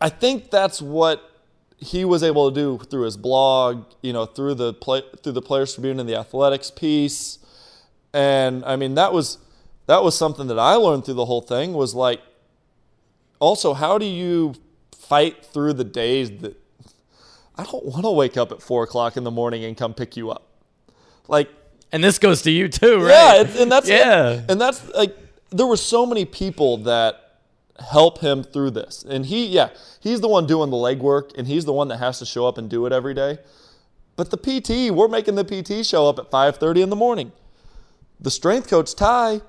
I 0.00 0.10
think 0.10 0.50
that's 0.50 0.82
what 0.82 1.31
he 1.82 2.04
was 2.04 2.22
able 2.22 2.50
to 2.50 2.54
do 2.54 2.78
through 2.84 3.02
his 3.02 3.16
blog, 3.16 3.84
you 4.02 4.12
know, 4.12 4.24
through 4.24 4.54
the 4.54 4.72
play, 4.72 5.02
through 5.22 5.32
the 5.32 5.42
Players 5.42 5.74
Tribune 5.74 5.98
and 6.00 6.08
the 6.08 6.14
athletics 6.16 6.70
piece. 6.70 7.38
And 8.14 8.64
I 8.64 8.76
mean, 8.76 8.94
that 8.94 9.12
was 9.12 9.38
that 9.86 10.02
was 10.04 10.16
something 10.16 10.46
that 10.46 10.58
I 10.58 10.74
learned 10.74 11.04
through 11.04 11.14
the 11.14 11.24
whole 11.24 11.40
thing 11.40 11.72
was 11.72 11.94
like 11.94 12.20
also 13.40 13.74
how 13.74 13.98
do 13.98 14.06
you 14.06 14.54
fight 14.96 15.44
through 15.44 15.72
the 15.72 15.84
days 15.84 16.30
that 16.42 16.56
I 17.56 17.64
don't 17.64 17.84
want 17.84 18.04
to 18.04 18.10
wake 18.10 18.36
up 18.36 18.52
at 18.52 18.62
four 18.62 18.84
o'clock 18.84 19.16
in 19.16 19.24
the 19.24 19.30
morning 19.30 19.64
and 19.64 19.76
come 19.76 19.92
pick 19.94 20.16
you 20.16 20.30
up. 20.30 20.46
Like 21.28 21.50
And 21.90 22.02
this 22.02 22.18
goes 22.18 22.42
to 22.42 22.50
you 22.50 22.68
too, 22.68 22.98
right? 23.00 23.46
yeah, 23.46 23.62
and 23.62 23.72
that's 23.72 23.88
Yeah. 24.00 24.42
and 24.48 24.60
that's 24.60 24.88
like 24.94 25.16
there 25.50 25.66
were 25.66 25.76
so 25.76 26.06
many 26.06 26.24
people 26.24 26.78
that 26.78 27.31
help 27.78 28.20
him 28.20 28.42
through 28.42 28.70
this, 28.70 29.04
and 29.08 29.26
he 29.26 29.46
yeah 29.46 29.70
he's 30.00 30.20
the 30.20 30.28
one 30.28 30.46
doing 30.46 30.70
the 30.70 30.76
legwork, 30.76 31.36
and 31.36 31.46
he's 31.46 31.64
the 31.64 31.72
one 31.72 31.88
that 31.88 31.98
has 31.98 32.18
to 32.18 32.26
show 32.26 32.46
up 32.46 32.58
and 32.58 32.68
do 32.68 32.86
it 32.86 32.92
every 32.92 33.14
day. 33.14 33.38
But 34.16 34.30
the 34.30 34.36
PT, 34.36 34.94
we're 34.94 35.08
making 35.08 35.36
the 35.36 35.44
PT 35.44 35.86
show 35.86 36.08
up 36.08 36.18
at 36.18 36.30
5:30 36.30 36.82
in 36.82 36.90
the 36.90 36.96
morning. 36.96 37.32
The 38.20 38.30
strength 38.30 38.68
coach 38.68 38.94
Ty, 38.94 39.40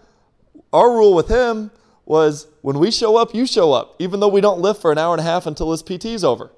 our 0.72 0.92
rule 0.92 1.14
with 1.14 1.28
him 1.28 1.72
was 2.06 2.48
when 2.62 2.80
we 2.80 2.92
show 2.92 3.16
up, 3.16 3.34
you 3.34 3.46
show 3.46 3.72
up, 3.72 3.96
even 4.00 4.20
though 4.20 4.28
we 4.28 4.42
don't 4.42 4.60
lift 4.60 4.82
for 4.82 4.92
an 4.92 4.98
hour 4.98 5.14
and 5.14 5.22
a 5.22 5.24
half 5.24 5.46
until 5.46 5.72
his 5.72 5.84
PT's 5.84 6.24
over. 6.24 6.52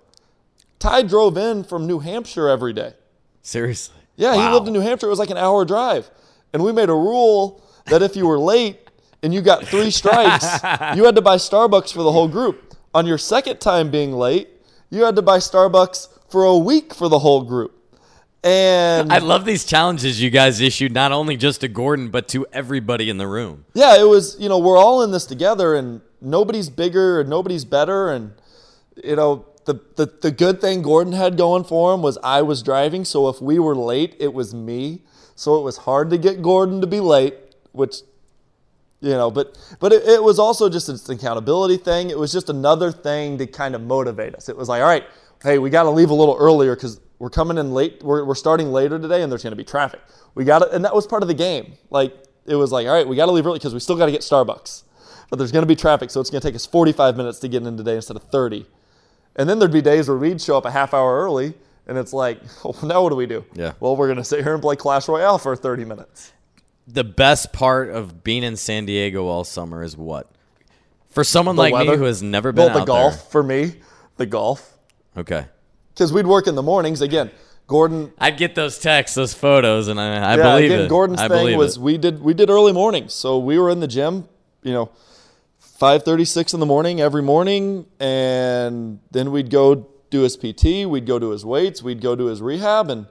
Ty 0.80 1.04
drove 1.04 1.38
in 1.38 1.64
from 1.64 1.88
New 1.88 2.00
Hampshire 2.00 2.48
every 2.48 2.74
day. 2.74 2.94
Seriously. 3.42 3.96
Yeah, 4.16 4.34
he 4.34 4.54
lived 4.54 4.68
in 4.68 4.74
New 4.74 4.80
Hampshire. 4.80 5.08
It 5.08 5.10
was 5.10 5.20
like 5.20 5.30
an 5.30 5.38
hour 5.38 5.66
drive. 5.66 6.10
And 6.54 6.64
we 6.64 6.72
made 6.72 6.90
a 6.90 6.94
rule 6.94 7.62
that 7.88 8.02
if 8.02 8.16
you 8.16 8.28
were 8.28 8.40
late 8.40 8.85
and 9.26 9.34
you 9.34 9.42
got 9.42 9.66
three 9.66 9.90
strikes, 9.90 10.46
you 10.96 11.04
had 11.04 11.16
to 11.16 11.22
buy 11.22 11.38
Starbucks 11.38 11.92
for 11.92 12.04
the 12.04 12.12
whole 12.12 12.28
group. 12.28 12.76
On 12.94 13.08
your 13.08 13.18
second 13.18 13.60
time 13.60 13.90
being 13.90 14.14
late, 14.14 14.48
you 14.92 15.04
had 15.04 15.16
to 15.16 15.24
buy 15.24 15.40
Starbucks 15.40 16.10
for 16.30 16.44
a 16.44 16.56
week 16.56 16.94
for 16.94 17.10
the 17.10 17.18
whole 17.18 17.42
group. 17.42 17.72
And 18.44 19.12
I 19.12 19.18
love 19.18 19.44
these 19.44 19.66
challenges 19.66 20.22
you 20.22 20.30
guys 20.30 20.62
issued, 20.62 20.94
not 20.94 21.12
only 21.12 21.38
just 21.38 21.62
to 21.62 21.68
Gordon, 21.68 22.10
but 22.10 22.28
to 22.30 22.46
everybody 22.54 23.10
in 23.10 23.18
the 23.18 23.28
room. 23.28 23.66
yeah, 23.74 24.00
it 24.00 24.08
was, 24.08 24.38
you 24.40 24.48
know, 24.48 24.60
we're 24.60 24.78
all 24.78 25.02
in 25.02 25.10
this 25.10 25.26
together 25.26 25.74
and 25.74 26.02
nobody's 26.22 26.70
bigger 26.70 27.20
and 27.20 27.28
nobody's 27.28 27.66
better. 27.66 28.10
And, 28.10 28.34
you 29.04 29.16
know, 29.16 29.48
the, 29.66 29.80
the, 29.96 30.06
the 30.22 30.30
good 30.30 30.62
thing 30.62 30.84
Gordon 30.84 31.14
had 31.14 31.36
going 31.36 31.64
for 31.64 31.96
him 31.96 32.04
was 32.04 32.20
I 32.24 32.44
was 32.44 32.62
driving. 32.62 33.04
So 33.04 33.28
if 33.30 33.42
we 33.42 33.58
were 33.58 33.76
late, 33.76 34.16
it 34.20 34.36
was 34.36 34.54
me. 34.54 35.02
So 35.34 35.58
it 35.58 35.64
was 35.64 35.78
hard 35.78 36.12
to 36.12 36.20
get 36.20 36.44
Gordon 36.44 36.80
to 36.82 36.88
be 36.88 37.00
late, 37.00 37.34
which, 37.72 38.02
you 39.02 39.12
know, 39.12 39.30
but, 39.30 39.58
but 39.80 39.94
it, 39.94 40.04
it 40.04 40.24
was 40.24 40.40
also 40.40 40.70
just 40.70 40.90
an 40.90 41.16
accountability 41.16 41.78
thing. 41.78 42.10
It 42.10 42.18
was 42.18 42.32
just 42.32 42.50
another 42.50 42.92
thing 42.92 43.38
to 43.38 43.48
kind 43.48 43.76
of 43.76 43.82
motivate 43.82 44.36
us. 44.36 44.50
It 44.50 44.58
was 44.58 44.70
like, 44.70 44.82
all 44.82 44.88
right, 44.88 45.04
hey, 45.44 45.60
we 45.60 45.70
got 45.70 45.84
to 45.84 45.90
leave 45.90 46.10
a 46.10 46.14
little 46.14 46.36
earlier 46.40 46.76
because 46.76 47.00
we're 47.20 47.30
coming 47.30 47.58
in 47.58 47.74
late. 47.74 48.02
We're, 48.04 48.24
we're 48.26 48.36
starting 48.36 48.72
later 48.72 49.00
today, 49.00 49.22
and 49.22 49.32
there's 49.32 49.44
going 49.44 49.52
to 49.52 49.58
be 49.58 49.64
traffic. 49.64 50.02
We 50.34 50.44
got 50.44 50.60
to, 50.60 50.72
and 50.72 50.84
that 50.86 50.94
was 50.94 51.08
part 51.08 51.22
of 51.22 51.28
the 51.28 51.34
game. 51.34 51.74
Like 51.90 52.14
it 52.46 52.56
was 52.56 52.72
like, 52.72 52.88
all 52.88 52.94
right, 52.94 53.08
we 53.08 53.16
got 53.16 53.26
to 53.26 53.32
leave 53.32 53.46
early 53.46 53.60
because 53.60 53.74
we 53.74 53.80
still 53.80 53.96
got 53.96 54.06
to 54.06 54.12
get 54.12 54.22
Starbucks, 54.22 54.84
but 55.30 55.38
there's 55.38 55.52
going 55.52 55.64
to 55.64 55.68
be 55.68 55.76
traffic, 55.76 56.10
so 56.10 56.20
it's 56.20 56.30
going 56.30 56.42
to 56.42 56.48
take 56.48 56.56
us 56.56 56.66
45 56.66 57.18
minutes 57.18 57.40
to 57.40 57.48
get 57.48 57.66
in 57.66 57.78
today 57.78 57.96
instead 57.96 58.18
of 58.18 58.24
30. 58.24 58.66
And 59.36 59.50
then 59.50 59.60
there'd 59.60 59.72
be 59.72 59.82
days 59.82 60.08
where 60.08 60.18
we'd 60.18 60.42
show 60.42 60.58
up 60.58 60.66
a 60.66 60.72
half 60.72 60.94
hour 60.94 61.20
early, 61.22 61.54
and 61.88 61.98
it's 61.98 62.14
like, 62.14 62.40
oh, 62.66 62.78
now 62.84 63.02
what 63.04 63.10
do 63.10 63.16
we 63.16 63.26
do? 63.26 63.46
Yeah. 63.54 63.74
Well, 63.80 63.96
we're 63.96 64.08
going 64.08 64.18
to 64.18 64.24
sit 64.24 64.44
here 64.44 64.54
and 64.54 64.62
play 64.62 64.76
Clash 64.76 65.08
Royale 65.08 65.38
for 65.38 65.56
30 65.56 65.86
minutes. 65.86 66.34
The 66.88 67.04
best 67.04 67.52
part 67.52 67.90
of 67.90 68.24
being 68.24 68.44
in 68.44 68.56
San 68.58 68.86
Diego 68.86 69.26
all 69.28 69.44
summer 69.44 69.84
is 69.84 69.98
what? 69.98 70.30
For 71.10 71.24
someone 71.24 71.56
The 71.56 71.64
like 71.64 71.74
weather. 71.74 71.92
me 71.92 71.98
who 71.98 72.04
has 72.04 72.22
never 72.22 72.52
been 72.52 72.66
Well, 72.72 72.80
the 72.80 72.86
golf 72.86 73.32
for 73.32 73.42
me, 73.42 73.76
the 74.18 74.26
golf. 74.26 74.78
Okay. 75.18 75.46
because 75.94 76.12
we'd 76.14 76.28
work 76.28 76.46
in 76.48 76.56
the 76.56 76.62
mornings. 76.62 77.02
Again, 77.02 77.32
Gordon 77.68 78.12
I'd 78.20 78.38
get 78.38 78.54
those 78.54 78.78
texts, 78.78 79.16
those 79.16 79.34
photos, 79.34 79.88
and 79.88 80.00
I, 80.00 80.18
I 80.18 80.36
yeah, 80.38 80.44
believe 80.44 80.72
again, 80.72 80.82
it. 80.86 80.90
Gordon's 80.90 81.22
I 81.22 81.28
thing 81.30 81.58
was 81.58 81.78
it. 81.78 81.82
we 81.82 81.98
did 81.98 82.22
we 82.22 82.34
did 82.36 82.50
early 82.50 82.74
mornings, 82.74 83.14
so 83.14 83.40
we 83.40 83.58
were 83.58 83.70
in 83.72 83.80
the 83.80 83.88
gym, 83.88 84.28
you 84.62 84.74
know, 84.74 84.92
five 85.58 86.04
thirty 86.04 86.26
six 86.26 86.54
in 86.54 86.60
the 86.60 86.66
morning 86.68 87.02
every 87.02 87.24
morning, 87.24 87.88
and 88.00 89.00
then 89.10 89.32
we'd 89.32 89.50
go 89.50 89.88
do 90.12 90.22
his 90.22 90.38
PT, 90.38 90.86
we'd 90.86 91.08
go 91.08 91.18
to 91.18 91.32
his 91.32 91.44
weights, 91.46 91.82
we'd 91.82 92.02
go 92.02 92.16
to 92.16 92.26
his 92.26 92.42
rehab, 92.42 92.90
and 92.92 93.08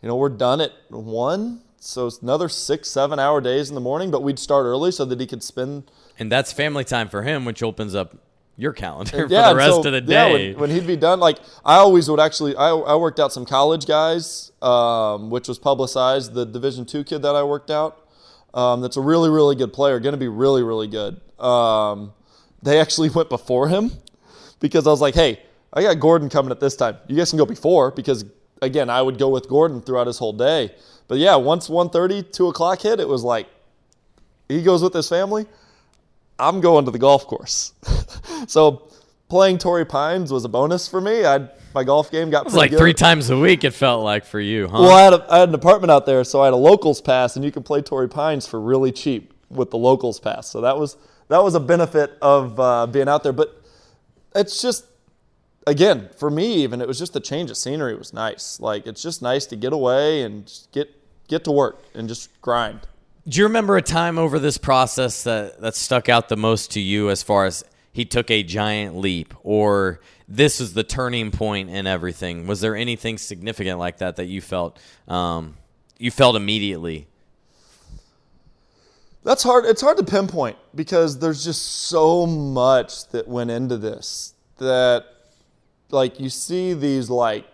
you 0.00 0.08
know 0.08 0.16
we're 0.16 0.28
done 0.30 0.60
at 0.62 0.72
one, 0.88 1.60
so 1.80 2.06
it's 2.06 2.18
another 2.20 2.48
six 2.48 2.88
seven 2.88 3.18
hour 3.18 3.40
days 3.40 3.68
in 3.68 3.74
the 3.74 3.80
morning, 3.80 4.10
but 4.10 4.22
we'd 4.22 4.38
start 4.38 4.64
early 4.64 4.90
so 4.90 5.04
that 5.04 5.20
he 5.20 5.26
could 5.26 5.42
spend 5.42 5.90
and 6.18 6.32
that's 6.32 6.52
family 6.52 6.84
time 6.84 7.08
for 7.08 7.22
him, 7.22 7.44
which 7.44 7.62
opens 7.62 7.94
up 7.94 8.16
your 8.56 8.72
calendar 8.72 9.10
for 9.28 9.32
yeah, 9.32 9.50
the 9.50 9.56
rest 9.56 9.70
so- 9.70 9.78
of 9.78 10.06
the 10.06 10.12
yeah, 10.12 10.28
day. 10.28 10.52
when, 10.52 10.60
when 10.62 10.70
he'd 10.70 10.86
be 10.86 10.96
done, 10.96 11.20
like 11.20 11.38
I 11.64 11.76
always 11.76 12.10
would 12.10 12.20
actually, 12.20 12.56
I, 12.56 12.70
I 12.70 12.96
worked 12.96 13.20
out 13.20 13.32
some 13.32 13.46
college 13.46 13.86
guys, 13.86 14.50
um, 14.60 15.30
which 15.30 15.46
was 15.48 15.58
publicized. 15.58 16.34
The 16.34 16.44
Division 16.44 16.84
two 16.84 17.04
kid 17.04 17.22
that 17.22 17.36
I 17.36 17.42
worked 17.44 17.70
out, 17.70 18.04
um, 18.54 18.80
that's 18.80 18.96
a 18.96 19.00
really, 19.00 19.30
really 19.30 19.54
good 19.54 19.72
player, 19.72 20.00
going 20.00 20.12
to 20.12 20.18
be 20.18 20.28
really, 20.28 20.62
really 20.62 20.88
good. 20.88 21.20
Um, 21.40 22.12
they 22.62 22.80
actually 22.80 23.08
went 23.14 23.28
before 23.28 23.68
him 23.68 23.92
because 24.58 24.86
I 24.86 24.90
was 24.90 25.00
like, 25.00 25.14
hey, 25.14 25.40
I 25.72 25.82
got 25.82 26.00
Gordon 26.00 26.28
coming 26.28 26.50
at 26.50 26.58
this 26.58 26.74
time. 26.74 26.96
You 27.06 27.16
guys 27.16 27.30
can 27.30 27.38
go 27.38 27.46
before 27.46 27.92
because 27.92 28.24
again, 28.62 28.90
I 28.90 29.02
would 29.02 29.18
go 29.18 29.28
with 29.28 29.48
Gordon 29.48 29.80
throughout 29.80 30.06
his 30.06 30.18
whole 30.18 30.32
day. 30.32 30.74
But 31.06 31.18
yeah, 31.18 31.36
once 31.36 31.68
1.30, 31.68 32.32
2 32.32 32.48
o'clock 32.48 32.80
hit, 32.82 33.00
it 33.00 33.08
was 33.08 33.24
like 33.24 33.48
he 34.48 34.62
goes 34.62 34.82
with 34.82 34.92
his 34.92 35.08
family. 35.08 35.46
I'm 36.38 36.60
going 36.60 36.84
to 36.84 36.90
the 36.90 36.98
golf 36.98 37.26
course. 37.26 37.72
so 38.46 38.88
playing 39.28 39.58
Torrey 39.58 39.84
Pines 39.84 40.32
was 40.32 40.44
a 40.44 40.48
bonus 40.48 40.88
for 40.88 41.00
me. 41.00 41.24
I 41.24 41.48
my 41.74 41.84
golf 41.84 42.10
game 42.10 42.30
got 42.30 42.40
it 42.40 42.44
was 42.46 42.54
like 42.54 42.70
pretty 42.70 42.80
three 42.80 42.94
times 42.94 43.30
a 43.30 43.38
week. 43.38 43.62
It 43.62 43.72
felt 43.72 44.02
like 44.02 44.24
for 44.24 44.40
you, 44.40 44.68
huh? 44.68 44.78
Well, 44.80 44.90
I 44.90 45.02
had, 45.02 45.12
a, 45.12 45.26
I 45.32 45.38
had 45.40 45.48
an 45.50 45.54
apartment 45.54 45.90
out 45.90 46.06
there, 46.06 46.24
so 46.24 46.40
I 46.40 46.46
had 46.46 46.54
a 46.54 46.56
locals 46.56 47.00
pass, 47.00 47.36
and 47.36 47.44
you 47.44 47.52
could 47.52 47.64
play 47.64 47.82
Torrey 47.82 48.08
Pines 48.08 48.46
for 48.46 48.60
really 48.60 48.90
cheap 48.90 49.34
with 49.50 49.70
the 49.70 49.78
locals 49.78 50.18
pass. 50.18 50.48
So 50.48 50.60
that 50.62 50.78
was 50.78 50.96
that 51.28 51.42
was 51.42 51.54
a 51.54 51.60
benefit 51.60 52.16
of 52.22 52.58
uh, 52.58 52.86
being 52.86 53.08
out 53.08 53.22
there. 53.22 53.32
But 53.32 53.62
it's 54.34 54.62
just 54.62 54.86
again 55.68 56.08
for 56.16 56.30
me, 56.30 56.62
even 56.62 56.80
it 56.80 56.88
was 56.88 56.98
just 56.98 57.12
the 57.12 57.20
change 57.20 57.50
of 57.50 57.56
scenery 57.56 57.94
was 57.94 58.12
nice. 58.12 58.58
Like 58.60 58.86
it's 58.86 59.02
just 59.02 59.22
nice 59.22 59.46
to 59.46 59.56
get 59.56 59.72
away 59.72 60.22
and 60.22 60.50
get 60.72 60.90
get 61.28 61.44
to 61.44 61.52
work 61.52 61.84
and 61.94 62.08
just 62.08 62.40
grind. 62.40 62.80
Do 63.26 63.38
you 63.38 63.44
remember 63.44 63.76
a 63.76 63.82
time 63.82 64.18
over 64.18 64.38
this 64.38 64.56
process 64.56 65.24
that, 65.24 65.60
that 65.60 65.74
stuck 65.74 66.08
out 66.08 66.30
the 66.30 66.36
most 66.36 66.72
to 66.72 66.80
you 66.80 67.10
as 67.10 67.22
far 67.22 67.44
as 67.44 67.62
he 67.92 68.06
took 68.06 68.30
a 68.30 68.42
giant 68.42 68.96
leap 68.96 69.34
or 69.42 70.00
this 70.26 70.62
is 70.62 70.72
the 70.72 70.82
turning 70.82 71.30
point 71.30 71.68
in 71.68 71.86
everything? 71.86 72.46
Was 72.46 72.62
there 72.62 72.74
anything 72.74 73.18
significant 73.18 73.78
like 73.78 73.98
that 73.98 74.16
that 74.16 74.26
you 74.26 74.40
felt 74.40 74.78
um, 75.06 75.56
you 75.98 76.10
felt 76.10 76.36
immediately? 76.36 77.06
That's 79.24 79.42
hard. 79.42 79.66
It's 79.66 79.82
hard 79.82 79.98
to 79.98 80.04
pinpoint 80.04 80.56
because 80.74 81.18
there's 81.18 81.44
just 81.44 81.60
so 81.88 82.24
much 82.24 83.08
that 83.08 83.28
went 83.28 83.50
into 83.50 83.76
this 83.76 84.32
that, 84.58 85.04
like, 85.90 86.20
you 86.20 86.28
see 86.28 86.74
these 86.74 87.10
like 87.10 87.46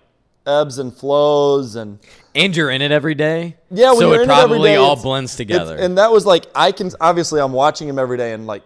ebbs 0.47 0.79
and 0.79 0.95
flows, 0.95 1.77
and 1.77 1.99
And 2.35 2.57
you're 2.57 2.71
in 2.71 2.83
it 2.83 2.93
every 2.93 3.15
day. 3.15 3.57
yeah, 3.71 3.95
so 3.95 4.13
it 4.13 4.17
in 4.17 4.23
it 4.23 4.27
probably 4.27 4.71
day, 4.71 4.77
all 4.77 4.97
blends 5.01 5.37
together. 5.37 5.77
And 5.77 5.97
that 5.99 6.11
was 6.11 6.27
like 6.27 6.47
I 6.55 6.73
can 6.73 6.91
obviously 7.01 7.41
I'm 7.41 7.53
watching 7.53 7.89
him 7.89 7.99
every 7.99 8.17
day 8.17 8.33
and 8.33 8.47
like 8.47 8.65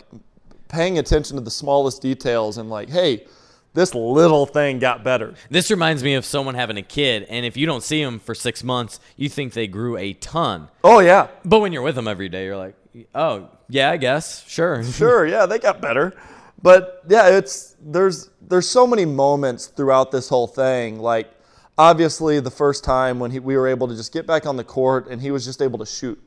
paying 0.68 0.98
attention 0.98 1.36
to 1.36 1.42
the 1.42 1.50
smallest 1.50 2.02
details 2.02 2.58
and 2.58 2.68
like, 2.68 2.88
hey, 2.90 3.26
this 3.74 3.94
little 3.94 4.44
thing 4.46 4.78
got 4.78 5.04
better. 5.04 5.34
This 5.50 5.70
reminds 5.70 6.02
me 6.02 6.14
of 6.14 6.24
someone 6.24 6.54
having 6.54 6.76
a 6.78 6.82
kid, 6.82 7.26
and 7.28 7.46
if 7.46 7.56
you 7.56 7.66
don't 7.66 7.82
see 7.82 8.02
them 8.02 8.18
for 8.18 8.34
six 8.34 8.64
months, 8.64 8.98
you 9.16 9.28
think 9.28 9.52
they 9.52 9.66
grew 9.66 9.96
a 9.96 10.14
ton. 10.14 10.68
Oh 10.82 10.98
yeah, 11.00 11.28
But 11.44 11.60
when 11.60 11.72
you're 11.72 11.82
with 11.82 11.94
them 11.94 12.08
every 12.08 12.28
day, 12.28 12.44
you're 12.46 12.56
like, 12.56 12.74
oh, 13.14 13.48
yeah, 13.68 13.90
I 13.90 13.96
guess. 13.98 14.44
Sure. 14.48 14.82
sure, 14.82 15.26
yeah, 15.34 15.46
they 15.46 15.58
got 15.58 15.80
better. 15.80 16.14
But 16.62 17.02
yeah, 17.08 17.28
it's 17.28 17.76
there's 17.80 18.30
there's 18.40 18.68
so 18.68 18.86
many 18.86 19.04
moments 19.04 19.66
throughout 19.66 20.10
this 20.10 20.28
whole 20.28 20.46
thing. 20.46 20.98
Like 20.98 21.30
obviously 21.76 22.40
the 22.40 22.50
first 22.50 22.82
time 22.82 23.18
when 23.20 23.30
he, 23.30 23.38
we 23.38 23.56
were 23.56 23.68
able 23.68 23.86
to 23.88 23.94
just 23.94 24.12
get 24.12 24.26
back 24.26 24.46
on 24.46 24.56
the 24.56 24.64
court 24.64 25.06
and 25.08 25.22
he 25.22 25.30
was 25.30 25.44
just 25.44 25.62
able 25.62 25.78
to 25.78 25.86
shoot, 25.86 26.20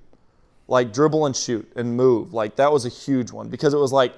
like 0.67 0.93
dribble 0.93 1.25
and 1.25 1.36
shoot 1.36 1.69
and 1.75 1.97
move. 1.97 2.34
Like 2.34 2.55
that 2.55 2.71
was 2.71 2.86
a 2.86 2.89
huge 2.89 3.32
one 3.32 3.49
because 3.49 3.73
it 3.73 3.77
was 3.77 3.91
like 3.91 4.13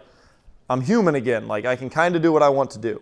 I'm 0.70 0.82
human 0.82 1.16
again. 1.16 1.47
Like 1.47 1.66
I 1.66 1.76
can 1.76 1.89
kind 1.89 2.16
of 2.16 2.22
do 2.22 2.32
what 2.32 2.43
I 2.43 2.49
want 2.49 2.72
to 2.72 2.80
do. 2.80 3.01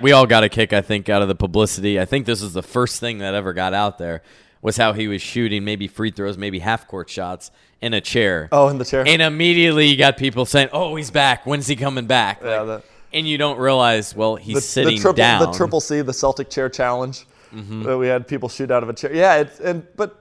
we 0.00 0.12
all 0.12 0.26
got 0.26 0.44
a 0.44 0.48
kick, 0.48 0.72
I 0.72 0.82
think, 0.82 1.08
out 1.08 1.22
of 1.22 1.28
the 1.28 1.34
publicity. 1.34 1.98
I 1.98 2.04
think 2.04 2.26
this 2.26 2.42
is 2.42 2.52
the 2.52 2.62
first 2.62 3.00
thing 3.00 3.18
that 3.18 3.34
ever 3.34 3.52
got 3.52 3.72
out 3.74 3.98
there 3.98 4.22
was 4.64 4.78
how 4.78 4.94
he 4.94 5.06
was 5.06 5.20
shooting 5.20 5.62
maybe 5.62 5.86
free 5.86 6.10
throws, 6.10 6.38
maybe 6.38 6.58
half 6.58 6.88
court 6.88 7.10
shots 7.10 7.50
in 7.82 7.92
a 7.92 8.00
chair. 8.00 8.48
Oh, 8.50 8.68
in 8.68 8.78
the 8.78 8.84
chair. 8.84 9.06
And 9.06 9.20
immediately 9.20 9.86
you 9.86 9.96
got 9.98 10.16
people 10.16 10.46
saying, 10.46 10.70
"Oh, 10.72 10.96
he's 10.96 11.10
back. 11.10 11.44
When's 11.44 11.66
he 11.66 11.76
coming 11.76 12.06
back?" 12.06 12.40
Yeah, 12.42 12.60
Like, 12.60 12.82
the- 12.82 12.82
and 13.12 13.28
you 13.28 13.36
don't 13.36 13.58
realize, 13.58 14.16
well, 14.16 14.36
he's 14.36 14.56
the, 14.56 14.60
sitting 14.62 14.96
the 14.96 15.02
triple, 15.02 15.16
down. 15.18 15.40
The 15.42 15.52
triple 15.52 15.80
C, 15.80 16.00
the 16.00 16.14
Celtic 16.14 16.48
chair 16.48 16.70
challenge 16.70 17.26
mm-hmm. 17.54 17.82
that 17.82 17.98
we 17.98 18.08
had 18.08 18.26
people 18.26 18.48
shoot 18.48 18.70
out 18.70 18.82
of 18.82 18.88
a 18.88 18.94
chair. 18.94 19.14
Yeah, 19.14 19.36
it's 19.36 19.60
and 19.60 19.86
but 19.96 20.18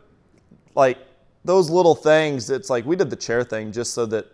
like 0.75 0.97
those 1.45 1.69
little 1.69 1.95
things, 1.95 2.49
it's 2.49 2.69
like 2.69 2.85
we 2.85 2.97
did 2.97 3.09
the 3.09 3.15
chair 3.15 3.45
thing 3.45 3.71
just 3.71 3.93
so 3.93 4.05
that 4.07 4.27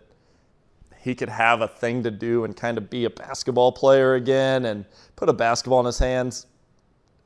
he 0.98 1.14
could 1.14 1.28
have 1.28 1.60
a 1.60 1.68
thing 1.68 2.02
to 2.02 2.10
do 2.10 2.42
and 2.42 2.56
kind 2.56 2.78
of 2.78 2.90
be 2.90 3.04
a 3.04 3.10
basketball 3.10 3.70
player 3.70 4.16
again 4.16 4.64
and 4.64 4.84
put 5.14 5.28
a 5.28 5.32
basketball 5.32 5.78
in 5.78 5.86
his 5.86 6.00
hands. 6.00 6.46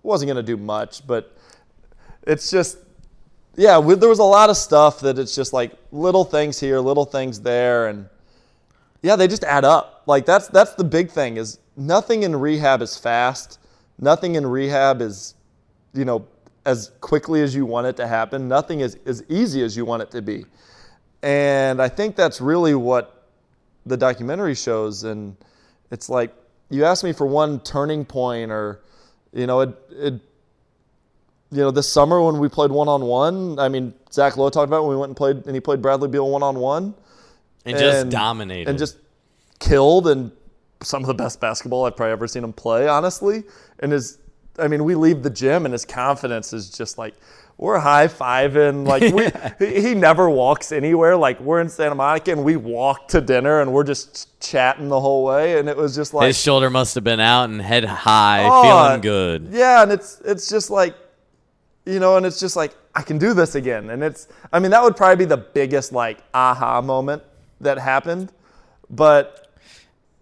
Wasn't 0.02 0.28
going 0.28 0.36
to 0.36 0.42
do 0.42 0.58
much, 0.58 1.06
but 1.06 1.34
it's 2.26 2.50
just 2.50 2.78
yeah, 3.56 3.78
we, 3.78 3.94
there 3.94 4.08
was 4.08 4.18
a 4.18 4.24
lot 4.24 4.50
of 4.50 4.56
stuff 4.56 5.00
that 5.00 5.18
it's 5.18 5.34
just 5.34 5.52
like 5.52 5.72
little 5.92 6.24
things 6.24 6.58
here, 6.58 6.80
little 6.80 7.04
things 7.04 7.40
there, 7.40 7.88
and 7.88 8.08
yeah, 9.02 9.16
they 9.16 9.28
just 9.28 9.44
add 9.44 9.64
up. 9.64 10.02
Like 10.06 10.26
that's 10.26 10.48
that's 10.48 10.74
the 10.74 10.84
big 10.84 11.10
thing 11.10 11.36
is 11.36 11.58
nothing 11.76 12.22
in 12.22 12.34
rehab 12.34 12.82
is 12.82 12.96
fast. 12.96 13.58
Nothing 13.98 14.34
in 14.34 14.46
rehab 14.46 15.00
is, 15.00 15.34
you 15.92 16.04
know, 16.04 16.26
as 16.66 16.90
quickly 17.00 17.42
as 17.42 17.54
you 17.54 17.64
want 17.64 17.86
it 17.86 17.96
to 17.96 18.06
happen. 18.08 18.48
Nothing 18.48 18.80
is 18.80 18.98
as 19.06 19.22
easy 19.28 19.62
as 19.62 19.76
you 19.76 19.84
want 19.84 20.02
it 20.02 20.10
to 20.10 20.22
be. 20.22 20.46
And 21.22 21.80
I 21.80 21.88
think 21.88 22.16
that's 22.16 22.40
really 22.40 22.74
what 22.74 23.28
the 23.86 23.96
documentary 23.96 24.54
shows. 24.54 25.04
And 25.04 25.36
it's 25.90 26.08
like 26.08 26.34
you 26.70 26.84
asked 26.84 27.04
me 27.04 27.12
for 27.12 27.26
one 27.26 27.60
turning 27.60 28.04
point, 28.04 28.50
or 28.50 28.80
you 29.32 29.46
know, 29.46 29.60
it, 29.60 29.78
it 29.90 30.20
you 31.54 31.60
know, 31.62 31.70
this 31.70 31.90
summer 31.90 32.20
when 32.20 32.38
we 32.38 32.48
played 32.48 32.70
one 32.70 32.88
on 32.88 33.02
one. 33.04 33.58
I 33.58 33.68
mean, 33.68 33.94
Zach 34.12 34.36
Lowe 34.36 34.50
talked 34.50 34.68
about 34.68 34.82
when 34.82 34.90
we 34.90 34.96
went 34.96 35.10
and 35.10 35.16
played, 35.16 35.46
and 35.46 35.54
he 35.54 35.60
played 35.60 35.80
Bradley 35.80 36.08
Beal 36.08 36.28
one 36.28 36.42
on 36.42 36.58
one 36.58 36.94
and 37.64 37.78
just 37.78 38.08
dominated. 38.10 38.68
and 38.68 38.78
just 38.78 38.96
killed 39.60 40.08
and 40.08 40.32
some 40.82 41.02
of 41.02 41.06
the 41.06 41.14
best 41.14 41.40
basketball 41.40 41.84
I've 41.86 41.96
probably 41.96 42.12
ever 42.12 42.26
seen 42.26 42.44
him 42.44 42.52
play, 42.52 42.88
honestly. 42.88 43.44
And 43.78 43.92
his, 43.92 44.18
I 44.58 44.68
mean, 44.68 44.84
we 44.84 44.94
leave 44.94 45.22
the 45.22 45.30
gym 45.30 45.64
and 45.64 45.72
his 45.72 45.84
confidence 45.84 46.52
is 46.52 46.70
just 46.70 46.98
like 46.98 47.14
we're 47.56 47.78
high 47.78 48.08
fiving. 48.08 48.84
Like 48.94 49.14
we, 49.14 49.66
he 49.66 49.80
he 49.80 49.94
never 49.94 50.28
walks 50.28 50.72
anywhere. 50.72 51.16
Like 51.16 51.40
we're 51.40 51.60
in 51.60 51.68
Santa 51.68 51.94
Monica 51.94 52.32
and 52.32 52.44
we 52.44 52.56
walk 52.56 53.08
to 53.08 53.20
dinner 53.20 53.60
and 53.60 53.72
we're 53.72 53.84
just 53.84 54.38
chatting 54.40 54.88
the 54.88 55.00
whole 55.00 55.24
way. 55.24 55.58
And 55.58 55.68
it 55.68 55.76
was 55.76 55.94
just 55.94 56.12
like 56.12 56.26
his 56.26 56.40
shoulder 56.40 56.68
must 56.68 56.96
have 56.96 57.04
been 57.04 57.20
out 57.20 57.44
and 57.48 57.62
head 57.62 57.84
high, 57.84 58.46
Oh, 58.50 58.62
feeling 58.62 59.00
good. 59.00 59.48
Yeah, 59.52 59.82
and 59.84 59.92
it's 59.92 60.20
it's 60.24 60.48
just 60.48 60.68
like, 60.68 60.94
you 61.86 61.98
know, 62.00 62.16
and 62.16 62.24
it's 62.26 62.40
just 62.40 62.56
like 62.56 62.74
I 62.94 63.02
can 63.02 63.18
do 63.18 63.34
this 63.34 63.54
again, 63.54 63.90
and 63.90 64.02
it's 64.02 64.28
I 64.52 64.58
mean 64.58 64.70
that 64.70 64.82
would 64.82 64.96
probably 64.96 65.24
be 65.24 65.28
the 65.28 65.36
biggest 65.36 65.92
like 65.92 66.18
aha 66.32 66.80
moment 66.80 67.22
that 67.60 67.78
happened, 67.78 68.32
but 68.90 69.52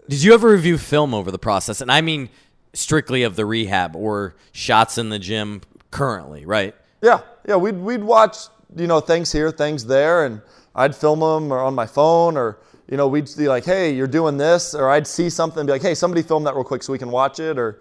Did 0.08 0.22
you 0.22 0.34
ever 0.34 0.48
review 0.50 0.78
film 0.78 1.14
over 1.14 1.30
the 1.30 1.38
process? 1.38 1.80
And 1.80 1.90
I 1.90 2.00
mean 2.00 2.28
strictly 2.74 3.22
of 3.22 3.36
the 3.36 3.44
rehab 3.46 3.94
or 3.94 4.34
shots 4.52 4.96
in 4.98 5.08
the 5.10 5.18
gym 5.18 5.60
currently, 5.90 6.44
right? 6.46 6.74
yeah, 7.02 7.20
yeah, 7.46 7.56
we'd 7.56 7.76
we'd 7.78 8.02
watch 8.02 8.36
you 8.76 8.86
know 8.86 9.00
things 9.00 9.30
here, 9.32 9.50
things 9.50 9.84
there, 9.84 10.24
and 10.24 10.40
I'd 10.74 10.94
film 10.96 11.20
them 11.20 11.52
or 11.52 11.58
on 11.58 11.74
my 11.74 11.86
phone 11.86 12.36
or. 12.36 12.58
You 12.90 12.98
know, 12.98 13.08
we'd 13.08 13.30
be 13.38 13.48
like, 13.48 13.64
"Hey, 13.64 13.94
you're 13.94 14.08
doing 14.08 14.36
this," 14.36 14.74
or 14.74 14.90
I'd 14.90 15.06
see 15.06 15.30
something 15.30 15.60
and 15.60 15.66
be 15.66 15.72
like, 15.72 15.80
"Hey, 15.80 15.94
somebody 15.94 16.20
film 16.20 16.44
that 16.44 16.54
real 16.54 16.64
quick 16.64 16.82
so 16.82 16.92
we 16.92 16.98
can 16.98 17.10
watch 17.10 17.40
it." 17.40 17.56
Or, 17.56 17.80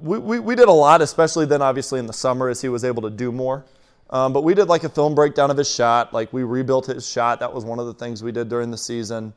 we, 0.00 0.18
we, 0.18 0.38
we 0.38 0.54
did 0.54 0.68
a 0.68 0.72
lot, 0.72 1.02
especially 1.02 1.46
then, 1.46 1.62
obviously, 1.62 1.98
in 1.98 2.06
the 2.06 2.12
summer 2.12 2.48
as 2.48 2.60
he 2.60 2.68
was 2.68 2.84
able 2.84 3.02
to 3.02 3.10
do 3.10 3.32
more. 3.32 3.64
Um, 4.10 4.32
but 4.32 4.44
we 4.44 4.54
did 4.54 4.68
like 4.68 4.84
a 4.84 4.88
film 4.88 5.14
breakdown 5.14 5.50
of 5.50 5.56
his 5.56 5.72
shot. 5.72 6.12
Like 6.12 6.32
we 6.32 6.44
rebuilt 6.44 6.86
his 6.86 7.08
shot. 7.08 7.40
That 7.40 7.52
was 7.52 7.64
one 7.64 7.78
of 7.78 7.86
the 7.86 7.94
things 7.94 8.22
we 8.22 8.32
did 8.32 8.48
during 8.48 8.70
the 8.70 8.78
season. 8.78 9.32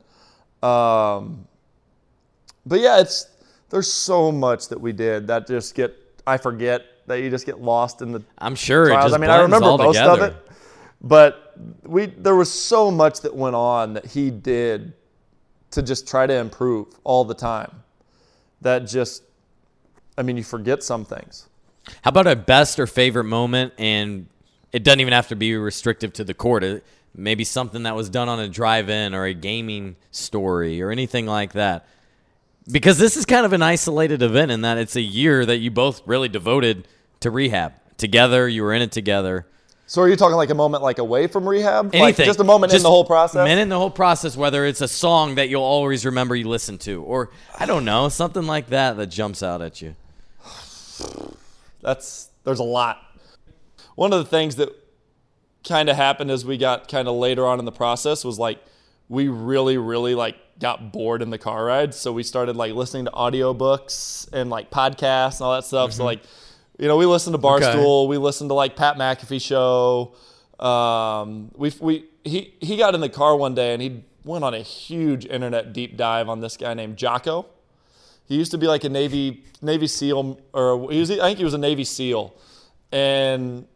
Um, 0.62 1.46
but 2.66 2.80
yeah, 2.80 3.00
it's 3.00 3.26
there's 3.70 3.92
so 3.92 4.30
much 4.30 4.68
that 4.68 4.80
we 4.80 4.92
did 4.92 5.26
that 5.26 5.46
just 5.46 5.74
get 5.74 5.96
I 6.26 6.36
forget 6.36 6.84
that 7.06 7.20
you 7.20 7.30
just 7.30 7.46
get 7.46 7.60
lost 7.60 8.02
in 8.02 8.12
the 8.12 8.22
I'm 8.38 8.54
sure 8.54 8.84
it 8.84 8.88
trials. 8.88 9.06
just 9.06 9.14
I 9.14 9.18
mean, 9.18 9.30
I 9.30 9.40
remember 9.40 9.66
most 9.76 9.96
together. 9.96 10.24
of 10.24 10.30
it, 10.30 10.36
but 11.00 11.54
we 11.82 12.06
there 12.06 12.36
was 12.36 12.52
so 12.52 12.90
much 12.90 13.22
that 13.22 13.34
went 13.34 13.56
on 13.56 13.94
that 13.94 14.06
he 14.06 14.30
did 14.30 14.92
to 15.72 15.82
just 15.82 16.06
try 16.06 16.26
to 16.26 16.34
improve 16.34 16.88
all 17.04 17.24
the 17.24 17.34
time. 17.34 17.82
That 18.60 18.80
just, 18.80 19.22
I 20.16 20.22
mean, 20.22 20.36
you 20.36 20.44
forget 20.44 20.82
some 20.82 21.04
things. 21.04 21.48
How 22.02 22.10
about 22.10 22.26
a 22.26 22.36
best 22.36 22.78
or 22.78 22.86
favorite 22.86 23.24
moment? 23.24 23.72
And 23.78 24.26
it 24.72 24.84
doesn't 24.84 25.00
even 25.00 25.12
have 25.12 25.28
to 25.28 25.36
be 25.36 25.56
restrictive 25.56 26.12
to 26.14 26.24
the 26.24 26.34
court. 26.34 26.84
Maybe 27.14 27.44
something 27.44 27.82
that 27.84 27.96
was 27.96 28.08
done 28.08 28.28
on 28.28 28.38
a 28.38 28.48
drive-in 28.48 29.14
or 29.14 29.24
a 29.24 29.34
gaming 29.34 29.96
story 30.10 30.80
or 30.82 30.90
anything 30.90 31.26
like 31.26 31.54
that. 31.54 31.86
Because 32.70 32.98
this 32.98 33.16
is 33.16 33.24
kind 33.24 33.44
of 33.44 33.52
an 33.52 33.62
isolated 33.62 34.22
event 34.22 34.50
in 34.50 34.60
that 34.60 34.78
it's 34.78 34.94
a 34.94 35.00
year 35.00 35.44
that 35.46 35.56
you 35.58 35.70
both 35.70 36.02
really 36.06 36.28
devoted 36.28 36.86
to 37.20 37.30
rehab 37.30 37.72
together. 37.96 38.46
You 38.46 38.62
were 38.62 38.74
in 38.74 38.82
it 38.82 38.92
together. 38.92 39.46
So, 39.90 40.02
are 40.02 40.08
you 40.08 40.14
talking 40.14 40.36
like 40.36 40.50
a 40.50 40.54
moment 40.54 40.84
like 40.84 40.98
away 40.98 41.26
from 41.26 41.48
rehab, 41.48 41.86
Anything. 41.86 42.00
like 42.00 42.16
just 42.16 42.38
a 42.38 42.44
moment 42.44 42.72
in 42.72 42.80
the 42.80 42.88
whole 42.88 43.04
process? 43.04 43.42
minute 43.42 43.62
in 43.62 43.68
the 43.70 43.76
whole 43.76 43.90
process, 43.90 44.36
whether 44.36 44.64
it's 44.64 44.80
a 44.80 44.86
song 44.86 45.34
that 45.34 45.48
you'll 45.48 45.64
always 45.64 46.06
remember 46.06 46.36
you 46.36 46.46
listened 46.46 46.80
to, 46.82 47.02
or 47.02 47.30
I 47.58 47.66
don't 47.66 47.84
know, 47.84 48.08
something 48.08 48.46
like 48.46 48.68
that 48.68 48.96
that 48.98 49.08
jumps 49.08 49.42
out 49.42 49.60
at 49.62 49.82
you. 49.82 49.96
That's 51.80 52.28
there's 52.44 52.60
a 52.60 52.62
lot. 52.62 52.98
One 53.96 54.12
of 54.12 54.20
the 54.20 54.26
things 54.26 54.54
that 54.56 54.68
kind 55.64 55.88
of 55.88 55.96
happened 55.96 56.30
as 56.30 56.44
we 56.44 56.56
got 56.56 56.88
kind 56.88 57.08
of 57.08 57.16
later 57.16 57.44
on 57.44 57.58
in 57.58 57.64
the 57.64 57.72
process 57.72 58.24
was 58.24 58.38
like 58.38 58.60
we 59.08 59.26
really 59.26 59.76
really 59.76 60.14
like 60.14 60.36
got 60.60 60.92
bored 60.92 61.20
in 61.20 61.30
the 61.30 61.38
car 61.38 61.64
rides 61.64 61.96
so 61.96 62.12
we 62.12 62.22
started 62.22 62.54
like 62.54 62.74
listening 62.74 63.06
to 63.06 63.10
audiobooks 63.10 64.32
and 64.32 64.50
like 64.50 64.70
podcasts 64.70 65.38
and 65.38 65.46
all 65.46 65.54
that 65.54 65.64
stuff 65.64 65.92
so 65.92 65.98
mm-hmm. 65.98 66.06
like 66.06 66.22
you 66.80 66.88
know 66.88 66.96
we 66.96 67.04
listened 67.04 67.34
to 67.34 67.38
barstool. 67.38 68.08
We 68.08 68.16
listened 68.16 68.48
to 68.50 68.54
like 68.54 68.74
pat 68.74 68.96
mcafee 68.96 69.40
show. 69.40 70.14
Um, 70.58 71.50
we 71.54 71.72
we 71.78 72.04
he 72.24 72.54
he 72.60 72.76
got 72.78 72.94
in 72.94 73.02
the 73.02 73.08
car 73.10 73.36
one 73.36 73.54
day 73.54 73.74
and 73.74 73.82
he 73.82 74.02
went 74.24 74.44
on 74.44 74.54
a 74.54 74.60
huge 74.60 75.26
internet 75.26 75.72
deep 75.72 75.96
dive 75.96 76.28
on 76.28 76.40
this 76.40 76.56
guy 76.56 76.72
named 76.74 76.96
jocko. 76.96 77.46
He 78.24 78.36
used 78.36 78.50
to 78.52 78.58
be 78.58 78.66
like 78.66 78.84
a 78.84 78.88
Navy 78.88 79.44
Navy 79.60 79.86
SEAL, 79.86 80.40
or 80.54 80.90
he 80.90 81.00
was, 81.00 81.10
I 81.10 81.28
think 81.28 81.38
he 81.38 81.44
was 81.44 81.52
a 81.52 81.58
Navy 81.58 81.84
SEAL, 81.84 82.34
and 82.90 83.66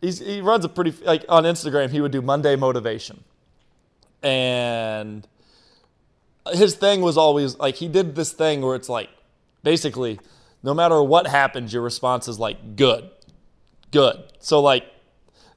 he's, 0.00 0.18
he 0.18 0.40
runs 0.40 0.64
a 0.64 0.68
pretty 0.68 0.92
like 1.04 1.24
on 1.28 1.44
Instagram. 1.44 1.90
He 1.90 2.00
would 2.00 2.10
do 2.10 2.20
Monday 2.20 2.56
motivation, 2.56 3.22
and 4.22 5.28
his 6.52 6.74
thing 6.74 7.00
was 7.00 7.16
always 7.16 7.58
like 7.58 7.76
he 7.76 7.86
did 7.86 8.16
this 8.16 8.32
thing 8.32 8.62
where 8.62 8.74
it's 8.74 8.88
like 8.88 9.10
basically 9.62 10.18
no 10.64 10.72
matter 10.72 11.00
what 11.02 11.26
happens, 11.26 11.72
your 11.72 11.82
response 11.82 12.26
is 12.26 12.38
like 12.38 12.74
good, 12.74 13.10
good. 13.92 14.24
So 14.40 14.60
like 14.60 14.84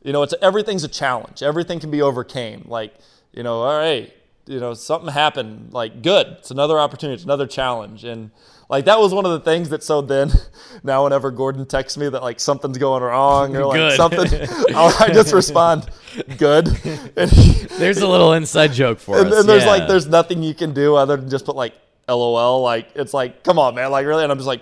you 0.03 0.13
know, 0.13 0.21
it's 0.21 0.33
everything's 0.41 0.83
a 0.83 0.89
challenge. 0.89 1.41
Everything 1.41 1.79
can 1.79 1.89
be 1.89 2.01
overcame. 2.01 2.65
Like 2.67 2.93
you 3.31 3.41
know, 3.41 3.61
all 3.61 3.77
right, 3.77 4.13
you 4.45 4.59
know, 4.59 4.73
something 4.73 5.11
happened. 5.11 5.73
Like 5.73 6.01
good, 6.01 6.27
it's 6.39 6.51
another 6.51 6.77
opportunity, 6.77 7.15
it's 7.15 7.23
another 7.23 7.47
challenge, 7.47 8.03
and 8.03 8.31
like 8.69 8.83
that 8.85 8.99
was 8.99 9.13
one 9.13 9.25
of 9.25 9.31
the 9.31 9.39
things 9.39 9.69
that 9.69 9.81
so 9.81 10.01
then 10.01 10.29
now 10.83 11.05
whenever 11.05 11.31
Gordon 11.31 11.65
texts 11.65 11.97
me 11.97 12.09
that 12.09 12.21
like 12.21 12.41
something's 12.41 12.77
going 12.77 13.01
wrong 13.01 13.55
or 13.55 13.65
like 13.65 13.77
Good. 13.77 13.95
something, 13.95 14.47
I'll, 14.75 14.93
I 14.99 15.07
just 15.13 15.33
respond 15.33 15.89
good. 16.37 16.67
And, 17.15 17.31
There's 17.31 17.99
a 17.99 18.07
little 18.07 18.33
inside 18.33 18.73
joke 18.73 18.99
for 18.99 19.17
and 19.19 19.27
us. 19.27 19.33
then 19.33 19.47
there's 19.47 19.63
yeah. 19.63 19.69
like 19.69 19.87
there's 19.87 20.07
nothing 20.07 20.43
you 20.43 20.53
can 20.53 20.73
do 20.73 20.95
other 20.95 21.15
than 21.15 21.29
just 21.29 21.45
put 21.45 21.55
like 21.55 21.73
LOL. 22.09 22.61
Like 22.61 22.89
it's 22.95 23.13
like 23.13 23.43
come 23.45 23.57
on 23.57 23.73
man, 23.75 23.89
like 23.89 24.05
really, 24.05 24.23
and 24.23 24.31
I'm 24.31 24.37
just 24.37 24.47
like 24.47 24.61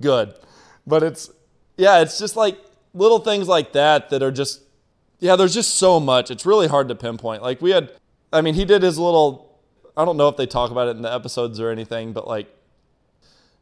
good, 0.00 0.34
but 0.86 1.02
it's 1.02 1.30
yeah, 1.76 2.00
it's 2.00 2.18
just 2.18 2.36
like 2.36 2.58
little 2.94 3.18
things 3.18 3.48
like 3.48 3.72
that 3.72 4.10
that 4.10 4.22
are 4.22 4.30
just 4.30 4.62
yeah. 5.18 5.36
There's 5.36 5.54
just 5.54 5.74
so 5.76 6.00
much. 6.00 6.30
It's 6.30 6.46
really 6.46 6.68
hard 6.68 6.88
to 6.88 6.94
pinpoint. 6.94 7.42
Like 7.42 7.60
we 7.60 7.70
had, 7.70 7.92
I 8.32 8.40
mean, 8.40 8.54
he 8.54 8.64
did 8.64 8.82
his 8.82 8.98
little. 8.98 9.60
I 9.96 10.04
don't 10.04 10.16
know 10.16 10.28
if 10.28 10.36
they 10.36 10.46
talk 10.46 10.70
about 10.70 10.88
it 10.88 10.96
in 10.96 11.02
the 11.02 11.12
episodes 11.12 11.58
or 11.58 11.70
anything, 11.70 12.12
but 12.12 12.28
like 12.28 12.48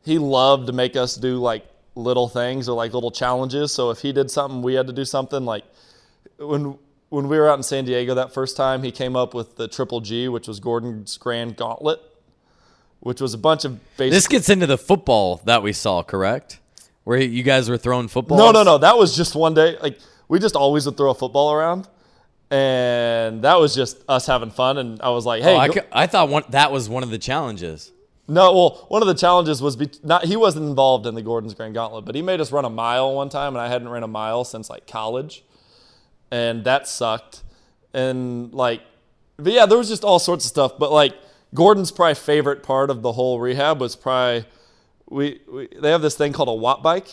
he 0.04 0.18
loved 0.18 0.66
to 0.66 0.72
make 0.72 0.96
us 0.96 1.14
do 1.16 1.38
like 1.38 1.66
little 1.94 2.28
things 2.28 2.68
or 2.68 2.76
like 2.76 2.92
little 2.92 3.10
challenges. 3.10 3.72
So 3.72 3.90
if 3.90 4.00
he 4.00 4.12
did 4.12 4.30
something, 4.30 4.62
we 4.62 4.74
had 4.74 4.86
to 4.86 4.92
do 4.92 5.04
something. 5.04 5.44
Like 5.44 5.64
when 6.38 6.78
when 7.08 7.28
we 7.28 7.38
were 7.38 7.48
out 7.48 7.58
in 7.58 7.62
San 7.62 7.84
Diego 7.84 8.14
that 8.14 8.34
first 8.34 8.56
time, 8.56 8.82
he 8.82 8.90
came 8.90 9.16
up 9.16 9.34
with 9.34 9.56
the 9.56 9.68
Triple 9.68 10.00
G, 10.00 10.28
which 10.28 10.48
was 10.48 10.60
Gordon's 10.60 11.16
Grand 11.16 11.56
Gauntlet, 11.56 12.00
which 13.04 13.20
was 13.20 13.34
a 13.34 13.38
bunch 13.38 13.64
of. 13.64 13.78
This 13.96 14.26
gets 14.26 14.48
into 14.48 14.66
the 14.66 14.78
football 14.78 15.40
that 15.44 15.62
we 15.62 15.72
saw, 15.72 16.02
correct? 16.02 16.58
Where 17.04 17.18
you 17.20 17.42
guys 17.42 17.68
were 17.68 17.76
throwing 17.76 18.08
footballs? 18.08 18.38
no, 18.38 18.50
no, 18.50 18.62
no. 18.64 18.78
That 18.78 18.96
was 18.98 19.14
just 19.14 19.36
one 19.36 19.54
day. 19.54 19.76
Like 19.80 19.98
we 20.26 20.38
just 20.40 20.56
always 20.56 20.86
would 20.86 20.96
throw 20.96 21.10
a 21.10 21.14
football 21.14 21.52
around, 21.52 21.86
and 22.50 23.42
that 23.42 23.60
was 23.60 23.74
just 23.74 24.02
us 24.08 24.26
having 24.26 24.50
fun. 24.50 24.78
And 24.78 25.00
I 25.02 25.10
was 25.10 25.26
like, 25.26 25.42
hey, 25.42 25.54
Oh, 25.54 25.82
I 25.92 26.06
thought 26.06 26.28
one, 26.30 26.44
that 26.48 26.72
was 26.72 26.88
one 26.88 27.02
of 27.02 27.10
the 27.10 27.18
challenges. 27.18 27.92
No, 28.26 28.54
well, 28.54 28.86
one 28.88 29.02
of 29.02 29.08
the 29.08 29.14
challenges 29.14 29.60
was 29.60 29.76
be, 29.76 29.90
not 30.02 30.24
he 30.24 30.34
wasn't 30.36 30.66
involved 30.66 31.06
in 31.06 31.14
the 31.14 31.20
Gordon's 31.20 31.52
Grand 31.52 31.74
Gauntlet, 31.74 32.06
but 32.06 32.14
he 32.14 32.22
made 32.22 32.40
us 32.40 32.50
run 32.52 32.64
a 32.64 32.70
mile 32.70 33.14
one 33.14 33.28
time, 33.28 33.54
and 33.54 33.60
I 33.60 33.68
hadn't 33.68 33.88
ran 33.90 34.02
a 34.02 34.08
mile 34.08 34.44
since 34.44 34.70
like 34.70 34.86
college, 34.86 35.44
and 36.30 36.64
that 36.64 36.88
sucked. 36.88 37.42
And 37.92 38.54
like, 38.54 38.80
but 39.36 39.52
yeah, 39.52 39.66
there 39.66 39.76
was 39.76 39.90
just 39.90 40.04
all 40.04 40.18
sorts 40.18 40.46
of 40.46 40.48
stuff. 40.48 40.78
But 40.78 40.90
like, 40.90 41.12
Gordon's 41.54 41.90
probably 41.92 42.14
favorite 42.14 42.62
part 42.62 42.90
of 42.90 43.02
the 43.02 43.12
whole 43.12 43.38
rehab 43.40 43.80
was 43.80 43.96
probably 43.96 44.44
we, 45.08 45.40
we 45.50 45.68
they 45.80 45.90
have 45.90 46.02
this 46.02 46.16
thing 46.16 46.32
called 46.32 46.48
a 46.48 46.54
Watt 46.54 46.82
bike, 46.82 47.08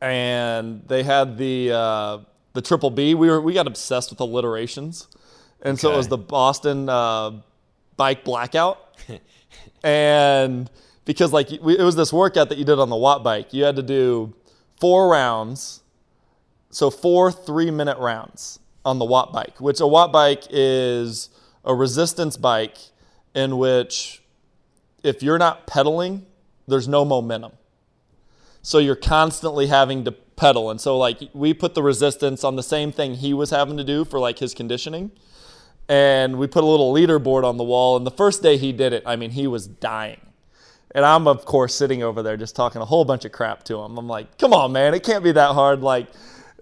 and 0.00 0.82
they 0.86 1.02
had 1.02 1.36
the 1.36 1.72
uh, 1.72 2.18
the 2.52 2.62
Triple 2.62 2.90
B. 2.90 3.14
We 3.14 3.28
were 3.28 3.40
we 3.40 3.54
got 3.54 3.66
obsessed 3.66 4.10
with 4.10 4.20
alliterations, 4.20 5.08
and 5.62 5.78
so 5.78 5.92
it 5.92 5.96
was 5.96 6.08
the 6.08 6.18
Boston 6.18 6.88
uh, 6.88 7.40
bike 7.96 8.24
blackout. 8.24 8.78
And 9.84 10.68
because 11.04 11.32
like 11.32 11.48
we, 11.62 11.78
it 11.78 11.82
was 11.82 11.94
this 11.94 12.12
workout 12.12 12.48
that 12.48 12.58
you 12.58 12.64
did 12.64 12.80
on 12.80 12.88
the 12.88 12.96
watt 12.96 13.22
bike. 13.22 13.54
You 13.54 13.62
had 13.62 13.76
to 13.76 13.82
do 13.82 14.34
four 14.80 15.08
rounds. 15.08 15.82
So 16.70 16.90
four 16.90 17.30
three 17.30 17.70
minute 17.70 17.96
rounds 17.98 18.58
on 18.84 18.98
the 18.98 19.04
watt 19.04 19.32
bike 19.32 19.60
which 19.60 19.80
a 19.80 19.86
watt 19.86 20.12
bike 20.12 20.44
is 20.50 21.28
a 21.66 21.74
resistance 21.74 22.36
bike 22.36 22.78
in 23.34 23.58
which 23.58 24.22
if 25.02 25.22
you're 25.22 25.38
not 25.38 25.66
pedaling 25.66 26.24
there's 26.66 26.88
no 26.88 27.04
momentum 27.04 27.52
so 28.62 28.78
you're 28.78 28.96
constantly 28.96 29.66
having 29.66 30.04
to 30.04 30.12
pedal 30.12 30.70
and 30.70 30.80
so 30.80 30.96
like 30.96 31.18
we 31.34 31.52
put 31.52 31.74
the 31.74 31.82
resistance 31.82 32.44
on 32.44 32.56
the 32.56 32.62
same 32.62 32.92
thing 32.92 33.14
he 33.14 33.34
was 33.34 33.50
having 33.50 33.76
to 33.76 33.84
do 33.84 34.04
for 34.04 34.18
like 34.18 34.38
his 34.38 34.54
conditioning 34.54 35.10
and 35.88 36.38
we 36.38 36.46
put 36.46 36.64
a 36.64 36.66
little 36.66 36.92
leaderboard 36.92 37.44
on 37.44 37.56
the 37.56 37.64
wall. 37.64 37.96
And 37.96 38.06
the 38.06 38.10
first 38.10 38.42
day 38.42 38.56
he 38.56 38.72
did 38.72 38.92
it, 38.92 39.02
I 39.06 39.16
mean, 39.16 39.30
he 39.30 39.46
was 39.46 39.66
dying. 39.66 40.20
And 40.92 41.04
I'm, 41.04 41.28
of 41.28 41.44
course, 41.44 41.74
sitting 41.74 42.02
over 42.02 42.22
there 42.22 42.36
just 42.36 42.56
talking 42.56 42.80
a 42.80 42.84
whole 42.84 43.04
bunch 43.04 43.24
of 43.24 43.32
crap 43.32 43.64
to 43.64 43.78
him. 43.80 43.98
I'm 43.98 44.08
like, 44.08 44.38
come 44.38 44.52
on, 44.52 44.72
man, 44.72 44.94
it 44.94 45.02
can't 45.02 45.22
be 45.22 45.32
that 45.32 45.52
hard. 45.52 45.82
Like, 45.82 46.08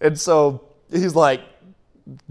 and 0.00 0.18
so 0.18 0.64
he's 0.90 1.14
like, 1.14 1.40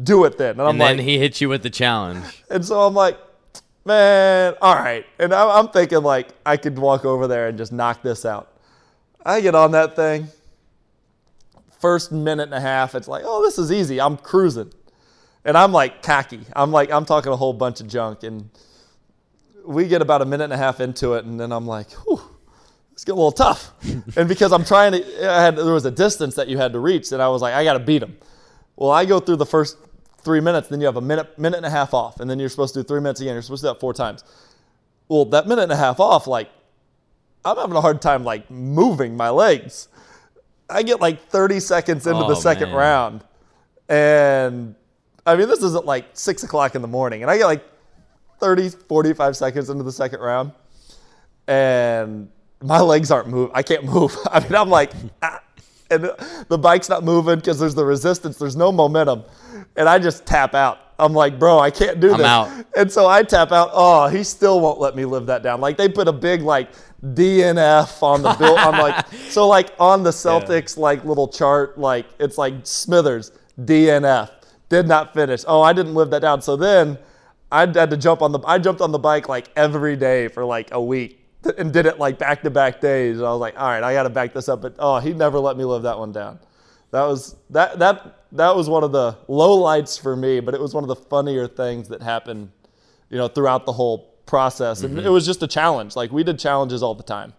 do 0.01 0.25
it 0.25 0.37
then. 0.37 0.51
And 0.51 0.61
I'm 0.61 0.69
And 0.69 0.79
like, 0.79 0.97
then 0.97 1.05
he 1.05 1.17
hits 1.17 1.41
you 1.41 1.49
with 1.49 1.63
the 1.63 1.69
challenge. 1.69 2.43
and 2.49 2.63
so 2.65 2.81
I'm 2.81 2.93
like, 2.93 3.17
man, 3.85 4.55
all 4.61 4.75
right. 4.75 5.05
And 5.19 5.33
I'm, 5.33 5.49
I'm 5.49 5.67
thinking 5.69 6.03
like 6.03 6.29
I 6.45 6.57
could 6.57 6.77
walk 6.77 7.05
over 7.05 7.27
there 7.27 7.47
and 7.47 7.57
just 7.57 7.71
knock 7.71 8.01
this 8.03 8.25
out. 8.25 8.51
I 9.25 9.41
get 9.41 9.55
on 9.55 9.71
that 9.71 9.95
thing. 9.95 10.27
First 11.79 12.11
minute 12.11 12.43
and 12.43 12.53
a 12.53 12.61
half, 12.61 12.95
it's 12.95 13.07
like, 13.07 13.23
oh, 13.25 13.41
this 13.43 13.57
is 13.57 13.71
easy. 13.71 13.99
I'm 13.99 14.17
cruising. 14.17 14.71
And 15.45 15.57
I'm 15.57 15.71
like 15.73 16.01
cocky. 16.01 16.41
I'm 16.55 16.71
like, 16.71 16.91
I'm 16.91 17.03
talking 17.05 17.31
a 17.31 17.35
whole 17.35 17.51
bunch 17.53 17.81
of 17.81 17.87
junk. 17.87 18.23
And 18.23 18.49
we 19.65 19.87
get 19.87 20.01
about 20.01 20.21
a 20.21 20.25
minute 20.25 20.45
and 20.45 20.53
a 20.53 20.57
half 20.57 20.79
into 20.79 21.13
it, 21.13 21.25
and 21.25 21.39
then 21.39 21.51
I'm 21.51 21.65
like, 21.67 21.91
whew, 21.91 22.21
it's 22.93 23.03
getting 23.03 23.17
a 23.19 23.21
little 23.23 23.31
tough. 23.31 23.71
and 24.17 24.27
because 24.27 24.51
I'm 24.51 24.63
trying 24.65 24.93
to, 24.93 25.29
I 25.31 25.41
had, 25.41 25.55
there 25.57 25.73
was 25.73 25.85
a 25.85 25.91
distance 25.91 26.35
that 26.35 26.47
you 26.47 26.57
had 26.57 26.73
to 26.73 26.79
reach, 26.79 27.11
and 27.11 27.21
I 27.21 27.27
was 27.29 27.41
like, 27.41 27.53
I 27.53 27.63
got 27.63 27.73
to 27.73 27.79
beat 27.79 28.03
him. 28.03 28.17
Well, 28.75 28.91
I 28.91 29.05
go 29.05 29.19
through 29.19 29.35
the 29.37 29.45
first 29.45 29.77
three 30.23 30.39
minutes, 30.39 30.67
then 30.69 30.79
you 30.79 30.85
have 30.87 30.97
a 30.97 31.01
minute, 31.01 31.37
minute 31.37 31.57
and 31.57 31.65
a 31.65 31.69
half 31.69 31.93
off, 31.93 32.19
and 32.19 32.29
then 32.29 32.39
you're 32.39 32.49
supposed 32.49 32.73
to 32.75 32.81
do 32.81 32.87
three 32.87 32.99
minutes 33.01 33.19
again. 33.21 33.33
You're 33.33 33.41
supposed 33.41 33.61
to 33.61 33.67
do 33.69 33.73
that 33.73 33.79
four 33.79 33.93
times. 33.93 34.23
Well, 35.09 35.25
that 35.25 35.47
minute 35.47 35.63
and 35.63 35.71
a 35.71 35.75
half 35.75 35.99
off, 35.99 36.27
like, 36.27 36.49
I'm 37.45 37.57
having 37.57 37.75
a 37.75 37.81
hard 37.81 38.01
time 38.01 38.23
like 38.23 38.49
moving 38.49 39.17
my 39.17 39.29
legs. 39.29 39.89
I 40.69 40.81
get 40.81 41.01
like 41.01 41.27
30 41.27 41.59
seconds 41.59 42.07
into 42.07 42.23
Oh, 42.23 42.29
the 42.29 42.35
second 42.35 42.69
man. 42.69 42.77
round, 42.77 43.23
and 43.89 44.75
I 45.25 45.35
mean, 45.35 45.47
this 45.49 45.61
isn't 45.61 45.85
like 45.85 46.05
six 46.13 46.43
o'clock 46.43 46.73
in 46.75 46.81
the 46.81 46.87
morning, 46.87 47.21
and 47.21 47.29
I 47.29 47.37
get 47.37 47.45
like 47.45 47.63
30, 48.39 48.69
45 48.69 49.35
seconds 49.37 49.69
into 49.69 49.83
the 49.83 49.91
second 49.91 50.21
round, 50.21 50.53
and 51.47 52.29
my 52.61 52.79
legs 52.79 53.11
aren't 53.11 53.27
moving. 53.27 53.51
I 53.53 53.61
can't 53.61 53.83
move. 53.83 54.15
I 54.31 54.39
mean, 54.39 54.55
I'm 54.55 54.69
like, 54.69 54.91
ah, 55.21 55.41
and 55.93 56.45
the 56.49 56.57
bike's 56.57 56.89
not 56.89 57.03
moving 57.03 57.35
because 57.35 57.59
there's 57.59 57.75
the 57.75 57.85
resistance. 57.85 58.37
There's 58.37 58.55
no 58.55 58.71
momentum, 58.71 59.23
and 59.75 59.87
I 59.87 59.99
just 59.99 60.25
tap 60.25 60.53
out. 60.53 60.79
I'm 60.99 61.13
like, 61.13 61.39
bro, 61.39 61.59
I 61.59 61.71
can't 61.71 61.99
do 61.99 62.11
I'm 62.11 62.17
this. 62.19 62.27
out. 62.27 62.65
And 62.77 62.91
so 62.91 63.07
I 63.07 63.23
tap 63.23 63.51
out. 63.51 63.69
Oh, 63.73 64.07
he 64.07 64.23
still 64.23 64.59
won't 64.61 64.79
let 64.79 64.95
me 64.95 65.05
live 65.05 65.25
that 65.25 65.43
down. 65.43 65.59
Like 65.59 65.77
they 65.77 65.89
put 65.89 66.07
a 66.07 66.13
big 66.13 66.41
like 66.41 66.69
DNF 67.03 68.01
on 68.03 68.21
the 68.21 68.33
bill. 68.33 68.57
I'm 68.57 68.79
like, 68.79 69.07
so 69.29 69.47
like 69.47 69.73
on 69.79 70.03
the 70.03 70.11
Celtics 70.11 70.77
like 70.77 71.03
little 71.03 71.27
chart, 71.27 71.77
like 71.77 72.05
it's 72.19 72.37
like 72.37 72.53
Smeathers 72.63 73.31
DNF 73.59 74.29
did 74.69 74.87
not 74.87 75.13
finish. 75.13 75.43
Oh, 75.47 75.61
I 75.61 75.73
didn't 75.73 75.95
live 75.95 76.09
that 76.11 76.21
down. 76.21 76.41
So 76.41 76.55
then 76.55 76.97
I 77.51 77.61
had 77.61 77.89
to 77.89 77.97
jump 77.97 78.21
on 78.21 78.31
the. 78.31 78.39
I 78.39 78.57
jumped 78.57 78.81
on 78.81 78.91
the 78.91 78.99
bike 78.99 79.27
like 79.27 79.49
every 79.55 79.95
day 79.95 80.27
for 80.27 80.45
like 80.45 80.69
a 80.71 80.81
week 80.81 81.22
and 81.57 81.71
did 81.73 81.85
it 81.85 81.99
like 81.99 82.17
back 82.17 82.43
to 82.43 82.49
back 82.49 82.81
days. 82.81 83.17
And 83.17 83.25
I 83.25 83.31
was 83.31 83.39
like, 83.39 83.59
all 83.59 83.67
right, 83.67 83.83
I 83.83 83.93
got 83.93 84.03
to 84.03 84.09
back 84.09 84.33
this 84.33 84.49
up. 84.49 84.61
But 84.61 84.75
oh, 84.79 84.99
he 84.99 85.13
never 85.13 85.39
let 85.39 85.57
me 85.57 85.63
live 85.65 85.83
that 85.83 85.97
one 85.97 86.11
down. 86.11 86.39
That 86.91 87.03
was 87.03 87.35
that 87.49 87.79
that 87.79 88.19
that 88.33 88.55
was 88.55 88.69
one 88.69 88.83
of 88.83 88.91
the 88.91 89.17
low 89.27 89.55
lights 89.55 89.97
for 89.97 90.15
me, 90.15 90.39
but 90.39 90.53
it 90.53 90.61
was 90.61 90.73
one 90.73 90.83
of 90.83 90.87
the 90.87 90.95
funnier 90.95 91.47
things 91.47 91.89
that 91.89 92.01
happened, 92.01 92.51
you 93.09 93.17
know, 93.17 93.27
throughout 93.27 93.65
the 93.65 93.73
whole 93.73 94.13
process. 94.25 94.83
And 94.83 94.97
mm-hmm. 94.97 95.05
it 95.05 95.09
was 95.09 95.25
just 95.25 95.41
a 95.43 95.47
challenge. 95.47 95.95
Like 95.95 96.11
we 96.11 96.23
did 96.23 96.39
challenges 96.39 96.83
all 96.83 96.95
the 96.95 97.03
time. 97.03 97.33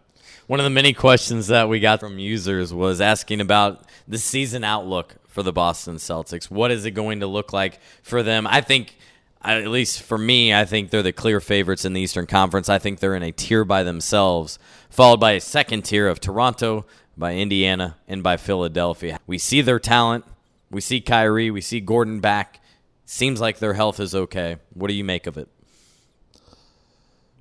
One 0.47 0.61
of 0.61 0.65
the 0.65 0.71
many 0.71 0.93
questions 0.93 1.47
that 1.47 1.69
we 1.69 1.81
got 1.81 2.01
from 2.01 2.19
users 2.19 2.75
was 2.75 3.01
asking 3.01 3.41
about 3.41 3.87
the 4.07 4.19
season 4.19 4.63
outlook 4.63 5.17
for 5.27 5.43
the 5.43 5.53
Boston 5.53 5.97
Celtics. 5.97 6.51
What 6.51 6.71
is 6.71 6.85
it 6.85 6.91
going 6.91 7.21
to 7.21 7.27
look 7.27 7.53
like 7.53 7.81
for 8.03 8.23
them? 8.23 8.47
I 8.47 8.61
think, 8.61 8.97
at 9.45 9.68
least 9.68 10.03
for 10.03 10.18
me, 10.18 10.55
I 10.55 10.64
think 10.64 10.90
they're 10.90 11.03
the 11.03 11.12
clear 11.12 11.40
favorites 11.40 11.84
in 11.84 11.92
the 11.92 12.01
Eastern 12.01 12.26
Conference. 12.26 12.68
I 12.68 12.78
think 12.78 13.01
they're 13.01 13.14
in 13.14 13.22
a 13.22 13.32
tier 13.32 13.64
by 13.64 13.82
themselves, 13.82 14.59
followed 14.90 15.20
by 15.20 15.32
a 15.32 15.40
second 15.40 15.82
tier 15.82 16.09
of 16.09 16.20
Toronto, 16.20 16.86
by 17.16 17.34
Indiana, 17.34 17.97
and 18.09 18.22
by 18.22 18.36
Philadelphia. 18.36 19.18
We 19.26 19.38
see 19.38 19.61
their 19.61 19.78
talent. 19.78 20.24
We 20.70 20.80
see 20.80 21.01
Kyrie. 21.01 21.51
We 21.51 21.61
see 21.61 21.80
Gordon 21.80 22.20
back. 22.20 22.61
Seems 23.05 23.40
like 23.40 23.59
their 23.59 23.74
health 23.74 24.01
is 24.01 24.14
okay. 24.14 24.57
What 24.72 24.88
do 24.88 24.95
you 24.95 25.05
make 25.05 25.26
of 25.26 25.36
it? 25.36 25.49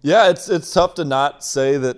Yeah, 0.02 0.30
it's 0.30 0.50
it's 0.50 0.72
tough 0.72 0.96
to 0.96 1.06
not 1.06 1.44
say 1.44 1.78
that. 1.78 1.98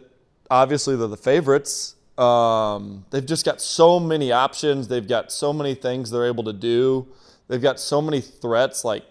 Obviously, 0.52 0.96
they're 0.96 1.08
the 1.08 1.18
favorites. 1.18 1.96
Um, 2.20 3.04
they've 3.10 3.26
just 3.26 3.44
got 3.46 3.60
so 3.60 4.00
many 4.00 4.32
options. 4.32 4.88
They've 4.88 5.08
got 5.08 5.32
so 5.32 5.52
many 5.52 5.74
things 5.74 6.12
they're 6.12 6.28
able 6.28 6.44
to 6.44 6.54
do. 6.54 7.08
They've 7.48 7.62
got 7.62 7.80
so 7.80 8.02
many 8.02 8.22
threats 8.22 8.86
like 8.86 9.04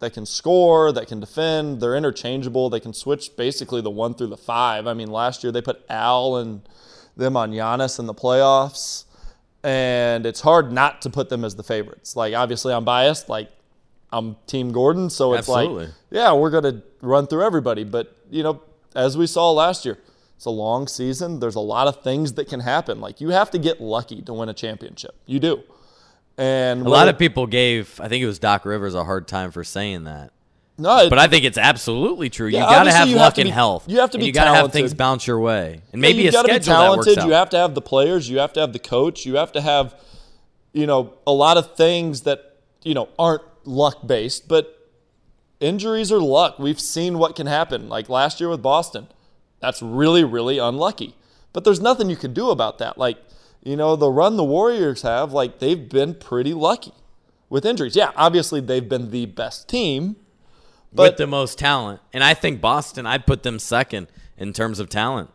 that 0.00 0.12
can 0.12 0.26
score, 0.26 0.92
that 0.92 1.08
can 1.08 1.20
defend. 1.20 1.80
They're 1.80 1.96
interchangeable. 1.96 2.70
They 2.70 2.80
can 2.80 2.92
switch 2.92 3.36
basically 3.36 3.80
the 3.80 3.90
one 3.90 4.14
through 4.14 4.28
the 4.28 4.36
five. 4.36 4.86
I 4.86 4.94
mean, 4.94 5.10
last 5.10 5.42
year 5.42 5.52
they 5.52 5.62
put 5.62 5.84
Al 5.88 6.36
and 6.36 6.62
them 7.16 7.36
on 7.36 7.52
Giannis 7.52 7.98
in 7.98 8.06
the 8.06 8.14
playoffs, 8.14 9.04
and 9.62 10.26
it's 10.26 10.40
hard 10.40 10.72
not 10.72 11.00
to 11.02 11.10
put 11.10 11.28
them 11.28 11.44
as 11.44 11.54
the 11.56 11.62
favorites. 11.62 12.16
Like 12.16 12.34
obviously, 12.34 12.74
I'm 12.74 12.84
biased. 12.84 13.28
Like 13.28 13.50
I'm 14.12 14.36
Team 14.46 14.72
Gordon, 14.72 15.10
so 15.10 15.34
it's 15.34 15.48
Absolutely. 15.48 15.86
like, 15.86 15.94
yeah, 16.10 16.32
we're 16.32 16.50
gonna 16.50 16.82
run 17.00 17.26
through 17.26 17.44
everybody. 17.44 17.84
But 17.84 18.16
you 18.30 18.42
know, 18.42 18.62
as 18.94 19.16
we 19.16 19.26
saw 19.26 19.50
last 19.52 19.84
year, 19.84 19.98
it's 20.36 20.44
a 20.44 20.50
long 20.50 20.86
season. 20.86 21.40
There's 21.40 21.54
a 21.54 21.60
lot 21.60 21.86
of 21.86 22.02
things 22.02 22.34
that 22.34 22.48
can 22.48 22.60
happen. 22.60 23.00
Like 23.00 23.20
you 23.20 23.30
have 23.30 23.50
to 23.52 23.58
get 23.58 23.80
lucky 23.80 24.22
to 24.22 24.32
win 24.32 24.48
a 24.48 24.54
championship. 24.54 25.14
You 25.26 25.40
do. 25.40 25.62
And 26.36 26.84
A 26.84 26.88
lot 26.88 27.08
of 27.08 27.18
people 27.18 27.46
gave, 27.46 28.00
I 28.00 28.08
think 28.08 28.22
it 28.22 28.26
was 28.26 28.38
Doc 28.38 28.64
Rivers, 28.64 28.94
a 28.94 29.04
hard 29.04 29.28
time 29.28 29.50
for 29.52 29.62
saying 29.62 30.04
that. 30.04 30.32
no, 30.76 31.08
But 31.08 31.18
I 31.20 31.28
think 31.28 31.44
it's 31.44 31.58
absolutely 31.58 32.28
true. 32.28 32.48
You 32.48 32.54
Yeah, 32.58 32.62
got 32.64 32.84
to 32.84 32.92
have 32.92 33.08
luck 33.10 33.38
and 33.38 33.48
health. 33.48 33.84
you 33.86 34.00
have 34.00 34.10
to 34.10 34.18
be 34.18 34.26
You 34.26 34.32
got 34.32 34.46
to 34.46 34.54
have 34.54 34.72
things 34.72 34.94
bounce 34.94 35.26
your 35.28 35.38
way, 35.38 35.80
and 35.92 36.02
Yeah, 36.02 36.08
maybe 36.08 36.22
you 36.22 36.28
a 36.30 36.32
schedule 36.32 36.58
be 36.58 36.64
talented. 36.64 37.06
that 37.06 37.06
works 37.12 37.18
out. 37.18 37.26
You 37.28 37.32
have 37.34 37.50
to 37.50 37.56
have 37.58 37.74
the 37.76 37.80
players. 37.82 38.28
You 38.28 38.38
have 38.38 38.52
to 38.54 38.60
have 38.60 38.72
the 38.72 38.78
coach. 38.80 39.24
You 39.24 39.36
have 39.36 39.52
to 39.52 39.60
have, 39.60 39.94
you 40.72 40.86
know, 40.86 41.14
a 41.26 41.32
lot 41.32 41.56
of 41.56 41.76
things 41.76 42.22
that 42.22 42.56
you 42.82 42.94
know 42.94 43.08
aren't 43.18 43.42
luck 43.64 44.04
based, 44.06 44.48
but 44.48 44.90
injuries 45.60 46.10
are 46.10 46.20
luck. 46.20 46.58
We've 46.58 46.80
seen 46.80 47.18
what 47.18 47.36
can 47.36 47.46
happen. 47.46 47.88
Like 47.88 48.08
last 48.08 48.40
year 48.40 48.48
with 48.50 48.60
Boston, 48.62 49.06
that's 49.60 49.80
really 49.82 50.24
really 50.24 50.58
unlucky. 50.58 51.14
But 51.52 51.62
there's 51.62 51.80
nothing 51.80 52.10
you 52.10 52.16
can 52.16 52.34
do 52.34 52.50
about 52.50 52.78
that. 52.78 52.98
Like 52.98 53.18
you 53.64 53.76
know, 53.76 53.96
the 53.96 54.10
run 54.10 54.36
the 54.36 54.44
Warriors 54.44 55.02
have, 55.02 55.32
like 55.32 55.58
they've 55.58 55.88
been 55.88 56.14
pretty 56.14 56.54
lucky 56.54 56.92
with 57.48 57.64
injuries. 57.64 57.96
Yeah, 57.96 58.12
obviously 58.16 58.60
they've 58.60 58.88
been 58.88 59.10
the 59.10 59.26
best 59.26 59.68
team. 59.68 60.16
with 60.90 60.96
but- 60.96 61.16
the 61.16 61.26
most 61.26 61.58
talent, 61.58 62.00
and 62.12 62.22
I 62.22 62.34
think 62.34 62.60
Boston. 62.60 63.04
I'd 63.06 63.26
put 63.26 63.42
them 63.42 63.58
second 63.58 64.06
in 64.38 64.52
terms 64.52 64.78
of 64.78 64.88
talent. 64.88 65.30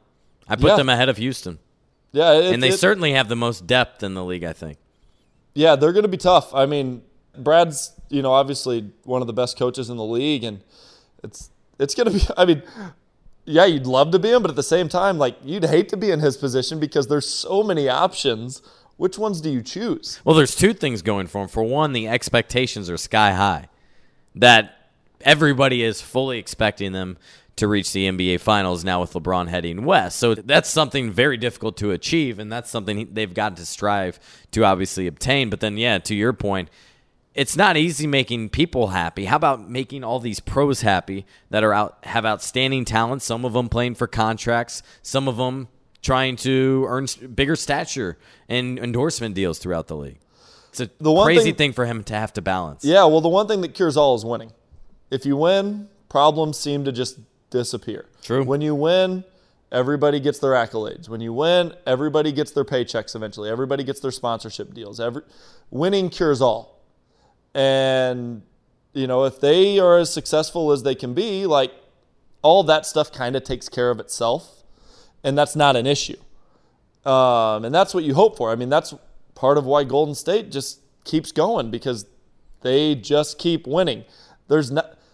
I 0.47 0.55
put 0.55 0.67
Yeah. 0.69 0.75
them 0.77 0.87
ahead 0.89 1.09
of 1.09 1.17
Houston, 1.17 1.59
Yeah, 2.13 2.31
it, 2.33 2.53
and 2.53 2.63
they 2.63 2.69
it- 2.69 2.79
certainly 2.79 3.11
have 3.11 3.27
the 3.27 3.35
most 3.35 3.67
depth 3.67 4.01
in 4.03 4.13
the 4.13 4.23
league. 4.23 4.43
I 4.45 4.53
think. 4.53 4.77
Yeah, 5.53 5.75
they're 5.75 5.91
going 5.91 6.03
to 6.03 6.07
be 6.09 6.17
tough. 6.17 6.53
I 6.55 6.65
mean, 6.65 7.01
Brad's, 7.37 7.91
you 8.09 8.21
know, 8.21 8.31
obviously 8.31 8.89
one 9.03 9.21
of 9.21 9.27
the 9.27 9.33
best 9.33 9.57
coaches 9.57 9.89
in 9.89 9.97
the 9.97 10.03
league, 10.05 10.43
and 10.45 10.61
it's 11.23 11.49
it's 11.77 11.93
going 11.95 12.07
to 12.11 12.13
be. 12.13 12.21
I 12.37 12.45
mean, 12.45 12.63
yeah, 13.49 13.65
you'd 13.65 13.87
love 13.87 14.11
to 14.11 14.19
be 14.19 14.29
him, 14.29 14.41
but 14.41 14.51
at 14.51 14.55
the 14.55 14.63
same 14.63 14.87
time, 14.89 15.17
like 15.17 15.35
you'd 15.43 15.65
hate 15.65 15.89
to 15.89 15.97
be 15.97 16.11
in 16.11 16.19
his 16.19 16.37
position 16.37 16.79
because 16.79 17.07
there's 17.07 17.27
so 17.27 17.63
many 17.63 17.89
options. 17.89 18.61
Which 18.97 19.17
ones 19.17 19.41
do 19.41 19.49
you 19.49 19.61
choose? 19.61 20.19
Well, 20.25 20.35
there's 20.35 20.55
two 20.55 20.73
things 20.73 21.01
going 21.01 21.27
for 21.27 21.41
him. 21.41 21.47
For 21.47 21.63
one, 21.63 21.93
the 21.93 22.07
expectations 22.07 22.89
are 22.89 22.97
sky 22.97 23.31
high. 23.31 23.69
That 24.35 24.75
everybody 25.21 25.83
is 25.83 26.01
fully 26.01 26.37
expecting 26.37 26.91
them 26.91 27.17
to 27.55 27.67
reach 27.67 27.91
the 27.91 28.07
NBA 28.09 28.39
Finals 28.41 28.83
now 28.83 29.01
with 29.01 29.13
LeBron 29.13 29.47
heading 29.47 29.85
west. 29.85 30.19
So 30.19 30.35
that's 30.35 30.69
something 30.69 31.11
very 31.11 31.37
difficult 31.37 31.77
to 31.77 31.91
achieve, 31.91 32.39
and 32.39 32.51
that's 32.51 32.69
something 32.69 33.09
they've 33.13 33.33
got 33.33 33.57
to 33.57 33.65
strive 33.65 34.19
to 34.51 34.63
obviously 34.63 35.07
obtain. 35.07 35.49
But 35.49 35.59
then, 35.59 35.77
yeah, 35.77 35.97
to 35.99 36.15
your 36.15 36.33
point, 36.33 36.69
it's 37.35 37.55
not 37.55 37.77
easy 37.77 38.07
making 38.07 38.49
people 38.49 38.87
happy. 38.87 39.25
How 39.25 39.35
about 39.37 39.69
making 39.69 40.03
all 40.03 40.19
these 40.19 40.39
pros 40.39 40.81
happy 40.81 41.25
that 41.49 41.63
are 41.63 41.73
out 41.73 41.97
have 42.03 42.25
outstanding 42.25 42.85
talent? 42.85 43.21
Some 43.21 43.45
of 43.45 43.53
them 43.53 43.69
playing 43.69 43.95
for 43.95 44.07
contracts, 44.07 44.81
some 45.01 45.27
of 45.27 45.37
them 45.37 45.67
trying 46.01 46.35
to 46.37 46.85
earn 46.87 47.07
bigger 47.35 47.55
stature 47.55 48.17
and 48.47 48.79
endorsement 48.79 49.35
deals 49.35 49.59
throughout 49.59 49.87
the 49.87 49.95
league. 49.95 50.19
It's 50.69 50.79
a 50.79 50.89
The 50.99 51.11
one 51.11 51.25
crazy 51.25 51.45
thing- 51.51 51.55
thing 51.55 51.73
for 51.73 51.85
him 51.85 52.03
to 52.05 52.13
have 52.13 52.31
to 52.33 52.41
balance. 52.41 52.85
Yeah, 52.85 53.03
well, 53.05 53.21
the 53.21 53.29
one 53.29 53.47
thing 53.47 53.61
that 53.61 53.73
cures 53.73 53.97
all 53.97 54.15
is 54.15 54.23
winning. 54.23 54.51
If 55.11 55.25
you 55.25 55.35
win, 55.35 55.89
problems 56.09 56.57
seem 56.57 56.85
to 56.85 56.91
just 56.91 57.17
disappear. 57.49 58.05
True. 58.21 58.43
When 58.43 58.61
you 58.61 58.75
win, 58.75 59.23
everybody 59.71 60.19
gets 60.19 60.39
their 60.39 60.51
accolades. 60.51 61.09
When 61.09 61.21
you 61.21 61.33
win, 61.33 61.73
everybody 61.85 62.31
gets 62.31 62.51
their 62.51 62.65
paychecks 62.65 63.15
eventually. 63.15 63.49
Everybody 63.49 63.83
gets 63.83 63.99
their 63.99 64.11
sponsorship 64.11 64.73
deals. 64.73 64.99
Every 64.99 65.23
winning 65.71 66.09
cures 66.09 66.41
all. 66.41 66.78
And 67.53 68.43
you 68.93 69.07
know, 69.07 69.25
if 69.25 69.39
they 69.39 69.79
are 69.79 69.97
as 69.97 70.11
successful 70.11 70.71
as 70.71 70.83
they 70.83 70.95
can 70.95 71.13
be, 71.13 71.45
like 71.45 71.71
all 72.41 72.63
that 72.63 72.85
stuff 72.85 73.11
kind 73.11 73.35
of 73.35 73.43
takes 73.43 73.69
care 73.69 73.91
of 73.91 73.99
itself, 73.99 74.63
and 75.23 75.37
that's 75.37 75.55
not 75.55 75.75
an 75.75 75.85
issue. 75.85 76.17
Um, 77.05 77.65
and 77.65 77.73
that's 77.73 77.93
what 77.93 78.03
you 78.03 78.13
hope 78.13 78.37
for. 78.37 78.51
I 78.51 78.55
mean, 78.55 78.69
that's 78.69 78.93
part 79.35 79.57
of 79.57 79.65
why 79.65 79.83
Golden 79.83 80.15
State 80.15 80.51
just 80.51 80.79
keeps 81.05 81.31
going 81.31 81.71
because 81.71 82.05
they 82.61 82.95
just 82.95 83.37
keep 83.37 83.65
winning. 83.65 84.05
There's 84.47 84.71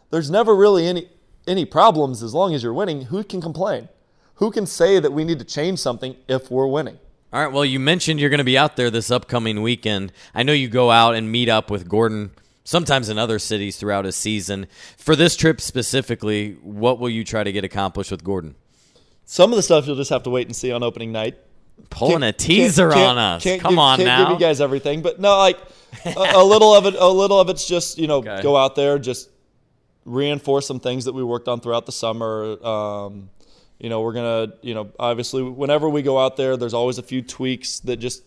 there's 0.10 0.30
never 0.30 0.56
really 0.56 0.88
any 0.88 1.10
any 1.48 1.66
problems 1.66 2.24
as 2.24 2.34
long 2.34 2.54
as 2.54 2.64
you're 2.64 2.74
winning. 2.74 3.04
Who 3.04 3.24
can 3.24 3.42
complain? 3.42 3.90
Who 4.36 4.52
can 4.52 4.66
say 4.66 5.00
that 5.00 5.12
we 5.14 5.24
need 5.24 5.40
to 5.40 5.46
change 5.46 5.80
something 5.80 6.16
if 6.28 6.52
we're 6.52 6.68
winning? 6.68 6.98
All 7.36 7.42
right. 7.44 7.52
Well, 7.52 7.66
you 7.66 7.82
mentioned 7.82 8.22
you're 8.22 8.30
going 8.30 8.38
to 8.38 8.46
be 8.46 8.58
out 8.58 8.78
there 8.78 8.90
this 8.90 9.12
upcoming 9.12 9.62
weekend. 9.62 10.14
I 10.34 10.44
know 10.44 10.54
you 10.54 10.70
go 10.70 10.90
out 10.90 11.16
and 11.16 11.30
meet 11.30 11.50
up 11.50 11.70
with 11.70 11.90
Gordon 11.90 12.32
sometimes 12.64 13.10
in 13.10 13.18
other 13.18 13.40
cities 13.40 13.76
throughout 13.76 14.06
a 14.06 14.14
season. 14.14 14.68
For 14.98 15.18
this 15.18 15.36
trip 15.36 15.60
specifically, 15.60 16.54
what 16.64 16.98
will 16.98 17.10
you 17.10 17.26
try 17.26 17.44
to 17.44 17.52
get 17.52 17.66
accomplished 17.66 18.10
with 18.10 18.24
Gordon? 18.24 18.56
Some 19.26 19.52
of 19.52 19.58
the 19.58 19.64
stuff 19.64 19.86
you'll 19.86 19.98
just 19.98 20.12
have 20.12 20.24
to 20.24 20.30
wait 20.30 20.48
and 20.48 20.56
see 20.56 20.72
on 20.72 20.82
opening 20.82 21.12
night. 21.12 21.36
Pulling 21.90 22.24
a 22.24 22.28
Can't- 22.28 22.38
teaser 22.38 22.90
can't- 22.90 23.10
on 23.10 23.18
us. 23.18 23.44
can't 23.44 23.62
Come 23.62 23.72
give- 23.74 23.80
on 23.80 23.98
can't 23.98 24.08
now. 24.08 24.24
give 24.30 24.40
you 24.40 24.40
guys 24.40 24.62
everything, 24.62 25.02
but 25.02 25.20
no, 25.20 25.38
like 25.38 25.60
a, 26.06 26.10
a 26.36 26.42
little 26.46 26.74
of 26.74 26.86
it. 26.86 26.96
A 26.98 27.10
little 27.10 27.38
of 27.38 27.50
it's 27.50 27.68
just 27.68 27.98
you 27.98 28.08
know 28.08 28.20
Okay. 28.20 28.42
go 28.42 28.56
out 28.56 28.76
there, 28.78 28.98
just 28.98 29.30
reinforce 30.06 30.66
some 30.66 30.80
things 30.80 31.04
that 31.04 31.12
we 31.14 31.22
worked 31.22 31.50
on 31.50 31.60
throughout 31.60 31.86
the 31.86 31.92
summer. 31.92 32.66
Um, 32.66 33.30
you 33.80 33.90
know, 33.90 34.02
we're 34.02 34.14
gonna 34.14 34.54
you 34.62 34.74
know 34.74 34.92
obviously 35.00 35.44
whenever 35.44 35.90
we 35.90 36.02
go 36.02 36.18
out 36.20 36.38
there, 36.38 36.58
there's 36.58 36.74
always 36.74 36.98
a 36.98 37.04
few 37.04 37.22
tweaks 37.22 37.80
that 37.82 37.98
just 37.98 38.24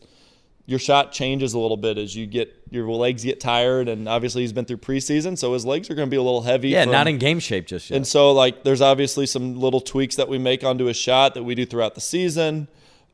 your 0.67 0.79
shot 0.79 1.13
changes 1.13 1.55
a 1.55 1.59
little 1.59 1.79
bit 1.79 1.97
as 1.97 2.15
you 2.15 2.27
get 2.27 2.55
your 2.71 2.87
legs 2.91 3.25
get 3.25 3.41
tired, 3.41 3.89
and 3.89 4.07
obviously 4.07 4.43
he's 4.43 4.53
been 4.53 4.67
through 4.67 4.77
preseason, 4.77 5.39
so 5.39 5.55
his 5.55 5.65
legs 5.65 5.89
are 5.89 5.95
going 5.95 6.07
to 6.07 6.11
be 6.11 6.19
a 6.19 6.23
little 6.23 6.43
heavy. 6.43 6.69
yeah, 6.69 6.83
from- 6.83 6.93
not 6.93 7.09
in 7.09 7.17
game 7.17 7.41
shape 7.41 7.67
just 7.67 7.89
yet. 7.89 7.97
and 7.97 8.07
so, 8.07 8.33
like, 8.33 8.65
there's 8.65 8.83
obviously 8.83 9.25
some 9.25 9.59
little 9.59 9.81
tweaks 9.81 10.17
that 10.17 10.29
we 10.29 10.37
make 10.37 10.65
onto 10.65 10.89
a 10.89 10.93
shot 10.95 11.33
that 11.35 11.43
we 11.43 11.55
do 11.55 11.65
throughout 11.65 11.95
the 11.95 12.03
season. 12.03 12.69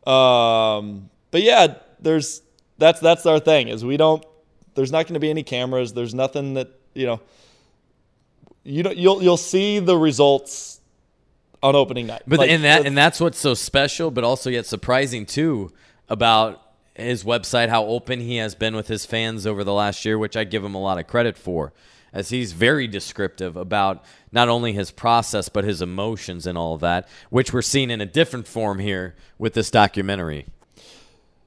Um, 0.05 1.11
but 1.31 1.43
yeah, 1.43 1.77
there's 2.01 2.43
that's 2.78 2.98
that's 3.01 3.24
our 3.24 3.39
thing 3.39 3.69
is 3.69 3.85
we 3.85 3.97
don't. 3.97 4.24
There's 4.74 4.90
not 4.90 5.06
going 5.06 5.15
to 5.15 5.20
be 5.20 5.31
any 5.31 5.44
cameras. 5.44 5.93
There's 5.93 6.12
nothing 6.15 6.55
that 6.55 6.69
you 6.94 7.06
know. 7.06 7.20
You 8.65 8.82
don't, 8.82 8.97
you'll 8.97 9.23
you'll 9.23 9.36
see 9.36 9.78
the 9.78 9.97
results 9.97 10.73
on 11.64 11.74
opening 11.74 12.06
night. 12.06 12.22
But 12.26 12.40
Like, 12.40 12.50
and 12.50 12.62
that 12.64 12.86
and 12.86 12.96
that's 12.96 13.20
what's 13.20 13.38
so 13.38 13.54
special, 13.54 14.10
but 14.10 14.22
also 14.22 14.50
yet 14.50 14.66
surprising 14.66 15.24
too 15.24 15.72
about 16.08 16.60
his 16.94 17.24
website, 17.24 17.70
how 17.70 17.86
open 17.86 18.20
he 18.20 18.36
has 18.36 18.54
been 18.54 18.76
with 18.76 18.86
his 18.86 19.06
fans 19.06 19.46
over 19.46 19.64
the 19.64 19.72
last 19.72 20.04
year, 20.04 20.18
which 20.18 20.36
I 20.36 20.44
give 20.44 20.62
him 20.62 20.74
a 20.74 20.80
lot 20.80 20.98
of 20.98 21.06
credit 21.06 21.36
for, 21.36 21.72
as 22.12 22.28
he's 22.28 22.52
very 22.52 22.86
descriptive 22.86 23.56
about 23.56 24.04
not 24.30 24.48
only 24.48 24.74
his 24.74 24.90
process 24.90 25.48
but 25.48 25.64
his 25.64 25.82
emotions 25.82 26.46
and 26.46 26.56
all 26.56 26.74
of 26.74 26.80
that, 26.82 27.08
which 27.30 27.52
we're 27.52 27.62
seeing 27.62 27.90
in 27.90 28.00
a 28.00 28.06
different 28.06 28.46
form 28.46 28.78
here 28.78 29.16
with 29.38 29.54
this 29.54 29.70
documentary. 29.70 30.46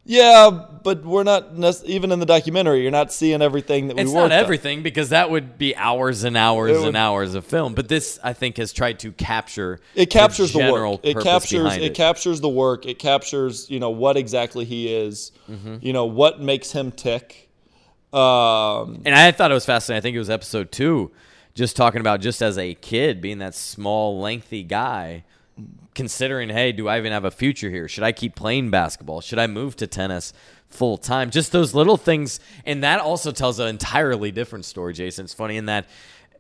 Yeah, 0.10 0.50
but 0.84 1.04
we're 1.04 1.24
not 1.24 1.48
even 1.86 2.12
in 2.14 2.20
the 2.20 2.26
documentary. 2.26 2.82
You're 2.82 2.92
not 2.92 3.12
seeing 3.12 3.42
everything 3.42 3.88
that 3.90 3.98
we 3.98 4.04
It's 4.04 4.14
not 4.14 4.24
on. 4.26 4.32
everything 4.32 4.82
because 4.82 5.10
that 5.10 5.30
would 5.30 5.58
be 5.58 5.76
hours 5.76 6.24
and 6.24 6.38
hours 6.38 6.80
would- 6.80 6.88
and 6.88 6.96
hours 6.98 7.36
of 7.36 7.46
film. 7.46 7.74
But 7.76 7.90
this, 7.90 8.18
I 8.24 8.32
think, 8.32 8.56
has 8.58 8.72
tried 8.72 9.00
to 9.00 9.12
capture 9.12 9.80
It 9.96 10.10
captures 10.10 10.54
the, 10.54 10.60
general 10.60 10.94
work. 10.94 11.02
It 11.04 11.20
captures 11.20 11.64
behind 11.64 11.84
it. 11.84 11.94
captures 11.94 12.40
the 12.40 12.48
work. 12.50 12.86
It 12.86 13.00
captures 13.00 13.70
you 13.70 13.80
know 13.82 13.90
what 13.90 14.16
exactly 14.16 14.64
he 14.64 14.94
is. 14.96 15.34
Mm-hmm. 15.52 15.76
You 15.82 15.92
know 15.94 16.06
what 16.06 16.40
makes 16.42 16.72
him 16.72 16.92
tick. 16.92 17.50
Um, 18.14 19.02
And 19.06 19.14
I 19.14 19.32
thought 19.32 19.52
it 19.52 19.54
was 19.54 19.66
fascinating. 19.66 20.00
I 20.00 20.02
think 20.02 20.16
it 20.16 20.20
was 20.20 20.30
episode 20.30 20.72
two, 20.72 21.12
just 21.54 21.76
talking 21.76 22.00
about 22.00 22.22
just 22.22 22.42
as 22.42 22.58
a 22.58 22.74
kid 22.76 23.20
being 23.22 23.40
that 23.40 23.54
small, 23.56 24.20
lengthy 24.22 24.64
guy, 24.64 25.26
considering, 25.98 26.48
hey, 26.50 26.72
do 26.72 26.88
I 26.88 27.00
even 27.00 27.12
have 27.12 27.26
a 27.26 27.32
future 27.32 27.72
here? 27.72 27.88
Should 27.88 28.04
I 28.04 28.12
keep 28.12 28.36
playing 28.36 28.70
basketball? 28.70 29.20
Should 29.20 29.40
I 29.40 29.48
move 29.48 29.76
to 29.78 29.88
tennis 29.88 30.32
full 30.70 30.96
time? 30.96 31.32
Just 31.32 31.52
those 31.52 31.74
little 31.74 31.98
things. 31.98 32.40
And 32.66 32.84
that 32.84 33.02
also 33.02 33.32
tells 33.32 33.60
an 33.60 33.68
entirely 33.68 34.32
different 34.32 34.66
story, 34.66 34.94
Jason. 34.94 35.26
It's 35.26 35.34
funny 35.34 35.58
in 35.58 35.66
that 35.66 35.88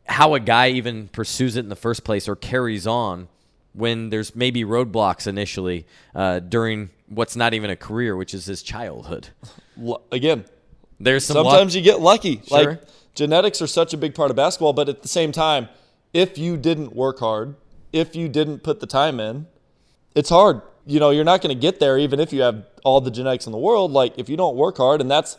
how 0.06 0.36
a 0.36 0.40
guy 0.40 0.70
even 0.70 1.08
pursues 1.08 1.56
it 1.58 1.62
in 1.62 1.70
the 1.70 1.76
first 1.76 2.04
place 2.04 2.30
or 2.30 2.36
carries 2.36 2.86
on 2.86 3.30
when 3.74 4.12
there's 4.12 4.36
maybe 4.36 4.64
roadblocks 4.64 5.26
initially 5.26 5.88
uh, 6.14 6.38
during 6.40 6.92
what's 7.08 7.36
not 7.36 7.56
even 7.56 7.72
a 7.72 7.76
career, 7.76 8.16
which 8.16 8.36
is 8.36 8.46
his 8.46 8.62
childhood. 8.62 9.30
again, 10.12 10.46
There's 11.00 11.26
some 11.26 11.38
luck- 11.38 11.54
sometimes 11.54 11.76
you 11.76 11.82
get 11.82 12.00
lucky. 12.00 12.42
Sure. 12.48 12.58
Like 12.58 12.82
genetics 13.16 13.60
are 13.64 13.68
such 13.68 13.92
a 13.96 13.98
big 13.98 14.14
part 14.14 14.30
of 14.30 14.38
basketball, 14.38 14.74
but 14.74 14.88
at 14.88 15.02
the 15.02 15.08
same 15.08 15.32
time, 15.32 15.68
if 16.14 16.38
you 16.38 16.58
didn't 16.58 16.96
work 16.96 17.20
hard, 17.20 17.56
if 17.98 18.16
you 18.16 18.30
didn't 18.30 18.64
put 18.64 18.80
the 18.80 18.88
time 18.88 19.20
in, 19.20 19.48
it's 20.16 20.30
hard. 20.30 20.62
You 20.86 21.00
know, 21.00 21.10
you're 21.10 21.26
not 21.26 21.42
going 21.42 21.56
to 21.56 21.60
get 21.60 21.80
there 21.80 21.98
even 21.98 22.20
if 22.20 22.32
you 22.32 22.42
have 22.42 22.64
all 22.84 23.02
the 23.02 23.12
genetics 23.12 23.46
in 23.46 23.52
the 23.52 23.58
world. 23.58 23.92
Like 23.92 24.18
if 24.18 24.30
you 24.30 24.38
don't 24.38 24.56
work 24.56 24.78
hard, 24.78 25.02
and 25.02 25.12
that's 25.12 25.38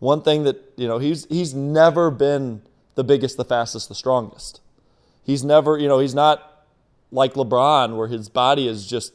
one 0.00 0.22
thing 0.22 0.44
that 0.44 0.72
you 0.76 0.88
know 0.88 0.98
he's 0.98 1.26
he's 1.26 1.54
never 1.54 2.10
been 2.10 2.62
the 2.96 3.04
biggest, 3.04 3.36
the 3.36 3.44
fastest, 3.44 3.88
the 3.88 3.94
strongest. 3.94 4.60
He's 5.22 5.44
never, 5.44 5.78
you 5.78 5.86
know, 5.86 6.00
he's 6.00 6.16
not 6.16 6.64
like 7.12 7.34
LeBron 7.34 7.96
where 7.96 8.08
his 8.08 8.28
body 8.28 8.66
is 8.66 8.86
just 8.86 9.12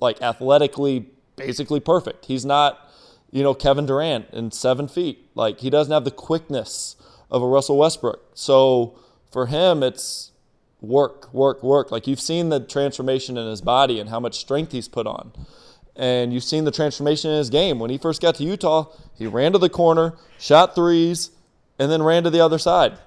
like 0.00 0.20
athletically 0.20 1.06
basically 1.36 1.78
perfect. 1.78 2.24
He's 2.24 2.44
not, 2.44 2.90
you 3.30 3.44
know, 3.44 3.54
Kevin 3.54 3.86
Durant 3.86 4.28
in 4.32 4.50
seven 4.50 4.88
feet. 4.88 5.28
Like 5.36 5.60
he 5.60 5.70
doesn't 5.70 5.92
have 5.92 6.04
the 6.04 6.10
quickness 6.10 6.96
of 7.30 7.42
a 7.42 7.46
Russell 7.46 7.78
Westbrook. 7.78 8.32
So 8.34 8.98
for 9.30 9.46
him, 9.46 9.84
it's 9.84 10.31
work, 10.82 11.32
work, 11.32 11.62
work. 11.62 11.90
Like 11.90 12.06
you've 12.06 12.20
seen 12.20 12.50
the 12.50 12.60
transformation 12.60 13.38
in 13.38 13.48
his 13.48 13.62
body 13.62 13.98
and 13.98 14.10
how 14.10 14.20
much 14.20 14.38
strength 14.38 14.72
he's 14.72 14.88
put 14.88 15.06
on. 15.06 15.32
And 15.96 16.32
you've 16.32 16.44
seen 16.44 16.64
the 16.64 16.70
transformation 16.70 17.30
in 17.30 17.38
his 17.38 17.48
game. 17.48 17.78
When 17.78 17.90
he 17.90 17.98
first 17.98 18.20
got 18.20 18.34
to 18.36 18.44
Utah, 18.44 18.86
he 19.16 19.26
ran 19.26 19.52
to 19.52 19.58
the 19.58 19.68
corner, 19.68 20.14
shot 20.38 20.74
threes, 20.74 21.30
and 21.78 21.90
then 21.90 22.02
ran 22.02 22.24
to 22.24 22.30
the 22.30 22.40
other 22.40 22.58
side. 22.58 22.98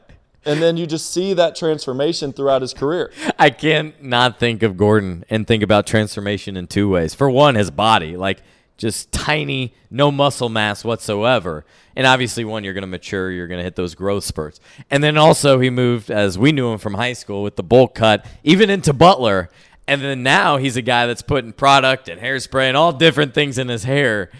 And 0.45 0.61
then 0.61 0.77
you 0.77 0.85
just 0.85 1.11
see 1.11 1.33
that 1.33 1.55
transformation 1.55 2.31
throughout 2.31 2.61
his 2.61 2.73
career. 2.73 3.11
I 3.39 3.49
can't 3.49 4.01
not 4.01 4.39
think 4.39 4.61
of 4.61 4.77
Gordon 4.77 5.25
and 5.27 5.47
think 5.47 5.63
about 5.63 5.87
transformation 5.87 6.55
in 6.55 6.67
two 6.67 6.87
ways. 6.87 7.15
For 7.15 7.29
one, 7.29 7.55
his 7.55 7.71
body, 7.71 8.15
like 8.15 8.43
just 8.77 9.11
tiny, 9.11 9.73
no 9.89 10.11
muscle 10.11 10.49
mass 10.49 10.83
whatsoever. 10.83 11.65
And 11.95 12.05
obviously, 12.05 12.43
one, 12.43 12.63
you're 12.63 12.73
going 12.73 12.81
to 12.83 12.87
mature, 12.87 13.31
you're 13.31 13.47
going 13.47 13.59
to 13.59 13.63
hit 13.63 13.75
those 13.75 13.95
growth 13.95 14.23
spurts. 14.23 14.59
And 14.91 15.03
then 15.03 15.17
also, 15.17 15.59
he 15.59 15.69
moved, 15.69 16.11
as 16.11 16.37
we 16.37 16.51
knew 16.51 16.71
him 16.71 16.77
from 16.77 16.95
high 16.95 17.13
school, 17.13 17.43
with 17.43 17.55
the 17.55 17.63
bowl 17.63 17.87
cut, 17.87 18.25
even 18.43 18.69
into 18.69 18.93
Butler. 18.93 19.49
And 19.87 20.01
then 20.01 20.23
now 20.23 20.57
he's 20.57 20.77
a 20.77 20.81
guy 20.81 21.05
that's 21.07 21.21
putting 21.21 21.53
product 21.53 22.09
and 22.09 22.19
hairspray 22.19 22.67
and 22.67 22.75
all 22.75 22.91
different 22.91 23.33
things 23.33 23.57
in 23.57 23.69
his 23.69 23.83
hair, 23.83 24.31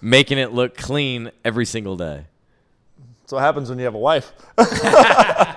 making 0.00 0.38
it 0.38 0.52
look 0.52 0.76
clean 0.76 1.30
every 1.44 1.66
single 1.66 1.96
day. 1.96 2.24
That's 3.22 3.32
what 3.32 3.40
happens 3.40 3.68
when 3.68 3.78
you 3.78 3.84
have 3.84 3.94
a 3.94 3.98
wife. 3.98 4.32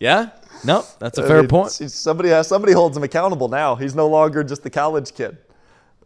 Yeah? 0.00 0.30
No, 0.64 0.84
that's 0.98 1.18
a 1.18 1.26
fair 1.26 1.42
mean, 1.42 1.48
point. 1.48 1.70
Somebody 1.70 2.30
has 2.30 2.48
somebody 2.48 2.72
holds 2.72 2.96
him 2.96 3.02
accountable 3.02 3.48
now. 3.48 3.76
He's 3.76 3.94
no 3.94 4.08
longer 4.08 4.42
just 4.42 4.62
the 4.62 4.70
college 4.70 5.14
kid. 5.14 5.38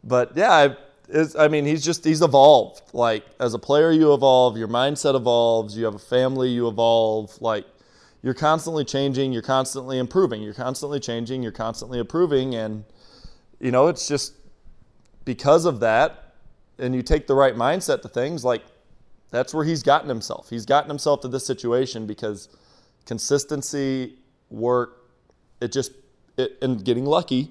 But 0.06 0.36
yeah, 0.36 0.52
I, 0.52 0.76
I 1.39 1.48
mean, 1.48 1.64
he's 1.64 1.85
just 1.85 2.05
he's 2.05 2.22
evolved. 2.22 2.82
Like 2.93 3.24
as 3.40 3.55
a 3.55 3.59
player, 3.59 3.90
you 3.90 4.12
evolve. 4.12 4.56
Your 4.56 4.68
mindset 4.68 5.14
evolves. 5.14 5.76
You 5.76 5.86
have 5.86 5.94
a 5.94 5.98
family. 5.98 6.51
You 6.51 6.68
evolve. 6.68 7.40
Like 7.40 7.66
you're 8.22 8.35
constantly 8.35 8.85
changing. 8.85 9.32
You're 9.32 9.43
constantly 9.43 9.98
improving. 9.98 10.43
You're 10.43 10.55
constantly 10.55 11.01
changing. 11.01 11.43
You're 11.43 11.52
constantly 11.52 11.98
improving. 11.98 12.55
And 12.55 12.85
you 13.60 13.70
know, 13.70 13.89
it's 13.89 14.06
just 14.06 14.35
because 15.24 15.64
of 15.64 15.81
that, 15.81 16.35
and 16.78 16.94
you 16.94 17.02
take 17.02 17.26
the 17.26 17.35
right 17.35 17.55
mindset 17.55 18.02
to 18.02 18.09
things. 18.09 18.44
Like 18.44 18.62
that's 19.31 19.55
where 19.55 19.64
he's 19.64 19.82
gotten 19.82 20.09
himself. 20.09 20.51
He's 20.51 20.66
gotten 20.66 20.89
himself 20.90 21.20
to 21.22 21.28
this 21.28 21.47
situation 21.47 22.06
because 22.06 22.48
consistency, 23.06 24.14
work, 24.51 25.10
it 25.60 25.72
just 25.72 25.93
it, 26.36 26.59
and 26.62 26.85
getting 26.85 27.05
lucky, 27.05 27.51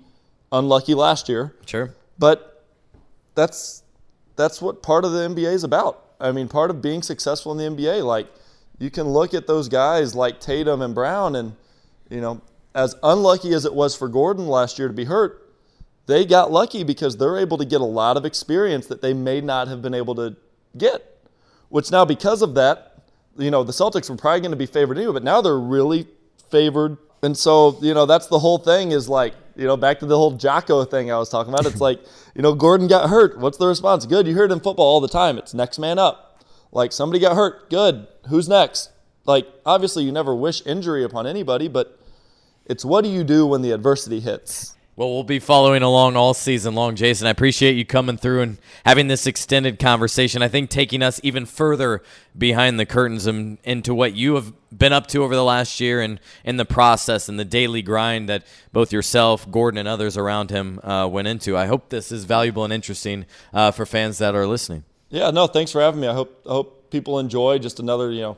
unlucky 0.52 0.94
last 0.94 1.30
year, 1.30 1.56
Sure. 1.66 1.94
But 2.18 2.66
that's 3.36 3.84
that's 4.36 4.62
what 4.62 4.82
part 4.82 5.06
of 5.06 5.12
the 5.12 5.20
NBA 5.20 5.54
is 5.54 5.64
about. 5.64 6.04
I 6.20 6.32
mean, 6.32 6.48
part 6.48 6.70
of 6.70 6.82
being 6.82 7.02
successful 7.02 7.52
in 7.52 7.76
the 7.76 7.84
NBA, 7.84 8.04
like 8.06 8.28
you 8.80 8.90
can 8.90 9.08
look 9.08 9.34
at 9.34 9.48
those 9.48 9.70
guys 9.70 10.16
like 10.16 10.40
Tatum 10.40 10.82
and 10.82 10.96
Brown, 10.96 11.36
and 11.36 11.56
you 12.10 12.22
know, 12.22 12.42
as 12.76 12.96
unlucky 13.04 13.54
as 13.54 13.66
it 13.66 13.74
was 13.74 13.96
for 13.96 14.08
Gordon 14.08 14.48
last 14.48 14.80
year 14.80 14.88
to 14.88 14.94
be 14.94 15.06
hurt, 15.06 15.44
they 16.06 16.26
got 16.26 16.52
lucky 16.52 16.84
because 16.84 17.18
they're 17.18 17.38
able 17.38 17.58
to 17.58 17.66
get 17.66 17.82
a 17.82 17.86
lot 17.86 18.18
of 18.18 18.26
experience 18.26 18.88
that 18.88 19.02
they 19.02 19.14
may 19.14 19.42
not 19.42 19.68
have 19.68 19.82
been 19.82 19.94
able 19.94 20.16
to 20.16 20.36
get. 20.78 21.10
Which 21.70 21.92
now, 21.92 22.06
because 22.06 22.42
of 22.42 22.56
that, 22.56 23.04
you 23.38 23.50
know, 23.50 23.64
the 23.64 23.72
Celtics 23.72 24.10
were 24.10 24.16
probably 24.16 24.42
going 24.42 24.52
to 24.52 24.58
be 24.58 24.66
favored 24.66 24.98
anyway, 24.98 25.14
but 25.14 25.24
now 25.24 25.42
they're 25.42 25.58
really 25.58 26.08
favored. 26.50 26.98
And 27.24 27.38
so, 27.38 27.78
you 27.82 27.94
know, 27.94 28.06
that's 28.06 28.28
the 28.28 28.40
whole 28.40 28.58
thing 28.58 28.92
is 28.92 29.10
like, 29.10 29.34
you 29.56 29.66
know, 29.66 29.78
back 29.78 30.00
to 30.00 30.06
the 30.06 30.18
whole 30.18 30.32
Jocko 30.32 30.84
thing 30.86 31.12
I 31.12 31.18
was 31.18 31.30
talking 31.30 31.54
about. 31.54 31.66
It's 31.66 31.82
like, 31.82 32.00
you 32.36 32.42
know, 32.42 32.54
Gordon 32.56 32.88
got 32.88 33.10
hurt. 33.10 33.38
What's 33.38 33.58
the 33.58 33.68
response? 33.68 34.06
Good. 34.06 34.28
You 34.28 34.34
hear 34.34 34.46
it 34.46 34.52
in 34.52 34.60
football 34.60 34.86
all 34.86 35.02
the 35.02 35.08
time. 35.08 35.38
It's 35.38 35.54
next 35.54 35.80
man 35.80 36.00
up. 36.00 36.44
Like 36.72 36.92
somebody 36.92 37.20
got 37.20 37.36
hurt. 37.36 37.70
Good. 37.70 38.08
Who's 38.30 38.50
next? 38.50 38.92
Like, 39.26 39.48
obviously, 39.66 40.04
you 40.04 40.12
never 40.12 40.36
wish 40.36 40.66
injury 40.66 41.04
upon 41.04 41.28
anybody, 41.28 41.68
but 41.68 41.98
it's 42.66 42.84
what 42.84 43.04
do 43.04 43.10
you 43.10 43.24
do 43.24 43.46
when 43.46 43.62
the 43.62 43.72
adversity 43.72 44.20
hits? 44.20 44.76
Well, 44.96 45.10
we'll 45.12 45.24
be 45.24 45.40
following 45.40 45.82
along 45.82 46.16
all 46.16 46.36
season 46.36 46.76
long, 46.76 46.96
Jason. 46.96 47.26
I 47.26 47.32
appreciate 47.32 47.76
you 47.76 47.84
coming 47.84 48.16
through 48.16 48.42
and 48.42 48.58
having 48.86 49.08
this 49.08 49.26
extended 49.26 49.80
conversation. 49.80 50.44
I 50.44 50.50
think 50.50 50.70
taking 50.70 51.02
us 51.02 51.20
even 51.24 51.48
further 51.48 52.04
behind 52.38 52.80
the 52.80 52.86
curtains 52.86 53.26
and 53.26 53.58
into 53.64 53.96
what 53.96 54.14
you 54.14 54.36
have 54.36 54.54
been 54.72 54.94
up 54.94 55.08
to 55.08 55.24
over 55.24 55.36
the 55.36 55.44
last 55.44 55.80
year 55.80 56.00
and 56.00 56.20
in 56.46 56.58
the 56.58 56.66
process 56.66 57.28
and 57.28 57.40
the 57.40 57.46
daily 57.46 57.82
grind 57.82 58.30
that 58.30 58.44
both 58.72 58.94
yourself, 58.94 59.50
Gordon, 59.50 59.80
and 59.80 59.88
others 59.88 60.16
around 60.16 60.52
him 60.52 60.80
uh, 60.84 61.08
went 61.08 61.28
into. 61.28 61.58
I 61.58 61.66
hope 61.66 61.90
this 61.90 62.12
is 62.12 62.26
valuable 62.26 62.64
and 62.64 62.72
interesting 62.72 63.26
uh, 63.52 63.72
for 63.72 63.88
fans 63.88 64.20
that 64.20 64.36
are 64.36 64.46
listening. 64.46 64.84
Yeah, 65.10 65.32
no, 65.32 65.48
thanks 65.48 65.72
for 65.72 65.82
having 65.82 66.02
me. 66.02 66.08
I 66.08 66.14
hope 66.14 66.40
I 66.46 66.50
hope 66.50 66.92
people 66.92 67.18
enjoy 67.18 67.58
just 67.58 67.80
another, 67.80 68.12
you 68.12 68.22
know, 68.22 68.38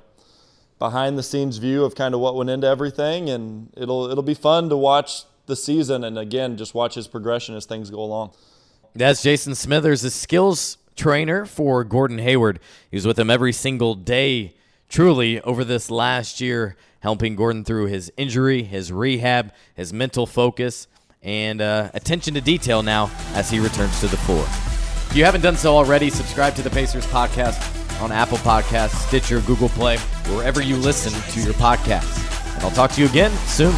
behind 0.80 1.18
the 1.18 1.24
scenes 1.24 1.58
view 1.58 1.84
of 1.84 1.96
kind 1.96 2.14
of 2.14 2.22
what 2.22 2.34
went 2.34 2.50
into 2.50 2.68
everything 2.68 3.30
and 3.30 3.74
it'll 3.76 4.10
it'll 4.10 4.24
be 4.24 4.34
fun 4.34 4.70
to 4.70 4.78
watch 4.78 5.24
the 5.46 5.56
season 5.56 6.04
and 6.04 6.18
again 6.18 6.58
just 6.58 6.74
watch 6.74 6.96
his 6.96 7.08
progression 7.08 7.56
as 7.56 7.66
things 7.66 7.90
go 7.90 8.00
along. 8.00 8.32
That's 8.94 9.22
Jason 9.22 9.54
Smeathers, 9.54 10.02
the 10.02 10.10
skills 10.10 10.78
trainer 10.96 11.46
for 11.46 11.84
Gordon 11.84 12.20
Hayward. 12.20 12.60
He 12.90 12.98
was 12.98 13.06
with 13.06 13.20
him 13.20 13.30
every 13.30 13.52
single 13.52 13.96
day, 13.96 14.56
truly, 14.90 15.42
over 15.42 15.64
this 15.64 15.92
last 15.92 16.40
year, 16.40 16.78
helping 17.02 17.36
Gordon 17.36 17.64
through 17.64 17.88
his 17.88 18.12
injury, 18.18 18.64
his 18.64 18.92
rehab, 18.92 19.52
his 19.76 19.92
mental 19.92 20.26
focus, 20.26 20.88
and 21.22 21.60
uh, 21.60 21.90
attention 21.94 22.34
to 22.36 22.42
detail 22.42 22.84
now 22.84 23.12
as 23.34 23.50
he 23.50 23.60
returns 23.60 24.00
to 24.00 24.08
the 24.08 24.18
floor. 24.18 24.46
If 25.10 25.16
you 25.16 25.26
haven't 25.26 25.42
done 25.42 25.58
so 25.58 25.76
already, 25.76 26.10
subscribe 26.10 26.56
to 26.56 26.62
the 26.62 26.70
Pacers 26.70 27.06
podcast 27.08 27.62
on 28.02 28.12
Apple 28.12 28.38
Podcasts, 28.40 28.96
Stitcher, 29.08 29.42
Google 29.42 29.70
Play, 29.70 29.98
wherever 30.28 30.62
you 30.62 30.78
listen 30.78 31.14
to 31.34 31.42
your 31.42 31.54
podcasts. 31.54 32.56
And 32.56 32.64
I'll 32.64 32.72
talk 32.72 32.92
to 32.92 33.02
you 33.02 33.08
again 33.08 33.32
soon. 33.48 33.74